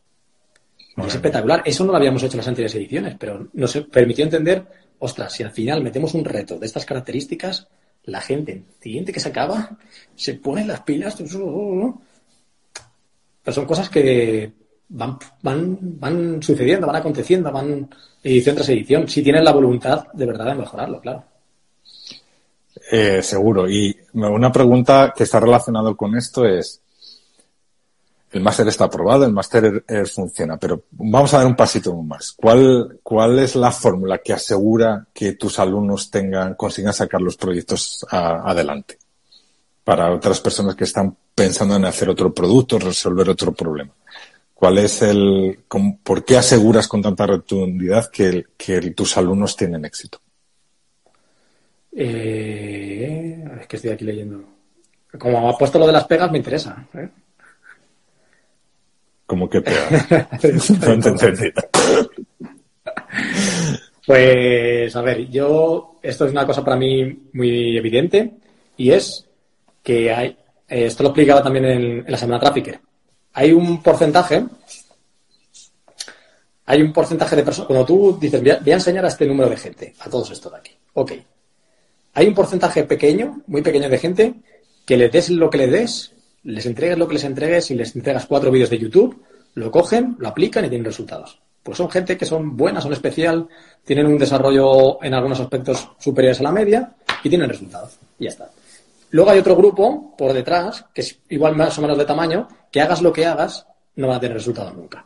Es 0.96 1.16
espectacular. 1.16 1.64
Eso 1.66 1.84
no 1.84 1.92
lo 1.92 1.98
habíamos 1.98 2.24
hecho 2.24 2.36
en 2.36 2.38
las 2.38 2.48
anteriores 2.48 2.76
ediciones, 2.76 3.18
pero 3.20 3.50
nos 3.52 3.76
permitió 3.92 4.24
entender, 4.24 4.66
ostras, 5.00 5.34
si 5.34 5.44
al 5.44 5.52
final 5.52 5.84
metemos 5.84 6.14
un 6.14 6.24
reto 6.24 6.58
de 6.58 6.66
estas 6.66 6.86
características, 6.86 7.68
la 8.06 8.22
gente, 8.22 8.64
siguiente 8.80 9.12
que 9.12 9.20
se 9.20 9.28
acaba, 9.28 9.78
se 10.16 10.36
pone 10.36 10.66
las 10.66 10.80
pilas. 10.84 11.18
Pero 11.18 12.00
son 13.52 13.66
cosas 13.66 13.90
que 13.90 14.63
van, 14.94 15.18
van, 15.42 15.78
van 15.82 16.42
sucediendo, 16.42 16.88
van 16.88 16.98
aconteciendo, 16.98 17.52
van 17.52 17.90
edición 18.24 18.56
tras 18.56 18.70
edición, 18.70 19.08
si 19.08 19.22
tienen 19.22 19.44
la 19.44 19.52
voluntad 19.52 20.08
de 20.14 20.26
verdad 20.26 20.46
de 20.46 20.56
mejorarlo, 20.56 21.02
claro. 21.02 21.24
Eh, 22.92 23.22
seguro. 23.22 23.70
Y 23.70 23.96
una 24.14 24.52
pregunta 24.52 25.14
que 25.16 25.24
está 25.24 25.40
relacionado 25.40 25.96
con 25.98 26.16
esto 26.16 26.46
es, 26.46 26.80
el 28.32 28.42
máster 28.42 28.68
está 28.68 28.86
aprobado, 28.86 29.26
el 29.26 29.34
máster 29.34 29.84
funciona, 30.12 30.58
pero 30.58 30.84
vamos 30.92 31.34
a 31.34 31.38
dar 31.38 31.48
un 31.48 31.56
pasito 31.56 31.96
más. 31.96 32.34
¿Cuál, 32.34 33.00
cuál 33.04 33.40
es 33.40 33.56
la 33.56 33.72
fórmula 33.72 34.20
que 34.20 34.34
asegura 34.34 35.08
que 35.14 35.34
tus 35.34 35.60
alumnos 35.60 36.10
tengan, 36.10 36.56
consigan 36.56 36.94
sacar 36.94 37.22
los 37.22 37.38
proyectos 37.38 38.06
adelante? 38.10 38.98
Para 39.84 40.12
otras 40.12 40.40
personas 40.40 40.76
que 40.76 40.86
están 40.86 41.16
pensando 41.36 41.76
en 41.76 41.86
hacer 41.86 42.10
otro 42.10 42.34
producto, 42.34 42.80
resolver 42.80 43.30
otro 43.30 43.54
problema. 43.54 43.92
¿Cuál 44.64 44.78
es 44.78 45.02
el, 45.02 45.60
por 46.04 46.24
qué 46.24 46.38
aseguras 46.38 46.88
con 46.88 47.02
tanta 47.02 47.28
rotundidad 47.28 48.10
que, 48.10 48.46
tus 48.96 49.18
alumnos 49.18 49.58
tienen 49.58 49.84
éxito? 49.84 50.20
Eh, 51.92 53.44
es 53.60 53.68
que 53.68 53.76
estoy 53.76 53.92
aquí 53.92 54.06
leyendo. 54.06 54.42
Como 55.20 55.50
ha 55.50 55.58
puesto 55.58 55.78
lo 55.80 55.86
de 55.86 55.92
las 55.92 56.06
pegas, 56.06 56.32
me 56.32 56.38
interesa. 56.38 56.88
¿eh? 56.94 57.10
¿Cómo 59.26 59.50
que 59.50 59.60
pegas? 59.60 60.10
no 60.88 61.16
Pues, 64.08 64.96
a 64.96 65.02
ver, 65.02 65.28
yo, 65.30 66.00
esto 66.02 66.26
es 66.26 66.32
una 66.32 66.46
cosa 66.46 66.64
para 66.64 66.78
mí 66.78 67.04
muy 67.34 67.76
evidente 67.76 68.32
y 68.78 68.92
es 68.92 69.28
que 69.84 70.10
hay, 70.10 70.38
esto 70.70 71.04
lo 71.04 71.10
explicaba 71.10 71.44
también 71.44 71.66
en, 71.66 71.82
en 72.06 72.12
la 72.12 72.18
semana 72.18 72.40
Trafficker 72.40 72.80
hay 73.34 73.52
un 73.52 73.82
porcentaje, 73.82 74.46
hay 76.66 76.82
un 76.82 76.94
porcentaje 76.94 77.36
de 77.36 77.44
personas, 77.44 77.68
cuando 77.68 77.86
tú 77.86 78.18
dices, 78.20 78.42
voy 78.42 78.52
a, 78.52 78.76
enseñar 78.76 79.06
a 79.06 79.10
este 79.10 79.26
número 79.26 79.50
de 79.50 79.58
gente, 79.58 79.94
a 80.00 80.10
todos 80.10 80.32
estos 80.32 80.52
de 80.52 80.58
aquí, 80.60 80.72
ok. 80.94 81.12
Hay 82.14 82.28
un 82.28 82.36
porcentaje 82.36 82.84
pequeño, 82.84 83.42
muy 83.48 83.64
pequeño 83.64 83.90
de 83.90 83.98
gente, 83.98 84.34
que 84.86 84.98
le 84.98 85.10
des 85.10 85.32
lo 85.32 85.50
que 85.50 85.58
le 85.58 85.68
des, 85.68 86.14
les 86.44 86.66
entregues 86.66 86.98
lo 86.98 87.08
que 87.08 87.16
les 87.16 87.24
entregues 87.24 87.72
y 87.72 87.76
les 87.76 87.96
entregas 87.96 88.28
cuatro 88.28 88.52
vídeos 88.52 88.70
de 88.70 88.78
YouTube, 88.78 89.20
lo 89.56 89.72
cogen, 89.72 90.16
lo 90.20 90.28
aplican 90.28 90.66
y 90.66 90.70
tienen 90.70 90.86
resultados. 90.86 91.40
Pues 91.64 91.78
son 91.78 91.90
gente 91.90 92.18
que 92.18 92.26
son 92.26 92.56
buenas, 92.58 92.84
son 92.84 92.94
especial, 92.94 93.48
tienen 93.84 94.06
un 94.06 94.18
desarrollo 94.18 95.02
en 95.02 95.14
algunos 95.14 95.40
aspectos 95.40 95.90
superiores 95.98 96.40
a 96.42 96.44
la 96.44 96.52
media 96.52 96.94
y 97.24 97.30
tienen 97.30 97.50
resultados. 97.50 97.98
Y 98.20 98.26
ya 98.26 98.32
está. 98.32 98.50
Luego 99.14 99.30
hay 99.30 99.38
otro 99.38 99.56
grupo 99.56 100.16
por 100.18 100.34
detrás, 100.34 100.86
que 100.92 101.02
es 101.02 101.20
igual 101.30 101.56
más 101.56 101.78
o 101.78 101.84
menos 101.84 102.00
de 102.00 102.04
tamaño, 102.04 102.48
que 102.72 102.82
hagas 102.82 103.04
lo 103.04 103.14
que 103.14 103.28
hagas, 103.28 103.68
no 103.96 104.08
van 104.08 104.18
a 104.18 104.20
tener 104.20 104.36
resultados 104.36 104.76
nunca. 104.76 105.06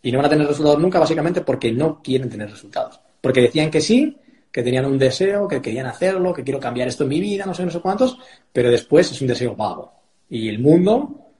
Y 0.00 0.12
no 0.12 0.18
van 0.18 0.26
a 0.26 0.28
tener 0.28 0.46
resultados 0.46 0.78
nunca 0.78 1.00
básicamente 1.00 1.40
porque 1.40 1.72
no 1.72 2.00
quieren 2.00 2.30
tener 2.30 2.48
resultados. 2.48 3.00
Porque 3.20 3.40
decían 3.40 3.68
que 3.68 3.80
sí, 3.80 4.16
que 4.52 4.62
tenían 4.62 4.86
un 4.86 4.96
deseo, 4.96 5.48
que 5.48 5.60
querían 5.60 5.86
hacerlo, 5.86 6.32
que 6.32 6.44
quiero 6.44 6.60
cambiar 6.60 6.86
esto 6.86 7.02
en 7.02 7.08
mi 7.08 7.18
vida, 7.18 7.44
no 7.44 7.52
sé, 7.52 7.64
no 7.64 7.72
sé 7.72 7.80
cuántos, 7.80 8.16
pero 8.52 8.70
después 8.70 9.10
es 9.10 9.20
un 9.20 9.26
deseo 9.26 9.56
vago. 9.56 9.92
Y 10.30 10.48
el 10.48 10.60
mundo 10.60 11.32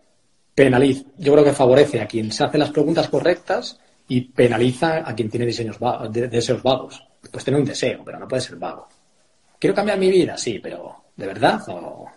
penaliza, 0.57 1.05
yo 1.19 1.33
creo 1.35 1.45
que 1.45 1.53
favorece 1.53 2.01
a 2.01 2.09
quien 2.09 2.33
se 2.33 2.43
hace 2.43 2.59
las 2.59 2.73
preguntas 2.73 3.09
correctas 3.09 3.79
y 4.09 4.23
penaliza 4.23 5.09
a 5.09 5.15
quien 5.15 5.31
tiene 5.31 5.47
diseños 5.47 5.79
deseos 6.11 6.65
vagos. 6.65 7.01
Pues 7.31 7.45
tener 7.45 7.61
un 7.61 7.67
deseo, 7.67 8.03
pero 8.05 8.19
no 8.19 8.27
puede 8.27 8.43
ser 8.43 8.57
vago. 8.57 8.89
¿Quiero 9.57 9.73
cambiar 9.73 10.01
mi 10.01 10.11
vida? 10.11 10.37
Sí, 10.37 10.59
pero 10.59 11.02
¿de 11.17 11.27
verdad? 11.27 11.61
O, 11.69 12.09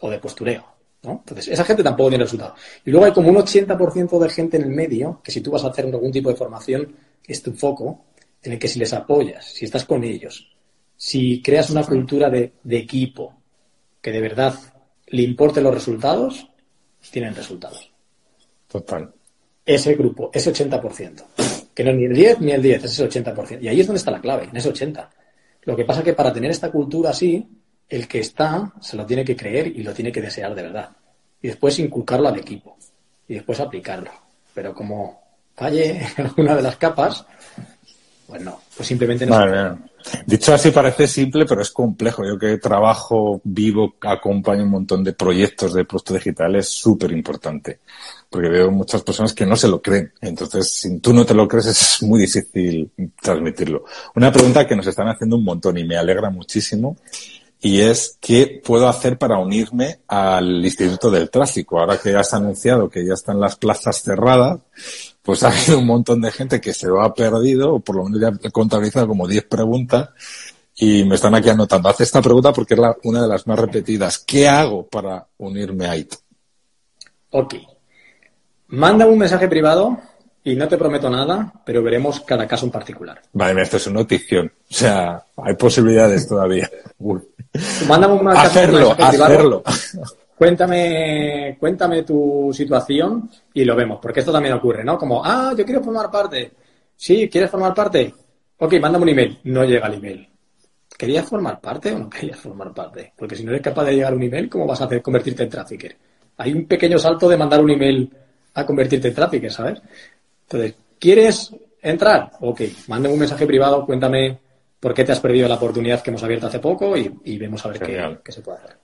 o, 0.00 0.10
de 0.10 0.18
postureo. 0.18 0.64
¿no? 1.02 1.12
Entonces, 1.12 1.48
esa 1.48 1.64
gente 1.64 1.82
tampoco 1.82 2.10
tiene 2.10 2.24
resultado. 2.24 2.54
Y 2.84 2.90
luego 2.90 3.06
hay 3.06 3.12
como 3.12 3.30
un 3.30 3.36
80% 3.36 4.18
de 4.18 4.28
gente 4.28 4.56
en 4.56 4.64
el 4.64 4.70
medio, 4.70 5.20
que 5.22 5.32
si 5.32 5.40
tú 5.40 5.50
vas 5.50 5.64
a 5.64 5.68
hacer 5.68 5.86
algún 5.86 6.12
tipo 6.12 6.28
de 6.28 6.36
formación, 6.36 6.94
es 7.26 7.42
tu 7.42 7.52
foco, 7.52 8.04
en 8.42 8.52
el 8.52 8.58
que 8.58 8.68
si 8.68 8.78
les 8.78 8.92
apoyas, 8.92 9.44
si 9.44 9.64
estás 9.64 9.84
con 9.84 10.04
ellos, 10.04 10.52
si 10.96 11.42
creas 11.42 11.70
una 11.70 11.84
cultura 11.84 12.30
de, 12.30 12.52
de 12.62 12.76
equipo 12.76 13.34
que 14.00 14.12
de 14.12 14.20
verdad 14.20 14.54
le 15.08 15.22
importe 15.22 15.60
los 15.60 15.74
resultados, 15.74 16.48
tienen 17.10 17.34
resultados. 17.34 17.90
Total. 18.68 19.12
Ese 19.64 19.94
grupo, 19.94 20.30
ese 20.32 20.52
80%. 20.52 21.24
Que 21.74 21.84
no 21.84 21.90
es 21.90 21.96
ni 21.96 22.04
el 22.04 22.14
10 22.14 22.40
ni 22.40 22.52
el 22.52 22.62
10, 22.62 22.84
es 22.84 22.98
el 22.98 23.10
80%. 23.10 23.62
Y 23.62 23.68
ahí 23.68 23.80
es 23.80 23.86
donde 23.86 23.98
está 23.98 24.10
la 24.10 24.20
clave, 24.20 24.44
en 24.44 24.56
ese 24.56 24.72
80%. 24.72 25.08
Lo 25.62 25.76
que 25.76 25.84
pasa 25.84 26.00
es 26.00 26.04
que 26.04 26.12
para 26.14 26.32
tener 26.32 26.50
esta 26.50 26.70
cultura 26.70 27.10
así, 27.10 27.46
el 27.88 28.08
que 28.08 28.20
está 28.20 28.72
se 28.80 28.96
lo 28.96 29.06
tiene 29.06 29.24
que 29.24 29.36
creer 29.36 29.66
y 29.68 29.82
lo 29.82 29.92
tiene 29.92 30.10
que 30.10 30.22
desear 30.22 30.54
de 30.54 30.62
verdad. 30.62 30.90
Y 31.40 31.48
después 31.48 31.78
inculcarlo 31.78 32.28
al 32.28 32.38
equipo. 32.38 32.76
Y 33.28 33.34
después 33.34 33.60
aplicarlo. 33.60 34.10
Pero 34.54 34.74
como 34.74 35.20
falle 35.54 36.00
alguna 36.16 36.56
de 36.56 36.62
las 36.62 36.76
capas, 36.76 37.24
pues 38.26 38.42
no, 38.42 38.60
pues 38.76 38.88
simplemente 38.88 39.26
no. 39.26 39.36
Vale, 39.36 39.76
Dicho 40.26 40.52
así 40.52 40.70
parece 40.70 41.06
simple, 41.06 41.44
pero 41.46 41.62
es 41.62 41.70
complejo. 41.70 42.24
Yo 42.24 42.38
que 42.38 42.58
trabajo, 42.58 43.40
vivo, 43.44 43.94
acompaño 44.00 44.64
un 44.64 44.70
montón 44.70 45.04
de 45.04 45.12
proyectos 45.12 45.74
de 45.74 45.84
producto 45.84 46.14
digital, 46.14 46.56
es 46.56 46.68
súper 46.68 47.12
importante. 47.12 47.80
Porque 48.32 48.48
veo 48.48 48.70
muchas 48.70 49.02
personas 49.02 49.34
que 49.34 49.44
no 49.44 49.56
se 49.56 49.68
lo 49.68 49.82
creen. 49.82 50.10
Entonces, 50.22 50.72
si 50.72 50.98
tú 51.00 51.12
no 51.12 51.26
te 51.26 51.34
lo 51.34 51.46
crees, 51.46 51.66
es 51.66 52.02
muy 52.02 52.22
difícil 52.22 52.90
transmitirlo. 53.20 53.84
Una 54.16 54.32
pregunta 54.32 54.66
que 54.66 54.74
nos 54.74 54.86
están 54.86 55.08
haciendo 55.08 55.36
un 55.36 55.44
montón 55.44 55.76
y 55.76 55.84
me 55.84 55.98
alegra 55.98 56.30
muchísimo. 56.30 56.96
Y 57.60 57.80
es, 57.80 58.18
¿qué 58.20 58.60
puedo 58.64 58.88
hacer 58.88 59.18
para 59.18 59.38
unirme 59.38 60.00
al 60.08 60.64
Instituto 60.64 61.10
del 61.10 61.30
Tráfico? 61.30 61.78
Ahora 61.78 61.96
que 61.98 62.10
ya 62.10 62.20
has 62.20 62.34
anunciado 62.34 62.90
que 62.90 63.06
ya 63.06 63.14
están 63.14 63.38
las 63.38 63.54
plazas 63.54 64.02
cerradas, 64.02 64.60
pues 65.22 65.44
ha 65.44 65.50
habido 65.50 65.78
un 65.78 65.86
montón 65.86 66.22
de 66.22 66.32
gente 66.32 66.60
que 66.60 66.74
se 66.74 66.88
lo 66.88 67.02
ha 67.02 67.14
perdido, 67.14 67.74
o 67.74 67.80
por 67.80 67.96
lo 67.96 68.04
menos 68.04 68.20
ya 68.20 68.32
he 68.42 68.50
contabilizado 68.50 69.06
como 69.06 69.28
10 69.28 69.44
preguntas, 69.44 70.08
y 70.74 71.04
me 71.04 71.14
están 71.14 71.34
aquí 71.36 71.50
anotando. 71.50 71.88
Hace 71.88 72.02
esta 72.02 72.22
pregunta 72.22 72.52
porque 72.52 72.74
es 72.74 72.80
una 73.04 73.22
de 73.22 73.28
las 73.28 73.46
más 73.46 73.58
repetidas. 73.58 74.18
¿Qué 74.18 74.48
hago 74.48 74.86
para 74.88 75.28
unirme 75.38 75.86
a 75.86 75.96
IT? 75.96 76.14
Ok. 77.30 77.54
Manda 78.72 79.04
un 79.04 79.18
mensaje 79.18 79.48
privado 79.48 79.98
y 80.42 80.56
no 80.56 80.66
te 80.66 80.78
prometo 80.78 81.10
nada, 81.10 81.52
pero 81.62 81.82
veremos 81.82 82.20
cada 82.20 82.46
caso 82.46 82.64
en 82.64 82.72
particular. 82.72 83.20
Vale, 83.34 83.60
esto 83.60 83.76
es 83.76 83.86
una 83.86 84.00
notición. 84.00 84.46
O 84.46 84.74
sea, 84.74 85.22
hay 85.36 85.54
posibilidades 85.56 86.26
todavía. 86.26 86.70
Mándame 87.86 88.14
un 88.14 88.24
mensaje, 88.24 88.46
hacerlo, 88.46 88.96
hacerlo. 88.98 89.62
Cuéntame, 90.34 91.58
cuéntame 91.60 92.02
tu 92.02 92.50
situación 92.54 93.30
y 93.52 93.62
lo 93.64 93.76
vemos, 93.76 93.98
porque 94.00 94.20
esto 94.20 94.32
también 94.32 94.54
ocurre, 94.54 94.82
¿no? 94.82 94.96
Como, 94.96 95.22
ah, 95.22 95.52
yo 95.56 95.66
quiero 95.66 95.82
formar 95.82 96.10
parte. 96.10 96.52
Sí, 96.96 97.28
¿quieres 97.28 97.50
formar 97.50 97.74
parte? 97.74 98.14
Ok, 98.56 98.72
mándame 98.80 99.02
un 99.02 99.08
email. 99.10 99.38
No 99.44 99.64
llega 99.64 99.86
el 99.88 99.94
email. 99.94 100.28
¿Querías 100.96 101.28
formar 101.28 101.60
parte 101.60 101.92
o 101.92 101.98
no 101.98 102.08
querías 102.08 102.38
formar 102.38 102.72
parte? 102.72 103.12
Porque 103.18 103.36
si 103.36 103.44
no 103.44 103.50
eres 103.50 103.62
capaz 103.62 103.84
de 103.84 103.96
llegar 103.96 104.14
a 104.14 104.16
un 104.16 104.22
email, 104.22 104.48
¿cómo 104.48 104.66
vas 104.66 104.80
a 104.80 104.84
hacer 104.84 105.02
convertirte 105.02 105.42
en 105.42 105.50
trafficker? 105.50 105.96
Hay 106.38 106.54
un 106.54 106.64
pequeño 106.64 106.98
salto 106.98 107.28
de 107.28 107.36
mandar 107.36 107.60
un 107.60 107.70
email 107.70 108.10
a 108.54 108.66
convertirte 108.66 109.08
en 109.08 109.14
trafficker, 109.14 109.52
¿sabes? 109.52 109.80
Entonces, 110.42 110.74
¿quieres 110.98 111.54
entrar? 111.80 112.32
Ok, 112.40 112.62
mándame 112.88 113.14
un 113.14 113.20
mensaje 113.20 113.46
privado, 113.46 113.86
cuéntame 113.86 114.38
por 114.78 114.94
qué 114.94 115.04
te 115.04 115.12
has 115.12 115.20
perdido 115.20 115.48
la 115.48 115.54
oportunidad 115.54 116.02
que 116.02 116.10
hemos 116.10 116.22
abierto 116.22 116.48
hace 116.48 116.58
poco 116.58 116.96
y, 116.96 117.38
vemos 117.38 117.64
a 117.64 117.68
ver 117.68 117.80
qué, 117.80 118.18
qué 118.24 118.32
se 118.32 118.40
puede 118.40 118.58
hacer. 118.58 118.76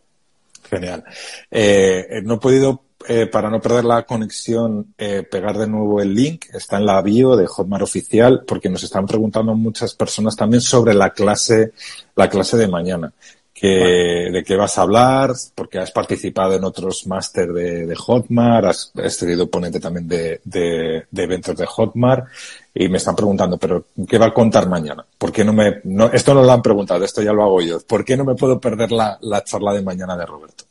Genial. 0.69 1.05
Eh, 1.51 2.21
no 2.25 2.35
he 2.35 2.39
podido, 2.39 2.85
eh, 3.09 3.27
para 3.27 3.49
no 3.49 3.61
perder 3.61 3.85
la 3.85 4.03
conexión, 4.03 4.95
eh, 4.99 5.23
pegar 5.29 5.57
de 5.57 5.67
nuevo 5.67 6.01
el 6.01 6.15
link. 6.15 6.47
Está 6.53 6.77
en 6.77 6.87
la 6.87 7.01
bio 7.03 7.37
de 7.37 7.47
Hotmart 7.47 7.83
Oficial, 7.83 8.45
porque 8.47 8.69
nos 8.69 8.83
están 8.83 9.07
preguntando 9.07 9.55
muchas 9.55 9.95
personas 9.95 10.37
también 10.37 10.61
sobre 10.61 10.95
la 10.95 11.11
clase, 11.11 11.73
la 12.15 12.29
clase 12.29 12.57
de 12.57 12.69
mañana. 12.69 13.13
Que, 13.61 14.31
de 14.33 14.45
qué 14.45 14.55
vas 14.55 14.79
a 14.79 14.83
hablar, 14.83 15.33
porque 15.55 15.79
has 15.79 15.91
participado 15.91 16.55
en 16.55 16.63
otros 16.63 17.07
máster 17.09 17.53
de, 17.53 17.87
de, 17.87 17.97
Hotmart, 17.97 18.67
has, 18.67 18.93
sido 19.09 19.51
ponente 19.51 19.81
también 19.81 20.07
de, 20.07 20.41
de, 20.45 21.07
de, 21.11 21.23
eventos 21.23 21.57
de 21.57 21.67
Hotmart, 21.67 22.27
y 22.73 22.89
me 22.89 22.99
están 22.99 23.17
preguntando, 23.17 23.59
pero 23.59 23.87
¿qué 24.09 24.17
va 24.17 24.27
a 24.27 24.35
contar 24.35 24.69
mañana? 24.69 25.05
¿Por 25.19 25.33
qué 25.33 25.45
no 25.45 25.53
me, 25.53 25.81
no, 25.85 26.07
esto 26.07 26.35
no 26.35 26.45
lo 26.45 26.53
han 26.53 26.63
preguntado, 26.63 27.05
esto 27.05 27.21
ya 27.21 27.33
lo 27.33 27.43
hago 27.43 27.61
yo. 27.61 27.81
¿Por 27.81 28.05
qué 28.05 28.17
no 28.17 28.25
me 28.25 28.37
puedo 28.37 28.61
perder 28.61 28.93
la, 28.93 29.19
la 29.23 29.43
charla 29.43 29.73
de 29.73 29.83
mañana 29.83 30.17
de 30.17 30.25
Roberto? 30.25 30.65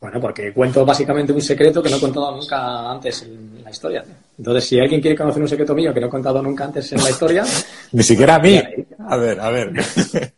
Bueno, 0.00 0.20
porque 0.20 0.52
cuento 0.52 0.86
básicamente 0.86 1.32
un 1.32 1.42
secreto 1.42 1.82
que 1.82 1.90
no 1.90 1.96
he 1.96 2.00
contado 2.00 2.36
nunca 2.36 2.88
antes 2.88 3.22
en 3.22 3.64
la 3.64 3.70
historia. 3.70 4.04
Entonces, 4.38 4.64
si 4.64 4.78
alguien 4.78 5.00
quiere 5.00 5.16
conocer 5.16 5.42
un 5.42 5.48
secreto 5.48 5.74
mío 5.74 5.92
que 5.92 6.00
no 6.00 6.06
he 6.06 6.10
contado 6.10 6.40
nunca 6.40 6.66
antes 6.66 6.92
en 6.92 7.02
la 7.02 7.10
historia... 7.10 7.44
Ni 7.92 8.04
siquiera 8.04 8.36
a 8.36 8.38
mí. 8.38 8.62
A 9.08 9.16
ver, 9.16 9.40
a 9.40 9.50
ver. 9.50 9.72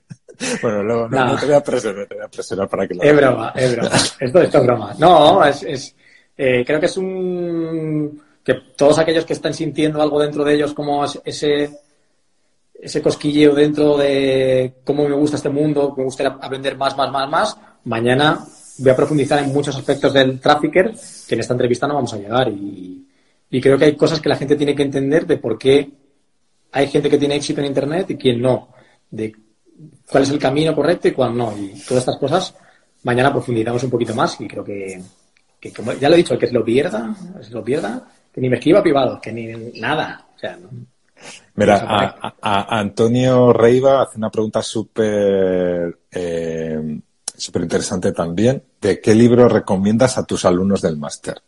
bueno, 0.62 0.82
luego 0.82 1.08
no, 1.08 1.36
te 1.36 1.46
voy 1.46 1.54
a 1.54 1.62
presionar, 1.62 2.06
te 2.06 2.14
voy 2.14 2.24
a 2.24 2.28
presionar 2.28 2.68
para 2.68 2.86
que 2.86 2.94
lo 2.94 3.02
Es 3.02 3.16
broma, 3.16 3.52
es 3.54 3.76
broma. 3.76 3.96
Esto, 4.20 4.40
esto 4.40 4.58
es 4.58 4.64
broma. 4.64 4.94
No, 4.98 5.44
es... 5.44 5.62
es 5.62 5.96
eh, 6.36 6.64
creo 6.64 6.80
que 6.80 6.86
es 6.86 6.96
un... 6.96 8.22
que 8.42 8.54
todos 8.76 8.98
aquellos 8.98 9.24
que 9.24 9.34
están 9.34 9.52
sintiendo 9.52 10.00
algo 10.00 10.20
dentro 10.20 10.44
de 10.44 10.54
ellos 10.54 10.72
como 10.72 11.04
ese 11.04 11.70
ese 12.82 13.02
cosquilleo 13.02 13.54
dentro 13.54 13.98
de 13.98 14.76
cómo 14.84 15.06
me 15.06 15.14
gusta 15.14 15.36
este 15.36 15.50
mundo, 15.50 15.94
me 15.96 16.04
gustaría 16.04 16.32
aprender 16.32 16.76
más, 16.76 16.96
más, 16.96 17.10
más, 17.10 17.28
más, 17.28 17.58
mañana 17.84 18.42
voy 18.78 18.90
a 18.90 18.96
profundizar 18.96 19.42
en 19.42 19.52
muchos 19.52 19.76
aspectos 19.76 20.12
del 20.12 20.40
trafficker 20.40 20.92
que 21.28 21.34
en 21.34 21.40
esta 21.40 21.54
entrevista 21.54 21.86
no 21.86 21.94
vamos 21.94 22.14
a 22.14 22.18
llegar. 22.18 22.48
Y, 22.48 23.06
creo 23.60 23.76
que 23.76 23.84
hay 23.84 23.96
cosas 23.96 24.20
que 24.20 24.28
la 24.28 24.36
gente 24.36 24.56
tiene 24.56 24.74
que 24.74 24.82
entender 24.82 25.26
de 25.26 25.36
por 25.36 25.58
qué 25.58 25.90
hay 26.72 26.86
gente 26.86 27.10
que 27.10 27.18
tiene 27.18 27.36
éxito 27.36 27.60
en 27.60 27.66
Internet 27.66 28.10
y 28.10 28.16
quién 28.16 28.40
no. 28.40 28.68
De 29.10 29.34
cuál 30.10 30.22
es 30.22 30.30
el 30.30 30.38
camino 30.38 30.74
correcto 30.74 31.08
y 31.08 31.12
cuál 31.12 31.36
no. 31.36 31.54
Y 31.56 31.80
todas 31.86 32.02
estas 32.02 32.18
cosas, 32.18 32.54
mañana 33.04 33.32
profundizamos 33.32 33.82
un 33.84 33.90
poquito 33.90 34.14
más 34.14 34.40
y 34.40 34.48
creo 34.48 34.64
que, 34.64 35.00
como 35.74 35.92
ya 35.94 36.08
lo 36.08 36.14
he 36.14 36.18
dicho, 36.18 36.34
el 36.34 36.40
que 36.40 36.46
se 36.46 36.54
lo 36.54 36.64
pierda, 36.64 37.14
se 37.40 37.50
lo 37.50 37.64
pierda, 37.64 38.06
que 38.32 38.40
ni 38.40 38.48
me 38.48 38.56
escriba 38.56 38.82
privado, 38.82 39.20
que 39.20 39.32
ni 39.32 39.80
nada. 39.80 40.26
O 40.34 40.38
sea, 40.38 40.58
Mira, 41.54 41.84
a, 42.40 42.78
Antonio 42.78 43.52
Reiva 43.52 44.02
hace 44.02 44.16
una 44.16 44.30
pregunta 44.30 44.62
súper 44.62 45.98
eh, 46.10 47.00
súper 47.40 47.62
interesante 47.62 48.12
también, 48.12 48.62
de 48.80 49.00
qué 49.00 49.14
libro 49.14 49.48
recomiendas 49.48 50.18
a 50.18 50.24
tus 50.24 50.44
alumnos 50.44 50.82
del 50.82 50.96
máster. 50.96 51.40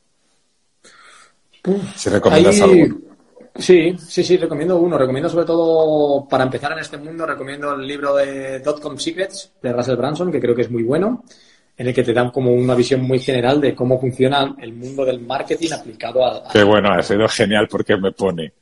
Si 1.97 2.11
recomiendas 2.11 2.61
alguno. 2.61 3.12
Sí, 3.55 3.95
sí, 3.99 4.25
sí, 4.25 4.37
recomiendo 4.37 4.77
uno. 4.79 4.97
Recomiendo 4.97 5.29
sobre 5.29 5.45
todo, 5.45 6.27
para 6.29 6.45
empezar 6.45 6.73
en 6.73 6.79
este 6.79 6.97
mundo, 6.97 7.27
recomiendo 7.27 7.75
el 7.75 7.87
libro 7.87 8.15
de 8.17 8.61
Dotcom 8.61 8.97
Secrets 8.97 9.53
de 9.63 9.73
Russell 9.73 9.97
Branson, 9.97 10.33
que 10.33 10.41
creo 10.41 10.55
que 10.55 10.63
es 10.63 10.71
muy 10.71 10.83
bueno, 10.83 11.25
en 11.77 11.87
el 11.87 11.95
que 11.95 12.03
te 12.03 12.13
dan 12.13 12.31
como 12.31 12.53
una 12.53 12.75
visión 12.75 13.03
muy 13.03 13.19
general 13.19 13.61
de 13.61 13.75
cómo 13.75 14.01
funciona 14.01 14.57
el 14.61 14.73
mundo 14.73 15.05
del 15.05 15.21
marketing 15.21 15.71
aplicado 15.73 16.25
a... 16.25 16.49
Qué 16.53 16.63
bueno, 16.65 16.93
ha 16.93 17.03
sido 17.03 17.29
genial 17.29 17.69
porque 17.69 17.97
me 17.97 18.13
pone 18.13 18.55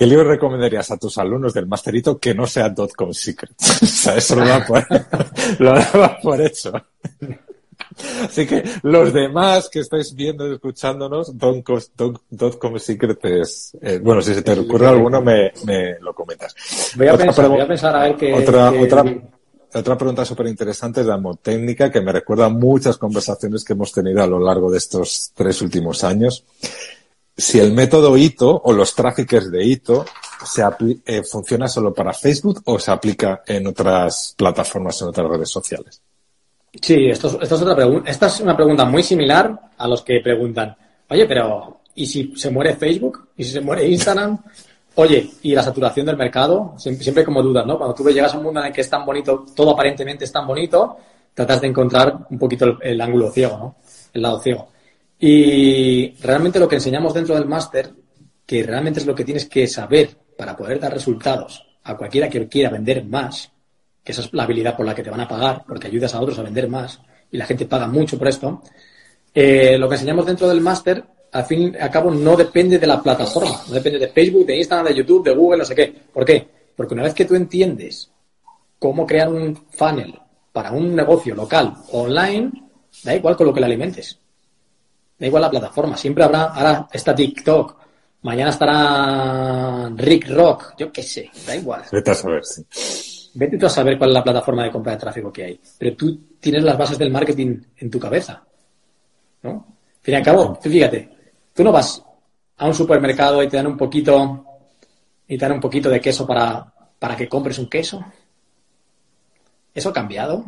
¿Qué 0.00 0.06
libro 0.06 0.24
recomendarías 0.24 0.90
a 0.92 0.96
tus 0.96 1.18
alumnos 1.18 1.52
del 1.52 1.66
Masterito 1.66 2.18
que 2.18 2.34
no 2.34 2.46
sea 2.46 2.70
Dotcom 2.70 3.12
Secrets? 3.12 3.82
o 3.82 3.86
sea, 3.86 4.16
eso 4.16 4.34
lo 4.34 4.46
da 4.46 4.66
lo 5.58 6.20
por 6.22 6.40
hecho. 6.40 6.72
Así 8.22 8.46
que 8.46 8.62
los 8.82 9.12
demás 9.12 9.68
que 9.68 9.80
estáis 9.80 10.14
viendo 10.14 10.48
y 10.48 10.54
escuchándonos, 10.54 11.32
Dotcom 11.36 12.78
Secret 12.78 13.24
es... 13.24 13.76
Eh, 13.80 14.00
bueno, 14.02 14.22
si 14.22 14.34
se 14.34 14.42
te 14.42 14.52
ocurre 14.52 14.88
alguno, 14.88 15.20
me, 15.20 15.52
me 15.64 15.98
lo 16.00 16.14
comentas. 16.14 16.54
Voy 16.96 17.08
a, 17.08 17.16
pensar, 17.16 17.48
voy 17.48 17.60
a 17.60 17.68
pensar 17.68 17.96
a 17.96 18.02
ver 18.04 18.16
qué... 18.16 18.32
Otra, 18.34 18.70
otra, 18.72 19.04
otra 19.74 19.98
pregunta 19.98 20.24
súper 20.24 20.46
interesante 20.46 21.00
es 21.00 21.06
la 21.06 21.20
técnica 21.42 21.90
que 21.90 22.00
me 22.00 22.12
recuerda 22.12 22.46
a 22.46 22.50
muchas 22.50 22.98
conversaciones 22.98 23.64
que 23.64 23.72
hemos 23.74 23.92
tenido 23.92 24.22
a 24.22 24.26
lo 24.26 24.38
largo 24.38 24.70
de 24.70 24.78
estos 24.78 25.32
tres 25.34 25.62
últimos 25.62 26.04
años 26.04 26.44
si 27.40 27.58
el 27.58 27.72
método 27.72 28.16
ITO 28.16 28.60
o 28.64 28.72
los 28.72 28.94
traffickers 28.94 29.50
de 29.50 29.64
ITO 29.64 30.04
se 30.44 30.62
eh, 31.06 31.22
funciona 31.22 31.68
solo 31.68 31.94
para 31.94 32.12
Facebook 32.12 32.62
o 32.66 32.78
se 32.78 32.90
aplica 32.90 33.42
en 33.46 33.66
otras 33.66 34.34
plataformas, 34.36 35.00
en 35.00 35.08
otras 35.08 35.28
redes 35.28 35.48
sociales. 35.48 36.02
Sí, 36.72 37.06
esto, 37.06 37.40
es 37.40 37.50
otra 37.50 37.74
pregunta. 37.74 38.10
Esta 38.10 38.26
es 38.26 38.40
una 38.40 38.56
pregunta 38.56 38.84
muy 38.84 39.02
similar 39.02 39.70
a 39.76 39.88
los 39.88 40.02
que 40.02 40.20
preguntan, 40.20 40.76
oye, 41.08 41.26
pero 41.26 41.80
¿y 41.94 42.06
si 42.06 42.32
se 42.36 42.50
muere 42.50 42.76
Facebook? 42.76 43.30
¿Y 43.36 43.44
si 43.44 43.50
se 43.52 43.60
muere 43.60 43.88
Instagram? 43.88 44.38
Oye, 44.96 45.30
¿y 45.42 45.54
la 45.54 45.62
saturación 45.62 46.04
del 46.04 46.16
mercado? 46.16 46.74
Siempre, 46.76 47.24
como 47.24 47.42
dudas, 47.42 47.64
¿no? 47.64 47.78
Cuando 47.78 47.94
tú 47.94 48.04
llegas 48.10 48.34
a 48.34 48.38
un 48.38 48.42
mundo 48.42 48.60
en 48.60 48.66
el 48.66 48.72
que 48.72 48.80
es 48.80 48.90
tan 48.90 49.06
bonito, 49.06 49.46
todo 49.54 49.70
aparentemente 49.70 50.24
es 50.24 50.32
tan 50.32 50.46
bonito, 50.46 50.96
tratas 51.32 51.60
de 51.60 51.68
encontrar 51.68 52.26
un 52.28 52.38
poquito 52.38 52.64
el, 52.66 52.76
el 52.82 53.00
ángulo 53.00 53.30
ciego, 53.30 53.56
¿no? 53.56 53.76
El 54.12 54.20
lado 54.20 54.40
ciego. 54.40 54.68
Y 55.18 56.12
realmente 56.16 56.58
lo 56.58 56.68
que 56.68 56.74
enseñamos 56.74 57.14
dentro 57.14 57.36
del 57.36 57.46
máster, 57.46 57.92
que 58.44 58.64
realmente 58.64 58.98
es 58.98 59.06
lo 59.06 59.14
que 59.14 59.24
tienes 59.24 59.46
que 59.46 59.68
saber 59.68 60.10
para 60.36 60.56
poder 60.56 60.80
dar 60.80 60.92
resultados 60.92 61.64
a 61.84 61.96
cualquiera 61.96 62.28
que 62.28 62.48
quiera 62.48 62.68
vender 62.68 63.04
más, 63.04 63.50
que 64.02 64.12
esa 64.12 64.22
es 64.22 64.32
la 64.32 64.44
habilidad 64.44 64.76
por 64.76 64.86
la 64.86 64.94
que 64.94 65.02
te 65.02 65.10
van 65.10 65.20
a 65.20 65.28
pagar, 65.28 65.64
porque 65.66 65.88
ayudas 65.88 66.14
a 66.14 66.20
otros 66.20 66.38
a 66.38 66.42
vender 66.42 66.68
más 66.68 67.00
y 67.30 67.36
la 67.36 67.46
gente 67.46 67.66
paga 67.66 67.86
mucho 67.86 68.18
por 68.18 68.28
esto, 68.28 68.62
eh, 69.34 69.78
lo 69.78 69.88
que 69.88 69.94
enseñamos 69.94 70.26
dentro 70.26 70.48
del 70.48 70.60
máster, 70.60 71.04
al 71.32 71.44
fin 71.44 71.74
y 71.74 71.80
al 71.80 71.90
cabo, 71.90 72.10
no 72.10 72.36
depende 72.36 72.78
de 72.78 72.86
la 72.86 73.00
plataforma, 73.00 73.62
no 73.68 73.74
depende 73.74 73.98
de 73.98 74.08
Facebook, 74.08 74.46
de 74.46 74.56
Instagram, 74.56 74.86
de 74.86 74.94
YouTube, 74.94 75.24
de 75.24 75.34
Google, 75.34 75.58
no 75.58 75.64
sé 75.64 75.74
qué. 75.74 75.94
¿Por 76.12 76.24
qué? 76.24 76.46
Porque 76.74 76.94
una 76.94 77.04
vez 77.04 77.14
que 77.14 77.24
tú 77.24 77.34
entiendes 77.34 78.10
cómo 78.78 79.06
crear 79.06 79.28
un 79.28 79.56
funnel 79.70 80.18
para 80.52 80.72
un 80.72 80.94
negocio 80.94 81.34
local 81.34 81.74
online, 81.92 82.50
da 83.04 83.14
igual 83.14 83.36
con 83.36 83.46
lo 83.46 83.54
que 83.54 83.60
le 83.60 83.66
alimentes. 83.66 84.18
Da 85.18 85.26
igual 85.26 85.42
la 85.42 85.50
plataforma, 85.50 85.96
siempre 85.96 86.24
habrá, 86.24 86.44
ahora 86.46 86.88
está 86.90 87.14
TikTok, 87.14 87.76
mañana 88.22 88.50
estará 88.50 89.88
Rick 89.94 90.30
Rock, 90.30 90.74
yo 90.78 90.90
qué 90.90 91.02
sé, 91.02 91.30
da 91.46 91.54
igual. 91.54 91.82
Vete 91.92 92.10
a 92.10 92.14
saber, 92.14 92.44
sí. 92.44 93.19
Vete 93.34 93.58
tú 93.58 93.66
a 93.66 93.70
saber 93.70 93.96
cuál 93.96 94.10
es 94.10 94.14
la 94.14 94.24
plataforma 94.24 94.64
de 94.64 94.70
compra 94.70 94.92
de 94.92 94.98
tráfico 94.98 95.32
que 95.32 95.44
hay. 95.44 95.60
Pero 95.78 95.96
tú 95.96 96.20
tienes 96.40 96.62
las 96.62 96.76
bases 96.76 96.98
del 96.98 97.10
marketing 97.10 97.60
en 97.76 97.90
tu 97.90 97.98
cabeza. 97.98 98.44
¿No? 99.42 99.50
Al 99.50 100.02
fin 100.02 100.14
y 100.14 100.16
al 100.16 100.24
cabo, 100.24 100.58
fíjate, 100.60 101.08
tú 101.54 101.62
no 101.62 101.72
vas 101.72 102.02
a 102.56 102.66
un 102.66 102.74
supermercado 102.74 103.42
y 103.42 103.48
te 103.48 103.56
dan 103.56 103.66
un 103.66 103.76
poquito 103.76 104.44
necesitan 105.30 105.52
un 105.52 105.60
poquito 105.60 105.88
de 105.88 106.00
queso 106.00 106.26
para, 106.26 106.74
para 106.98 107.16
que 107.16 107.28
compres 107.28 107.56
un 107.58 107.68
queso. 107.68 108.04
¿Eso 109.72 109.88
ha 109.90 109.92
cambiado? 109.92 110.44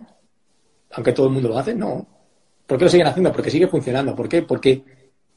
Aunque 0.91 1.13
todo 1.13 1.29
el 1.29 1.33
mundo 1.33 1.51
lo 1.51 1.59
hace, 1.59 1.73
no. 1.73 2.05
¿Por 2.67 2.79
qué 2.79 2.85
lo 2.85 2.91
siguen 2.91 3.07
haciendo? 3.07 3.31
Porque 3.31 3.51
sigue 3.51 3.69
funcionando. 3.69 4.17
¿Por 4.17 4.29
qué? 4.29 4.43
Porque, 4.43 4.83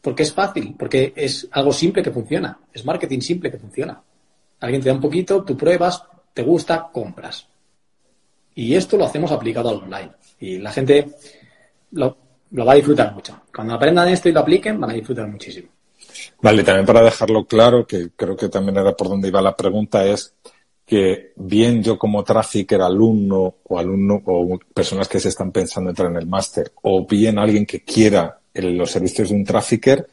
porque 0.02 0.24
es 0.24 0.34
fácil, 0.34 0.76
porque 0.78 1.14
es 1.16 1.48
algo 1.52 1.72
simple 1.72 2.02
que 2.02 2.10
funciona. 2.10 2.60
Es 2.74 2.84
marketing 2.84 3.20
simple 3.20 3.52
que 3.52 3.60
funciona. 3.60 4.02
Alguien 4.62 4.82
te 4.82 4.90
da 4.90 4.96
un 4.96 5.02
poquito, 5.02 5.44
tú 5.44 5.56
pruebas, 5.56 6.04
te 6.36 6.44
gusta, 6.44 6.90
compras. 6.92 7.48
Y 8.54 8.76
esto 8.76 8.98
lo 8.98 9.06
hacemos 9.06 9.32
aplicado 9.32 9.70
al 9.70 9.78
online. 9.78 10.12
Y 10.40 10.58
la 10.58 10.72
gente 10.72 11.08
lo, 11.92 12.18
va 12.60 12.74
a 12.74 12.76
disfrutar 12.76 13.14
mucho. 13.14 13.42
Cuando 13.56 13.74
aprendan 13.74 14.10
esto 14.10 14.28
y 14.28 14.34
lo 14.34 14.42
apliquen, 14.42 14.80
van 14.80 14.92
a 14.92 14.94
disfrutar 14.94 15.28
muchísimo. 15.28 15.70
Vale, 16.42 16.64
también 16.64 16.86
para 16.86 17.02
dejarlo 17.02 17.46
claro, 17.46 17.88
que 17.88 18.10
creo 18.16 18.36
que 18.36 18.50
también 18.50 18.78
era 18.78 18.96
por 18.96 19.08
donde 19.08 19.30
iba 19.30 19.42
la 19.42 19.56
pregunta, 19.56 20.06
es 20.06 20.34
que 20.86 21.32
bien 21.38 21.82
yo 21.82 21.98
como 21.98 22.24
trafficker, 22.24 22.82
alumno 22.82 23.56
o 23.64 23.80
alumno 23.80 24.22
o 24.26 24.60
personas 24.74 25.08
que 25.08 25.22
se 25.22 25.30
están 25.30 25.52
pensando 25.54 25.90
entrar 25.90 26.12
en 26.12 26.18
el 26.18 26.28
máster, 26.28 26.74
o 26.82 27.08
bien 27.08 27.40
alguien 27.40 27.66
que 27.66 27.82
quiera 27.82 28.40
los 28.54 28.92
servicios 28.92 29.30
de 29.30 29.36
un 29.36 29.46
trafficker, 29.46 30.08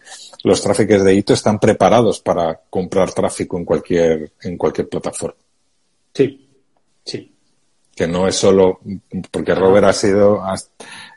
los 0.44 0.62
traffickers 0.62 1.04
de 1.04 1.14
hito 1.14 1.34
están 1.34 1.58
preparados 1.58 2.20
para 2.20 2.60
comprar 2.70 3.12
tráfico 3.12 3.58
en 3.58 3.64
cualquier, 3.64 4.32
en 4.40 4.56
cualquier 4.56 4.88
plataforma. 4.88 5.36
Sí, 6.14 6.48
sí. 7.04 7.34
Que 7.94 8.06
no 8.06 8.26
es 8.26 8.36
solo, 8.36 8.80
porque 9.30 9.54
Robert 9.54 9.86
ha 9.86 9.92
sido 9.92 10.42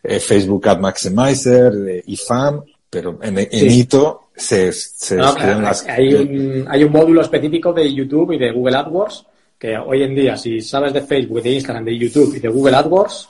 eh, 0.03 0.19
Facebook 0.19 0.67
Ad 0.67 0.79
Maximizer, 0.79 1.73
eh, 1.87 2.03
IFAM, 2.07 2.63
pero 2.89 3.19
en, 3.21 3.39
en 3.39 3.47
hito 3.51 4.29
se, 4.35 4.71
se 4.71 5.15
las... 5.15 5.85
Hay 5.87 6.13
un, 6.13 6.65
hay 6.67 6.83
un 6.83 6.91
módulo 6.91 7.21
específico 7.21 7.71
de 7.73 7.93
YouTube 7.93 8.33
y 8.33 8.37
de 8.37 8.51
Google 8.51 8.77
AdWords 8.77 9.25
que 9.57 9.77
hoy 9.77 10.03
en 10.03 10.15
día, 10.15 10.37
si 10.37 10.61
sabes 10.61 10.93
de 10.93 11.01
Facebook, 11.01 11.41
de 11.41 11.51
Instagram, 11.51 11.85
de 11.85 11.97
YouTube 11.97 12.35
y 12.35 12.39
de 12.39 12.49
Google 12.49 12.75
AdWords, 12.75 13.29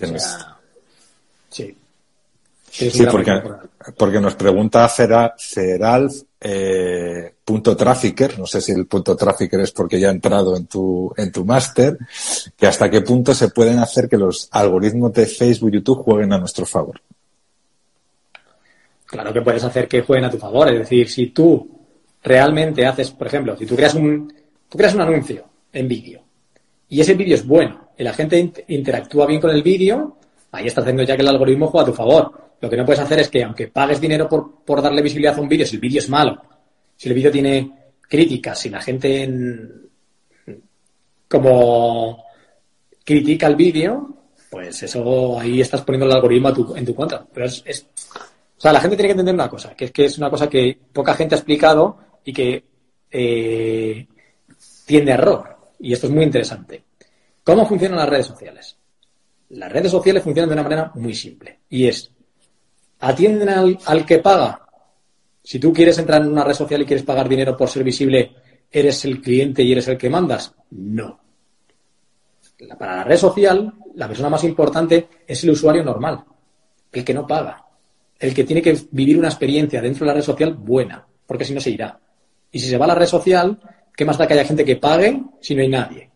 sí. 0.00 0.14
Sí, 2.76 3.06
porque, 3.08 3.40
porque 3.96 4.20
nos 4.20 4.34
pregunta 4.34 4.88
Feral, 4.88 6.10
eh, 6.40 7.34
punto 7.44 7.76
trafficker, 7.76 8.38
no 8.38 8.46
sé 8.46 8.60
si 8.60 8.72
el 8.72 8.86
punto 8.86 9.14
trafficker 9.14 9.60
es 9.60 9.70
porque 9.70 10.00
ya 10.00 10.08
ha 10.08 10.12
entrado 10.12 10.56
en 10.56 10.66
tu, 10.66 11.12
en 11.16 11.30
tu 11.30 11.44
máster, 11.44 11.96
que 12.56 12.66
hasta 12.66 12.90
qué 12.90 13.02
punto 13.02 13.32
se 13.32 13.50
pueden 13.50 13.78
hacer 13.78 14.08
que 14.08 14.16
los 14.16 14.48
algoritmos 14.50 15.12
de 15.12 15.26
Facebook 15.26 15.70
y 15.70 15.74
YouTube 15.74 16.02
jueguen 16.02 16.32
a 16.32 16.38
nuestro 16.38 16.66
favor. 16.66 17.00
Claro 19.06 19.32
que 19.32 19.42
puedes 19.42 19.62
hacer 19.62 19.86
que 19.86 20.02
jueguen 20.02 20.24
a 20.24 20.30
tu 20.30 20.38
favor, 20.38 20.68
es 20.72 20.80
decir, 20.80 21.08
si 21.08 21.28
tú 21.28 21.68
realmente 22.24 22.84
haces, 22.84 23.12
por 23.12 23.28
ejemplo, 23.28 23.56
si 23.56 23.66
tú 23.66 23.76
creas 23.76 23.94
un, 23.94 24.32
Tú 24.74 24.78
creas 24.78 24.94
un 24.96 25.02
anuncio 25.02 25.44
en 25.72 25.86
vídeo 25.86 26.20
y 26.88 27.00
ese 27.00 27.14
vídeo 27.14 27.36
es 27.36 27.46
bueno 27.46 27.90
y 27.96 28.02
la 28.02 28.12
gente 28.12 28.52
interactúa 28.66 29.24
bien 29.24 29.40
con 29.40 29.50
el 29.50 29.62
vídeo, 29.62 30.16
ahí 30.50 30.66
estás 30.66 30.82
haciendo 30.82 31.04
ya 31.04 31.14
que 31.14 31.22
el 31.22 31.28
algoritmo 31.28 31.68
juega 31.68 31.84
a 31.84 31.90
tu 31.90 31.92
favor. 31.92 32.32
Lo 32.64 32.70
que 32.70 32.78
no 32.78 32.86
puedes 32.86 33.02
hacer 33.02 33.20
es 33.20 33.28
que, 33.28 33.44
aunque 33.44 33.68
pagues 33.68 34.00
dinero 34.00 34.26
por, 34.26 34.80
darle 34.80 35.02
visibilidad 35.02 35.36
a 35.36 35.40
un 35.42 35.50
vídeo, 35.50 35.66
si 35.66 35.74
el 35.76 35.82
vídeo 35.82 35.98
es 35.98 36.08
malo, 36.08 36.40
si 36.96 37.10
el 37.10 37.14
vídeo 37.14 37.30
tiene 37.30 37.70
críticas, 38.00 38.58
si 38.58 38.70
la 38.70 38.80
gente 38.80 39.30
como 41.28 42.24
critica 43.04 43.48
el 43.48 43.56
vídeo, 43.56 44.16
pues 44.48 44.82
eso 44.82 45.38
ahí 45.38 45.60
estás 45.60 45.82
poniendo 45.82 46.06
el 46.06 46.12
algoritmo 46.12 46.74
en 46.74 46.86
tu 46.86 46.94
contra. 46.94 47.26
Pero 47.30 47.44
es, 47.44 47.86
o 48.56 48.60
sea, 48.60 48.72
la 48.72 48.80
gente 48.80 48.96
tiene 48.96 49.08
que 49.08 49.12
entender 49.12 49.34
una 49.34 49.50
cosa, 49.50 49.74
que 49.74 49.84
es 49.84 49.90
que 49.90 50.06
es 50.06 50.16
una 50.16 50.30
cosa 50.30 50.48
que 50.48 50.78
poca 50.90 51.12
gente 51.12 51.34
ha 51.34 51.38
explicado 51.38 51.98
y 52.24 52.32
que 52.32 52.64
eh, 53.10 54.06
tiende 54.86 55.12
error. 55.12 55.54
Y 55.80 55.92
esto 55.92 56.06
es 56.06 56.14
muy 56.14 56.24
interesante. 56.24 56.82
¿Cómo 57.42 57.68
funcionan 57.68 57.98
las 57.98 58.08
redes 58.08 58.26
sociales? 58.26 58.78
Las 59.50 59.70
redes 59.70 59.90
sociales 59.90 60.22
funcionan 60.22 60.48
de 60.48 60.54
una 60.54 60.62
manera 60.62 60.92
muy 60.94 61.12
simple. 61.12 61.58
Y 61.68 61.88
es, 61.88 62.13
atienden 63.08 63.48
al, 63.84 64.06
que 64.06 64.18
paga. 64.18 64.60
Si 65.42 65.58
tú 65.58 65.72
quieres 65.72 65.98
entrar 65.98 66.22
en 66.22 66.32
una 66.32 66.44
red 66.44 66.54
social 66.54 66.82
y 66.82 66.86
quieres 66.86 67.04
pagar 67.04 67.28
dinero 67.28 67.56
por 67.56 67.68
ser 67.68 67.84
visible, 67.84 68.32
¿eres 68.70 69.04
el 69.04 69.20
cliente 69.20 69.62
y 69.62 69.72
eres 69.72 69.88
el 69.88 69.98
que 69.98 70.10
mandas? 70.10 70.54
No. 70.70 71.20
Para 72.78 72.96
la 72.96 73.04
red 73.04 73.16
social, 73.16 73.72
la 73.94 74.08
persona 74.08 74.30
más 74.30 74.44
importante 74.44 75.08
es 75.26 75.44
el 75.44 75.50
usuario 75.50 75.84
normal, 75.84 76.24
el 76.92 77.04
que 77.04 77.14
no 77.14 77.26
paga, 77.26 77.64
el 78.18 78.32
que 78.32 78.44
tiene 78.44 78.62
que 78.62 78.78
vivir 78.90 79.18
una 79.18 79.28
experiencia 79.28 79.82
dentro 79.82 80.04
de 80.04 80.08
la 80.08 80.14
red 80.14 80.22
social 80.22 80.54
buena, 80.54 81.06
porque 81.26 81.44
si 81.44 81.52
no 81.52 81.60
se 81.60 81.70
irá. 81.70 81.98
Y 82.50 82.58
si 82.58 82.68
se 82.68 82.78
va 82.78 82.86
a 82.86 82.88
la 82.88 82.94
red 82.94 83.06
social, 83.06 83.58
¿Qué 83.96 84.04
más 84.04 84.18
da 84.18 84.26
que 84.26 84.34
haya 84.34 84.44
gente 84.44 84.64
que 84.64 84.76
pague 84.76 85.22
si 85.40 85.54
no 85.54 85.62
hay 85.62 85.68
nadie? 85.68 86.10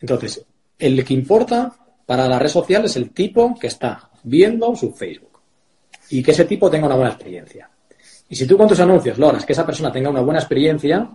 Entonces, 0.00 0.44
el 0.78 1.04
que 1.04 1.14
importa 1.14 1.74
para 2.06 2.28
la 2.28 2.38
red 2.38 2.48
social 2.48 2.84
es 2.84 2.96
el 2.96 3.10
tipo 3.10 3.54
que 3.58 3.66
está 3.66 4.10
viendo 4.22 4.76
su 4.76 4.92
Facebook 4.92 5.33
y 6.10 6.22
que 6.22 6.30
ese 6.30 6.44
tipo 6.44 6.70
tenga 6.70 6.86
una 6.86 6.96
buena 6.96 7.10
experiencia. 7.10 7.68
Y 8.28 8.36
si 8.36 8.46
tú 8.46 8.56
con 8.56 8.68
tus 8.68 8.80
anuncios 8.80 9.18
logras 9.18 9.44
que 9.44 9.52
esa 9.52 9.66
persona 9.66 9.92
tenga 9.92 10.10
una 10.10 10.20
buena 10.20 10.40
experiencia, 10.40 11.08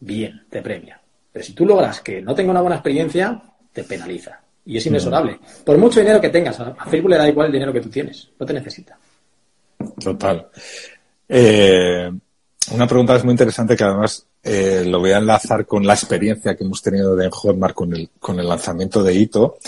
bien, 0.00 0.44
te 0.50 0.62
premia. 0.62 1.00
Pero 1.32 1.44
si 1.44 1.54
tú 1.54 1.64
logras 1.64 2.00
que 2.00 2.20
no 2.20 2.34
tenga 2.34 2.50
una 2.50 2.60
buena 2.60 2.76
experiencia, 2.76 3.42
te 3.72 3.84
penaliza. 3.84 4.40
Y 4.64 4.76
es 4.76 4.86
inexorable. 4.86 5.40
Por 5.64 5.78
mucho 5.78 6.00
dinero 6.00 6.20
que 6.20 6.28
tengas, 6.28 6.60
a 6.60 6.74
Facebook 6.86 7.10
le 7.10 7.18
da 7.18 7.28
igual 7.28 7.46
el 7.46 7.52
dinero 7.52 7.72
que 7.72 7.80
tú 7.80 7.88
tienes. 7.88 8.30
No 8.38 8.46
te 8.46 8.52
necesita. 8.52 8.96
Total. 9.98 10.46
Eh, 11.28 12.10
una 12.72 12.86
pregunta 12.86 13.16
es 13.16 13.24
muy 13.24 13.32
interesante 13.32 13.76
que 13.76 13.84
además 13.84 14.26
eh, 14.44 14.84
lo 14.84 14.98
voy 14.98 15.12
a 15.12 15.18
enlazar 15.18 15.66
con 15.66 15.86
la 15.86 15.94
experiencia 15.94 16.56
que 16.56 16.64
hemos 16.64 16.82
tenido 16.82 17.14
de 17.14 17.30
Hotmart 17.30 17.74
con 17.74 17.94
el, 17.94 18.10
con 18.18 18.40
el 18.40 18.48
lanzamiento 18.48 19.02
de 19.02 19.14
Hito, 19.14 19.58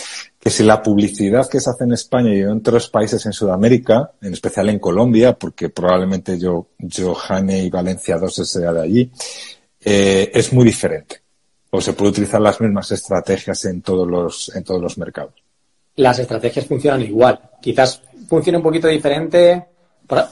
que 0.41 0.51
si 0.51 0.65
la 0.65 0.83
publicidad 0.83 1.49
que 1.49 1.61
se 1.61 1.71
hace 1.71 1.85
en 1.85 1.93
España 1.93 2.35
y 2.35 2.41
en 2.41 2.51
otros 2.51 2.89
países 2.91 3.25
en 3.25 3.33
Sudamérica, 3.33 4.11
en 4.21 4.33
especial 4.33 4.69
en 4.69 4.81
Colombia, 4.81 5.35
porque 5.35 5.69
probablemente 5.69 6.39
yo, 6.39 6.69
yo 6.79 7.15
Jane 7.15 7.61
y 7.61 7.71
Valencia 7.71 8.19
2 8.19 8.35
sea 8.35 8.73
de 8.73 8.83
allí, 8.83 9.11
eh, 9.85 10.31
es 10.35 10.53
muy 10.53 10.65
diferente. 10.65 11.23
O 11.71 11.81
se 11.81 11.93
puede 11.93 12.11
utilizar 12.11 12.41
las 12.41 12.61
mismas 12.61 12.91
estrategias 12.91 13.65
en 13.67 13.81
todos 13.81 14.09
los, 14.09 14.55
en 14.55 14.65
todos 14.65 14.81
los 14.81 14.99
mercados. 14.99 15.35
Las 15.97 16.19
estrategias 16.19 16.67
funcionan 16.67 17.03
igual. 17.03 17.39
Quizás 17.63 18.03
funcione 18.29 18.59
un 18.59 18.65
poquito 18.65 18.89
diferente. 18.89 19.67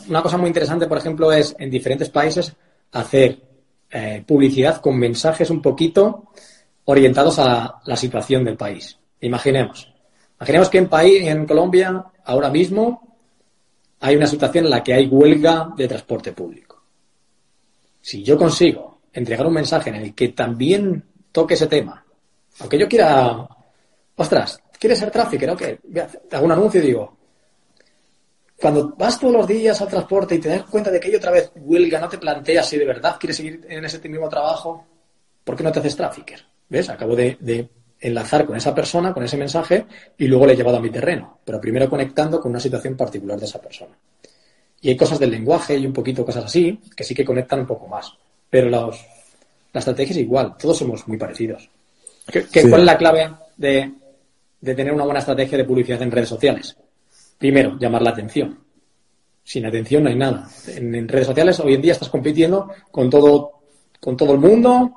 Una 0.09 0.23
cosa 0.23 0.37
muy 0.37 0.49
interesante, 0.49 0.87
por 0.87 0.99
ejemplo, 0.99 1.33
es 1.33 1.55
en 1.59 1.71
diferentes 1.71 2.11
países 2.11 2.53
hacer 2.93 3.52
eh, 3.93 4.25
publicidad 4.27 4.81
con 4.81 4.99
mensajes 4.99 5.51
un 5.51 5.61
poquito 5.61 6.31
orientados 6.87 7.39
a 7.39 7.81
la 7.85 7.97
situación 7.97 8.43
del 8.45 8.57
país. 8.57 8.99
Imaginemos. 9.21 9.93
Imaginemos 10.39 10.69
que 10.71 10.79
en, 10.79 10.89
país, 10.89 11.27
en 11.27 11.47
Colombia 11.47 12.05
ahora 12.25 12.51
mismo 12.51 13.17
hay 14.01 14.17
una 14.17 14.27
situación 14.27 14.65
en 14.65 14.71
la 14.71 14.83
que 14.83 14.95
hay 14.95 15.07
huelga 15.07 15.73
de 15.77 15.87
transporte 15.87 16.33
público. 16.33 16.83
Si 18.01 18.23
yo 18.25 18.37
consigo 18.37 19.03
entregar 19.13 19.47
un 19.47 19.53
mensaje 19.53 19.91
en 19.91 19.97
el 19.97 20.15
que 20.15 20.31
también 20.31 21.05
toque 21.31 21.55
ese 21.55 21.67
tema, 21.67 22.05
aunque 22.61 22.79
yo 22.79 22.89
quiera, 22.89 23.47
ostras, 24.17 24.61
¿quieres 24.79 24.99
ser 24.99 25.11
tráfico? 25.11 25.55
Te 25.55 26.37
hago 26.37 26.47
un 26.47 26.53
anuncio 26.53 26.83
y 26.83 26.87
digo, 26.87 27.17
cuando 28.63 28.95
vas 28.97 29.19
todos 29.19 29.33
los 29.33 29.47
días 29.49 29.81
al 29.81 29.89
transporte 29.89 30.37
y 30.37 30.39
te 30.39 30.49
das 30.49 30.63
cuenta 30.63 30.89
de 30.89 31.01
que 31.01 31.09
hay 31.09 31.17
otra 31.17 31.33
vez 31.33 31.51
huelga, 31.57 31.99
no 31.99 32.09
te 32.09 32.17
planteas 32.17 32.69
si 32.69 32.79
de 32.79 32.85
verdad 32.85 33.17
quieres 33.19 33.37
seguir 33.37 33.67
en 33.69 33.85
ese 33.85 33.99
mismo 34.09 34.29
trabajo, 34.29 34.87
¿por 35.43 35.57
qué 35.57 35.65
no 35.65 35.73
te 35.73 35.81
haces 35.81 35.97
trafficker? 35.97 36.41
¿Ves? 36.69 36.89
Acabo 36.89 37.17
de, 37.17 37.69
enlazar 37.99 38.47
con 38.47 38.57
esa 38.57 38.73
persona, 38.73 39.13
con 39.13 39.25
ese 39.25 39.37
mensaje, 39.37 39.85
y 40.17 40.29
luego 40.29 40.47
le 40.47 40.53
he 40.53 40.57
llevado 40.57 40.77
a 40.77 40.81
mi 40.81 40.91
terreno, 40.91 41.41
pero 41.45 41.61
primero 41.61 41.91
conectando 41.91 42.41
con 42.41 42.53
una 42.53 42.61
situación 42.61 42.97
particular 42.97 43.37
de 43.37 43.47
esa 43.47 43.61
persona. 43.61 43.97
Y 44.81 44.91
hay 44.91 44.97
cosas 44.97 45.19
del 45.19 45.33
lenguaje 45.33 45.77
y 45.77 45.85
un 45.85 45.93
poquito 45.93 46.25
cosas 46.25 46.45
así, 46.45 46.81
que 46.97 47.03
sí 47.03 47.17
que 47.17 47.25
conectan 47.25 47.61
un 47.61 47.67
poco 47.67 47.89
más. 47.89 48.13
Pero 48.49 48.71
la 48.71 48.89
estrategia 49.75 50.13
es 50.13 50.19
igual, 50.19 50.57
todos 50.57 50.79
somos 50.79 51.07
muy 51.09 51.17
parecidos. 51.17 51.69
¿Qué, 52.27 52.45
¿Cuál 52.69 52.83
es 52.83 52.87
la 52.87 52.97
clave 52.97 53.29
de 53.57 53.93
tener 54.61 54.93
una 54.93 55.05
buena 55.05 55.19
estrategia 55.19 55.59
de 55.59 55.65
publicidad 55.65 56.01
en 56.01 56.13
redes 56.13 56.29
sociales? 56.29 56.77
Primero, 57.43 57.77
llamar 57.77 58.03
la 58.03 58.11
atención. 58.11 58.57
Sin 59.43 59.67
atención 59.67 60.05
no 60.05 60.11
hay 60.11 60.15
nada. 60.15 60.49
En, 60.69 61.09
redes 61.09 61.27
sociales 61.27 61.59
hoy 61.59 61.75
en 61.75 61.83
día 61.83 61.91
estás 61.91 62.09
compitiendo 62.09 62.71
con 62.89 63.11
todo, 63.11 63.63
con 63.99 64.17
todo 64.17 64.35
el 64.35 64.39
mundo, 64.39 64.93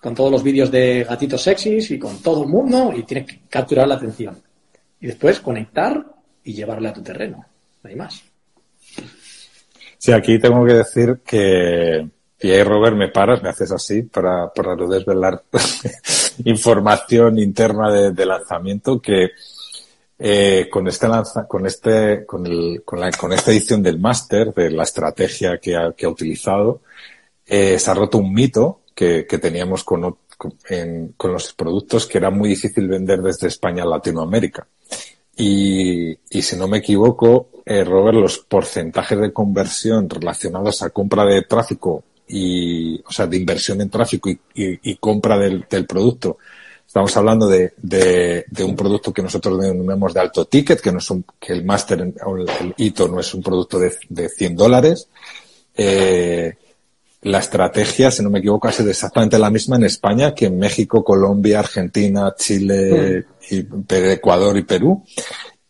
con 0.00 0.14
todos 0.14 0.30
los 0.30 0.44
vídeos 0.44 0.70
de 0.70 1.02
gatitos 1.02 1.42
sexys 1.42 1.90
y 1.90 1.98
con 1.98 2.22
todo 2.22 2.44
el 2.44 2.50
mundo 2.50 2.92
y 2.96 3.02
tienes 3.02 3.26
que 3.26 3.40
capturar 3.50 3.88
la 3.88 3.96
atención. 3.96 4.40
Y 5.00 5.08
después 5.08 5.40
conectar 5.40 6.06
y 6.44 6.52
llevarle 6.52 6.90
a 6.90 6.92
tu 6.92 7.02
terreno. 7.02 7.44
No 7.82 7.90
hay 7.90 7.96
más. 7.96 8.22
Sí, 9.98 10.12
aquí 10.12 10.38
tengo 10.38 10.64
que 10.64 10.74
decir 10.74 11.18
que, 11.26 12.08
ahí 12.44 12.62
Robert 12.62 12.96
me 12.96 13.08
paras, 13.08 13.42
me 13.42 13.48
haces 13.48 13.72
así 13.72 14.02
para, 14.02 14.52
para 14.52 14.76
no 14.76 14.86
desvelar 14.86 15.42
información 16.44 17.40
interna 17.40 17.90
de 17.90 18.24
lanzamiento 18.24 19.02
que 19.02 19.30
eh, 20.18 20.68
con 20.70 20.88
este 20.88 21.08
lanza, 21.08 21.46
con 21.46 21.66
este, 21.66 22.26
con, 22.26 22.46
el, 22.46 22.82
con, 22.84 23.00
la, 23.00 23.10
con 23.12 23.32
esta 23.32 23.50
edición 23.50 23.82
del 23.82 23.98
máster, 23.98 24.52
de 24.52 24.70
la 24.70 24.82
estrategia 24.82 25.58
que 25.58 25.76
ha, 25.76 25.92
que 25.92 26.06
ha 26.06 26.10
utilizado, 26.10 26.82
eh, 27.46 27.78
se 27.78 27.90
ha 27.90 27.94
roto 27.94 28.18
un 28.18 28.32
mito 28.32 28.80
que, 28.94 29.24
teníamos 29.24 29.84
con, 29.84 30.16
con 31.16 31.32
los 31.32 31.52
productos 31.52 32.06
que 32.06 32.18
era 32.18 32.30
muy 32.30 32.48
difícil 32.48 32.88
vender 32.88 33.22
desde 33.22 33.46
España 33.46 33.84
a 33.84 33.86
Latinoamérica. 33.86 34.66
Y, 35.36 36.18
y 36.30 36.42
si 36.42 36.56
no 36.56 36.66
me 36.66 36.78
equivoco, 36.78 37.50
eh, 37.64 37.84
Robert, 37.84 38.18
los 38.18 38.38
porcentajes 38.38 39.20
de 39.20 39.32
conversión 39.32 40.10
relacionados 40.10 40.82
a 40.82 40.90
compra 40.90 41.24
de 41.24 41.42
tráfico 41.42 42.02
y, 42.26 43.00
o 43.06 43.12
sea, 43.12 43.28
de 43.28 43.36
inversión 43.36 43.80
en 43.80 43.88
tráfico 43.88 44.30
y, 44.30 44.40
y, 44.54 44.96
compra 44.96 45.38
del, 45.38 45.64
del, 45.70 45.86
producto. 45.86 46.38
Estamos 46.88 47.14
hablando 47.18 47.46
de, 47.46 47.74
de, 47.76 48.64
un 48.64 48.74
producto 48.74 49.12
que 49.12 49.20
nosotros 49.20 49.60
denominamos 49.60 50.14
de 50.14 50.20
alto 50.20 50.46
ticket, 50.46 50.80
que 50.80 50.90
no 50.90 51.00
es 51.00 51.10
un, 51.10 51.22
que 51.38 51.52
el 51.52 51.62
máster 51.62 52.00
el, 52.00 52.74
hito 52.78 53.06
no 53.06 53.20
es 53.20 53.34
un 53.34 53.42
producto 53.42 53.78
de, 53.78 53.94
de 54.08 54.30
100 54.30 54.56
dólares. 54.56 55.06
Eh, 55.76 56.56
la 57.20 57.40
estrategia, 57.40 58.10
si 58.10 58.22
no 58.22 58.30
me 58.30 58.38
equivoco, 58.38 58.68
ha 58.68 58.72
sido 58.72 58.88
exactamente 58.88 59.38
la 59.38 59.50
misma 59.50 59.76
en 59.76 59.84
España 59.84 60.34
que 60.34 60.46
en 60.46 60.58
México, 60.58 61.04
Colombia, 61.04 61.58
Argentina, 61.58 62.34
Chile, 62.34 63.26
Ecuador 63.86 64.56
y 64.56 64.62
Perú. 64.62 65.04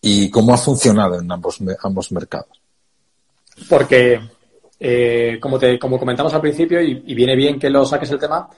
¿Y 0.00 0.30
cómo 0.30 0.54
ha 0.54 0.56
funcionado 0.56 1.18
en 1.18 1.32
ambos, 1.32 1.58
ambos 1.82 2.12
mercados? 2.12 2.62
Porque, 3.68 4.20
eh, 4.78 5.38
como, 5.40 5.58
te, 5.58 5.80
como 5.80 5.98
comentamos 5.98 6.32
al 6.32 6.40
principio, 6.40 6.80
y, 6.80 7.12
viene 7.12 7.34
bien 7.34 7.58
que 7.58 7.70
lo 7.70 7.84
saques 7.84 8.12
el 8.12 8.20
tema, 8.20 8.48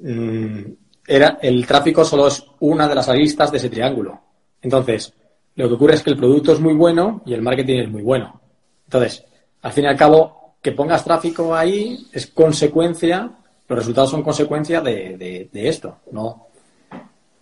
mm, 0.00 0.62
era, 1.06 1.38
el 1.42 1.66
tráfico 1.66 2.04
solo 2.04 2.26
es 2.28 2.44
una 2.60 2.88
de 2.88 2.94
las 2.94 3.08
aristas 3.08 3.50
de 3.50 3.58
ese 3.58 3.70
triángulo. 3.70 4.20
Entonces, 4.62 5.12
lo 5.56 5.68
que 5.68 5.74
ocurre 5.74 5.94
es 5.94 6.02
que 6.02 6.10
el 6.10 6.16
producto 6.16 6.52
es 6.52 6.60
muy 6.60 6.74
bueno 6.74 7.22
y 7.26 7.34
el 7.34 7.42
marketing 7.42 7.80
es 7.80 7.90
muy 7.90 8.02
bueno. 8.02 8.40
Entonces, 8.86 9.24
al 9.62 9.72
fin 9.72 9.84
y 9.84 9.88
al 9.88 9.96
cabo, 9.96 10.56
que 10.60 10.72
pongas 10.72 11.04
tráfico 11.04 11.54
ahí 11.54 12.06
es 12.12 12.26
consecuencia, 12.28 13.30
los 13.68 13.78
resultados 13.78 14.10
son 14.10 14.22
consecuencia 14.22 14.80
de, 14.80 15.48
esto, 15.52 15.98
¿no? 16.12 16.46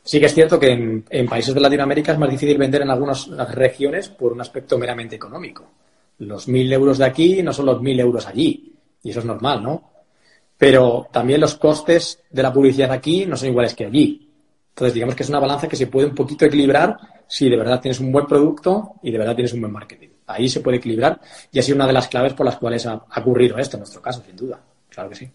Sí 0.05 0.19
que 0.19 0.27
es 0.27 0.35
cierto 0.35 0.59
que 0.59 0.73
en, 1.09 1.29
países 1.29 1.55
de 1.55 1.61
Latinoamérica 1.61 2.13
es 2.13 2.19
más 2.19 2.31
difícil 2.31 2.59
vender 2.59 2.83
en 2.83 2.91
algunas 2.91 3.29
regiones 3.55 4.09
por 4.09 4.33
un 4.33 4.41
aspecto 4.41 4.77
meramente 4.77 5.15
económico. 5.15 5.65
Los 6.19 6.49
mil 6.49 6.73
euros 6.73 6.99
de 6.99 7.05
aquí 7.05 7.43
no 7.43 7.53
son 7.53 7.67
los 7.67 7.81
mil 7.81 7.99
euros 8.01 8.27
allí, 8.27 8.75
y 9.03 9.11
eso 9.11 9.21
es 9.21 9.25
normal, 9.25 9.63
¿no? 9.63 9.92
Pero 10.63 11.09
también 11.11 11.41
los 11.41 11.57
costes 11.57 12.23
de 12.31 12.43
la 12.43 12.53
publicidad 12.53 12.93
aquí 12.93 13.27
no 13.27 13.37
son 13.37 13.49
iguales 13.49 13.75
que 13.75 13.87
allí. 13.87 14.29
Entonces, 14.69 14.95
digamos 14.95 15.15
que 15.15 15.25
es 15.25 15.29
una 15.29 15.41
balanza 15.41 15.67
que 15.67 15.77
se 15.77 15.89
puede 15.89 16.07
un 16.07 16.15
poquito 16.15 16.45
equilibrar 16.45 16.97
si 17.27 17.51
de 17.51 17.57
verdad 17.57 17.81
tienes 17.81 17.99
un 18.01 18.13
buen 18.13 18.27
producto 18.27 18.95
y 19.03 19.11
de 19.11 19.19
verdad 19.19 19.35
tienes 19.35 19.53
un 19.55 19.63
buen 19.63 19.73
marketing 19.73 20.09
ahí 20.33 20.49
se 20.49 20.61
puede 20.61 20.79
equilibrar 20.79 21.21
y 21.51 21.59
ha 21.59 21.63
sido 21.63 21.77
una 21.77 21.87
de 21.87 21.93
las 21.93 22.09
claves 22.09 22.35
por 22.35 22.47
las 22.47 22.57
cuales 22.57 22.87
ha, 22.87 22.95
ocurrido 23.17 23.59
esto 23.59 23.77
en 23.77 23.81
nuestro 23.81 24.01
caso, 24.01 24.23
sin 24.25 24.37
duda. 24.37 24.61
Claro 24.89 25.09
que 25.11 25.17
sí. 25.17 25.31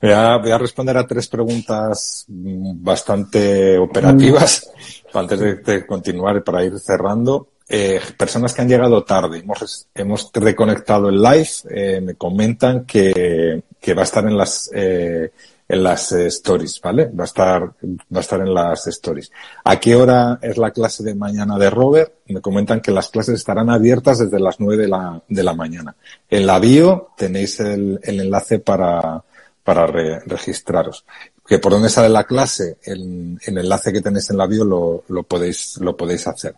Voy 0.00 0.12
a, 0.12 0.58
responder 0.58 0.96
a 0.96 1.06
tres 1.06 1.26
preguntas 1.26 2.24
bastante 2.28 3.76
operativas 3.78 4.70
antes 5.12 5.64
de, 5.64 5.86
continuar 5.86 6.42
para 6.44 6.64
ir 6.64 6.78
cerrando. 6.78 7.48
Eh, 7.68 8.00
personas 8.18 8.52
que 8.52 8.62
han 8.62 8.68
llegado 8.68 9.04
tarde, 9.04 9.38
hemos, 9.38 9.88
hemos 9.94 10.30
reconectado 10.34 11.08
el 11.08 11.22
live, 11.22 11.48
eh, 11.70 12.00
me 12.00 12.14
comentan 12.14 12.84
que, 12.84 13.62
va 13.96 14.00
a 14.00 14.04
estar 14.04 14.26
en 14.26 14.36
las 14.36 14.70
eh, 14.74 15.30
en 15.68 15.82
las 15.82 16.12
eh, 16.12 16.26
stories, 16.26 16.80
¿vale? 16.80 17.06
Va 17.06 17.24
a 17.24 17.26
estar, 17.26 17.62
va 17.62 18.18
a 18.18 18.20
estar 18.20 18.40
en 18.40 18.52
las 18.52 18.86
stories. 18.86 19.30
¿A 19.64 19.80
qué 19.80 19.96
hora 19.96 20.38
es 20.42 20.58
la 20.58 20.70
clase 20.70 21.02
de 21.02 21.14
mañana 21.14 21.58
de 21.58 21.70
Robert? 21.70 22.12
Me 22.26 22.40
comentan 22.40 22.80
que 22.80 22.90
las 22.90 23.08
clases 23.08 23.36
estarán 23.36 23.70
abiertas 23.70 24.18
desde 24.18 24.40
las 24.40 24.60
nueve 24.60 24.82
de 25.28 25.42
la, 25.42 25.54
mañana. 25.54 25.94
En 26.28 26.46
la 26.46 26.58
bio 26.58 27.10
tenéis 27.16 27.60
el, 27.60 27.98
el 28.02 28.20
enlace 28.20 28.58
para, 28.58 29.22
para 29.62 29.86
registraros. 29.86 31.04
Que 31.46 31.58
por 31.58 31.72
dónde 31.72 31.88
sale 31.88 32.08
la 32.08 32.24
clase, 32.24 32.78
el, 32.84 33.38
el 33.44 33.58
enlace 33.58 33.92
que 33.92 34.00
tenéis 34.00 34.30
en 34.30 34.38
la 34.38 34.46
bio 34.46 34.64
lo, 34.64 35.04
lo 35.08 35.22
podéis, 35.22 35.78
lo 35.78 35.96
podéis 35.96 36.26
hacer. 36.26 36.56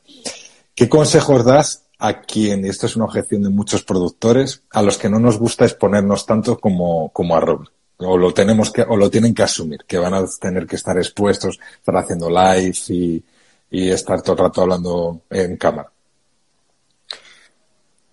¿Qué 0.77 0.89
consejos 0.89 1.44
das 1.44 1.89
a 1.98 2.20
quien, 2.20 2.65
y 2.65 2.69
esto 2.69 2.86
es 2.86 2.94
una 2.94 3.07
objeción 3.07 3.43
de 3.43 3.48
muchos 3.48 3.82
productores, 3.82 4.62
a 4.70 4.82
los 4.82 4.98
que 4.98 5.09
no 5.09 5.19
nos 5.19 5.39
gusta 5.39 5.65
exponernos 5.65 6.27
tanto 6.27 6.59
como, 6.61 7.09
como 7.09 7.35
a 7.35 7.40
Robert? 7.40 7.70
o 7.98 8.19
lo 8.19 8.32
tenemos 8.35 8.73
o 8.89 8.97
lo 8.97 9.11
tienen 9.11 9.35
que 9.35 9.43
asumir, 9.43 9.85
que 9.86 9.98
van 9.98 10.15
a 10.15 10.24
tener 10.40 10.66
que 10.66 10.77
estar 10.77 10.97
expuestos, 10.98 11.59
estar 11.78 11.97
haciendo 11.97 12.28
live 12.28 12.74
y, 12.89 13.23
estar 13.70 14.23
todo 14.23 14.32
el 14.32 14.39
rato 14.39 14.62
hablando 14.62 15.20
en 15.31 15.57
cámara. 15.57 15.90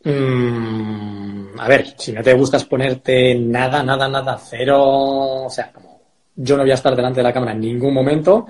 Mm, 0.04 1.60
a 1.60 1.68
ver, 1.68 1.96
si 1.98 2.12
no 2.12 2.22
te 2.22 2.34
gustas 2.34 2.66
ponerte 2.66 3.36
nada, 3.36 3.84
nada, 3.84 4.08
nada, 4.10 4.38
cero, 4.38 5.46
o 5.46 5.50
sea, 5.50 5.72
como 5.72 6.02
yo 6.36 6.58
no 6.58 6.64
voy 6.64 6.72
a 6.72 6.76
estar 6.76 6.96
delante 6.96 7.20
de 7.20 7.24
la 7.24 7.34
cámara 7.34 7.54
en 7.54 7.62
ningún 7.62 7.94
momento, 7.94 8.48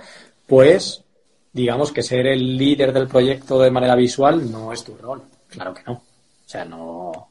pues 0.48 1.04
digamos 1.54 1.92
que 1.92 2.02
ser 2.02 2.28
el 2.28 2.58
líder 2.58 2.92
del 2.92 3.08
proyecto 3.08 3.60
de 3.60 3.72
manera 3.72 3.96
visual 3.96 4.52
no 4.52 4.74
es 4.74 4.84
tu 4.84 4.98
rol. 4.98 5.22
Claro 5.48 5.74
que 5.74 5.84
no. 5.86 5.94
O 5.94 6.02
sea, 6.46 6.66
no, 6.66 7.30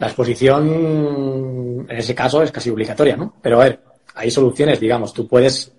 la 0.00 0.06
exposición, 0.06 1.86
en 1.86 1.96
ese 1.96 2.14
caso, 2.14 2.42
es 2.42 2.50
casi 2.50 2.70
obligatoria, 2.70 3.18
¿no? 3.18 3.34
Pero 3.42 3.60
a 3.60 3.64
ver, 3.64 3.80
hay 4.14 4.30
soluciones, 4.30 4.80
digamos, 4.80 5.12
tú 5.12 5.28
puedes, 5.28 5.70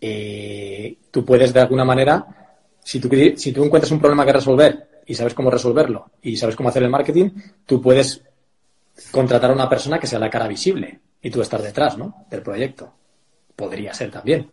eh, 0.00 0.96
tú 1.12 1.24
puedes 1.24 1.52
de 1.52 1.60
alguna 1.60 1.84
manera, 1.84 2.26
si 2.82 2.98
tú, 2.98 3.08
si 3.36 3.52
tú 3.52 3.62
encuentras 3.62 3.92
un 3.92 4.00
problema 4.00 4.26
que 4.26 4.32
resolver 4.32 4.88
y 5.06 5.14
sabes 5.14 5.34
cómo 5.34 5.52
resolverlo 5.52 6.10
y 6.20 6.36
sabes 6.36 6.56
cómo 6.56 6.68
hacer 6.68 6.82
el 6.82 6.90
marketing, 6.90 7.30
tú 7.64 7.80
puedes 7.80 8.22
contratar 9.12 9.52
a 9.52 9.54
una 9.54 9.68
persona 9.68 10.00
que 10.00 10.08
sea 10.08 10.18
la 10.18 10.30
cara 10.30 10.48
visible 10.48 10.98
y 11.22 11.30
tú 11.30 11.40
estar 11.40 11.62
detrás, 11.62 11.96
¿no? 11.96 12.26
Del 12.28 12.42
proyecto. 12.42 12.92
Podría 13.54 13.94
ser 13.94 14.10
también. 14.10 14.50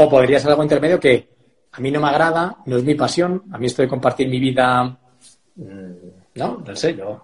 O 0.00 0.08
podría 0.08 0.38
ser 0.38 0.50
algo 0.50 0.62
intermedio 0.62 1.00
que 1.00 1.28
a 1.72 1.80
mí 1.80 1.90
no 1.90 2.00
me 2.00 2.06
agrada, 2.06 2.58
no 2.66 2.76
es 2.76 2.84
mi 2.84 2.94
pasión, 2.94 3.42
a 3.50 3.58
mí 3.58 3.66
esto 3.66 3.82
de 3.82 3.88
compartir 3.88 4.28
mi 4.28 4.38
vida, 4.38 4.84
mm, 5.56 5.92
no, 6.36 6.62
no 6.64 6.76
sé, 6.76 6.94
yo 6.94 7.20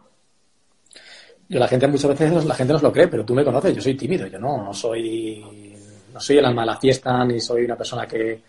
yo 1.48 1.58
la 1.60 1.68
gente 1.68 1.86
muchas 1.86 2.10
veces 2.10 2.44
la 2.44 2.54
gente 2.54 2.72
nos 2.72 2.82
lo 2.82 2.92
cree, 2.92 3.06
pero 3.06 3.24
tú 3.24 3.32
me 3.32 3.44
conoces, 3.44 3.76
yo 3.76 3.80
soy 3.80 3.94
tímido, 3.94 4.26
yo 4.26 4.40
no, 4.40 4.64
no 4.64 4.74
soy 4.74 5.76
no 6.12 6.18
soy 6.18 6.38
el 6.38 6.46
alma 6.46 6.62
de 6.62 6.66
la 6.66 6.76
fiesta 6.76 7.24
ni 7.24 7.38
soy 7.40 7.64
una 7.64 7.76
persona 7.76 8.08
que 8.08 8.42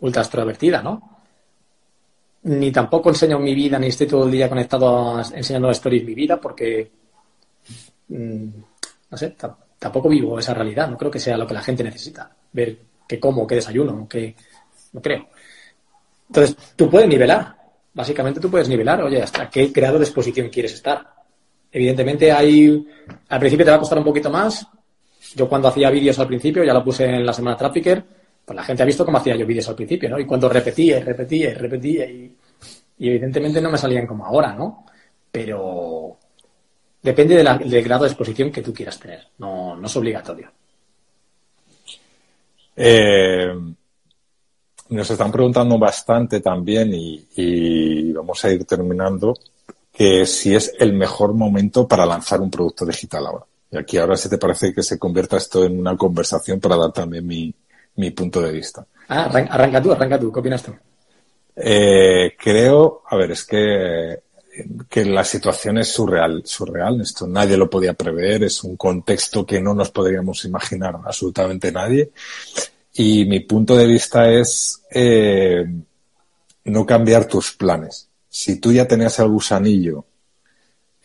ultra 0.00 0.20
extrovertida, 0.20 0.82
¿no? 0.82 1.20
Ni 2.42 2.70
tampoco 2.70 3.08
enseño 3.08 3.38
mi 3.38 3.54
vida, 3.54 3.78
ni 3.78 3.86
estoy 3.86 4.06
todo 4.06 4.26
el 4.26 4.30
día 4.30 4.48
conectado 4.48 5.16
a, 5.16 5.22
enseñando 5.22 5.70
stories 5.70 6.04
mi 6.04 6.14
vida 6.14 6.38
porque 6.38 6.90
mm, 8.08 8.48
no 9.10 9.16
sé, 9.16 9.34
tampoco 9.78 10.10
vivo 10.10 10.38
esa 10.38 10.52
realidad, 10.52 10.90
no 10.90 10.98
creo 10.98 11.10
que 11.10 11.18
sea 11.18 11.38
lo 11.38 11.46
que 11.46 11.54
la 11.54 11.62
gente 11.62 11.82
necesita, 11.82 12.30
ver 12.52 12.89
qué 13.10 13.20
como, 13.20 13.46
qué 13.46 13.56
desayuno, 13.56 14.06
qué 14.08 14.34
no 14.92 15.02
creo. 15.02 15.28
Entonces, 16.28 16.56
tú 16.76 16.88
puedes 16.88 17.08
nivelar, 17.08 17.56
básicamente 17.92 18.40
tú 18.40 18.50
puedes 18.50 18.68
nivelar, 18.68 19.02
oye, 19.02 19.22
hasta 19.22 19.50
qué 19.50 19.66
grado 19.68 19.98
de 19.98 20.04
exposición 20.04 20.48
quieres 20.48 20.74
estar 20.74 21.20
Evidentemente 21.72 22.32
hay, 22.32 22.84
al 23.28 23.38
principio 23.38 23.64
te 23.64 23.70
va 23.70 23.76
a 23.76 23.80
costar 23.80 23.98
un 23.98 24.04
poquito 24.04 24.30
más. 24.30 24.66
Yo 25.36 25.48
cuando 25.48 25.68
hacía 25.68 25.90
vídeos 25.90 26.18
al 26.18 26.26
principio, 26.26 26.64
ya 26.64 26.74
lo 26.74 26.82
puse 26.82 27.04
en 27.04 27.24
la 27.24 27.32
semana 27.32 27.56
Trafficker, 27.56 28.04
pues 28.44 28.56
la 28.56 28.64
gente 28.64 28.82
ha 28.82 28.86
visto 28.86 29.04
cómo 29.04 29.18
hacía 29.18 29.36
yo 29.36 29.46
vídeos 29.46 29.68
al 29.68 29.76
principio, 29.76 30.10
¿no? 30.10 30.18
Y 30.18 30.26
cuando 30.26 30.48
repetía 30.48 30.98
y 30.98 31.02
repetía 31.02 31.50
y 31.50 31.54
repetía 31.54 32.04
y, 32.06 32.36
evidentemente 32.98 33.60
no 33.60 33.70
me 33.70 33.78
salían 33.78 34.06
como 34.06 34.26
ahora, 34.26 34.52
¿no? 34.52 34.84
Pero 35.30 36.18
depende 37.00 37.36
del 37.36 37.84
grado 37.84 38.04
de 38.04 38.10
exposición 38.10 38.50
que 38.50 38.62
tú 38.62 38.74
quieras 38.74 38.98
tener, 38.98 39.28
no, 39.38 39.76
no 39.76 39.86
es 39.86 39.96
obligatorio. 39.96 40.50
Eh, 42.82 43.52
nos 44.88 45.10
están 45.10 45.30
preguntando 45.30 45.78
bastante 45.78 46.40
también 46.40 46.90
y 46.94 48.12
vamos 48.12 48.44
a 48.44 48.50
ir 48.50 48.64
terminando 48.64 49.36
que 49.92 50.24
si 50.24 50.54
es 50.54 50.72
el 50.78 50.92
mejor 50.92 51.34
momento 51.34 51.86
para 51.86 52.06
lanzar 52.06 52.40
un 52.40 52.50
producto 52.50 52.86
digital 52.86 53.26
ahora. 53.26 53.44
Y 53.70 53.76
aquí 53.76 53.98
ahora 53.98 54.16
si 54.16 54.28
te 54.28 54.38
parece 54.38 54.72
que 54.72 54.82
se 54.82 54.98
convierta 54.98 55.36
esto 55.36 55.64
en 55.64 55.78
una 55.78 55.96
conversación 55.96 56.58
para 56.58 56.76
dar 56.76 56.92
también 56.92 57.26
mi, 57.26 57.54
mi 57.96 58.10
punto 58.10 58.40
de 58.40 58.52
vista. 58.52 58.86
Ah, 59.08 59.24
arranca 59.24 59.82
tú, 59.82 59.92
arranca 59.92 60.18
tú. 60.18 60.32
¿Qué 60.32 60.40
opinas 60.40 60.62
tú? 60.62 60.72
Eh, 61.54 62.34
creo, 62.38 63.02
a 63.08 63.16
ver, 63.16 63.32
es 63.32 63.44
que, 63.44 64.20
que 64.88 65.04
la 65.04 65.24
situación 65.24 65.78
es 65.78 65.88
surreal, 65.88 66.42
surreal. 66.44 67.00
Esto 67.00 67.26
nadie 67.26 67.56
lo 67.56 67.68
podía 67.68 67.92
prever. 67.94 68.44
Es 68.44 68.64
un 68.64 68.76
contexto 68.76 69.44
que 69.44 69.60
no 69.60 69.74
nos 69.74 69.90
podríamos 69.90 70.44
imaginar 70.44 70.96
absolutamente 71.04 71.70
nadie. 71.70 72.10
Y 72.94 73.24
mi 73.24 73.40
punto 73.40 73.76
de 73.76 73.86
vista 73.86 74.30
es 74.30 74.82
eh, 74.90 75.64
no 76.64 76.86
cambiar 76.86 77.26
tus 77.26 77.52
planes. 77.52 78.08
Si 78.28 78.56
tú 78.56 78.72
ya 78.72 78.86
tenías 78.86 79.18
el 79.18 79.28
gusanillo, 79.28 80.04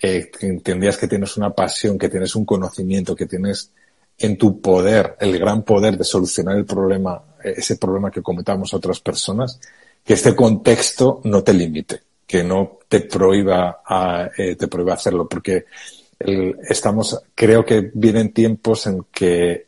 eh, 0.02 0.32
entendías 0.41 0.98
que 0.98 1.07
tienes 1.07 1.38
una 1.38 1.52
pasión, 1.52 1.98
que 1.98 2.10
tienes 2.10 2.36
un 2.36 2.45
conocimiento, 2.45 3.16
que 3.16 3.28
tienes 3.28 3.72
en 4.18 4.38
tu 4.38 4.62
poder, 4.62 5.16
el 5.20 5.38
gran 5.38 5.64
poder 5.64 5.98
de 5.98 6.03
solucionar 6.03 6.57
el 6.57 6.66
problema, 6.66 7.22
ese 7.44 7.78
problema 7.78 8.12
que 8.12 8.22
cometamos 8.22 8.74
otras 8.74 8.99
personas, 8.99 9.60
que 10.03 10.14
este 10.14 10.36
contexto 10.36 11.22
no 11.26 11.44
te 11.44 11.53
limite, 11.53 12.02
que 12.26 12.44
no 12.44 12.80
te 12.88 13.02
prohíba, 13.02 13.82
a, 13.86 14.30
eh, 14.38 14.56
te 14.56 14.68
prohíba 14.68 14.94
hacerlo, 14.94 15.28
porque 15.28 15.66
estamos, 16.18 17.22
creo 17.36 17.66
que 17.66 17.91
vienen 17.94 18.32
tiempos 18.32 18.88
en 18.88 19.06
que, 19.12 19.65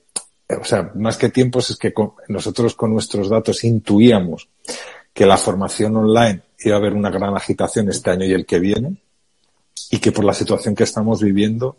o 0.49 0.63
sea, 0.63 0.91
más 0.95 1.17
que 1.17 1.29
tiempos 1.29 1.69
es 1.69 1.77
que 1.77 1.93
nosotros 2.29 2.75
con 2.75 2.93
nuestros 2.93 3.29
datos 3.29 3.63
intuíamos 3.63 4.47
que 5.13 5.25
la 5.25 5.37
formación 5.37 5.95
online 5.95 6.41
iba 6.59 6.75
a 6.75 6.79
haber 6.79 6.93
una 6.93 7.09
gran 7.09 7.35
agitación 7.35 7.89
este 7.89 8.11
año 8.11 8.25
y 8.25 8.33
el 8.33 8.45
que 8.45 8.59
viene 8.59 8.95
y 9.91 9.99
que 9.99 10.11
por 10.11 10.23
la 10.23 10.33
situación 10.33 10.75
que 10.75 10.83
estamos 10.83 11.21
viviendo, 11.21 11.77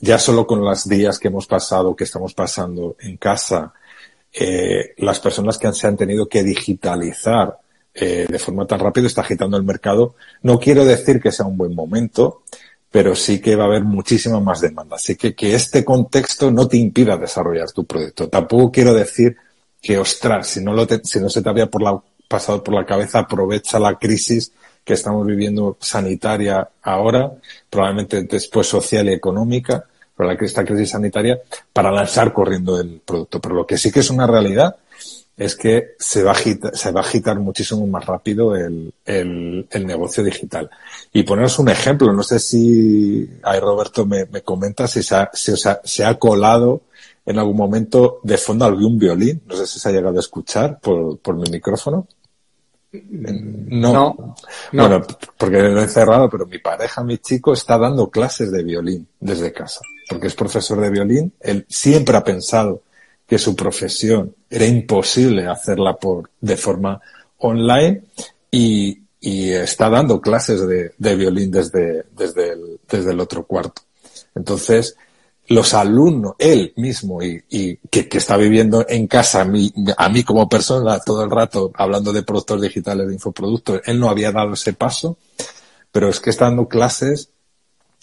ya 0.00 0.18
solo 0.18 0.46
con 0.46 0.60
los 0.60 0.88
días 0.88 1.18
que 1.18 1.28
hemos 1.28 1.46
pasado, 1.46 1.96
que 1.96 2.04
estamos 2.04 2.34
pasando 2.34 2.96
en 3.00 3.16
casa, 3.16 3.72
eh, 4.32 4.94
las 4.98 5.20
personas 5.20 5.58
que 5.58 5.72
se 5.72 5.86
han 5.86 5.96
tenido 5.96 6.28
que 6.28 6.42
digitalizar 6.42 7.58
eh, 7.94 8.26
de 8.28 8.38
forma 8.38 8.66
tan 8.66 8.78
rápida 8.78 9.06
está 9.06 9.22
agitando 9.22 9.56
el 9.56 9.64
mercado. 9.64 10.14
No 10.42 10.58
quiero 10.58 10.84
decir 10.84 11.20
que 11.20 11.32
sea 11.32 11.46
un 11.46 11.56
buen 11.56 11.74
momento, 11.74 12.42
pero 12.90 13.14
sí 13.14 13.40
que 13.40 13.56
va 13.56 13.64
a 13.64 13.66
haber 13.66 13.84
muchísima 13.84 14.40
más 14.40 14.60
demanda. 14.60 14.96
Así 14.96 15.16
que 15.16 15.34
que 15.34 15.54
este 15.54 15.84
contexto 15.84 16.50
no 16.50 16.66
te 16.66 16.78
impida 16.78 17.16
desarrollar 17.16 17.70
tu 17.72 17.84
proyecto. 17.84 18.28
Tampoco 18.28 18.72
quiero 18.72 18.94
decir 18.94 19.36
que, 19.80 19.98
ostras, 19.98 20.48
si 20.48 20.64
no, 20.64 20.72
lo 20.72 20.86
si 21.04 21.20
no 21.20 21.28
se 21.28 21.42
te 21.42 21.48
había 21.48 21.66
por 21.66 21.82
la, 21.82 22.00
pasado 22.26 22.62
por 22.62 22.74
la 22.74 22.86
cabeza, 22.86 23.20
aprovecha 23.20 23.78
la 23.78 23.98
crisis 23.98 24.52
que 24.84 24.94
estamos 24.94 25.26
viviendo 25.26 25.76
sanitaria 25.80 26.68
ahora, 26.82 27.30
probablemente 27.68 28.22
después 28.22 28.66
social 28.66 29.08
y 29.08 29.12
económica, 29.12 29.84
pero 30.16 30.32
esta 30.32 30.64
crisis 30.64 30.90
sanitaria, 30.90 31.38
para 31.72 31.92
lanzar 31.92 32.32
corriendo 32.32 32.80
el 32.80 33.00
producto. 33.04 33.40
Pero 33.40 33.54
lo 33.54 33.66
que 33.66 33.76
sí 33.76 33.92
que 33.92 34.00
es 34.00 34.10
una 34.10 34.26
realidad 34.26 34.76
es 35.38 35.54
que 35.54 35.94
se 35.98 36.24
va 36.24 36.32
a 36.32 36.34
agitar, 36.34 36.76
se 36.76 36.90
va 36.90 37.00
a 37.00 37.04
agitar 37.04 37.38
muchísimo 37.38 37.86
más 37.86 38.04
rápido 38.04 38.56
el, 38.56 38.92
el, 39.06 39.66
el, 39.70 39.86
negocio 39.86 40.24
digital. 40.24 40.68
Y 41.12 41.22
poneros 41.22 41.58
un 41.60 41.68
ejemplo, 41.68 42.12
no 42.12 42.24
sé 42.24 42.40
si 42.40 43.30
ahí 43.44 43.60
Roberto 43.60 44.04
me, 44.04 44.26
me 44.26 44.42
comenta 44.42 44.88
si, 44.88 45.02
se 45.02 45.14
ha, 45.14 45.30
si 45.32 45.52
se 45.56 46.04
ha 46.04 46.18
colado 46.18 46.82
en 47.24 47.38
algún 47.38 47.56
momento 47.56 48.20
de 48.24 48.36
fondo 48.36 48.64
algún 48.64 48.98
violín, 48.98 49.42
no 49.46 49.54
sé 49.54 49.66
si 49.66 49.78
se 49.78 49.88
ha 49.88 49.92
llegado 49.92 50.16
a 50.16 50.20
escuchar 50.20 50.80
por, 50.80 51.18
por 51.18 51.36
mi 51.36 51.48
micrófono. 51.50 52.08
No, 52.90 53.92
no, 53.92 54.34
Bueno, 54.72 55.06
porque 55.36 55.58
lo 55.58 55.82
he 55.82 55.88
cerrado, 55.88 56.28
pero 56.30 56.46
mi 56.46 56.58
pareja, 56.58 57.04
mi 57.04 57.18
chico, 57.18 57.52
está 57.52 57.76
dando 57.76 58.08
clases 58.08 58.50
de 58.50 58.62
violín 58.64 59.06
desde 59.20 59.52
casa, 59.52 59.80
porque 60.08 60.26
es 60.26 60.34
profesor 60.34 60.80
de 60.80 60.90
violín. 60.90 61.32
Él 61.38 61.66
siempre 61.68 62.16
ha 62.16 62.24
pensado 62.24 62.82
que 63.28 63.38
su 63.38 63.54
profesión 63.54 64.34
era 64.48 64.64
imposible 64.64 65.46
hacerla 65.46 65.96
por, 65.98 66.30
de 66.40 66.56
forma 66.56 66.98
online 67.36 68.04
y, 68.50 69.02
y 69.20 69.50
está 69.50 69.90
dando 69.90 70.18
clases 70.18 70.66
de, 70.66 70.92
de 70.96 71.14
violín 71.14 71.50
desde, 71.50 72.06
desde, 72.16 72.52
el, 72.52 72.80
desde 72.90 73.10
el 73.10 73.20
otro 73.20 73.44
cuarto. 73.44 73.82
Entonces, 74.34 74.96
los 75.48 75.74
alumnos, 75.74 76.36
él 76.38 76.72
mismo, 76.76 77.22
y, 77.22 77.44
y 77.50 77.76
que, 77.76 78.08
que, 78.08 78.16
está 78.16 78.38
viviendo 78.38 78.86
en 78.88 79.06
casa 79.06 79.42
a 79.42 79.44
mí, 79.44 79.74
a 79.98 80.08
mí 80.08 80.24
como 80.24 80.48
persona 80.48 80.98
todo 81.00 81.22
el 81.22 81.30
rato 81.30 81.70
hablando 81.74 82.14
de 82.14 82.22
productos 82.22 82.62
digitales, 82.62 83.08
de 83.08 83.14
infoproductos, 83.14 83.82
él 83.84 84.00
no 84.00 84.08
había 84.08 84.32
dado 84.32 84.54
ese 84.54 84.72
paso, 84.72 85.18
pero 85.92 86.08
es 86.08 86.18
que 86.18 86.30
está 86.30 86.46
dando 86.46 86.66
clases 86.66 87.28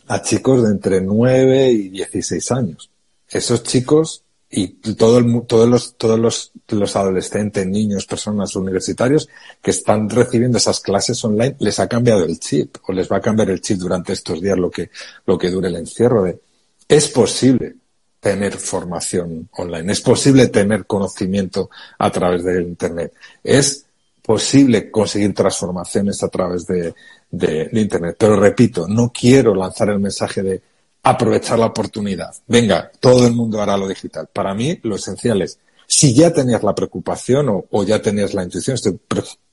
a 0.07 0.21
chicos 0.21 0.61
de 0.63 0.69
entre 0.69 1.01
9 1.01 1.71
y 1.71 1.89
16 1.89 2.51
años. 2.51 2.91
Esos 3.27 3.63
chicos 3.63 4.21
y 4.49 4.67
todo 4.95 5.17
el, 5.17 5.43
todos 5.47 5.67
los, 5.67 5.95
todos 5.97 6.51
los, 6.69 6.95
adolescentes, 6.95 7.65
niños, 7.65 8.05
personas 8.05 8.55
universitarios 8.55 9.27
que 9.61 9.71
están 9.71 10.09
recibiendo 10.09 10.57
esas 10.57 10.79
clases 10.79 11.23
online, 11.25 11.55
les 11.59 11.79
ha 11.79 11.87
cambiado 11.87 12.23
el 12.23 12.39
chip 12.39 12.77
o 12.87 12.93
les 12.93 13.11
va 13.11 13.17
a 13.17 13.21
cambiar 13.21 13.49
el 13.49 13.61
chip 13.61 13.77
durante 13.77 14.13
estos 14.13 14.41
días 14.41 14.57
lo 14.57 14.69
que, 14.69 14.89
lo 15.25 15.37
que 15.37 15.49
dure 15.49 15.67
el 15.67 15.75
encierro 15.75 16.23
de, 16.23 16.39
es 16.87 17.07
posible 17.09 17.75
tener 18.19 18.53
formación 18.53 19.49
online, 19.53 19.91
es 19.91 20.01
posible 20.01 20.47
tener 20.47 20.85
conocimiento 20.85 21.69
a 21.99 22.11
través 22.11 22.43
del 22.43 22.63
internet, 22.63 23.13
es 23.43 23.85
posible 24.21 24.89
conseguir 24.89 25.33
transformaciones 25.33 26.23
a 26.23 26.29
través 26.29 26.65
de, 26.65 26.95
de, 27.29 27.65
de 27.65 27.81
internet. 27.81 28.15
Pero 28.17 28.39
repito, 28.39 28.87
no 28.87 29.11
quiero 29.13 29.53
lanzar 29.53 29.89
el 29.89 29.99
mensaje 29.99 30.41
de 30.41 30.61
aprovechar 31.05 31.59
la 31.59 31.67
oportunidad. 31.67 32.33
Venga, 32.47 32.91
todo 32.99 33.27
el 33.27 33.33
mundo 33.33 33.61
hará 33.61 33.77
lo 33.77 33.87
digital. 33.87 34.27
Para 34.33 34.55
mí, 34.55 34.79
lo 34.81 34.95
esencial 34.95 35.43
es, 35.43 35.59
si 35.85 36.15
ya 36.15 36.33
tenías 36.33 36.63
la 36.63 36.73
preocupación 36.73 37.63
o, 37.69 37.83
ya 37.83 38.01
tenías 38.01 38.33
la 38.33 38.43
intuición, 38.43 38.73
estoy 38.73 38.99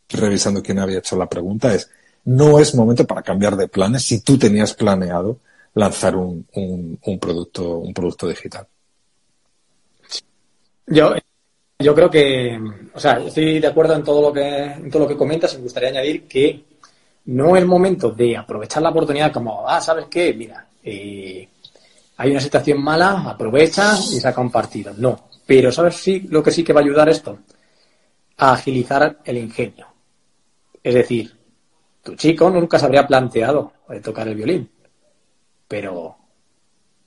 revisando 0.09 0.63
quién 0.63 0.79
había 0.79 1.01
hecho 1.01 1.15
la 1.15 1.29
pregunta, 1.29 1.75
es, 1.75 1.91
no 2.25 2.59
es 2.59 2.75
momento 2.75 3.07
para 3.07 3.21
cambiar 3.21 3.57
de 3.57 3.69
planes 3.69 4.03
si 4.03 4.23
tú 4.23 4.39
tenías 4.39 4.73
planeado 4.73 5.41
lanzar 5.75 6.17
un, 6.17 6.47
un, 6.55 7.19
producto, 7.19 7.77
un 7.79 7.93
producto 7.93 8.29
digital. 8.29 8.67
Yo, 10.87 11.15
yo 11.79 11.95
creo 11.95 12.11
que, 12.11 12.59
o 12.95 12.99
sea, 12.99 13.19
estoy 13.19 13.61
de 13.61 13.67
acuerdo 13.67 13.95
en 13.95 14.03
todo 14.03 14.23
lo 14.23 14.33
que, 14.33 14.65
en 14.65 14.91
todo 14.91 15.03
lo 15.03 15.09
que 15.09 15.19
comentas 15.19 15.53
y 15.53 15.57
me 15.59 15.65
gustaría 15.65 15.91
añadir 15.91 16.27
que 16.27 16.65
no 17.27 17.57
es 17.59 17.67
momento 17.67 18.11
de 18.11 18.39
aprovechar 18.39 18.83
la 18.83 18.89
oportunidad 18.89 19.31
como, 19.31 19.69
ah, 19.69 19.83
¿sabes 19.83 20.07
qué? 20.11 20.33
Mira, 20.33 20.67
eh, 20.83 21.49
hay 22.17 22.31
una 22.31 22.41
situación 22.41 22.83
mala, 22.83 23.23
aprovecha 23.31 23.95
y 23.97 24.21
saca 24.21 24.41
un 24.41 24.51
partido. 24.51 24.93
No. 24.97 25.29
Pero 25.47 25.73
¿sabes 25.73 25.97
sí, 25.97 26.27
lo 26.31 26.43
que 26.43 26.51
sí 26.51 26.63
que 26.63 26.73
va 26.73 26.81
a 26.81 26.85
ayudar 26.85 27.09
esto? 27.09 27.39
A 28.39 28.53
agilizar 28.53 29.21
el 29.25 29.39
ingenio. 29.39 29.87
Es 30.83 30.95
decir, 30.95 31.37
tu 32.03 32.15
chico 32.15 32.51
nunca 32.51 32.79
se 32.79 32.87
habría 32.87 33.07
planteado 33.07 33.73
tocar 34.03 34.29
el 34.29 34.35
violín. 34.35 34.71
Pero 35.69 36.17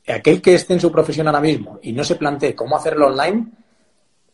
aquel 0.07 0.41
que 0.41 0.55
esté 0.55 0.73
en 0.73 0.79
su 0.79 0.91
profesión 0.91 1.27
ahora 1.27 1.41
mismo 1.41 1.79
y 1.81 1.91
no 1.91 2.03
se 2.03 2.15
plantee 2.15 2.55
cómo 2.55 2.77
hacerlo 2.77 3.07
online, 3.07 3.51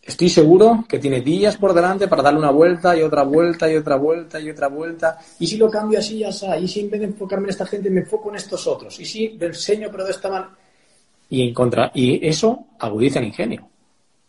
estoy 0.01 0.29
seguro 0.29 0.85
que 0.87 0.99
tiene 0.99 1.21
días 1.21 1.57
por 1.57 1.73
delante 1.73 2.07
para 2.07 2.23
darle 2.23 2.39
una 2.39 2.51
vuelta 2.51 2.97
y 2.97 3.01
otra 3.01 3.23
vuelta 3.23 3.71
y 3.71 3.75
otra 3.75 3.95
vuelta 3.95 4.39
y 4.39 4.49
otra 4.49 4.67
vuelta. 4.67 5.17
Y 5.39 5.47
si 5.47 5.57
lo 5.57 5.69
cambio 5.69 5.99
así, 5.99 6.19
ya 6.19 6.29
está. 6.29 6.57
Y 6.57 6.67
si 6.67 6.81
en 6.81 6.89
vez 6.89 6.99
de 7.01 7.07
enfocarme 7.07 7.45
en 7.45 7.51
esta 7.51 7.65
gente, 7.65 7.89
me 7.89 8.01
enfoco 8.01 8.29
en 8.29 8.35
estos 8.35 8.65
otros. 8.67 8.99
Y 8.99 9.05
si 9.05 9.29
le 9.29 9.47
enseño, 9.47 9.89
pero 9.91 10.05
de 10.05 10.11
esta 10.11 10.29
manera. 10.29 10.51
Y, 11.29 11.47
en 11.47 11.53
contra... 11.53 11.91
y 11.93 12.25
eso 12.27 12.67
agudiza 12.79 13.19
el 13.19 13.25
ingenio. 13.25 13.67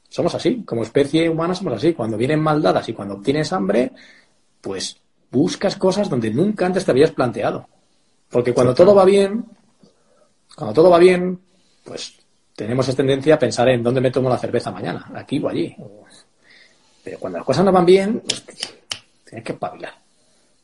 Somos 0.09 0.35
así. 0.35 0.63
Como 0.65 0.83
especie 0.83 1.29
humana 1.29 1.55
somos 1.55 1.75
así. 1.75 1.95
Cuando 1.95 2.17
vienen 2.17 2.41
maldadas 2.41 2.89
y 2.89 2.93
cuando 2.93 3.15
obtienes 3.15 3.53
hambre, 3.53 3.93
pues 4.61 4.97
buscas 5.31 5.77
cosas 5.77 6.09
donde 6.09 6.31
nunca 6.31 6.67
antes 6.67 6.85
te 6.85 6.91
habías 6.91 7.11
planteado. 7.11 7.67
Porque 8.29 8.53
cuando 8.53 8.75
todo 8.75 8.95
va 8.95 9.05
bien, 9.05 9.45
cuando 10.55 10.75
todo 10.75 10.91
va 10.91 10.99
bien, 10.99 11.41
pues 11.85 12.22
tenemos 12.55 12.87
esa 12.89 12.97
tendencia 12.97 13.35
a 13.35 13.39
pensar 13.39 13.69
en 13.69 13.83
dónde 13.83 14.01
me 14.01 14.11
tomo 14.11 14.29
la 14.29 14.39
cerveza 14.39 14.71
mañana, 14.71 15.11
aquí 15.15 15.39
o 15.39 15.49
allí. 15.49 15.75
Pero 17.03 17.19
cuando 17.19 17.39
las 17.39 17.47
cosas 17.47 17.65
no 17.65 17.73
van 17.73 17.87
bien, 17.87 18.21
pues, 18.21 18.45
tienes 19.25 19.45
que 19.45 19.53
espabilar. 19.53 19.95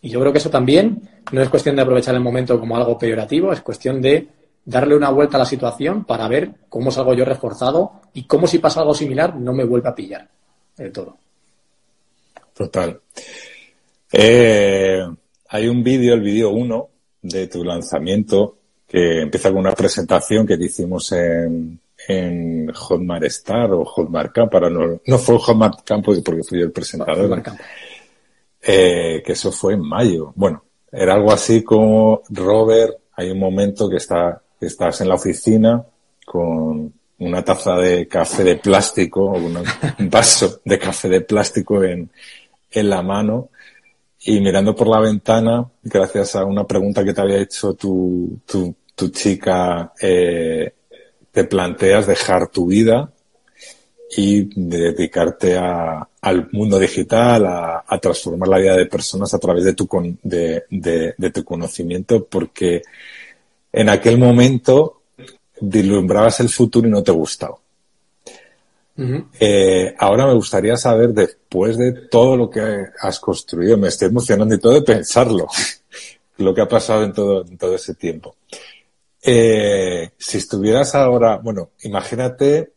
Y 0.00 0.10
yo 0.10 0.20
creo 0.20 0.32
que 0.32 0.38
eso 0.38 0.50
también 0.50 1.02
no 1.32 1.42
es 1.42 1.48
cuestión 1.48 1.76
de 1.76 1.82
aprovechar 1.82 2.14
el 2.14 2.20
momento 2.20 2.58
como 2.60 2.76
algo 2.76 2.98
peyorativo, 2.98 3.52
es 3.52 3.62
cuestión 3.62 4.00
de 4.00 4.28
darle 4.64 4.94
una 4.94 5.10
vuelta 5.10 5.36
a 5.36 5.40
la 5.40 5.46
situación 5.46 6.04
para 6.04 6.28
ver 6.28 6.50
cómo 6.68 6.90
salgo 6.90 7.14
yo 7.14 7.24
reforzado 7.24 8.02
y 8.12 8.24
cómo 8.24 8.46
si 8.46 8.58
pasa 8.58 8.80
algo 8.80 8.94
similar 8.94 9.34
no 9.34 9.52
me 9.52 9.64
vuelve 9.64 9.88
a 9.88 9.94
pillar 9.94 10.28
del 10.76 10.92
todo. 10.92 11.16
Total. 12.54 13.00
Eh, 14.12 15.06
hay 15.48 15.68
un 15.68 15.82
vídeo, 15.82 16.14
el 16.14 16.20
vídeo 16.20 16.50
1 16.50 16.88
de 17.22 17.46
tu 17.48 17.64
lanzamiento, 17.64 18.57
que 18.88 19.20
empieza 19.20 19.50
con 19.50 19.58
una 19.58 19.72
presentación 19.72 20.46
que 20.46 20.54
hicimos 20.54 21.12
en, 21.12 21.78
en 22.08 22.72
Hotmart 22.72 23.24
Star 23.24 23.70
o 23.72 23.84
Hotmart 23.84 24.32
Camp, 24.32 24.50
para 24.50 24.70
no, 24.70 25.00
no 25.04 25.18
fue 25.18 25.38
Hotmart 25.38 25.84
Camp 25.84 26.04
porque 26.04 26.42
fui 26.42 26.58
yo 26.58 26.64
el 26.64 26.72
presentador. 26.72 27.42
Eh, 28.60 29.22
que 29.24 29.32
eso 29.32 29.52
fue 29.52 29.74
en 29.74 29.82
mayo. 29.82 30.32
Bueno, 30.34 30.64
era 30.90 31.14
algo 31.14 31.32
así 31.32 31.62
como 31.62 32.22
Robert, 32.30 32.96
hay 33.12 33.30
un 33.30 33.38
momento 33.38 33.88
que 33.90 33.96
está, 33.96 34.40
que 34.58 34.66
estás 34.66 35.00
en 35.02 35.08
la 35.08 35.14
oficina 35.14 35.84
con 36.24 36.92
una 37.18 37.44
taza 37.44 37.76
de 37.76 38.08
café 38.08 38.44
de 38.44 38.56
plástico, 38.56 39.24
o 39.24 39.36
un 39.98 40.10
vaso 40.10 40.60
de 40.64 40.78
café 40.78 41.08
de 41.08 41.20
plástico 41.20 41.84
en, 41.84 42.10
en 42.70 42.88
la 42.88 43.02
mano 43.02 43.50
y 44.20 44.40
mirando 44.40 44.74
por 44.74 44.88
la 44.88 45.00
ventana, 45.00 45.64
gracias 45.82 46.34
a 46.36 46.44
una 46.44 46.66
pregunta 46.66 47.04
que 47.04 47.14
te 47.14 47.20
había 47.20 47.38
hecho 47.38 47.74
tu, 47.74 48.40
tu, 48.44 48.74
tu 48.94 49.08
chica, 49.10 49.92
eh, 50.00 50.72
te 51.30 51.44
planteas 51.44 52.06
dejar 52.06 52.48
tu 52.48 52.66
vida 52.66 53.12
y 54.16 54.48
dedicarte 54.54 55.56
a, 55.56 56.08
al 56.20 56.48
mundo 56.52 56.78
digital, 56.78 57.46
a, 57.46 57.84
a, 57.86 57.98
transformar 57.98 58.48
la 58.48 58.58
vida 58.58 58.76
de 58.76 58.86
personas 58.86 59.32
a 59.34 59.38
través 59.38 59.64
de 59.64 59.74
tu, 59.74 59.88
de, 60.22 60.64
de, 60.70 61.14
de 61.16 61.30
tu 61.30 61.44
conocimiento, 61.44 62.24
porque 62.24 62.82
en 63.72 63.88
aquel 63.88 64.18
momento 64.18 65.02
dislumbrabas 65.60 66.40
el 66.40 66.48
futuro 66.48 66.88
y 66.88 66.90
no 66.90 67.02
te 67.02 67.12
gustaba. 67.12 67.56
Eh, 69.38 69.94
ahora 69.98 70.26
me 70.26 70.34
gustaría 70.34 70.76
saber, 70.76 71.10
después 71.10 71.78
de 71.78 71.92
todo 71.92 72.36
lo 72.36 72.50
que 72.50 72.60
has 73.00 73.20
construido, 73.20 73.76
me 73.76 73.88
estoy 73.88 74.08
emocionando 74.08 74.54
y 74.54 74.58
todo 74.58 74.74
de 74.74 74.82
pensarlo, 74.82 75.46
lo 76.38 76.54
que 76.54 76.62
ha 76.62 76.68
pasado 76.68 77.04
en 77.04 77.12
todo, 77.12 77.44
en 77.46 77.56
todo 77.56 77.74
ese 77.76 77.94
tiempo. 77.94 78.36
Eh, 79.22 80.10
si 80.18 80.38
estuvieras 80.38 80.94
ahora, 80.94 81.36
bueno, 81.38 81.70
imagínate 81.82 82.72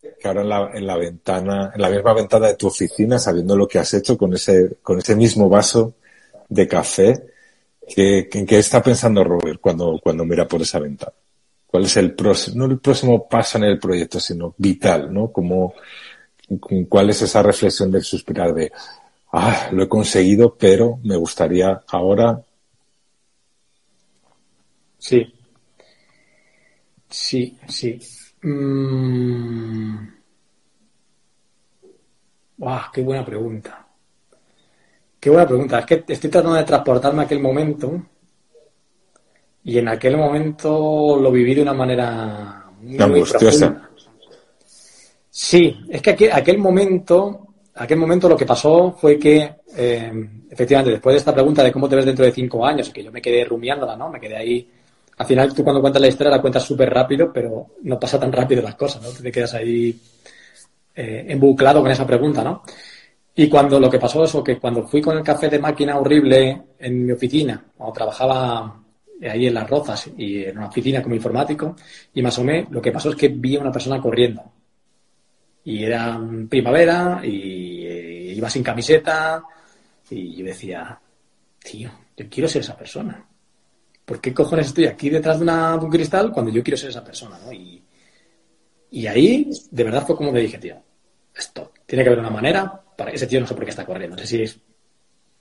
que 0.00 0.28
ahora 0.28 0.42
en 0.42 0.48
la, 0.48 0.70
en 0.74 0.86
la 0.86 0.96
ventana, 0.96 1.72
en 1.74 1.82
la 1.82 1.90
misma 1.90 2.14
ventana 2.14 2.48
de 2.48 2.56
tu 2.56 2.68
oficina, 2.68 3.18
sabiendo 3.18 3.56
lo 3.56 3.66
que 3.66 3.78
has 3.78 3.94
hecho 3.94 4.16
con 4.16 4.32
ese, 4.34 4.76
con 4.82 4.98
ese 4.98 5.16
mismo 5.16 5.48
vaso 5.48 5.94
de 6.48 6.68
café, 6.68 7.26
¿qué, 7.88 8.28
qué 8.30 8.58
está 8.58 8.82
pensando 8.82 9.24
Robert 9.24 9.60
cuando, 9.60 9.98
cuando 10.02 10.24
mira 10.24 10.46
por 10.46 10.62
esa 10.62 10.78
ventana? 10.78 11.14
¿Cuál 11.74 11.86
es 11.86 11.96
el 11.96 12.14
próximo, 12.14 12.56
no 12.58 12.72
el 12.72 12.78
próximo 12.78 13.28
paso 13.28 13.58
en 13.58 13.64
el 13.64 13.80
proyecto, 13.80 14.20
sino 14.20 14.54
vital, 14.56 15.12
¿no? 15.12 15.32
Como, 15.32 15.74
cuál 16.88 17.10
es 17.10 17.22
esa 17.22 17.42
reflexión 17.42 17.90
del 17.90 18.04
suspirar 18.04 18.54
de, 18.54 18.70
ah, 19.32 19.70
lo 19.72 19.82
he 19.82 19.88
conseguido, 19.88 20.54
pero 20.56 21.00
me 21.02 21.16
gustaría 21.16 21.82
ahora. 21.88 22.40
Sí. 24.98 25.34
Sí, 27.10 27.58
sí. 27.66 27.98
Mm. 28.42 30.06
qué 32.92 33.02
buena 33.02 33.24
pregunta. 33.24 33.84
Qué 35.18 35.28
buena 35.28 35.48
pregunta. 35.48 35.80
Es 35.80 35.86
que 35.86 36.04
estoy 36.06 36.30
tratando 36.30 36.54
de 36.54 36.62
transportarme 36.62 37.22
a 37.22 37.24
aquel 37.24 37.40
momento 37.40 38.00
y 39.64 39.78
en 39.78 39.88
aquel 39.88 40.16
momento 40.16 41.18
lo 41.20 41.32
viví 41.32 41.54
de 41.54 41.62
una 41.62 41.74
manera 41.74 42.64
muy, 42.80 43.22
profunda. 43.22 43.90
Sí, 45.30 45.76
es 45.88 46.00
que 46.00 46.10
aquel, 46.10 46.32
aquel 46.32 46.58
momento, 46.58 47.48
aquel 47.74 47.98
momento 47.98 48.28
lo 48.28 48.36
que 48.36 48.46
pasó 48.46 48.92
fue 48.92 49.18
que, 49.18 49.56
eh, 49.76 50.12
efectivamente, 50.50 50.92
después 50.92 51.14
de 51.14 51.18
esta 51.18 51.34
pregunta 51.34 51.64
de 51.64 51.72
cómo 51.72 51.88
te 51.88 51.96
ves 51.96 52.04
dentro 52.04 52.24
de 52.24 52.32
cinco 52.32 52.64
años, 52.64 52.90
que 52.90 53.02
yo 53.02 53.10
me 53.10 53.22
quedé 53.22 53.44
rumiándola, 53.44 53.96
¿no? 53.96 54.10
Me 54.10 54.20
quedé 54.20 54.36
ahí 54.36 54.68
al 55.16 55.26
final 55.26 55.54
tú 55.54 55.62
cuando 55.62 55.80
cuentas 55.80 56.02
la 56.02 56.08
historia 56.08 56.30
la 56.30 56.40
cuentas 56.40 56.64
súper 56.64 56.90
rápido, 56.90 57.32
pero 57.32 57.66
no 57.82 57.98
pasa 57.98 58.18
tan 58.18 58.32
rápido 58.32 58.62
las 58.62 58.74
cosas, 58.74 59.02
¿no? 59.02 59.10
Te 59.10 59.30
quedas 59.30 59.54
ahí 59.54 59.96
eh, 60.94 61.26
embuclado 61.28 61.82
con 61.82 61.90
esa 61.90 62.06
pregunta, 62.06 62.42
¿no? 62.42 62.62
Y 63.36 63.48
cuando 63.48 63.78
lo 63.80 63.90
que 63.90 63.98
pasó 63.98 64.24
eso, 64.24 64.42
que 64.42 64.58
cuando 64.58 64.86
fui 64.86 65.00
con 65.00 65.16
el 65.16 65.22
café 65.22 65.48
de 65.48 65.58
máquina 65.58 65.98
horrible 65.98 66.62
en 66.78 67.06
mi 67.06 67.12
oficina, 67.12 67.64
cuando 67.76 67.92
trabajaba 67.92 68.83
ahí 69.30 69.46
en 69.46 69.54
Las 69.54 69.68
Rozas 69.68 70.10
y 70.16 70.44
en 70.44 70.58
una 70.58 70.68
oficina 70.68 71.02
como 71.02 71.14
informático, 71.14 71.76
y 72.12 72.22
me 72.22 72.28
asomé, 72.28 72.66
lo 72.70 72.80
que 72.80 72.92
pasó 72.92 73.10
es 73.10 73.16
que 73.16 73.28
vi 73.28 73.56
a 73.56 73.60
una 73.60 73.72
persona 73.72 74.00
corriendo. 74.00 74.42
Y 75.64 75.84
era 75.84 76.20
primavera, 76.48 77.20
y 77.24 77.86
eh, 77.86 78.34
iba 78.36 78.50
sin 78.50 78.62
camiseta, 78.62 79.42
y 80.10 80.36
yo 80.36 80.44
decía, 80.44 80.98
tío, 81.62 81.90
yo 82.16 82.26
quiero 82.28 82.48
ser 82.48 82.62
esa 82.62 82.76
persona. 82.76 83.26
¿por 84.04 84.20
qué 84.20 84.34
cojones 84.34 84.66
estoy 84.66 84.86
aquí 84.86 85.10
detrás 85.10 85.38
de, 85.38 85.44
una, 85.44 85.76
un 85.76 85.90
cristal 85.90 86.30
cuando 86.32 86.52
yo 86.52 86.62
quiero 86.62 86.76
ser 86.76 86.90
esa 86.90 87.04
persona? 87.04 87.38
¿no? 87.44 87.52
Y, 87.52 89.06
ahí, 89.06 89.50
de 89.70 89.84
verdad, 89.84 90.06
fue 90.06 90.16
como 90.16 90.30
me 90.30 90.40
dije, 90.40 90.58
tío, 90.58 90.76
esto, 91.34 91.72
tiene 91.84 92.04
que 92.04 92.10
haber 92.10 92.20
una 92.20 92.30
manera 92.30 92.80
para 92.96 93.10
ese 93.10 93.26
tío 93.26 93.40
no 93.40 93.46
sé 93.46 93.54
por 93.54 93.64
qué 93.64 93.70
está 93.70 93.84
corriendo, 93.84 94.16
no 94.16 94.22
sé 94.22 94.28
si 94.28 94.42
es, 94.42 94.56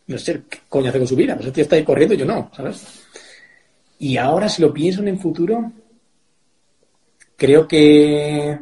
no 0.08 0.18
sé 0.18 0.44
qué 0.50 0.60
coño 0.68 0.90
hace 0.90 0.98
con 0.98 1.08
su 1.08 1.16
vida, 1.16 1.36
pero 1.36 1.44
ese 1.44 1.54
tío 1.54 1.64
está 1.64 1.76
ahí 1.76 1.84
corriendo 1.84 2.16
y 2.16 2.18
yo 2.18 2.26
no, 2.26 2.50
¿sabes? 2.56 3.04
Y 4.04 4.18
ahora, 4.18 4.50
si 4.50 4.62
lo 4.62 4.74
pienso 4.74 5.00
en 5.00 5.08
el 5.08 5.18
futuro, 5.18 5.72
creo 7.38 7.66
que 7.66 8.60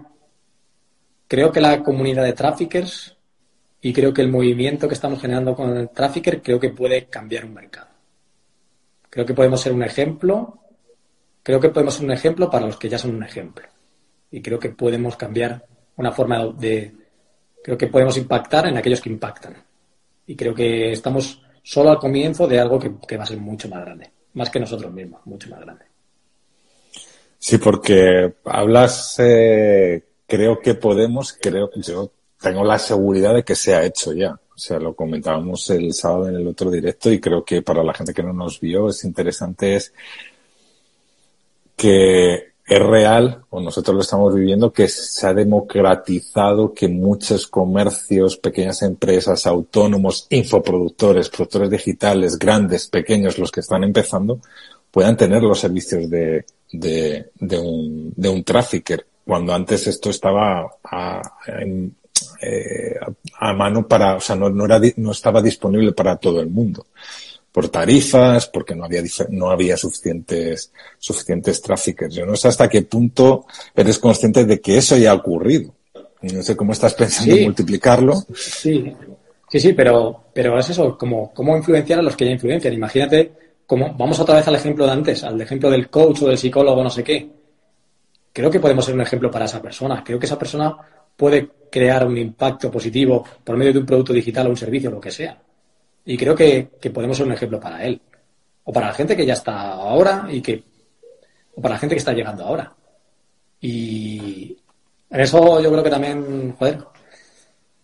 creo 1.27 1.51
que 1.51 1.59
la 1.59 1.81
comunidad 1.81 2.25
de 2.25 2.33
traffickers 2.33 3.17
y 3.81 3.91
creo 3.91 4.13
que 4.13 4.21
el 4.21 4.29
movimiento 4.29 4.87
que 4.87 4.93
estamos 4.93 5.19
generando 5.19 5.55
con 5.55 5.75
el 5.75 5.89
trafficker 5.89 6.43
creo 6.43 6.59
que 6.59 6.69
puede 6.69 7.07
cambiar 7.07 7.45
un 7.45 7.55
mercado. 7.55 7.87
Creo 9.09 9.25
que 9.25 9.33
podemos 9.33 9.59
ser 9.59 9.73
un 9.73 9.81
ejemplo, 9.81 10.59
creo 11.41 11.59
que 11.59 11.69
podemos 11.69 11.95
ser 11.95 12.05
un 12.05 12.11
ejemplo 12.11 12.47
para 12.47 12.67
los 12.67 12.77
que 12.77 12.89
ya 12.89 12.99
son 12.99 13.15
un 13.15 13.23
ejemplo. 13.23 13.65
Y 14.29 14.43
creo 14.43 14.59
que 14.59 14.69
podemos 14.69 15.15
cambiar 15.15 15.65
una 15.95 16.11
forma 16.11 16.45
de, 16.53 16.93
creo 17.63 17.79
que 17.79 17.87
podemos 17.87 18.15
impactar 18.15 18.67
en 18.67 18.77
aquellos 18.77 19.01
que 19.01 19.09
impactan. 19.09 19.55
Y 20.27 20.35
creo 20.35 20.53
que 20.53 20.91
estamos 20.91 21.41
solo 21.63 21.89
al 21.89 21.97
comienzo 21.97 22.47
de 22.47 22.59
algo 22.59 22.77
que, 22.77 23.17
va 23.17 23.23
a 23.23 23.25
ser 23.25 23.39
mucho 23.39 23.67
más 23.69 23.81
grande, 23.81 24.11
más 24.33 24.49
que 24.49 24.59
nosotros 24.59 24.91
mismos, 24.91 25.21
mucho 25.25 25.49
más 25.49 25.61
grande. 25.61 25.85
Sí, 27.37 27.57
porque 27.57 28.35
hablas, 28.45 29.15
eh, 29.19 30.03
creo 30.27 30.59
que 30.59 30.75
podemos, 30.75 31.33
creo 31.33 31.69
que 31.69 31.81
yo 31.81 32.11
tengo 32.39 32.63
la 32.63 32.77
seguridad 32.77 33.33
de 33.33 33.43
que 33.43 33.55
se 33.55 33.73
ha 33.73 33.83
hecho 33.83 34.13
ya. 34.13 34.31
O 34.33 34.57
sea, 34.57 34.79
lo 34.79 34.95
comentábamos 34.95 35.69
el 35.71 35.93
sábado 35.93 36.29
en 36.29 36.35
el 36.35 36.47
otro 36.47 36.69
directo 36.69 37.11
y 37.11 37.19
creo 37.19 37.43
que 37.43 37.61
para 37.63 37.83
la 37.83 37.93
gente 37.93 38.13
que 38.13 38.21
no 38.21 38.31
nos 38.31 38.59
vio 38.59 38.89
es 38.89 39.03
interesante 39.03 39.75
es 39.75 39.93
que 41.75 42.50
es 42.71 42.79
real, 42.79 43.43
o 43.49 43.59
nosotros 43.59 43.95
lo 43.95 44.01
estamos 44.01 44.33
viviendo, 44.33 44.71
que 44.71 44.87
se 44.87 45.27
ha 45.27 45.33
democratizado 45.33 46.73
que 46.73 46.87
muchos 46.87 47.45
comercios, 47.45 48.37
pequeñas 48.37 48.81
empresas, 48.81 49.45
autónomos, 49.45 50.25
infoproductores, 50.29 51.27
productores 51.27 51.69
digitales, 51.69 52.39
grandes, 52.39 52.87
pequeños, 52.87 53.37
los 53.37 53.51
que 53.51 53.59
están 53.59 53.83
empezando, 53.83 54.39
puedan 54.89 55.17
tener 55.17 55.43
los 55.43 55.59
servicios 55.59 56.09
de, 56.09 56.45
de, 56.71 57.31
de 57.37 57.59
un, 57.59 58.13
de 58.15 58.29
un 58.29 58.41
trafficker, 58.45 59.05
cuando 59.25 59.53
antes 59.53 59.87
esto 59.87 60.09
estaba 60.09 60.65
a, 60.85 61.21
eh, 62.41 62.97
a 63.37 63.53
mano 63.53 63.85
para, 63.85 64.15
o 64.15 64.21
sea, 64.21 64.37
no, 64.37 64.49
no, 64.49 64.63
era, 64.63 64.79
no 64.95 65.11
estaba 65.11 65.41
disponible 65.41 65.91
para 65.91 66.15
todo 66.15 66.39
el 66.39 66.49
mundo. 66.49 66.85
Por 67.51 67.69
tarifas, 67.69 68.47
porque 68.47 68.75
no 68.75 68.85
había, 68.85 69.03
no 69.29 69.49
había 69.49 69.75
suficientes, 69.75 70.71
suficientes 70.97 71.61
traffickers. 71.61 72.15
Yo 72.15 72.25
no 72.25 72.35
sé 72.35 72.47
hasta 72.47 72.69
qué 72.69 72.83
punto 72.83 73.45
eres 73.75 73.99
consciente 73.99 74.45
de 74.45 74.61
que 74.61 74.77
eso 74.77 74.95
ya 74.95 75.11
ha 75.11 75.15
ocurrido. 75.15 75.73
No 76.21 76.43
sé 76.43 76.55
cómo 76.55 76.71
estás 76.71 76.93
pensando 76.93 77.35
en 77.35 77.43
multiplicarlo. 77.43 78.13
Sí, 78.35 78.93
sí, 79.49 79.59
sí, 79.59 79.73
pero, 79.73 80.25
pero 80.33 80.57
es 80.59 80.69
eso, 80.69 80.97
como, 80.97 81.33
cómo 81.33 81.57
influenciar 81.57 81.99
a 81.99 82.03
los 82.03 82.15
que 82.15 82.25
ya 82.25 82.31
influencian. 82.31 82.73
Imagínate, 82.73 83.31
como, 83.65 83.93
vamos 83.95 84.19
otra 84.19 84.35
vez 84.35 84.47
al 84.47 84.55
ejemplo 84.55 84.85
de 84.85 84.91
antes, 84.91 85.23
al 85.23 85.41
ejemplo 85.41 85.69
del 85.69 85.89
coach 85.89 86.21
o 86.21 86.27
del 86.27 86.37
psicólogo, 86.37 86.83
no 86.83 86.89
sé 86.89 87.03
qué. 87.03 87.27
Creo 88.31 88.51
que 88.51 88.59
podemos 88.59 88.85
ser 88.85 88.93
un 88.93 89.01
ejemplo 89.01 89.31
para 89.31 89.45
esa 89.45 89.61
persona. 89.61 90.03
Creo 90.05 90.19
que 90.19 90.25
esa 90.25 90.37
persona 90.37 90.77
puede 91.17 91.49
crear 91.71 92.05
un 92.05 92.17
impacto 92.17 92.69
positivo 92.69 93.25
por 93.43 93.57
medio 93.57 93.73
de 93.73 93.79
un 93.79 93.85
producto 93.85 94.13
digital 94.13 94.47
o 94.47 94.49
un 94.51 94.57
servicio, 94.57 94.91
lo 94.91 95.01
que 95.01 95.11
sea. 95.11 95.41
Y 96.05 96.17
creo 96.17 96.35
que, 96.35 96.69
podemos 96.93 97.17
ser 97.17 97.25
un 97.25 97.33
ejemplo 97.33 97.59
para 97.59 97.83
él. 97.83 98.01
O 98.63 98.73
para 98.73 98.87
la 98.87 98.93
gente 98.93 99.15
que 99.15 99.25
ya 99.25 99.33
está 99.33 99.73
ahora 99.73 100.27
y 100.29 100.41
que. 100.41 100.63
O 101.55 101.61
para 101.61 101.75
la 101.75 101.79
gente 101.79 101.95
que 101.95 101.99
está 101.99 102.13
llegando 102.13 102.43
ahora. 102.43 102.73
Y 103.59 104.57
en 105.09 105.19
eso 105.19 105.61
yo 105.61 105.71
creo 105.71 105.83
que 105.83 105.89
también, 105.89 106.53
joder, 106.57 106.79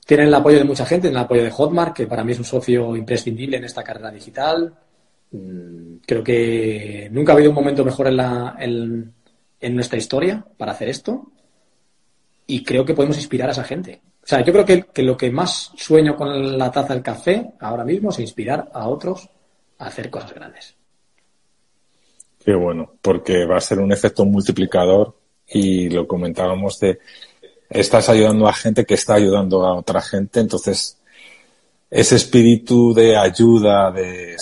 tienen 0.06 0.28
el 0.28 0.34
apoyo 0.34 0.58
de 0.58 0.64
mucha 0.64 0.86
gente, 0.86 1.04
tienen 1.08 1.20
el 1.20 1.26
apoyo 1.26 1.44
de 1.44 1.52
Hotmart, 1.52 1.96
que 1.96 2.08
para 2.08 2.24
mí 2.24 2.32
es 2.32 2.40
un 2.40 2.46
socio 2.46 2.96
imprescindible 2.96 3.58
en 3.58 3.66
esta 3.66 3.84
carrera 3.84 4.12
digital. 4.12 4.74
Mm, 5.32 5.98
creo 6.06 6.24
que 6.24 7.10
nunca 7.12 7.32
ha 7.32 7.36
habido 7.36 7.52
un 7.52 7.56
momento 7.56 7.84
mejor 7.84 8.08
en, 8.08 8.18
la, 8.18 8.56
en 8.60 9.76
nuestra 9.76 9.98
historia 9.98 10.46
para 10.58 10.72
hacer 10.72 10.90
esto 10.90 11.32
y 12.48 12.64
creo 12.64 12.86
que 12.86 12.94
podemos 12.94 13.18
inspirar 13.18 13.50
a 13.50 13.52
esa 13.52 13.64
gente. 13.64 14.02
O 14.28 14.30
sea, 14.30 14.44
yo 14.44 14.52
creo 14.52 14.66
que, 14.66 15.04
lo 15.04 15.16
que 15.16 15.32
más 15.32 15.72
sueño 15.78 16.14
con 16.18 16.58
la 16.58 16.70
taza 16.70 16.94
del 16.94 17.02
café 17.02 17.54
ahora 17.62 17.86
mismo 17.86 18.10
es 18.10 18.20
inspirar 18.20 18.70
a 18.74 18.90
otros 18.90 19.30
a 19.78 19.86
hacer 19.86 20.10
cosas 20.10 20.34
grandes. 20.34 20.76
Qué 22.44 22.54
bueno, 22.54 22.92
porque 23.02 23.46
va 23.46 23.56
a 23.56 23.62
ser 23.62 23.80
un 23.80 23.90
efecto 23.94 24.26
multiplicador 24.26 25.16
y 25.48 25.90
lo 25.90 26.06
comentábamos 26.06 26.78
de 26.78 27.00
estás 27.70 28.10
ayudando 28.10 28.50
a 28.50 28.54
gente 28.54 28.86
que 28.86 28.96
está 28.96 29.14
ayudando 29.14 29.66
a 29.66 29.76
otra 29.76 30.02
gente, 30.02 30.42
entonces 30.42 31.00
ese 31.90 32.18
espíritu 32.18 32.94
de 32.94 33.16
ayuda, 33.16 33.92
de, 33.92 34.36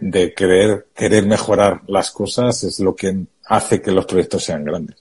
de 0.00 0.34
querer, 0.34 0.88
querer 0.92 1.26
mejorar 1.26 1.82
las 1.86 2.10
cosas 2.10 2.64
es 2.64 2.80
lo 2.80 2.96
que 2.96 3.24
hace 3.44 3.80
que 3.80 3.92
los 3.92 4.04
proyectos 4.04 4.42
sean 4.42 4.64
grandes. 4.64 4.96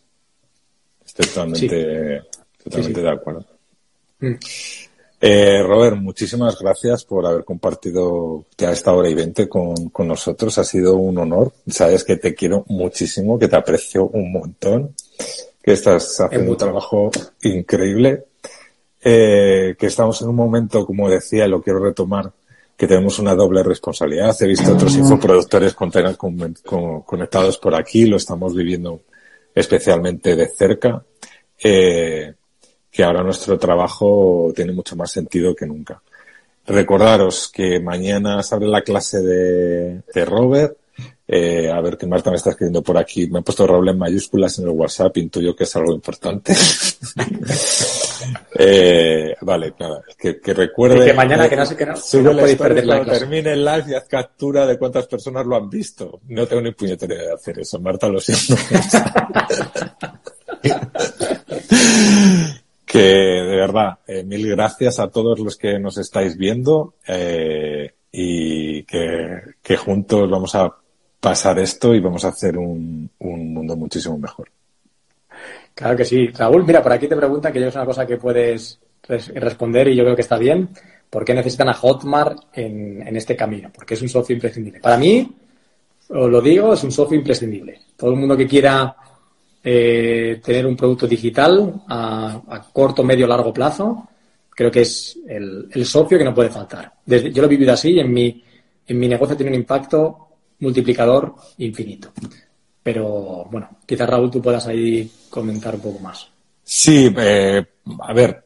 Totalmente, 1.16 2.22
totalmente 2.64 3.02
de 3.02 3.10
acuerdo. 3.10 3.55
Mm. 4.30 4.40
Eh, 5.28 5.64
Robert, 5.64 5.98
muchísimas 5.98 6.60
gracias 6.60 7.04
por 7.04 7.26
haber 7.26 7.44
compartido 7.44 8.46
ya 8.58 8.72
esta 8.72 8.94
hora 8.94 9.10
y 9.10 9.16
veinte 9.16 9.50
con, 9.50 9.90
con, 9.90 10.08
nosotros. 10.08 10.58
Ha 10.60 10.64
sido 10.64 10.98
un 10.98 11.18
honor. 11.18 11.52
Sabes 11.68 12.04
que 12.04 12.18
te 12.18 12.36
quiero 12.36 12.64
muchísimo, 12.68 13.40
que 13.40 13.48
te 13.48 13.56
aprecio 13.56 14.08
un 14.08 14.32
montón, 14.32 14.94
que 15.64 15.72
estás 15.72 16.20
haciendo 16.20 16.52
un 16.52 16.58
trabajo 16.58 17.10
increíble, 17.42 18.26
eh, 19.04 19.76
que 19.80 19.88
estamos 19.88 20.22
en 20.22 20.30
un 20.30 20.36
momento, 20.36 20.86
como 20.86 21.10
decía, 21.10 21.48
lo 21.48 21.60
quiero 21.60 21.80
retomar, 21.80 22.32
que 22.78 22.86
tenemos 22.86 23.18
una 23.18 23.34
doble 23.34 23.64
responsabilidad. 23.64 24.36
He 24.42 24.48
visto 24.48 24.74
otros 24.74 24.96
infoproductores 24.96 25.74
conectados 25.74 27.58
por 27.58 27.74
aquí, 27.74 28.06
lo 28.06 28.18
estamos 28.18 28.54
viviendo 28.54 29.02
especialmente 29.56 30.36
de 30.36 30.48
cerca, 30.50 31.04
eh, 31.64 32.35
que 32.96 33.04
ahora 33.04 33.24
nuestro 33.24 33.60
trabajo 33.60 34.54
tiene 34.56 34.72
mucho 34.72 34.96
más 34.96 35.12
sentido 35.12 35.54
que 35.54 35.66
nunca. 35.66 36.02
Recordaros 36.66 37.52
que 37.54 37.82
mañana 37.82 38.42
se 38.42 38.56
abre 38.56 38.68
la 38.68 38.84
clase 38.84 39.22
de, 39.22 40.02
de 40.14 40.26
Robert, 40.26 40.78
Eh, 41.28 41.72
a 41.72 41.82
ver, 41.82 41.98
que 41.98 42.06
Marta 42.06 42.30
me 42.30 42.38
está 42.38 42.52
escribiendo 42.52 42.84
por 42.84 42.98
aquí. 42.98 43.28
Me 43.28 43.40
he 43.40 43.42
puesto 43.42 43.66
Raúl 43.68 43.90
en 43.90 43.98
mayúsculas 43.98 44.60
en 44.60 44.66
el 44.66 44.72
WhatsApp, 44.72 45.18
intuyo 45.18 45.56
que 45.56 45.64
es 45.64 45.76
algo 45.76 45.92
importante. 45.92 46.54
eh, 48.60 49.36
vale, 49.42 49.74
nada, 49.80 50.04
que, 50.18 50.40
que 50.40 50.54
recuerde. 50.54 51.08
que 51.08 51.14
mañana 51.14 51.50
que 51.50 51.56
no 51.56 51.66
sé 51.66 51.76
que 51.76 51.88
no, 51.88 51.98
sube 51.98 52.24
no 52.24 52.34
la 52.34 52.56
perder 52.56 52.86
la 52.86 53.04
termine 53.04 53.54
el 53.54 53.66
live 53.66 53.86
y 53.88 53.94
haz 53.96 54.08
captura 54.08 54.68
de 54.68 54.78
cuántas 54.78 55.08
personas 55.08 55.46
lo 55.48 55.56
han 55.56 55.68
visto. 55.68 56.22
No 56.30 56.46
tengo 56.46 56.62
ni 56.62 56.72
puñetera 56.72 57.16
de 57.16 57.34
hacer 57.34 57.60
eso, 57.60 57.80
Marta, 57.80 58.08
lo 58.08 58.22
siento. 58.22 58.56
que 62.86 63.00
de 63.00 63.55
verdad, 63.66 64.00
eh, 64.08 64.24
mil 64.24 64.48
gracias 64.50 65.00
a 65.00 65.10
todos 65.10 65.40
los 65.40 65.58
que 65.58 65.80
nos 65.80 65.98
estáis 65.98 66.38
viendo 66.38 66.96
eh, 67.08 67.94
y 68.12 68.84
que, 68.84 69.78
juntos 69.78 70.30
vamos 70.30 70.56
a 70.56 70.74
pasar 71.20 71.60
esto 71.60 71.94
y 71.94 72.00
vamos 72.00 72.24
a 72.26 72.30
hacer 72.30 72.58
un, 72.58 73.10
un 73.20 73.54
mundo 73.54 73.76
muchísimo 73.76 74.18
mejor. 74.18 74.50
Claro 75.74 75.98
que 75.98 76.06
sí. 76.06 76.28
Raúl, 76.28 76.66
mira, 76.66 76.82
por 76.82 76.94
aquí 76.94 77.08
te 77.08 77.16
pregunta 77.16 77.52
que 77.52 77.60
yo 77.60 77.68
es 77.68 77.76
una 77.76 77.86
cosa 77.86 78.06
que 78.06 78.18
puedes 78.18 78.80
res 79.08 79.34
responder 79.34 79.88
y 79.90 79.96
yo 79.96 80.04
creo 80.04 80.16
que 80.16 80.22
está 80.22 80.38
bien. 80.38 80.70
¿Por 81.10 81.26
qué 81.26 81.34
necesitan 81.34 81.70
a 81.70 81.74
Hotmart 81.74 82.38
en, 82.54 83.06
en, 83.06 83.16
este 83.16 83.36
camino? 83.36 83.72
Porque 83.74 83.94
es 83.94 84.02
un 84.02 84.10
socio 84.10 84.34
imprescindible. 84.34 84.80
Para 84.80 84.98
mí, 84.98 85.36
os 86.10 86.30
lo 86.30 86.42
digo, 86.42 86.74
es 86.74 86.84
un 86.84 86.92
socio 86.92 87.18
imprescindible. 87.18 87.82
Todo 87.98 88.12
el 88.12 88.18
mundo 88.18 88.38
que 88.38 88.48
quiera 88.48 88.96
eh, 89.68 90.40
tener 90.46 90.68
un 90.68 90.76
producto 90.76 91.08
digital 91.08 91.82
a, 91.88 92.40
a, 92.48 92.62
corto, 92.72 93.04
medio, 93.04 93.26
largo 93.26 93.52
plazo, 93.52 94.08
creo 94.52 94.70
que 94.70 94.82
es 94.82 95.18
el, 95.28 95.68
el 95.72 95.86
socio 95.88 96.20
que 96.20 96.24
no 96.24 96.36
puede 96.36 96.52
faltar. 96.52 96.94
Yo 97.04 97.42
lo 97.42 97.46
he 97.46 97.48
vivido 97.48 97.74
así, 97.74 98.00
en 98.00 98.14
mi, 98.14 98.44
en 98.86 99.00
mi 99.00 99.08
negocio 99.08 99.36
tiene 99.36 99.50
un 99.50 99.58
impacto 99.58 100.28
multiplicador 100.60 101.34
infinito. 101.58 102.12
Pero 102.84 103.46
bueno, 103.50 103.80
quizás 103.88 104.08
Raúl 104.08 104.30
tú 104.30 104.40
puedas 104.40 104.68
ahí 104.68 105.12
comentar 105.32 105.74
un 105.74 105.82
poco 105.82 106.00
más. 106.00 106.30
Sí, 106.64 107.12
eh, 107.18 107.66
a 108.02 108.14
ver, 108.14 108.46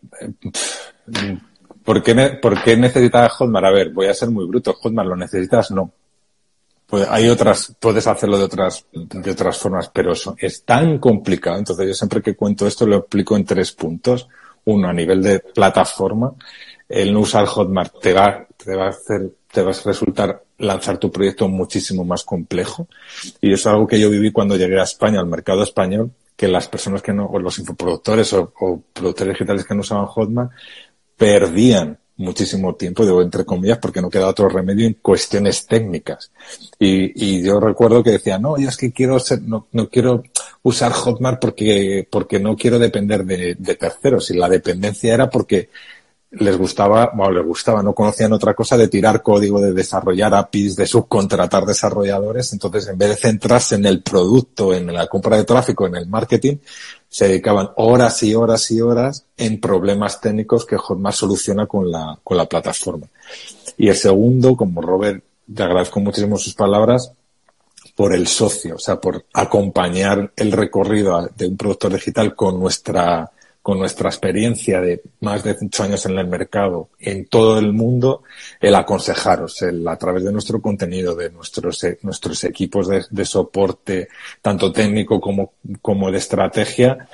¿por 1.84 2.02
qué, 2.02 2.16
¿por 2.42 2.64
qué 2.64 2.78
necesitas 2.78 3.34
Hotmart? 3.34 3.66
A 3.66 3.72
ver, 3.72 3.90
voy 3.90 4.08
a 4.08 4.14
ser 4.14 4.30
muy 4.30 4.46
bruto. 4.46 4.74
Hotmart, 4.74 5.10
¿lo 5.10 5.18
necesitas? 5.18 5.72
No. 5.72 5.92
Pues 6.90 7.08
hay 7.08 7.30
otras, 7.30 7.76
puedes 7.80 8.08
hacerlo 8.08 8.40
de 8.40 8.46
otras, 8.46 8.84
de 8.92 9.32
otras 9.32 9.60
formas, 9.60 9.92
pero 9.94 10.14
eso 10.14 10.36
es 10.40 10.64
tan 10.64 10.98
complicado. 10.98 11.60
Entonces 11.60 11.88
yo 11.88 11.94
siempre 11.94 12.22
que 12.22 12.36
cuento 12.36 12.66
esto 12.66 12.88
lo 12.88 12.98
explico 12.98 13.38
en 13.38 13.46
tres 13.46 13.72
puntos. 13.74 14.28
Uno, 14.66 14.90
a 14.90 14.94
nivel 14.94 15.22
de 15.22 15.40
plataforma, 15.40 16.34
el 16.88 17.14
no 17.14 17.20
usar 17.20 17.46
Hotmart 17.46 18.00
te 18.02 18.14
va, 18.14 18.48
te 18.58 18.76
va 18.76 18.88
a 18.88 18.90
hacer, 18.90 19.30
te 19.52 19.62
va 19.62 19.70
a 19.70 19.76
resultar 19.86 20.44
lanzar 20.58 20.98
tu 20.98 21.12
proyecto 21.12 21.48
muchísimo 21.48 22.04
más 22.04 22.24
complejo. 22.24 22.88
Y 23.40 23.54
eso 23.54 23.70
es 23.70 23.74
algo 23.74 23.88
que 23.88 24.00
yo 24.00 24.10
viví 24.10 24.32
cuando 24.32 24.58
llegué 24.58 24.80
a 24.80 24.84
España, 24.84 25.20
al 25.20 25.28
mercado 25.28 25.62
español, 25.62 26.12
que 26.36 26.48
las 26.48 26.68
personas 26.68 27.04
que 27.04 27.14
no, 27.14 27.28
o 27.28 27.40
los 27.40 27.60
infoproductores 27.60 28.34
o, 28.34 28.52
o 28.60 28.82
productores 28.94 29.34
digitales 29.36 29.64
que 29.64 29.76
no 29.76 29.82
usaban 29.82 30.08
Hotmart, 30.08 30.52
perdían 31.16 32.00
muchísimo 32.20 32.76
tiempo, 32.76 33.06
digo 33.06 33.22
entre 33.22 33.46
comillas, 33.46 33.78
porque 33.78 34.02
no 34.02 34.10
queda 34.10 34.28
otro 34.28 34.50
remedio 34.50 34.86
en 34.86 34.96
cuestiones 34.96 35.66
técnicas. 35.66 36.32
Y, 36.78 37.38
y 37.40 37.42
yo 37.44 37.60
recuerdo 37.60 38.04
que 38.04 38.12
decía, 38.12 38.38
no, 38.38 38.58
yo 38.58 38.68
es 38.68 38.78
que 38.78 38.92
quiero 38.92 39.18
ser, 39.20 39.42
no, 39.42 39.68
no 39.72 39.90
quiero 39.90 40.24
usar 40.62 40.92
Hotmart 40.92 41.40
porque, 41.40 42.06
porque 42.10 42.40
no 42.40 42.58
quiero 42.58 42.78
depender 42.78 43.24
de, 43.24 43.56
de 43.58 43.76
terceros. 43.76 44.30
Y 44.32 44.38
la 44.38 44.50
dependencia 44.50 45.14
era 45.14 45.30
porque 45.30 45.70
les 46.32 46.58
gustaba, 46.58 47.12
bueno, 47.14 47.34
les 47.34 47.46
gustaba, 47.46 47.82
no 47.82 47.94
conocían 47.94 48.34
otra 48.34 48.54
cosa 48.54 48.78
de 48.78 48.88
tirar 48.88 49.24
código, 49.24 49.60
de 49.60 49.74
desarrollar 49.74 50.34
APIs, 50.36 50.76
de 50.76 50.86
subcontratar 50.86 51.66
desarrolladores. 51.66 52.54
Entonces, 52.54 52.88
en 52.88 52.98
vez 52.98 53.10
de 53.10 53.16
centrarse 53.16 53.76
en 53.76 53.86
el 53.86 54.04
producto, 54.04 54.74
en 54.74 54.94
la 54.94 55.08
compra 55.08 55.38
de 55.38 55.44
tráfico, 55.44 55.88
en 55.88 55.96
el 55.96 56.08
marketing, 56.08 56.58
se 57.08 57.28
dedicaban 57.28 57.72
horas 57.78 58.22
y 58.22 58.36
horas 58.36 58.70
y 58.70 58.80
horas 58.80 59.26
en 59.38 59.60
problemas 59.60 60.22
técnicos 60.22 60.66
que 60.66 60.78
Hotmart 60.78 61.16
soluciona 61.16 61.66
con 61.66 61.90
la, 61.90 62.20
con 62.24 62.38
la 62.38 62.46
plataforma. 62.46 63.08
Y 63.78 63.90
el 63.90 63.96
segundo, 63.96 64.56
como 64.56 64.82
Robert, 64.82 65.24
te 65.54 65.64
agradezco 65.64 66.00
muchísimo 66.00 66.38
sus 66.38 66.54
palabras, 66.54 67.12
por 67.96 68.14
el 68.14 68.28
socio, 68.28 68.76
o 68.76 68.80
sea, 68.80 69.02
por 69.02 69.26
acompañar 69.34 70.32
el 70.38 70.54
recorrido 70.54 71.30
de 71.36 71.48
un 71.48 71.58
productor 71.58 71.94
digital 71.94 72.34
con 72.34 72.58
nuestra 72.58 73.30
con 73.62 73.78
nuestra 73.78 74.10
experiencia 74.10 74.82
de 74.82 75.02
más 75.22 75.44
de 75.44 75.56
ocho 75.62 75.84
años 75.84 76.06
en 76.06 76.18
el 76.18 76.28
mercado 76.28 76.90
en 77.00 77.26
todo 77.26 77.60
el 77.60 77.74
mundo, 77.74 78.24
el 78.60 78.74
aconsejaros, 78.76 79.62
el, 79.62 79.88
a 79.88 79.98
través 79.98 80.24
de 80.24 80.32
nuestro 80.32 80.62
contenido, 80.62 81.16
de 81.16 81.30
nuestros, 81.30 81.86
nuestros 82.02 82.44
equipos 82.46 82.88
de, 82.88 83.26
soporte, 83.26 84.08
tanto 84.42 84.72
técnico 84.72 85.20
como, 85.20 85.54
como 85.82 86.12
de 86.12 86.18
estrategia, 86.18 87.08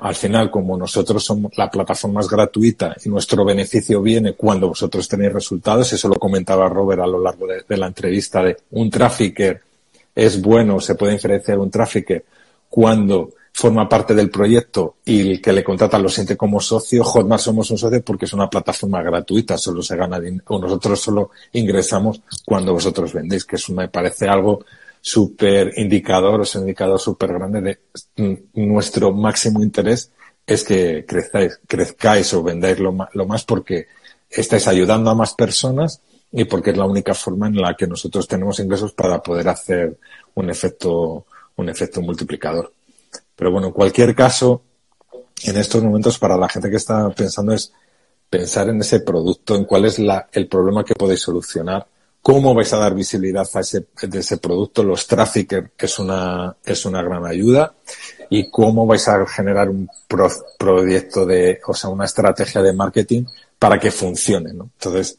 al 0.00 0.14
final, 0.14 0.50
como 0.50 0.76
nosotros 0.76 1.24
somos 1.24 1.52
la 1.58 1.70
plataforma 1.70 2.20
más 2.20 2.28
gratuita 2.28 2.96
y 3.04 3.08
nuestro 3.08 3.44
beneficio 3.44 4.00
viene 4.00 4.34
cuando 4.34 4.68
vosotros 4.68 5.06
tenéis 5.08 5.32
resultados, 5.32 5.92
eso 5.92 6.08
lo 6.08 6.14
comentaba 6.14 6.68
Robert 6.68 7.02
a 7.02 7.06
lo 7.06 7.20
largo 7.20 7.46
de, 7.46 7.64
de 7.68 7.76
la 7.76 7.88
entrevista, 7.88 8.42
de 8.42 8.56
un 8.70 8.88
trafficker 8.88 9.60
es 10.14 10.40
bueno, 10.40 10.80
se 10.80 10.94
puede 10.94 11.14
diferenciar 11.14 11.58
un 11.58 11.70
trafficker 11.70 12.24
cuando 12.68 13.30
forma 13.52 13.88
parte 13.88 14.14
del 14.14 14.30
proyecto 14.30 14.96
y 15.04 15.32
el 15.32 15.42
que 15.42 15.52
le 15.52 15.64
contrata 15.64 15.98
lo 15.98 16.08
siente 16.08 16.36
como 16.36 16.60
socio, 16.60 17.04
Hotmart 17.04 17.42
somos 17.42 17.70
un 17.70 17.78
socio 17.78 18.02
porque 18.02 18.24
es 18.24 18.32
una 18.32 18.48
plataforma 18.48 19.02
gratuita, 19.02 19.58
solo 19.58 19.82
se 19.82 19.96
gana 19.96 20.20
o 20.46 20.58
nosotros 20.58 21.00
solo 21.00 21.30
ingresamos 21.52 22.22
cuando 22.44 22.72
vosotros 22.72 23.12
vendéis, 23.12 23.44
que 23.44 23.56
eso 23.56 23.72
me 23.72 23.88
parece 23.88 24.28
algo 24.28 24.64
súper 25.00 25.72
indicador, 25.76 26.42
es 26.42 26.54
un 26.54 26.62
indicador 26.62 26.98
súper 26.98 27.32
grande 27.32 27.60
de 28.16 28.44
nuestro 28.54 29.12
máximo 29.12 29.62
interés 29.62 30.12
es 30.46 30.64
que 30.64 31.04
crezcáis, 31.06 31.60
crezcáis 31.66 32.34
o 32.34 32.42
vendáis 32.42 32.78
lo 32.80 32.96
lo 33.12 33.26
más 33.26 33.44
porque 33.44 33.86
estáis 34.28 34.66
ayudando 34.68 35.10
a 35.10 35.14
más 35.14 35.34
personas 35.34 36.02
y 36.32 36.44
porque 36.44 36.70
es 36.70 36.76
la 36.76 36.86
única 36.86 37.14
forma 37.14 37.48
en 37.48 37.56
la 37.56 37.74
que 37.74 37.86
nosotros 37.86 38.26
tenemos 38.28 38.58
ingresos 38.60 38.92
para 38.92 39.22
poder 39.22 39.48
hacer 39.48 39.98
un 40.34 40.50
efecto, 40.50 41.26
un 41.56 41.68
efecto 41.68 42.00
multiplicador. 42.00 42.72
Pero 43.40 43.52
bueno, 43.52 43.68
en 43.68 43.72
cualquier 43.72 44.14
caso, 44.14 44.60
en 45.44 45.56
estos 45.56 45.82
momentos 45.82 46.18
para 46.18 46.36
la 46.36 46.46
gente 46.46 46.68
que 46.68 46.76
está 46.76 47.08
pensando 47.08 47.54
es 47.54 47.72
pensar 48.28 48.68
en 48.68 48.82
ese 48.82 49.00
producto, 49.00 49.56
en 49.56 49.64
cuál 49.64 49.86
es 49.86 49.98
la, 49.98 50.28
el 50.30 50.46
problema 50.46 50.84
que 50.84 50.94
podéis 50.94 51.20
solucionar, 51.20 51.86
cómo 52.20 52.52
vais 52.52 52.70
a 52.74 52.76
dar 52.76 52.94
visibilidad 52.94 53.48
a 53.54 53.60
ese, 53.60 53.86
de 54.02 54.18
ese 54.18 54.36
producto, 54.36 54.82
los 54.82 55.06
traffickers, 55.06 55.70
es 55.78 55.98
una, 55.98 56.54
es 56.62 56.84
una 56.84 57.02
gran 57.02 57.24
ayuda, 57.24 57.72
y 58.28 58.50
cómo 58.50 58.84
vais 58.84 59.08
a 59.08 59.26
generar 59.26 59.70
un 59.70 59.88
pro, 60.06 60.28
proyecto 60.58 61.24
de, 61.24 61.60
o 61.66 61.72
sea, 61.72 61.88
una 61.88 62.04
estrategia 62.04 62.60
de 62.60 62.74
marketing 62.74 63.24
para 63.58 63.80
que 63.80 63.90
funcione, 63.90 64.52
¿no? 64.52 64.64
Entonces, 64.64 65.16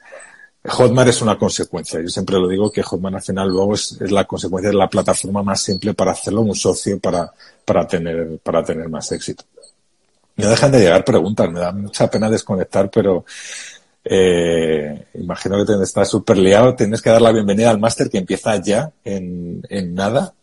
Hotmart 0.64 1.10
es 1.10 1.22
una 1.22 1.38
consecuencia. 1.38 2.00
Yo 2.02 2.08
siempre 2.08 2.38
lo 2.38 2.48
digo 2.48 2.72
que 2.72 2.84
Hotmart 2.84 3.16
al 3.16 3.22
final 3.22 3.50
luego 3.50 3.74
es, 3.74 3.98
es, 4.00 4.12
la 4.12 4.26
consecuencia 4.26 4.70
de 4.70 4.78
la 4.78 4.90
plataforma 4.90 5.42
más 5.42 5.62
simple 5.62 5.94
para 5.94 6.12
hacerlo 6.12 6.42
un 6.42 6.56
socio 6.56 7.00
para, 7.00 7.32
para 7.66 7.88
tener, 7.88 8.38
para 8.44 8.64
tener 8.64 8.88
más 8.88 9.12
éxito. 9.12 9.44
No 10.38 10.50
dejan 10.50 10.72
de 10.72 10.80
llegar 10.80 11.04
preguntas, 11.04 11.52
me 11.52 11.60
da 11.60 11.72
mucha 11.72 12.10
pena 12.10 12.30
desconectar, 12.30 12.90
pero 12.90 13.26
eh, 14.04 15.08
imagino 15.16 15.58
que 15.58 15.74
te 15.74 15.84
estás 15.84 16.10
súper 16.10 16.38
liado. 16.38 16.76
Tienes 16.76 17.02
que 17.02 17.10
dar 17.10 17.22
la 17.22 17.32
bienvenida 17.32 17.72
al 17.72 17.80
máster 17.80 18.10
que 18.10 18.20
empieza 18.20 18.56
ya, 18.62 18.92
en, 19.04 19.64
en 19.68 19.96
nada. 19.96 20.34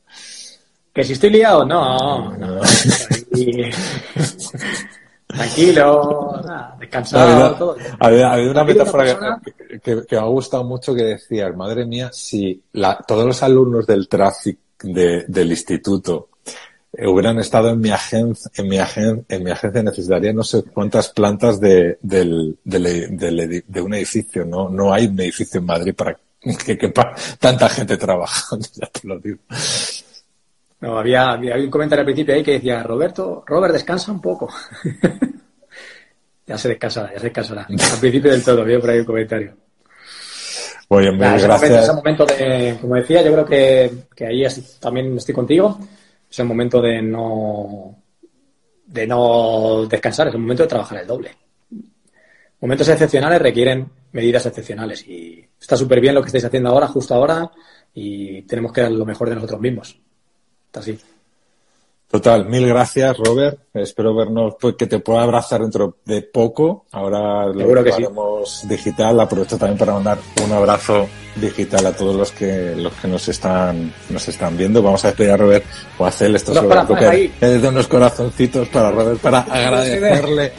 ¿Que 0.92 1.04
si 1.04 1.12
estoy 1.12 1.30
liado? 1.30 1.64
No, 1.64 2.36
no. 2.36 2.60
Tranquilo, 5.28 6.40
nada, 6.42 6.76
descansado, 6.80 7.54
todo. 7.54 7.76
Había, 8.00 8.32
había 8.32 8.50
una 8.50 8.64
metáfora 8.64 9.04
persona... 9.04 9.40
que, 9.44 9.78
que, 9.78 10.06
que, 10.06 10.16
me 10.16 10.22
ha 10.22 10.24
gustado 10.24 10.64
mucho 10.64 10.94
que 10.94 11.04
decía, 11.04 11.52
madre 11.52 11.84
mía, 11.84 12.10
si 12.12 12.62
la, 12.72 12.96
todos 13.06 13.26
los 13.26 13.42
alumnos 13.42 13.86
del 13.86 14.08
tráfico 14.08 14.60
de, 14.82 15.24
del 15.28 15.50
instituto 15.50 16.30
hubieran 16.92 17.38
estado 17.38 17.70
en 17.70 17.80
mi 17.80 17.90
agencia, 17.90 18.50
en 18.56 18.68
mi 18.68 18.78
agencia, 18.78 19.24
en 19.28 19.44
mi 19.44 19.50
agencia 19.50 19.82
necesitaría 19.82 20.32
no 20.32 20.42
sé 20.42 20.62
cuántas 20.62 21.10
plantas 21.10 21.60
de, 21.60 21.98
del, 22.00 22.58
del, 22.64 23.16
del, 23.16 23.64
de 23.66 23.80
un 23.80 23.94
edificio. 23.94 24.44
No, 24.44 24.68
no 24.68 24.92
hay 24.92 25.06
un 25.06 25.20
edificio 25.20 25.60
en 25.60 25.66
Madrid 25.66 25.94
para 25.94 26.18
que 26.64 26.78
quepa 26.78 27.14
tanta 27.38 27.68
gente 27.68 27.96
trabajando, 27.96 28.66
ya 28.74 28.86
te 28.86 29.06
lo 29.06 29.18
digo. 29.18 29.38
No, 30.80 30.98
había, 30.98 31.32
había 31.32 31.56
un 31.56 31.70
comentario 31.70 32.00
al 32.02 32.06
principio 32.06 32.34
ahí 32.34 32.42
que 32.42 32.52
decía, 32.52 32.82
Roberto, 32.82 33.42
Robert, 33.46 33.72
descansa 33.72 34.12
un 34.12 34.20
poco. 34.20 34.48
ya 36.46 36.56
se 36.56 36.68
descansará, 36.68 37.12
ya 37.12 37.18
se 37.18 37.24
descansará. 37.24 37.62
Al 37.62 38.00
principio 38.00 38.30
del 38.30 38.44
todo, 38.44 38.62
había 38.62 38.78
por 38.78 38.90
ahí 38.90 39.00
un 39.00 39.04
comentario. 39.04 39.56
Oye, 40.88 41.10
muy 41.10 41.26
ese 41.26 41.46
gracias. 41.46 41.70
Momento, 41.70 41.78
ese 41.78 41.92
momento 41.92 42.26
de, 42.26 42.78
como 42.80 42.94
decía, 42.94 43.22
yo 43.22 43.32
creo 43.32 43.44
que, 43.44 43.92
que 44.14 44.26
ahí 44.26 44.44
también 44.80 45.16
estoy 45.16 45.34
contigo. 45.34 45.78
Es 46.30 46.38
el 46.38 46.46
momento 46.46 46.80
de 46.80 47.02
no, 47.02 47.96
de 48.86 49.06
no 49.06 49.86
descansar, 49.86 50.28
es 50.28 50.34
el 50.34 50.40
momento 50.40 50.62
de 50.62 50.68
trabajar 50.68 51.00
el 51.00 51.06
doble. 51.06 51.30
Momentos 52.60 52.88
excepcionales 52.88 53.40
requieren 53.40 53.88
medidas 54.12 54.46
excepcionales 54.46 55.06
y 55.06 55.46
está 55.60 55.76
súper 55.76 56.00
bien 56.00 56.14
lo 56.14 56.22
que 56.22 56.28
estáis 56.28 56.44
haciendo 56.44 56.70
ahora, 56.70 56.88
justo 56.88 57.14
ahora, 57.14 57.50
y 57.94 58.42
tenemos 58.42 58.72
que 58.72 58.80
dar 58.80 58.90
lo 58.90 59.04
mejor 59.04 59.28
de 59.28 59.34
nosotros 59.36 59.60
mismos. 59.60 60.00
Así. 60.74 60.98
Total, 62.10 62.46
mil 62.46 62.66
gracias, 62.66 63.18
Robert. 63.18 63.58
Espero 63.74 64.14
vernos, 64.14 64.54
pues 64.58 64.76
que 64.76 64.86
te 64.86 64.98
pueda 64.98 65.22
abrazar 65.22 65.60
dentro 65.60 65.98
de 66.06 66.22
poco. 66.22 66.86
Ahora 66.90 67.46
lo 67.48 67.84
que 67.84 67.92
haremos 67.92 68.66
digital. 68.66 69.20
Aprovecho 69.20 69.58
también 69.58 69.76
para 69.76 69.92
mandar 69.92 70.18
un 70.42 70.50
abrazo 70.52 71.06
digital 71.36 71.84
a 71.84 71.92
todos 71.92 72.16
los 72.16 72.32
que 72.32 72.74
los 72.74 72.94
que 72.94 73.08
nos 73.08 73.28
están 73.28 73.92
nos 74.08 74.26
están 74.26 74.56
viendo. 74.56 74.82
Vamos 74.82 75.04
a 75.04 75.08
despedir 75.08 75.32
a 75.32 75.36
Robert 75.36 75.66
o 75.98 76.06
a 76.06 76.08
hacer 76.08 76.34
esto 76.34 76.54
sobre 76.54 77.30
de 77.40 77.68
unos 77.68 77.86
corazoncitos 77.86 78.68
para 78.68 78.90
Robert 78.90 79.20
para 79.20 79.40
agradecerle 79.40 80.52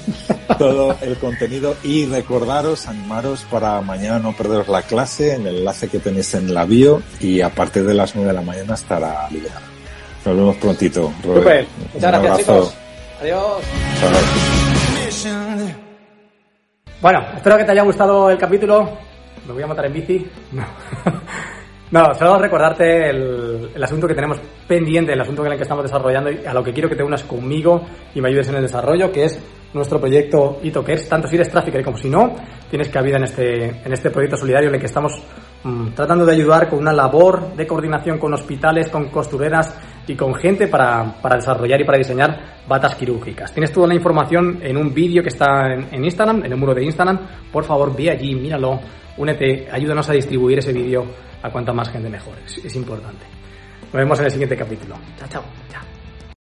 todo 0.59 0.97
el 1.01 1.17
contenido 1.17 1.75
y 1.83 2.05
recordaros, 2.05 2.87
animaros 2.87 3.41
para 3.49 3.81
mañana 3.81 4.19
no 4.19 4.33
perderos 4.33 4.67
la 4.67 4.83
clase 4.83 5.33
en 5.33 5.47
el 5.47 5.57
enlace 5.57 5.87
que 5.87 5.97
tenéis 5.97 6.35
en 6.35 6.53
la 6.53 6.65
bio 6.65 7.01
y 7.19 7.41
a 7.41 7.49
partir 7.49 7.85
de 7.85 7.95
las 7.95 8.13
9 8.13 8.27
de 8.27 8.35
la 8.35 8.43
mañana 8.43 8.75
estará 8.75 9.27
liberado. 9.31 9.78
Nos 10.25 10.35
vemos 10.35 10.55
prontito. 10.57 11.11
Super. 11.21 11.65
Muchas 11.93 12.11
gracias, 12.11 12.37
chicos. 12.39 12.77
Adiós. 13.21 13.63
Bueno, 17.01 17.19
espero 17.35 17.57
que 17.57 17.63
te 17.63 17.71
haya 17.71 17.83
gustado 17.83 18.29
el 18.29 18.37
capítulo. 18.37 18.89
Me 19.47 19.53
voy 19.53 19.63
a 19.63 19.67
montar 19.67 19.85
en 19.85 19.93
bici. 19.93 20.27
No. 20.51 20.63
No, 21.91 22.13
solo 22.13 22.37
recordarte 22.37 23.09
el, 23.09 23.71
el, 23.73 23.83
asunto 23.83 24.07
que 24.07 24.13
tenemos 24.13 24.37
pendiente, 24.67 25.11
el 25.11 25.21
asunto 25.21 25.43
en 25.43 25.53
el 25.53 25.57
que 25.57 25.63
estamos 25.63 25.83
desarrollando 25.83 26.29
y 26.29 26.45
a 26.45 26.53
lo 26.53 26.63
que 26.63 26.71
quiero 26.71 26.87
que 26.87 26.95
te 26.95 27.01
unas 27.01 27.23
conmigo 27.23 27.81
y 28.13 28.21
me 28.21 28.29
ayudes 28.29 28.47
en 28.49 28.57
el 28.57 28.61
desarrollo, 28.61 29.11
que 29.11 29.23
es 29.23 29.41
nuestro 29.73 29.99
proyecto 29.99 30.59
es 30.87 31.09
tanto 31.09 31.27
si 31.27 31.35
eres 31.35 31.49
trafficker 31.49 31.83
como 31.83 31.97
si 31.97 32.09
no, 32.09 32.35
tienes 32.69 32.89
cabida 32.89 33.17
en 33.17 33.23
este, 33.23 33.65
en 33.65 33.93
este 33.93 34.09
proyecto 34.09 34.37
solidario 34.37 34.69
en 34.69 34.75
el 34.75 34.81
que 34.81 34.87
estamos 34.87 35.13
mm, 35.63 35.89
tratando 35.89 36.25
de 36.25 36.33
ayudar 36.33 36.69
con 36.69 36.79
una 36.79 36.93
labor 36.93 37.55
de 37.55 37.67
coordinación 37.67 38.17
con 38.17 38.33
hospitales, 38.33 38.89
con 38.89 39.09
costureras 39.09 39.75
y 40.09 40.15
con 40.15 40.33
gente 40.33 40.67
para, 40.67 41.21
para 41.21 41.35
desarrollar 41.35 41.79
y 41.79 41.83
para 41.83 41.97
diseñar 41.99 42.63
batas 42.67 42.95
quirúrgicas. 42.95 43.53
Tienes 43.53 43.71
toda 43.71 43.87
la 43.87 43.93
información 43.93 44.59
en 44.61 44.75
un 44.75 44.91
vídeo 44.93 45.21
que 45.21 45.29
está 45.29 45.73
en, 45.73 46.03
Instagram, 46.03 46.45
en 46.45 46.51
el 46.51 46.57
muro 46.57 46.73
de 46.73 46.83
Instagram. 46.83 47.19
Por 47.51 47.63
favor, 47.63 47.95
ve 47.95 48.09
allí, 48.09 48.33
míralo, 48.33 48.79
únete, 49.17 49.67
ayúdanos 49.71 50.09
a 50.09 50.13
distribuir 50.13 50.59
ese 50.59 50.73
vídeo 50.73 51.05
a 51.43 51.49
cuanta 51.51 51.73
más 51.73 51.89
gente 51.89 52.09
mejor. 52.09 52.33
Es, 52.45 52.75
importante. 52.75 53.25
Nos 53.83 53.93
vemos 53.93 54.19
en 54.19 54.25
el 54.25 54.31
siguiente 54.31 54.57
capítulo. 54.57 54.95
Chao. 55.19 55.43
chao. 55.71 55.88